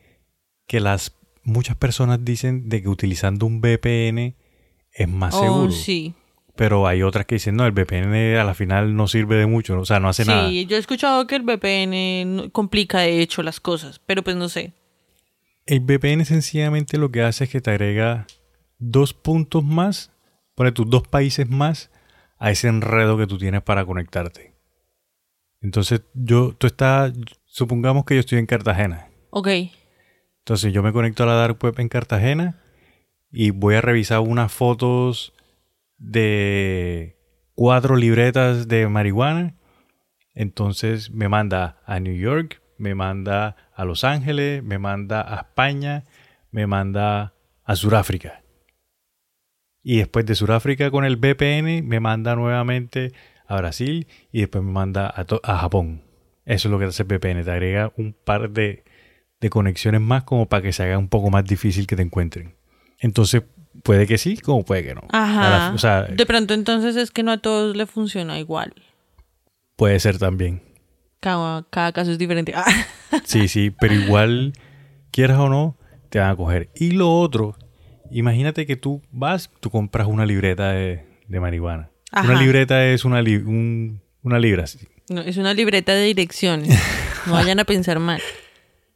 que 0.67 0.81
las 0.81 1.15
muchas 1.41 1.75
personas 1.75 2.23
dicen 2.23 2.69
de 2.69 2.83
que 2.83 2.89
utilizando 2.89 3.47
un 3.47 3.59
VPN 3.59 4.35
es 4.91 5.07
más 5.09 5.33
Oh, 5.33 5.41
seguro. 5.41 5.71
sí. 5.71 6.13
Pero 6.57 6.87
hay 6.87 7.03
otras 7.03 7.27
que 7.27 7.35
dicen, 7.35 7.55
no, 7.55 7.67
el 7.67 7.71
VPN 7.71 8.35
a 8.35 8.43
la 8.43 8.55
final 8.55 8.95
no 8.95 9.07
sirve 9.07 9.35
de 9.35 9.45
mucho, 9.45 9.79
o 9.79 9.85
sea, 9.85 9.99
no 9.99 10.09
hace 10.09 10.25
nada. 10.25 10.49
Sí, 10.49 10.65
yo 10.65 10.75
he 10.75 10.79
escuchado 10.79 11.27
que 11.27 11.35
el 11.35 11.43
VPN 11.43 12.49
complica 12.49 12.99
de 12.99 13.21
hecho 13.21 13.43
las 13.43 13.59
cosas, 13.59 14.01
pero 14.05 14.23
pues 14.23 14.35
no 14.35 14.49
sé. 14.49 14.73
El 15.67 15.81
VPN 15.81 16.25
sencillamente 16.25 16.97
lo 16.97 17.11
que 17.11 17.21
hace 17.21 17.43
es 17.43 17.51
que 17.51 17.61
te 17.61 17.69
agrega 17.69 18.25
dos 18.79 19.13
puntos 19.13 19.63
más, 19.63 20.11
pone 20.55 20.71
tus 20.71 20.89
dos 20.89 21.07
países 21.07 21.47
más 21.47 21.91
a 22.39 22.49
ese 22.49 22.69
enredo 22.69 23.17
que 23.17 23.27
tú 23.27 23.37
tienes 23.37 23.61
para 23.61 23.85
conectarte. 23.85 24.55
Entonces, 25.61 26.01
yo, 26.15 26.55
tú 26.57 26.65
estás, 26.65 27.13
supongamos 27.45 28.05
que 28.05 28.15
yo 28.15 28.21
estoy 28.21 28.39
en 28.39 28.45
Cartagena. 28.47 29.09
Ok. 29.29 29.49
Entonces, 30.39 30.73
yo 30.73 30.81
me 30.81 30.93
conecto 30.93 31.23
a 31.23 31.27
la 31.27 31.33
Dark 31.33 31.57
Web 31.61 31.79
en 31.79 31.89
Cartagena 31.89 32.59
y 33.31 33.51
voy 33.51 33.75
a 33.75 33.81
revisar 33.81 34.21
unas 34.21 34.51
fotos 34.51 35.33
de 35.97 37.17
cuatro 37.55 37.95
libretas 37.95 38.67
de 38.67 38.87
marihuana. 38.87 39.55
Entonces, 40.33 41.11
me 41.11 41.29
manda 41.29 41.81
a 41.85 41.99
New 41.99 42.15
York, 42.15 42.61
me 42.77 42.95
manda 42.95 43.55
a 43.73 43.85
Los 43.85 44.03
Ángeles, 44.03 44.63
me 44.63 44.77
manda 44.77 45.21
a 45.21 45.41
España, 45.41 46.03
me 46.51 46.67
manda 46.67 47.33
a 47.63 47.75
Sudáfrica. 47.75 48.43
Y 49.83 49.97
después 49.97 50.25
de 50.25 50.35
Sudáfrica 50.35 50.91
con 50.91 51.05
el 51.05 51.17
VPN 51.17 51.87
me 51.87 51.99
manda 51.99 52.35
nuevamente 52.35 53.13
a 53.47 53.57
Brasil 53.57 54.07
y 54.31 54.41
después 54.41 54.63
me 54.63 54.71
manda 54.71 55.07
a, 55.07 55.25
a 55.43 55.57
Japón. 55.57 56.03
Eso 56.45 56.67
es 56.67 56.71
lo 56.71 56.79
que 56.79 56.85
hace 56.85 57.03
el 57.03 57.09
VPN, 57.09 57.43
te 57.43 57.51
agrega 57.51 57.91
un 57.97 58.13
par 58.13 58.51
de, 58.51 58.83
de 59.39 59.49
conexiones 59.49 60.01
más 60.01 60.23
como 60.23 60.47
para 60.47 60.61
que 60.61 60.73
se 60.73 60.83
haga 60.83 60.97
un 60.97 61.09
poco 61.09 61.29
más 61.29 61.45
difícil 61.45 61.87
que 61.87 61.95
te 61.95 62.01
encuentren. 62.01 62.55
Entonces, 62.99 63.43
puede 63.83 64.07
que 64.07 64.17
sí, 64.17 64.37
como 64.37 64.63
puede 64.65 64.83
que 64.83 64.95
no. 64.95 65.01
Ajá. 65.11 65.49
la- 65.69 65.71
o 65.73 65.77
sea, 65.77 66.03
de 66.03 66.25
pronto 66.25 66.53
entonces 66.53 66.95
es 66.95 67.11
que 67.11 67.23
no 67.23 67.31
a 67.31 67.37
todos 67.37 67.75
le 67.75 67.85
funciona 67.85 68.39
igual. 68.39 68.73
puede 69.75 69.99
ser 69.99 70.17
también. 70.17 70.61
Cada, 71.19 71.65
cada 71.69 71.91
caso 71.93 72.11
es 72.11 72.17
diferente. 72.17 72.53
Ah. 72.55 72.65
Sí, 73.23 73.47
sí, 73.47 73.71
pero 73.71 73.93
igual, 73.93 74.53
quieras 75.11 75.39
o 75.39 75.47
no, 75.49 75.77
te 76.09 76.19
van 76.19 76.29
a 76.31 76.35
coger. 76.35 76.69
Y 76.75 76.91
lo 76.91 77.11
otro, 77.11 77.55
imagínate 78.11 78.65
que 78.65 78.75
tú 78.75 79.01
vas, 79.11 79.49
tú 79.61 79.69
compras 79.69 80.07
una 80.07 80.25
libreta 80.25 80.71
de, 80.71 81.05
de 81.27 81.39
marihuana. 81.39 81.89
Ajá. 82.11 82.29
Una 82.29 82.41
libreta 82.41 82.85
es 82.85 83.05
una, 83.05 83.21
li- 83.21 83.37
un- 83.37 84.01
una 84.23 84.39
libra. 84.39 84.67
sí. 84.67 84.79
No, 85.09 85.21
es 85.21 85.37
una 85.37 85.53
libreta 85.53 85.93
de 85.93 86.03
direcciones. 86.03 86.69
No 87.25 87.33
vayan 87.33 87.59
a 87.59 87.63
pensar 87.65 87.97
mal. 87.99 88.21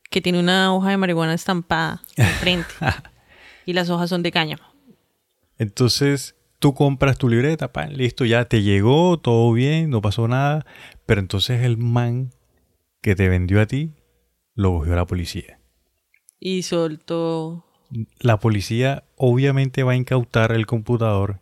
Que 0.10 0.20
tiene 0.22 0.40
una 0.40 0.74
hoja 0.76 0.90
de 0.90 0.98
marihuana 0.98 1.34
estampada 1.34 2.02
al 2.18 2.26
frente. 2.26 2.68
y 3.66 3.72
las 3.74 3.90
hojas 3.90 4.10
son 4.10 4.24
de 4.24 4.32
cáñamo. 4.32 4.64
Entonces, 5.62 6.36
tú 6.58 6.74
compras 6.74 7.20
tu 7.20 7.30
libreta, 7.30 7.72
pan, 7.72 7.96
listo, 7.96 8.26
ya 8.26 8.46
te 8.46 8.64
llegó, 8.64 9.20
todo 9.20 9.54
bien, 9.54 9.92
no 9.92 10.02
pasó 10.02 10.28
nada. 10.28 10.66
Pero 11.06 11.22
entonces 11.22 11.62
el 11.64 11.78
man 11.78 12.32
que 13.00 13.14
te 13.16 13.30
vendió 13.30 13.62
a 13.62 13.68
ti, 13.68 13.92
lo 14.56 14.72
cogió 14.74 14.96
la 14.96 15.06
policía. 15.06 15.60
Y 16.40 16.64
soltó. 16.64 17.64
La 18.20 18.40
policía 18.40 19.04
obviamente 19.18 19.84
va 19.84 19.92
a 19.92 19.96
incautar 19.96 20.52
el 20.52 20.66
computador 20.66 21.42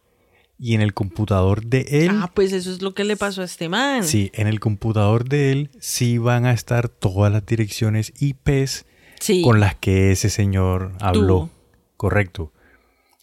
y 0.58 0.76
en 0.76 0.82
el 0.82 0.94
computador 0.94 1.66
de 1.66 1.86
él... 1.90 2.10
Ah, 2.12 2.30
pues 2.34 2.52
eso 2.52 2.74
es 2.74 2.82
lo 2.82 2.94
que 2.94 3.06
le 3.06 3.16
pasó 3.16 3.42
a 3.42 3.46
este 3.46 3.70
man. 3.70 4.04
Sí, 4.04 4.32
en 4.34 4.48
el 4.48 4.60
computador 4.60 5.30
de 5.30 5.54
él 5.54 5.70
sí 5.80 6.18
van 6.18 6.46
a 6.46 6.52
estar 6.52 6.90
todas 6.90 7.32
las 7.32 7.46
direcciones 7.46 8.12
IPs 8.20 8.86
Sí. 9.22 9.44
con 9.44 9.62
las 9.62 9.76
que 9.76 10.12
ese 10.12 10.30
señor 10.30 10.92
habló. 11.00 11.50
Correcto. 11.96 12.52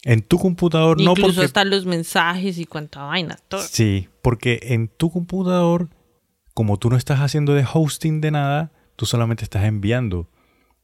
En 0.09 0.21
tu 0.21 0.39
computador 0.39 1.01
no 1.01 1.11
Incluso 1.11 1.33
porque... 1.33 1.45
hasta 1.45 1.65
los 1.65 1.85
mensajes 1.85 2.57
y 2.59 2.65
cuánta 2.65 3.03
vaina. 3.03 3.37
Todo. 3.49 3.61
Sí, 3.61 4.07
porque 4.21 4.59
en 4.61 4.87
tu 4.87 5.11
computador, 5.11 5.89
como 6.53 6.77
tú 6.77 6.89
no 6.89 6.95
estás 6.95 7.19
haciendo 7.19 7.53
de 7.53 7.65
hosting 7.71 8.21
de 8.21 8.31
nada, 8.31 8.71
tú 8.95 9.05
solamente 9.05 9.43
estás 9.43 9.65
enviando. 9.65 10.29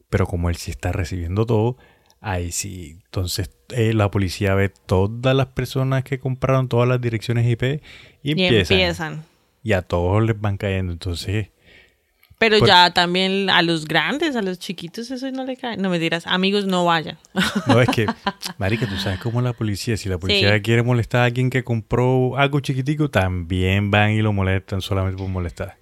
Pero 0.10 0.28
como 0.28 0.50
él 0.50 0.58
sí 0.58 0.72
está 0.72 0.92
recibiendo 0.92 1.46
todo, 1.46 1.78
ahí 2.20 2.52
sí. 2.52 3.00
Entonces 3.06 3.50
eh, 3.70 3.94
la 3.94 4.12
policía 4.12 4.56
ve 4.56 4.68
todas 4.68 5.34
las 5.34 5.48
personas 5.48 6.04
que 6.04 6.20
compraron 6.20 6.68
todas 6.68 6.90
las 6.90 7.00
direcciones 7.00 7.50
IP 7.50 7.64
y, 7.64 7.80
Y 8.24 8.32
empiezan. 8.32 8.78
empiezan. 8.78 9.26
Y 9.64 9.72
a 9.72 9.84
todos 9.84 10.22
les 10.22 10.38
van 10.38 10.58
cayendo. 10.58 10.92
Entonces, 10.92 11.52
Pero 12.50 12.66
ya 12.66 12.92
también 12.92 13.50
a 13.50 13.62
los 13.62 13.86
grandes, 13.86 14.36
a 14.36 14.42
los 14.42 14.60
chiquitos, 14.60 15.10
eso 15.12 15.32
no 15.32 15.46
le 15.46 15.56
cae. 15.56 15.78
No 15.78 15.90
me 15.90 15.98
dirás, 15.98 16.28
amigos, 16.28 16.66
no 16.66 16.84
vayan. 16.84 17.18
no 17.68 17.80
es 17.80 17.88
que, 17.90 18.06
Marica, 18.58 18.86
tú 18.88 18.98
sabes 18.98 19.20
cómo 19.20 19.40
es 19.40 19.46
la 19.46 19.54
policía. 19.54 19.96
Si 19.96 20.10
la 20.10 20.18
policía 20.18 20.54
Sí. 20.56 20.62
quiere 20.62 20.84
molestar 20.84 21.22
a 21.22 21.26
alguien 21.26 21.50
que 21.50 21.64
compró 21.64 22.38
algo 22.38 22.60
chiquitico, 22.60 23.10
también 23.10 23.92
van 23.92 24.12
y 24.12 24.22
lo 24.22 24.34
molestan 24.34 24.82
solamente 24.82 25.18
por 25.18 25.30
molestar. 25.30 25.78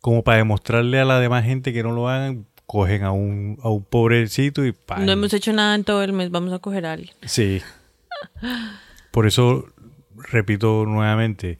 Como 0.00 0.22
para 0.22 0.38
demostrarle 0.38 1.00
a 1.00 1.06
la 1.06 1.20
demás 1.20 1.44
gente 1.44 1.72
que 1.72 1.82
no 1.82 1.92
lo 1.92 2.08
hagan, 2.10 2.46
cogen 2.66 3.04
a 3.04 3.12
un, 3.12 3.58
a 3.62 3.70
un 3.70 3.82
pobrecito 3.84 4.66
y 4.66 4.72
¡pam! 4.72 5.06
No 5.06 5.12
hemos 5.12 5.32
hecho 5.32 5.52
nada 5.54 5.74
en 5.74 5.84
todo 5.84 6.02
el 6.02 6.12
mes, 6.12 6.30
vamos 6.30 6.52
a 6.52 6.58
coger 6.58 6.84
a 6.84 6.92
alguien. 6.92 7.14
Sí. 7.24 7.62
Por 9.10 9.26
eso, 9.26 9.66
repito 10.30 10.84
nuevamente, 10.86 11.58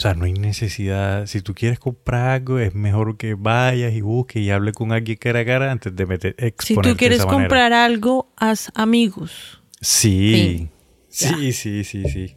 o 0.00 0.02
sea, 0.02 0.14
no 0.14 0.24
hay 0.24 0.32
necesidad. 0.32 1.26
Si 1.26 1.42
tú 1.42 1.52
quieres 1.52 1.78
comprar 1.78 2.30
algo, 2.30 2.58
es 2.58 2.74
mejor 2.74 3.18
que 3.18 3.34
vayas 3.34 3.92
y 3.92 4.00
busques 4.00 4.40
y 4.40 4.50
hables 4.50 4.72
con 4.72 4.92
alguien 4.92 5.18
cara 5.18 5.40
a 5.40 5.44
cara 5.44 5.70
antes 5.70 5.94
de 5.94 6.06
meter 6.06 6.34
Si 6.58 6.74
tú 6.74 6.96
quieres 6.96 7.26
comprar 7.26 7.74
algo, 7.74 8.32
haz 8.34 8.72
amigos. 8.74 9.62
Sí. 9.82 10.70
Sí. 11.10 11.52
Sí, 11.52 11.84
sí, 11.84 12.08
sí. 12.08 12.36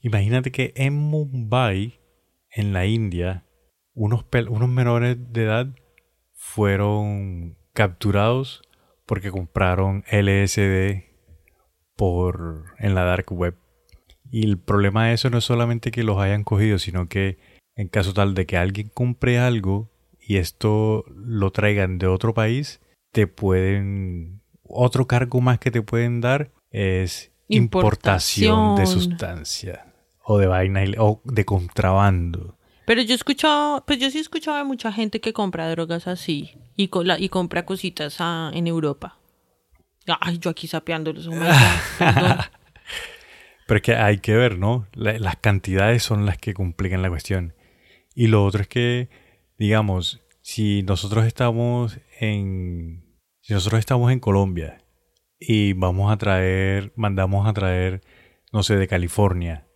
Imagínate 0.00 0.52
que 0.52 0.72
en 0.76 0.94
Mumbai, 0.94 1.98
en 2.52 2.72
la 2.72 2.86
India, 2.86 3.44
unos, 3.92 4.24
unos 4.48 4.68
menores 4.68 5.16
de 5.32 5.42
edad 5.42 5.66
fueron 6.34 7.58
capturados 7.72 8.62
porque 9.06 9.32
compraron 9.32 10.04
LSD 10.08 11.02
por 11.96 12.66
en 12.78 12.94
la 12.94 13.02
dark 13.02 13.32
web. 13.32 13.56
Y 14.34 14.42
el 14.44 14.58
problema 14.58 15.06
de 15.06 15.12
eso 15.14 15.30
no 15.30 15.38
es 15.38 15.44
solamente 15.44 15.92
que 15.92 16.02
los 16.02 16.18
hayan 16.18 16.42
cogido, 16.42 16.80
sino 16.80 17.08
que 17.08 17.38
en 17.76 17.86
caso 17.86 18.12
tal 18.12 18.34
de 18.34 18.46
que 18.46 18.56
alguien 18.56 18.90
compre 18.92 19.38
algo 19.38 19.92
y 20.20 20.38
esto 20.38 21.04
lo 21.14 21.52
traigan 21.52 21.98
de 21.98 22.08
otro 22.08 22.34
país, 22.34 22.80
te 23.12 23.28
pueden 23.28 24.40
otro 24.64 25.06
cargo 25.06 25.40
más 25.40 25.60
que 25.60 25.70
te 25.70 25.82
pueden 25.82 26.20
dar 26.20 26.50
es 26.72 27.30
importación, 27.48 28.74
de 28.74 28.86
sustancia 28.86 29.86
o 30.24 30.38
de 30.38 30.48
vaina 30.48 30.82
o 30.98 31.20
de 31.22 31.44
contrabando. 31.44 32.58
Pero 32.86 33.02
yo 33.02 33.12
he 33.12 33.14
escuchado, 33.14 33.84
pues 33.86 34.00
yo 34.00 34.10
sí 34.10 34.18
he 34.18 34.20
escuchado 34.20 34.56
de 34.56 34.64
mucha 34.64 34.90
gente 34.90 35.20
que 35.20 35.32
compra 35.32 35.70
drogas 35.70 36.08
así 36.08 36.50
y, 36.74 36.90
la- 37.04 37.20
y 37.20 37.28
compra 37.28 37.64
cositas 37.64 38.16
en 38.52 38.66
Europa. 38.66 39.16
Ay, 40.20 40.38
yo 40.38 40.50
aquí 40.50 40.66
sapeándolos. 40.66 41.28
oh. 41.30 41.34
Pero 43.66 43.76
es 43.78 43.82
que 43.82 43.94
hay 43.94 44.18
que 44.18 44.34
ver, 44.34 44.58
¿no? 44.58 44.86
La- 44.92 45.18
las 45.18 45.36
cantidades 45.36 46.02
son 46.02 46.26
las 46.26 46.38
que 46.38 46.54
complican 46.54 47.02
la 47.02 47.08
cuestión. 47.08 47.54
Y 48.14 48.26
lo 48.28 48.44
otro 48.44 48.62
es 48.62 48.68
que, 48.68 49.08
digamos, 49.58 50.20
si 50.42 50.82
nosotros 50.82 51.24
estamos 51.26 51.98
en. 52.20 53.04
Si 53.40 53.52
nosotros 53.52 53.78
estamos 53.80 54.10
en 54.12 54.20
Colombia 54.20 54.82
y 55.38 55.72
vamos 55.74 56.10
a 56.12 56.16
traer, 56.16 56.92
mandamos 56.96 57.46
a 57.46 57.52
traer, 57.52 58.00
no 58.52 58.62
sé, 58.62 58.76
de 58.76 58.86
California, 58.88 59.66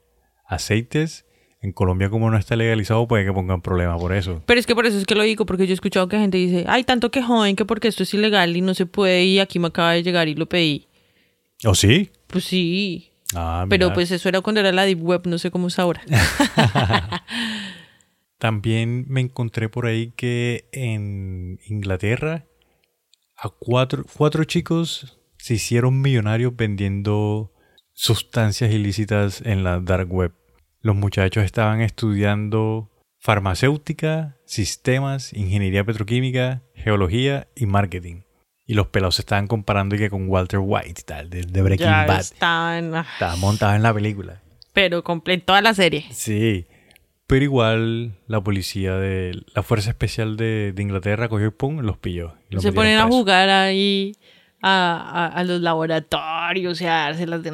aceites, 0.46 1.26
en 1.60 1.72
Colombia 1.72 2.08
como 2.08 2.30
no 2.30 2.38
está 2.38 2.56
legalizado 2.56 3.06
puede 3.08 3.24
que 3.24 3.32
pongan 3.32 3.60
problema 3.60 3.98
por 3.98 4.14
eso. 4.14 4.42
Pero 4.46 4.60
es 4.60 4.66
que 4.66 4.74
por 4.74 4.86
eso 4.86 4.96
es 4.96 5.04
que 5.04 5.14
lo 5.14 5.22
digo, 5.22 5.44
porque 5.44 5.66
yo 5.66 5.72
he 5.72 5.74
escuchado 5.74 6.08
que 6.08 6.18
gente 6.18 6.38
dice, 6.38 6.64
ay, 6.68 6.84
tanto 6.84 7.10
que 7.10 7.22
joven, 7.22 7.56
que 7.56 7.64
porque 7.64 7.88
esto 7.88 8.04
es 8.04 8.14
ilegal 8.14 8.56
y 8.56 8.60
no 8.62 8.74
se 8.74 8.86
puede 8.86 9.24
y 9.24 9.38
aquí 9.40 9.58
me 9.58 9.66
acaba 9.68 9.92
de 9.92 10.02
llegar 10.02 10.28
y 10.28 10.34
lo 10.34 10.46
pedí. 10.48 10.86
¿O 11.64 11.74
sí? 11.74 12.10
Pues 12.28 12.44
sí, 12.44 13.07
Ah, 13.34 13.66
pero 13.68 13.92
pues 13.92 14.10
eso 14.10 14.28
era 14.28 14.40
cuando 14.40 14.60
era 14.60 14.72
la 14.72 14.84
Deep 14.84 15.02
Web, 15.02 15.26
no 15.26 15.38
sé 15.38 15.50
cómo 15.50 15.68
es 15.68 15.78
ahora. 15.78 16.02
También 18.38 19.04
me 19.08 19.20
encontré 19.20 19.68
por 19.68 19.86
ahí 19.86 20.12
que 20.16 20.68
en 20.72 21.58
Inglaterra 21.66 22.46
a 23.36 23.50
cuatro, 23.50 24.04
cuatro 24.16 24.44
chicos 24.44 25.18
se 25.38 25.54
hicieron 25.54 26.00
millonarios 26.00 26.56
vendiendo 26.56 27.52
sustancias 27.92 28.72
ilícitas 28.72 29.40
en 29.42 29.64
la 29.64 29.80
dark 29.80 30.12
web. 30.12 30.32
Los 30.80 30.96
muchachos 30.96 31.44
estaban 31.44 31.80
estudiando 31.80 32.90
farmacéutica, 33.18 34.36
sistemas, 34.44 35.32
ingeniería 35.32 35.84
petroquímica, 35.84 36.62
geología 36.74 37.48
y 37.56 37.66
marketing. 37.66 38.22
Y 38.68 38.74
los 38.74 38.86
pelados 38.88 39.16
se 39.16 39.22
estaban 39.22 39.46
comparando 39.48 39.96
y 39.96 39.98
que 39.98 40.10
con 40.10 40.28
Walter 40.28 40.60
White 40.62 41.00
y 41.00 41.02
tal, 41.04 41.30
de, 41.30 41.40
de 41.42 41.62
Breaking 41.62 41.86
Ya 41.86 42.04
Bad. 42.06 42.20
estaban, 42.20 42.94
ah, 42.94 43.06
Estaba 43.14 43.34
montado 43.36 43.74
en 43.74 43.82
la 43.82 43.92
película. 43.94 44.40
pero 44.72 45.02
completo 45.02 45.46
toda 45.46 45.60
la 45.62 45.72
serie. 45.74 46.04
Sí. 46.12 46.66
Pero 47.26 47.44
igual 47.44 48.12
la 48.26 48.40
policía 48.42 48.94
de 48.94 49.42
la 49.54 49.62
Fuerza 49.62 49.90
Especial 49.90 50.36
de, 50.36 50.72
de 50.74 50.82
Inglaterra 50.82 51.28
cogió 51.28 51.46
y 51.48 51.50
pum, 51.50 51.80
los 51.80 51.96
pilló. 51.98 52.34
y 52.50 52.54
los 52.54 52.62
Se 52.62 52.72
ponen 52.72 52.98
a 52.98 53.06
jugar 53.06 53.48
ahí 53.50 54.12
a, 54.62 54.96
a- 55.26 55.26
a 55.38 55.44
los 55.44 55.60
laboratorios 55.60 56.80
y 56.80 56.86
a 56.86 56.92
dárselas 56.92 57.42
de 57.42 57.50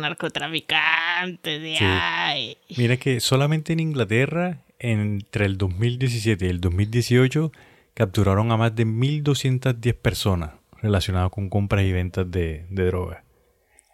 narcotraficantes. 0.69 1.78
Sí. 1.78 1.85
ay. 1.85 2.57
Mira 2.77 2.97
que 2.97 3.20
solamente 3.20 3.73
en 3.73 3.81
Inglaterra, 3.81 4.59
entre 4.78 5.47
el 5.47 5.59
2017 5.59 6.47
y 6.47 6.49
el 6.49 6.61
2018, 6.61 7.53
capturaron 7.95 8.51
a 8.53 8.57
más 8.57 8.74
de 8.74 8.86
1.210 8.86 9.95
personas 9.95 10.51
relacionadas 10.85 11.31
con 11.31 11.48
compras 11.48 11.85
y 11.85 11.93
ventas 11.93 12.31
de, 12.31 12.66
de 12.70 12.85
droga. 12.85 13.24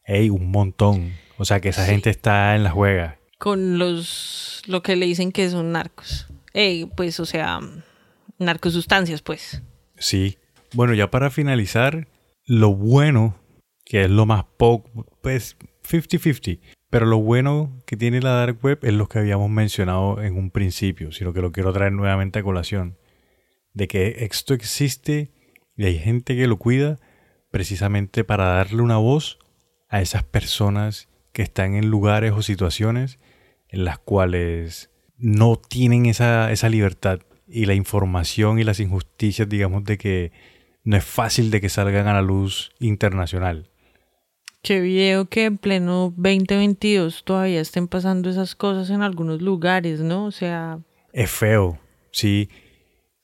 ¡Ey, 0.05 0.29
un 0.29 0.51
montón! 0.51 1.15
O 1.39 1.45
sea 1.45 1.61
que 1.61 1.71
esa 1.71 1.87
gente 1.87 2.11
está 2.11 2.57
en 2.57 2.65
la 2.65 2.71
juega. 2.71 3.19
Con 3.39 3.79
los, 3.79 4.63
lo 4.67 4.83
que 4.83 4.97
le 4.97 5.07
dicen 5.07 5.33
que 5.33 5.49
son 5.49 5.73
narcos. 5.73 6.29
Eh, 6.53 6.87
pues, 6.97 7.21
o 7.21 7.25
sea, 7.27 7.61
narcosustancias, 8.39 9.23
pues. 9.23 9.63
Sí. 9.97 10.37
Bueno, 10.75 10.95
ya 10.95 11.11
para 11.11 11.31
finalizar, 11.31 12.09
lo 12.45 12.75
bueno, 12.75 13.37
que 13.85 14.05
es 14.05 14.11
lo 14.11 14.27
más 14.27 14.45
poco, 14.57 15.07
pues 15.23 15.57
50-50, 15.89 16.61
pero 16.91 17.07
lo 17.07 17.19
bueno 17.19 17.81
que 17.87 17.97
tiene 17.97 18.21
la 18.21 18.33
Dark 18.33 18.59
Web 18.63 18.81
es 18.83 18.93
lo 18.93 19.09
que 19.09 19.21
habíamos 19.21 19.49
mencionado 19.49 20.21
en 20.21 20.37
un 20.37 20.51
principio, 20.51 21.13
sino 21.13 21.33
que 21.33 21.41
lo 21.41 21.53
quiero 21.53 21.73
traer 21.73 21.93
nuevamente 21.93 22.41
a 22.41 22.43
colación, 22.43 22.99
de 23.75 23.89
que 23.89 24.25
esto 24.25 24.55
existe 24.55 25.31
y 25.81 25.87
hay 25.87 25.99
gente 25.99 26.37
que 26.37 26.47
lo 26.47 26.59
cuida 26.59 26.99
precisamente 27.51 28.23
para 28.23 28.45
darle 28.45 28.83
una 28.83 28.99
voz 28.99 29.39
a 29.89 30.03
esas 30.03 30.23
personas 30.23 31.09
que 31.33 31.41
están 31.41 31.75
en 31.75 31.89
lugares 31.89 32.33
o 32.33 32.43
situaciones 32.43 33.19
en 33.67 33.87
las 33.87 33.99
cuales 33.99 34.91
no 35.17 35.57
tienen 35.57 36.05
esa, 36.05 36.53
esa 36.53 36.69
libertad 36.69 37.21
y 37.49 37.65
la 37.65 37.73
información 37.73 38.59
y 38.59 38.65
las 38.65 38.79
injusticias, 38.79 39.49
digamos, 39.49 39.85
de 39.85 39.97
que 39.97 40.33
no 40.85 40.99
es 40.99 41.05
fácil 41.05 41.51
de 41.51 41.63
que 41.63 41.71
salgan 41.71 42.09
a 42.09 42.13
la 42.13 42.21
luz 42.21 42.73
internacional. 42.79 43.71
Qué 44.63 44.83
video 44.83 45.31
que 45.31 45.47
en 45.47 45.57
pleno 45.57 46.13
2022 46.15 47.25
todavía 47.25 47.63
estén 47.63 47.89
pasando 47.89 48.29
esas 48.29 48.55
cosas 48.55 48.91
en 48.91 49.01
algunos 49.01 49.41
lugares, 49.41 50.01
¿no? 50.01 50.27
O 50.27 50.31
sea, 50.31 50.81
Es 51.15 51.31
feo, 51.31 51.79
sí, 52.11 52.51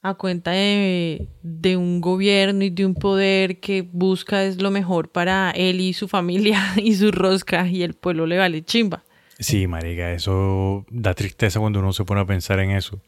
a 0.08 0.14
cuenta 0.14 0.50
de, 0.52 1.28
de 1.42 1.76
un 1.76 2.00
gobierno 2.00 2.64
y 2.64 2.70
de 2.70 2.84
un 2.86 2.94
poder 2.94 3.60
que 3.60 3.82
busca 3.82 4.44
es 4.44 4.60
lo 4.62 4.70
mejor 4.70 5.10
para 5.10 5.50
él 5.50 5.80
y 5.80 5.92
su 5.92 6.08
familia 6.08 6.60
y 6.76 6.94
su 6.94 7.10
rosca 7.12 7.66
y 7.68 7.82
el 7.82 7.94
pueblo 7.94 8.26
le 8.26 8.38
vale 8.38 8.64
chimba. 8.64 9.04
sí, 9.38 9.66
marica, 9.66 10.12
eso 10.12 10.84
da 10.90 11.14
tristeza 11.14 11.60
cuando 11.60 11.80
uno 11.80 11.92
se 11.92 12.04
pone 12.04 12.20
a 12.20 12.26
pensar 12.26 12.60
en 12.60 12.70
eso. 12.70 13.00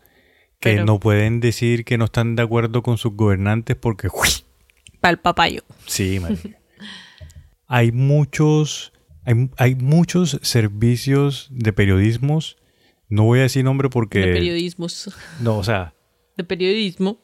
Que 0.60 0.70
Pero- 0.72 0.84
no 0.86 0.98
pueden 0.98 1.38
decir 1.40 1.84
que 1.84 1.96
no 1.98 2.06
están 2.06 2.34
de 2.34 2.42
acuerdo 2.42 2.82
con 2.82 2.98
sus 2.98 3.12
gobernantes 3.14 3.76
porque. 3.76 4.08
Para 5.00 5.12
el 5.12 5.18
papayo. 5.18 5.62
sí, 5.86 6.18
marica. 6.18 6.58
hay 7.68 7.92
muchos, 7.92 8.92
hay, 9.24 9.50
hay 9.56 9.74
muchos 9.76 10.38
servicios 10.42 11.48
de 11.52 11.72
periodismos. 11.72 12.56
No 13.08 13.24
voy 13.24 13.38
a 13.38 13.42
decir 13.42 13.64
nombre 13.64 13.88
porque, 13.88 14.18
De 14.18 14.32
periodismos. 14.32 15.10
no, 15.40 15.56
o 15.58 15.64
sea, 15.64 15.94
De 16.38 16.44
periodismo. 16.44 17.18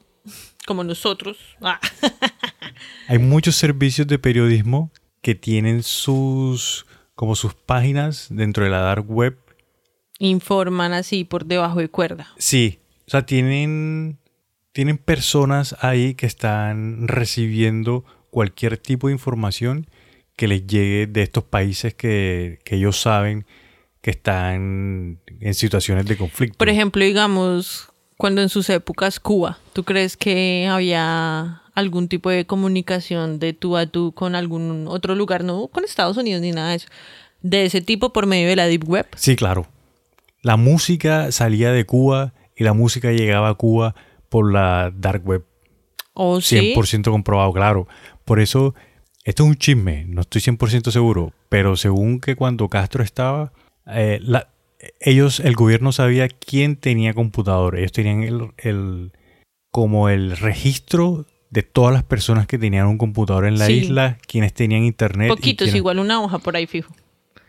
Como 0.67 0.83
nosotros. 0.83 1.37
Ah. 1.61 1.79
Hay 3.07 3.17
muchos 3.17 3.55
servicios 3.55 4.07
de 4.07 4.19
periodismo 4.19 4.91
que 5.21 5.35
tienen 5.35 5.83
sus 5.83 6.85
como 7.15 7.35
sus 7.35 7.53
páginas 7.53 8.27
dentro 8.29 8.65
de 8.65 8.69
la 8.69 8.79
dark 8.79 9.09
web. 9.09 9.37
Informan 10.19 10.91
así 10.91 11.23
por 11.23 11.45
debajo 11.45 11.79
de 11.79 11.89
cuerda. 11.89 12.27
Sí, 12.37 12.79
o 13.07 13.11
sea, 13.11 13.25
tienen 13.25 14.19
tienen 14.73 14.97
personas 14.97 15.77
ahí 15.79 16.15
que 16.15 16.25
están 16.25 17.07
recibiendo 17.07 18.03
cualquier 18.29 18.77
tipo 18.77 19.07
de 19.07 19.13
información 19.13 19.87
que 20.35 20.49
les 20.49 20.67
llegue 20.67 21.07
de 21.07 21.21
estos 21.21 21.45
países 21.45 21.93
que, 21.93 22.59
que 22.65 22.75
ellos 22.75 22.99
saben 22.99 23.45
que 24.01 24.11
están 24.11 25.21
en 25.39 25.53
situaciones 25.53 26.05
de 26.05 26.17
conflicto. 26.17 26.57
Por 26.57 26.67
ejemplo, 26.67 27.03
digamos, 27.03 27.89
cuando 28.17 28.41
en 28.41 28.49
sus 28.49 28.69
épocas 28.69 29.19
Cuba, 29.19 29.57
¿tú 29.73 29.83
crees 29.83 30.15
que 30.17 30.67
había 30.69 31.61
algún 31.73 32.07
tipo 32.07 32.29
de 32.29 32.45
comunicación 32.45 33.39
de 33.39 33.53
tú 33.53 33.75
a 33.77 33.85
tú 33.87 34.13
con 34.13 34.35
algún 34.35 34.85
otro 34.87 35.15
lugar? 35.15 35.43
No 35.43 35.67
con 35.67 35.83
Estados 35.83 36.17
Unidos 36.17 36.41
ni 36.41 36.51
nada 36.51 36.69
de 36.69 36.75
eso. 36.75 36.87
De 37.41 37.65
ese 37.65 37.81
tipo 37.81 38.11
por 38.13 38.25
medio 38.25 38.47
de 38.47 38.55
la 38.55 38.65
Deep 38.67 38.87
Web. 38.89 39.07
Sí, 39.15 39.35
claro. 39.35 39.67
La 40.41 40.57
música 40.57 41.31
salía 41.31 41.71
de 41.71 41.85
Cuba 41.85 42.33
y 42.55 42.63
la 42.63 42.73
música 42.73 43.11
llegaba 43.11 43.49
a 43.49 43.53
Cuba 43.55 43.95
por 44.29 44.51
la 44.51 44.91
dark 44.95 45.25
web. 45.27 45.45
¿O 46.13 46.39
sí? 46.39 46.73
100% 46.75 47.11
comprobado, 47.11 47.51
claro. 47.51 47.87
Por 48.23 48.39
eso, 48.39 48.73
esto 49.25 49.43
es 49.43 49.49
un 49.49 49.55
chisme, 49.55 50.05
no 50.07 50.21
estoy 50.21 50.41
100% 50.41 50.91
seguro, 50.91 51.33
pero 51.49 51.75
según 51.75 52.19
que 52.21 52.35
cuando 52.35 52.69
Castro 52.69 53.03
estaba, 53.03 53.51
eh, 53.87 54.19
la- 54.21 54.47
ellos, 54.99 55.39
el 55.39 55.55
gobierno 55.55 55.91
sabía 55.91 56.27
quién 56.27 56.75
tenía 56.75 57.13
computador. 57.13 57.77
Ellos 57.77 57.91
tenían 57.91 58.23
el, 58.23 58.51
el- 58.57 59.11
como 59.71 60.09
el 60.09 60.37
registro 60.37 61.25
de 61.49 61.63
todas 61.63 61.93
las 61.93 62.03
personas 62.03 62.47
que 62.47 62.57
tenían 62.57 62.87
un 62.87 62.97
computador 62.97 63.45
en 63.45 63.57
la 63.59 63.67
Sí. 63.67 63.73
isla, 63.73 64.17
quienes 64.27 64.53
tenían 64.53 64.83
internet. 64.83 65.29
Poquitos, 65.29 65.65
quienes- 65.65 65.75
igual 65.75 65.99
una 65.99 66.21
hoja 66.21 66.39
por 66.39 66.55
ahí 66.55 66.65
fijo. 66.67 66.93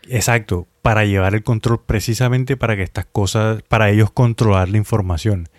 Exacto, 0.09 0.67
para 0.81 1.03
llevar 1.05 1.35
el 1.35 1.43
control 1.43 1.81
precisamente 1.85 2.55
para 2.55 2.75
que 2.77 2.83
estas 2.83 3.05
cosas, 3.05 3.61
para 3.63 3.89
ellos 3.89 4.11
controlar 4.11 4.69
la 4.69 4.77
información. 4.77 5.49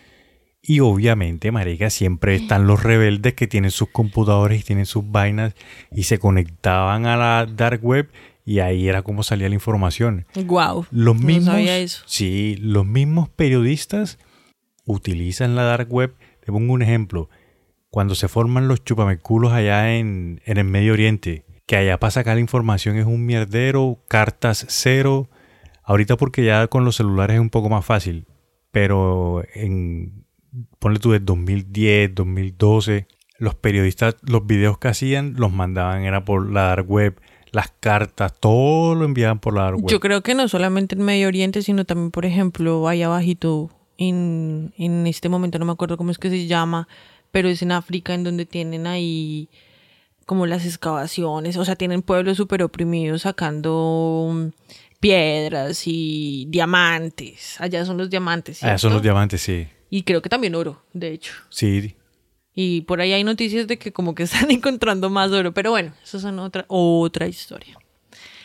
Y 0.62 0.80
obviamente, 0.80 1.52
marica, 1.52 1.88
siempre 1.90 2.34
están 2.34 2.66
los 2.66 2.82
rebeldes 2.82 3.34
que 3.34 3.46
tienen 3.46 3.70
sus 3.70 3.88
computadores 3.90 4.60
y 4.60 4.64
tienen 4.64 4.86
sus 4.86 5.10
vainas 5.10 5.54
y 5.92 6.04
se 6.04 6.18
conectaban 6.18 7.06
a 7.06 7.16
la 7.16 7.46
dark 7.46 7.80
web 7.84 8.10
y 8.48 8.60
ahí 8.60 8.88
era 8.88 9.02
como 9.02 9.22
salía 9.22 9.48
la 9.50 9.54
información. 9.54 10.24
Wow. 10.34 10.86
Los 10.90 11.20
No 11.20 11.26
mismos, 11.26 11.44
sabía 11.54 11.76
eso. 11.78 12.02
sí, 12.06 12.56
los 12.60 12.86
mismos 12.86 13.28
periodistas 13.28 14.18
utilizan 14.86 15.54
la 15.54 15.64
dark 15.64 15.92
web. 15.92 16.14
Te 16.40 16.50
pongo 16.50 16.72
un 16.72 16.80
ejemplo. 16.80 17.28
Cuando 17.90 18.14
se 18.14 18.26
forman 18.26 18.66
los 18.66 18.82
chupameculos 18.82 19.52
allá 19.52 19.94
en, 19.96 20.40
en 20.46 20.56
el 20.56 20.64
Medio 20.64 20.94
Oriente, 20.94 21.44
que 21.66 21.76
allá 21.76 22.00
para 22.00 22.10
sacar 22.10 22.36
la 22.36 22.40
información 22.40 22.96
es 22.96 23.04
un 23.04 23.26
mierdero, 23.26 24.02
cartas 24.08 24.64
cero. 24.70 25.28
Ahorita 25.82 26.16
porque 26.16 26.42
ya 26.42 26.68
con 26.68 26.86
los 26.86 26.96
celulares 26.96 27.34
es 27.34 27.40
un 27.40 27.50
poco 27.50 27.68
más 27.68 27.84
fácil, 27.84 28.26
pero 28.70 29.42
en, 29.54 30.24
ponle 30.78 31.00
tú 31.00 31.10
de 31.12 31.20
2010, 31.20 32.14
2012, 32.14 33.06
los 33.38 33.54
periodistas, 33.56 34.16
los 34.22 34.46
videos 34.46 34.78
que 34.78 34.88
hacían 34.88 35.34
los 35.36 35.52
mandaban 35.52 36.04
era 36.04 36.24
por 36.24 36.50
la 36.50 36.62
dark 36.62 36.90
web, 36.90 37.20
las 37.52 37.72
cartas, 37.80 38.32
todo 38.38 38.94
lo 38.94 39.04
enviaban 39.04 39.38
por 39.38 39.54
la 39.54 39.62
dark 39.62 39.76
web. 39.76 39.90
Yo 39.90 40.00
creo 40.00 40.22
que 40.22 40.34
no 40.34 40.48
solamente 40.48 40.94
en 40.94 41.02
Medio 41.02 41.28
Oriente, 41.28 41.62
sino 41.62 41.84
también, 41.84 42.10
por 42.10 42.24
ejemplo, 42.24 42.88
allá 42.88 43.06
abajito, 43.06 43.70
en, 43.96 44.72
en 44.78 45.06
este 45.06 45.28
momento 45.28 45.58
no 45.58 45.64
me 45.64 45.72
acuerdo 45.72 45.96
cómo 45.96 46.10
es 46.10 46.18
que 46.18 46.30
se 46.30 46.46
llama, 46.46 46.88
pero 47.30 47.48
es 47.48 47.62
en 47.62 47.72
África 47.72 48.14
en 48.14 48.24
donde 48.24 48.46
tienen 48.46 48.86
ahí 48.86 49.48
como 50.28 50.46
las 50.46 50.66
excavaciones, 50.66 51.56
o 51.56 51.64
sea, 51.64 51.74
tienen 51.74 52.02
pueblos 52.02 52.36
súper 52.36 52.62
oprimidos 52.62 53.22
sacando 53.22 54.30
mm, 54.30 54.48
piedras 55.00 55.82
y 55.86 56.46
diamantes. 56.50 57.58
Allá 57.60 57.86
son 57.86 57.96
los 57.96 58.10
diamantes. 58.10 58.62
Ah, 58.62 58.76
son 58.76 58.92
los 58.92 59.00
¿cierto? 59.00 59.02
diamantes, 59.02 59.40
sí. 59.40 59.66
Y 59.88 60.02
creo 60.02 60.20
que 60.20 60.28
también 60.28 60.54
oro, 60.54 60.82
de 60.92 61.12
hecho. 61.12 61.32
Sí, 61.48 61.96
Y 62.54 62.80
por 62.82 63.00
ahí 63.00 63.12
hay 63.12 63.22
noticias 63.24 63.66
de 63.66 63.78
que 63.78 63.92
como 63.92 64.14
que 64.14 64.22
están 64.24 64.50
encontrando 64.50 65.10
más 65.10 65.30
oro, 65.32 65.52
pero 65.54 65.70
bueno, 65.70 65.92
eso 66.02 66.18
son 66.18 66.38
otra, 66.38 66.64
otra 66.68 67.26
historia. 67.28 67.76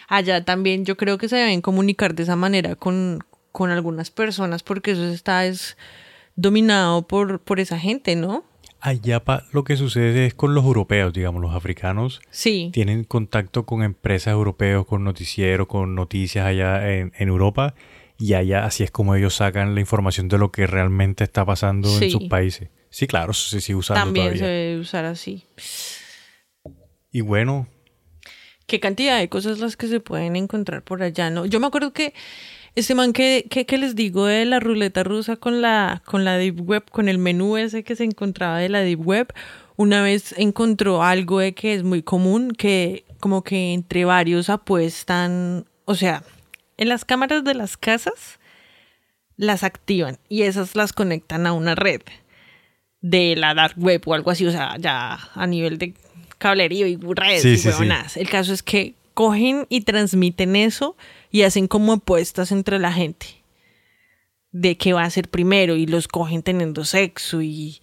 Allá 0.07 0.43
también 0.45 0.85
yo 0.85 0.97
creo 0.97 1.17
que 1.17 1.29
se 1.29 1.37
deben 1.37 1.61
comunicar 1.61 2.13
de 2.13 2.23
esa 2.23 2.35
manera 2.35 2.75
con, 2.75 3.23
con 3.51 3.71
algunas 3.71 4.11
personas 4.11 4.61
porque 4.61 4.91
eso 4.91 5.05
está 5.05 5.45
es 5.45 5.77
dominado 6.35 7.07
por, 7.07 7.39
por 7.39 7.59
esa 7.59 7.79
gente, 7.79 8.15
¿no? 8.15 8.43
Allá 8.79 9.23
pa- 9.23 9.45
lo 9.53 9.63
que 9.63 9.77
sucede 9.77 10.25
es 10.25 10.33
con 10.33 10.53
los 10.53 10.65
europeos, 10.65 11.13
digamos, 11.13 11.41
los 11.41 11.55
africanos 11.55 12.21
Sí. 12.31 12.69
tienen 12.73 13.05
contacto 13.05 13.65
con 13.65 13.81
empresas 13.81 14.33
europeas, 14.33 14.85
con 14.85 15.05
noticieros, 15.05 15.67
con 15.67 15.95
noticias 15.95 16.45
allá 16.45 16.91
en, 16.93 17.13
en 17.17 17.29
Europa 17.29 17.75
y 18.19 18.33
allá 18.33 18.65
así 18.65 18.83
es 18.83 18.91
como 18.91 19.15
ellos 19.15 19.35
sacan 19.35 19.73
la 19.73 19.79
información 19.79 20.27
de 20.27 20.37
lo 20.37 20.51
que 20.51 20.67
realmente 20.67 21.23
está 21.23 21.45
pasando 21.45 21.87
Sí. 21.87 22.05
en 22.05 22.11
sus 22.11 22.23
países. 22.25 22.69
Sí, 22.93 23.07
claro, 23.07 23.31
eso 23.31 23.49
se 23.49 23.59
sigue 23.59 23.75
usando 23.75 24.03
También 24.03 24.33
se 24.33 24.37
todavía. 24.37 24.55
debe 24.55 24.79
usar 24.79 25.03
así. 25.05 25.43
Y 27.11 27.21
bueno, 27.21 27.67
Qué 28.67 28.79
cantidad 28.79 29.17
de 29.19 29.27
cosas 29.29 29.57
las 29.59 29.75
que 29.75 29.87
se 29.87 29.99
pueden 29.99 30.35
encontrar 30.35 30.83
por 30.83 31.01
allá, 31.01 31.29
¿no? 31.31 31.45
Yo 31.47 31.59
me 31.59 31.65
acuerdo 31.67 31.91
que 31.91 32.13
Este 32.75 32.93
man 32.95 33.11
que, 33.11 33.45
que, 33.49 33.65
que 33.65 33.77
les 33.79 33.95
digo 33.95 34.25
de 34.27 34.45
la 34.45 34.59
ruleta 34.59 35.03
rusa 35.03 35.35
con 35.37 35.61
la, 35.61 36.01
con 36.05 36.23
la 36.23 36.37
Deep 36.37 36.61
Web, 36.61 36.83
con 36.91 37.09
el 37.09 37.17
menú 37.17 37.57
ese 37.57 37.83
que 37.83 37.95
se 37.95 38.03
encontraba 38.03 38.59
de 38.59 38.69
la 38.69 38.81
Deep 38.81 39.05
Web, 39.05 39.33
una 39.75 40.01
vez 40.03 40.33
encontró 40.37 41.01
algo 41.03 41.39
de 41.39 41.53
que 41.55 41.73
es 41.73 41.83
muy 41.83 42.03
común, 42.03 42.51
que 42.51 43.05
como 43.19 43.43
que 43.43 43.73
entre 43.73 44.05
varios 44.05 44.49
apuestan, 44.49 45.65
o 45.85 45.95
sea, 45.95 46.23
en 46.77 46.89
las 46.89 47.05
cámaras 47.05 47.43
de 47.43 47.55
las 47.55 47.75
casas 47.75 48.39
las 49.35 49.63
activan 49.63 50.19
y 50.29 50.43
esas 50.43 50.75
las 50.75 50.93
conectan 50.93 51.47
a 51.47 51.53
una 51.53 51.73
red 51.75 52.01
de 53.03 53.35
la 53.35 53.53
dark 53.53 53.75
web 53.77 54.01
o 54.05 54.13
algo 54.13 54.31
así, 54.31 54.47
o 54.47 54.51
sea, 54.51 54.77
ya 54.79 55.19
a 55.35 55.45
nivel 55.45 55.77
de 55.77 55.93
cablerío 56.37 56.87
y 56.87 56.97
redes 56.97 57.41
Sí, 57.41 57.49
y 57.49 57.57
sí. 57.57 57.69
El 58.15 58.29
caso 58.29 58.53
es 58.53 58.63
que 58.63 58.95
cogen 59.13 59.67
y 59.69 59.81
transmiten 59.81 60.55
eso 60.55 60.95
y 61.29 61.43
hacen 61.43 61.67
como 61.67 61.93
apuestas 61.93 62.51
entre 62.51 62.79
la 62.79 62.93
gente 62.93 63.43
de 64.51 64.77
qué 64.77 64.93
va 64.93 65.03
a 65.03 65.09
ser 65.09 65.29
primero 65.29 65.75
y 65.75 65.85
los 65.85 66.07
cogen 66.07 66.43
teniendo 66.43 66.85
sexo 66.85 67.41
y, 67.41 67.81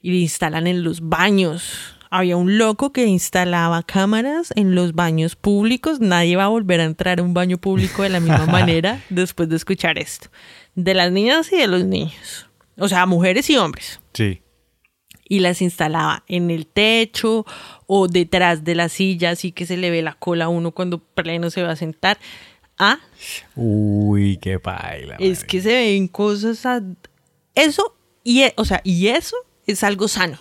y 0.00 0.22
instalan 0.22 0.66
en 0.66 0.82
los 0.82 1.00
baños. 1.08 1.96
Había 2.08 2.36
un 2.36 2.56
loco 2.56 2.92
que 2.92 3.04
instalaba 3.04 3.82
cámaras 3.82 4.52
en 4.56 4.74
los 4.74 4.94
baños 4.94 5.36
públicos. 5.36 6.00
Nadie 6.00 6.36
va 6.36 6.44
a 6.44 6.48
volver 6.48 6.80
a 6.80 6.84
entrar 6.84 7.18
a 7.18 7.22
un 7.22 7.34
baño 7.34 7.58
público 7.58 8.02
de 8.02 8.08
la 8.08 8.20
misma 8.20 8.46
manera 8.50 9.02
después 9.10 9.48
de 9.48 9.56
escuchar 9.56 9.98
esto. 9.98 10.28
De 10.74 10.94
las 10.94 11.12
niñas 11.12 11.52
y 11.52 11.56
de 11.58 11.66
los 11.66 11.84
niños. 11.84 12.48
O 12.78 12.88
sea, 12.88 13.04
mujeres 13.06 13.50
y 13.50 13.56
hombres 13.56 14.00
Sí. 14.14 14.40
Y 15.28 15.40
las 15.40 15.62
instalaba 15.62 16.22
en 16.28 16.50
el 16.50 16.66
techo 16.66 17.46
o 17.86 18.08
detrás 18.08 18.64
de 18.64 18.74
la 18.74 18.88
silla, 18.88 19.30
así 19.30 19.52
que 19.52 19.66
se 19.66 19.76
le 19.76 19.90
ve 19.90 20.02
la 20.02 20.14
cola 20.14 20.46
a 20.46 20.48
uno 20.48 20.72
cuando 20.72 20.98
pleno 20.98 21.50
se 21.50 21.62
va 21.62 21.70
a 21.72 21.76
sentar. 21.76 22.18
Ah, 22.78 22.98
Uy, 23.54 24.36
qué 24.38 24.58
paila. 24.58 25.16
es 25.20 25.38
madre. 25.38 25.46
que 25.48 25.60
se 25.60 25.74
ven 25.74 26.08
cosas. 26.08 26.64
a- 26.66 26.82
Eso, 27.54 27.96
y, 28.24 28.42
e- 28.42 28.54
o 28.56 28.64
sea, 28.64 28.80
y 28.84 29.06
eso 29.08 29.36
es 29.66 29.84
algo 29.84 30.08
sano 30.08 30.38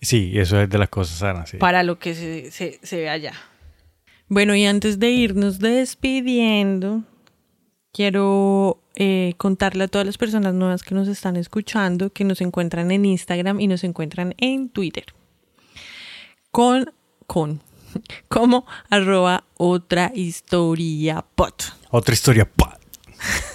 Sí, 0.00 0.32
eso 0.36 0.60
es 0.60 0.68
de 0.70 0.78
las 0.78 0.88
cosas 0.88 1.18
sanas, 1.18 1.50
sí. 1.50 1.56
para 1.56 1.82
lo 1.82 1.98
que 1.98 2.14
se, 2.14 2.50
se, 2.50 2.78
se 2.82 2.96
ve 2.98 3.08
allá. 3.08 3.32
Bueno, 4.28 4.54
y 4.54 4.64
antes 4.66 4.98
de 4.98 5.10
irnos 5.10 5.58
despidiendo, 5.58 7.02
quiero 7.94 8.82
eh, 8.96 9.34
contarle 9.38 9.84
a 9.84 9.88
todas 9.88 10.04
las 10.04 10.18
personas 10.18 10.52
nuevas 10.52 10.82
que 10.82 10.94
nos 10.94 11.06
están 11.06 11.36
escuchando 11.36 12.10
que 12.10 12.24
nos 12.24 12.40
encuentran 12.40 12.90
en 12.90 13.06
Instagram 13.06 13.60
y 13.60 13.68
nos 13.68 13.84
encuentran 13.84 14.34
en 14.36 14.68
Twitter. 14.68 15.06
Con, 16.50 16.92
con, 17.26 17.62
como 18.28 18.66
arroba 18.90 19.44
otra 19.56 20.10
historia 20.14 21.24
pot. 21.34 21.72
Otra 21.90 22.12
historia. 22.12 22.44
pa. 22.44 22.78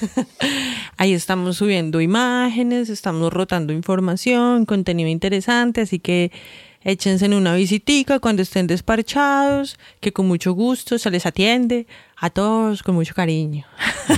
Ahí 0.98 1.14
estamos 1.14 1.58
subiendo 1.58 2.02
imágenes, 2.02 2.90
estamos 2.90 3.32
rotando 3.32 3.74
información, 3.74 4.66
contenido 4.66 5.10
interesante, 5.10 5.82
así 5.82 6.00
que 6.00 6.32
échense 6.84 7.26
en 7.26 7.34
una 7.34 7.56
visitica 7.56 8.20
cuando 8.20 8.42
estén 8.42 8.68
desparchados, 8.68 9.78
que 10.00 10.14
con 10.14 10.28
mucho 10.28 10.54
gusto 10.54 10.98
se 10.98 11.12
les 11.12 11.26
atiende 11.26 11.88
a 12.18 12.30
todos 12.30 12.84
con 12.84 12.96
mucho 12.96 13.14
cariño. 13.14 13.66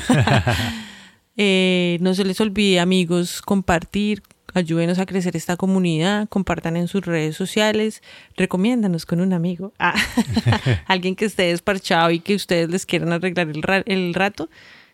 Eh, 1.38 1.98
no 2.02 2.14
se 2.14 2.26
les 2.26 2.40
olvide, 2.42 2.80
amigos, 2.82 3.42
compartir, 3.42 4.22
ayúdenos 4.54 5.00
a 5.00 5.06
crecer 5.06 5.36
esta 5.38 5.56
comunidad, 5.56 6.28
compartan 6.28 6.76
en 6.76 6.90
sus 6.90 7.04
redes 7.06 7.38
sociales, 7.38 8.04
recomiéndanos 8.36 9.06
con 9.06 9.22
un 9.22 9.32
amigo, 9.34 9.72
Ah, 9.80 9.96
alguien 10.88 11.16
que 11.16 11.26
esté 11.26 11.44
desparchado 11.44 12.12
y 12.12 12.20
que 12.20 12.36
ustedes 12.36 12.70
les 12.70 12.86
quieran 12.86 13.14
arreglar 13.14 13.48
el, 13.50 13.64
ra- 13.64 13.84
el 13.86 14.14
rato. 14.14 14.50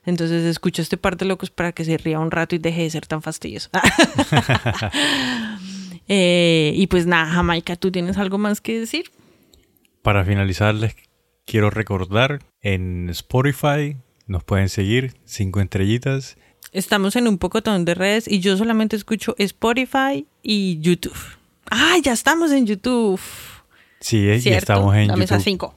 Entonces 0.06 0.46
escucha 0.46 0.82
este 0.84 0.96
par 0.96 1.18
de 1.18 1.26
locos 1.26 1.50
para 1.50 1.74
que 1.74 1.84
se 1.84 1.98
ría 1.98 2.20
un 2.20 2.32
rato 2.32 2.56
y 2.56 2.60
deje 2.60 2.84
de 2.84 2.90
ser 2.92 3.08
tan 3.08 3.22
fastidioso. 3.24 3.70
Eh, 6.08 6.74
y 6.76 6.88
pues 6.88 7.06
nada, 7.06 7.28
Jamaica, 7.32 7.76
¿tú 7.76 7.92
tienes 7.92 8.18
algo 8.18 8.38
más 8.38 8.62
que 8.62 8.80
decir? 8.80 9.12
Para 10.02 10.24
finalizar, 10.24 10.74
les 10.76 10.96
quiero 11.46 11.70
recordar 11.70 12.40
en 12.62 13.10
Spotify 13.10 13.98
nos 14.28 14.44
pueden 14.44 14.70
seguir 14.70 15.16
cinco 15.24 15.62
estrellitas. 15.62 16.38
Estamos 16.74 17.16
en 17.16 17.28
un 17.28 17.38
pocotón 17.38 17.86
de 17.86 17.96
redes 17.96 18.28
y 18.28 18.40
yo 18.40 18.58
solamente 18.58 18.96
escucho 18.96 19.36
Spotify 19.38 20.28
y 20.44 20.80
YouTube. 20.82 21.16
¡Ah, 21.72 21.96
ya 22.04 22.12
estamos 22.12 22.52
en 22.52 22.66
YouTube! 22.66 23.20
Sí, 24.02 24.28
eh, 24.28 24.36
y 24.36 24.42
¿Cierto? 24.42 24.74
estamos 24.74 24.96
en 24.96 25.08
YouTube. 25.08 25.42
cinco. 25.42 25.76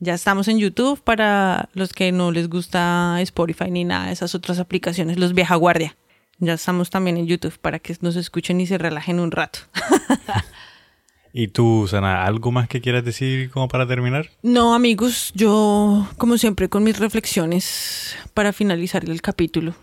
Ya 0.00 0.14
estamos 0.14 0.48
en 0.48 0.58
YouTube 0.58 1.00
para 1.00 1.68
los 1.74 1.92
que 1.92 2.10
no 2.10 2.32
les 2.32 2.48
gusta 2.48 3.18
Spotify 3.20 3.70
ni 3.70 3.84
nada 3.84 4.06
de 4.06 4.12
esas 4.12 4.34
otras 4.34 4.58
aplicaciones, 4.58 5.18
los 5.18 5.32
vieja 5.32 5.54
guardia. 5.54 5.96
Ya 6.42 6.54
estamos 6.54 6.90
también 6.90 7.16
en 7.18 7.28
YouTube 7.28 7.56
para 7.60 7.78
que 7.78 7.96
nos 8.00 8.16
escuchen 8.16 8.60
y 8.60 8.66
se 8.66 8.76
relajen 8.76 9.20
un 9.20 9.30
rato. 9.30 9.60
¿Y 11.32 11.46
tú, 11.46 11.86
Sana, 11.88 12.24
algo 12.26 12.50
más 12.50 12.66
que 12.66 12.80
quieras 12.80 13.04
decir 13.04 13.48
como 13.48 13.68
para 13.68 13.86
terminar? 13.86 14.28
No, 14.42 14.74
amigos, 14.74 15.30
yo, 15.36 16.04
como 16.18 16.38
siempre, 16.38 16.68
con 16.68 16.82
mis 16.82 16.98
reflexiones 16.98 18.16
para 18.34 18.52
finalizar 18.52 19.04
el 19.04 19.22
capítulo, 19.22 19.76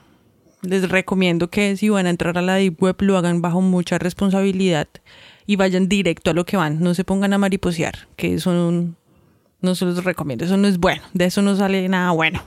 les 0.61 0.90
recomiendo 0.90 1.49
que 1.49 1.77
si 1.77 1.88
van 1.88 2.07
a 2.07 2.10
entrar 2.10 2.38
a 2.38 2.41
la 2.41 2.56
Deep 2.56 2.84
Web 2.84 2.98
lo 3.03 3.18
hagan 3.18 3.41
bajo 3.41 3.61
mucha 3.61 3.98
responsabilidad 3.98 4.90
y 5.45 5.56
vayan 5.56 5.88
directo 5.88 6.31
a 6.31 6.34
lo 6.34 6.45
que 6.45 6.57
van. 6.57 6.81
No 6.81 6.94
se 6.94 7.06
pongan 7.06 7.31
a 7.31 7.38
mariposear, 7.38 8.10
que 8.18 8.34
eso 8.34 8.52
no, 8.52 8.95
no 9.61 9.76
se 9.76 9.86
los 9.86 10.03
recomiendo. 10.03 10.44
Eso 10.44 10.57
no 10.57 10.68
es 10.68 10.77
bueno. 10.77 11.03
De 11.14 11.23
eso 11.23 11.41
no 11.41 11.56
sale 11.56 11.88
nada 11.88 12.11
bueno. 12.11 12.44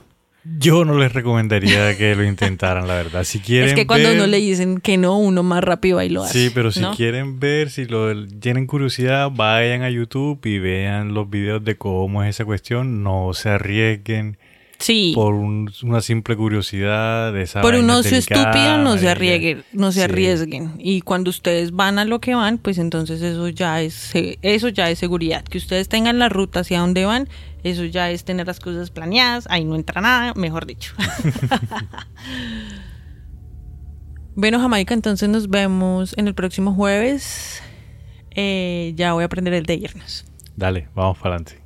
Yo 0.59 0.83
no 0.83 0.97
les 0.97 1.13
recomendaría 1.13 1.97
que 1.97 2.15
lo 2.15 2.23
intentaran, 2.25 2.85
la 2.87 2.95
verdad. 2.95 3.23
Si 3.23 3.39
quieren 3.39 3.69
es 3.69 3.75
que 3.75 3.87
cuando 3.87 4.09
ver- 4.09 4.17
uno 4.17 4.27
le 4.27 4.37
dicen 4.37 4.81
que 4.81 4.97
no, 4.97 5.17
uno 5.17 5.41
más 5.41 5.63
rápido 5.63 5.99
ahí 5.99 6.09
lo 6.09 6.23
hace. 6.23 6.47
Sí, 6.47 6.51
pero 6.53 6.71
si 6.71 6.81
¿no? 6.81 6.93
quieren 6.95 7.39
ver, 7.39 7.69
si 7.69 7.85
lo 7.85 8.25
tienen 8.27 8.67
curiosidad, 8.67 9.31
vayan 9.31 9.83
a 9.83 9.89
YouTube 9.89 10.45
y 10.45 10.59
vean 10.59 11.13
los 11.13 11.29
videos 11.29 11.63
de 11.63 11.75
cómo 11.77 12.23
es 12.23 12.31
esa 12.31 12.43
cuestión. 12.45 13.03
No 13.03 13.31
se 13.33 13.49
arriesguen 13.49 14.37
Sí. 14.79 15.13
por 15.15 15.33
un- 15.33 15.71
una 15.83 16.01
simple 16.01 16.35
curiosidad 16.35 17.31
de 17.31 17.43
esa 17.43 17.61
Por 17.61 17.75
un 17.75 17.89
ocio 17.89 18.17
estúpido 18.17 18.77
no 18.79 18.97
se 18.97 19.07
arriesguen, 19.09 19.63
no 19.71 19.93
se 19.93 19.99
Sí. 19.99 20.03
arriesguen. 20.03 20.71
Y 20.77 20.99
cuando 21.01 21.29
ustedes 21.29 21.71
van 21.71 21.99
a 21.99 22.05
lo 22.05 22.19
que 22.19 22.35
van, 22.35 22.57
pues 22.57 22.77
entonces 22.79 23.21
eso 23.21 23.47
ya 23.47 23.81
es 23.81 24.11
eso 24.41 24.67
ya 24.67 24.89
es 24.89 24.99
seguridad. 24.99 25.45
Que 25.45 25.57
ustedes 25.57 25.87
tengan 25.87 26.19
la 26.19 26.27
ruta 26.27 26.61
hacia 26.61 26.79
donde 26.81 27.05
van, 27.05 27.29
eso 27.63 27.85
ya 27.85 28.11
es 28.11 28.25
tener 28.25 28.47
las 28.47 28.59
cosas 28.59 28.91
planeadas, 28.91 29.47
ahí 29.49 29.63
no 29.63 29.75
entra 29.75 30.01
nada, 30.01 30.33
mejor 30.35 30.65
dicho. 30.65 30.93
bueno, 34.35 34.59
Jamaica, 34.59 34.93
entonces 34.93 35.29
nos 35.29 35.49
vemos 35.49 36.13
en 36.17 36.27
el 36.27 36.35
próximo 36.35 36.73
jueves. 36.73 37.61
Eh, 38.31 38.93
ya 38.95 39.13
voy 39.13 39.23
a 39.23 39.25
aprender 39.25 39.53
el 39.53 39.65
de 39.65 39.75
irnos. 39.75 40.25
Dale, 40.55 40.89
vamos 40.93 41.17
para 41.17 41.35
adelante. 41.35 41.62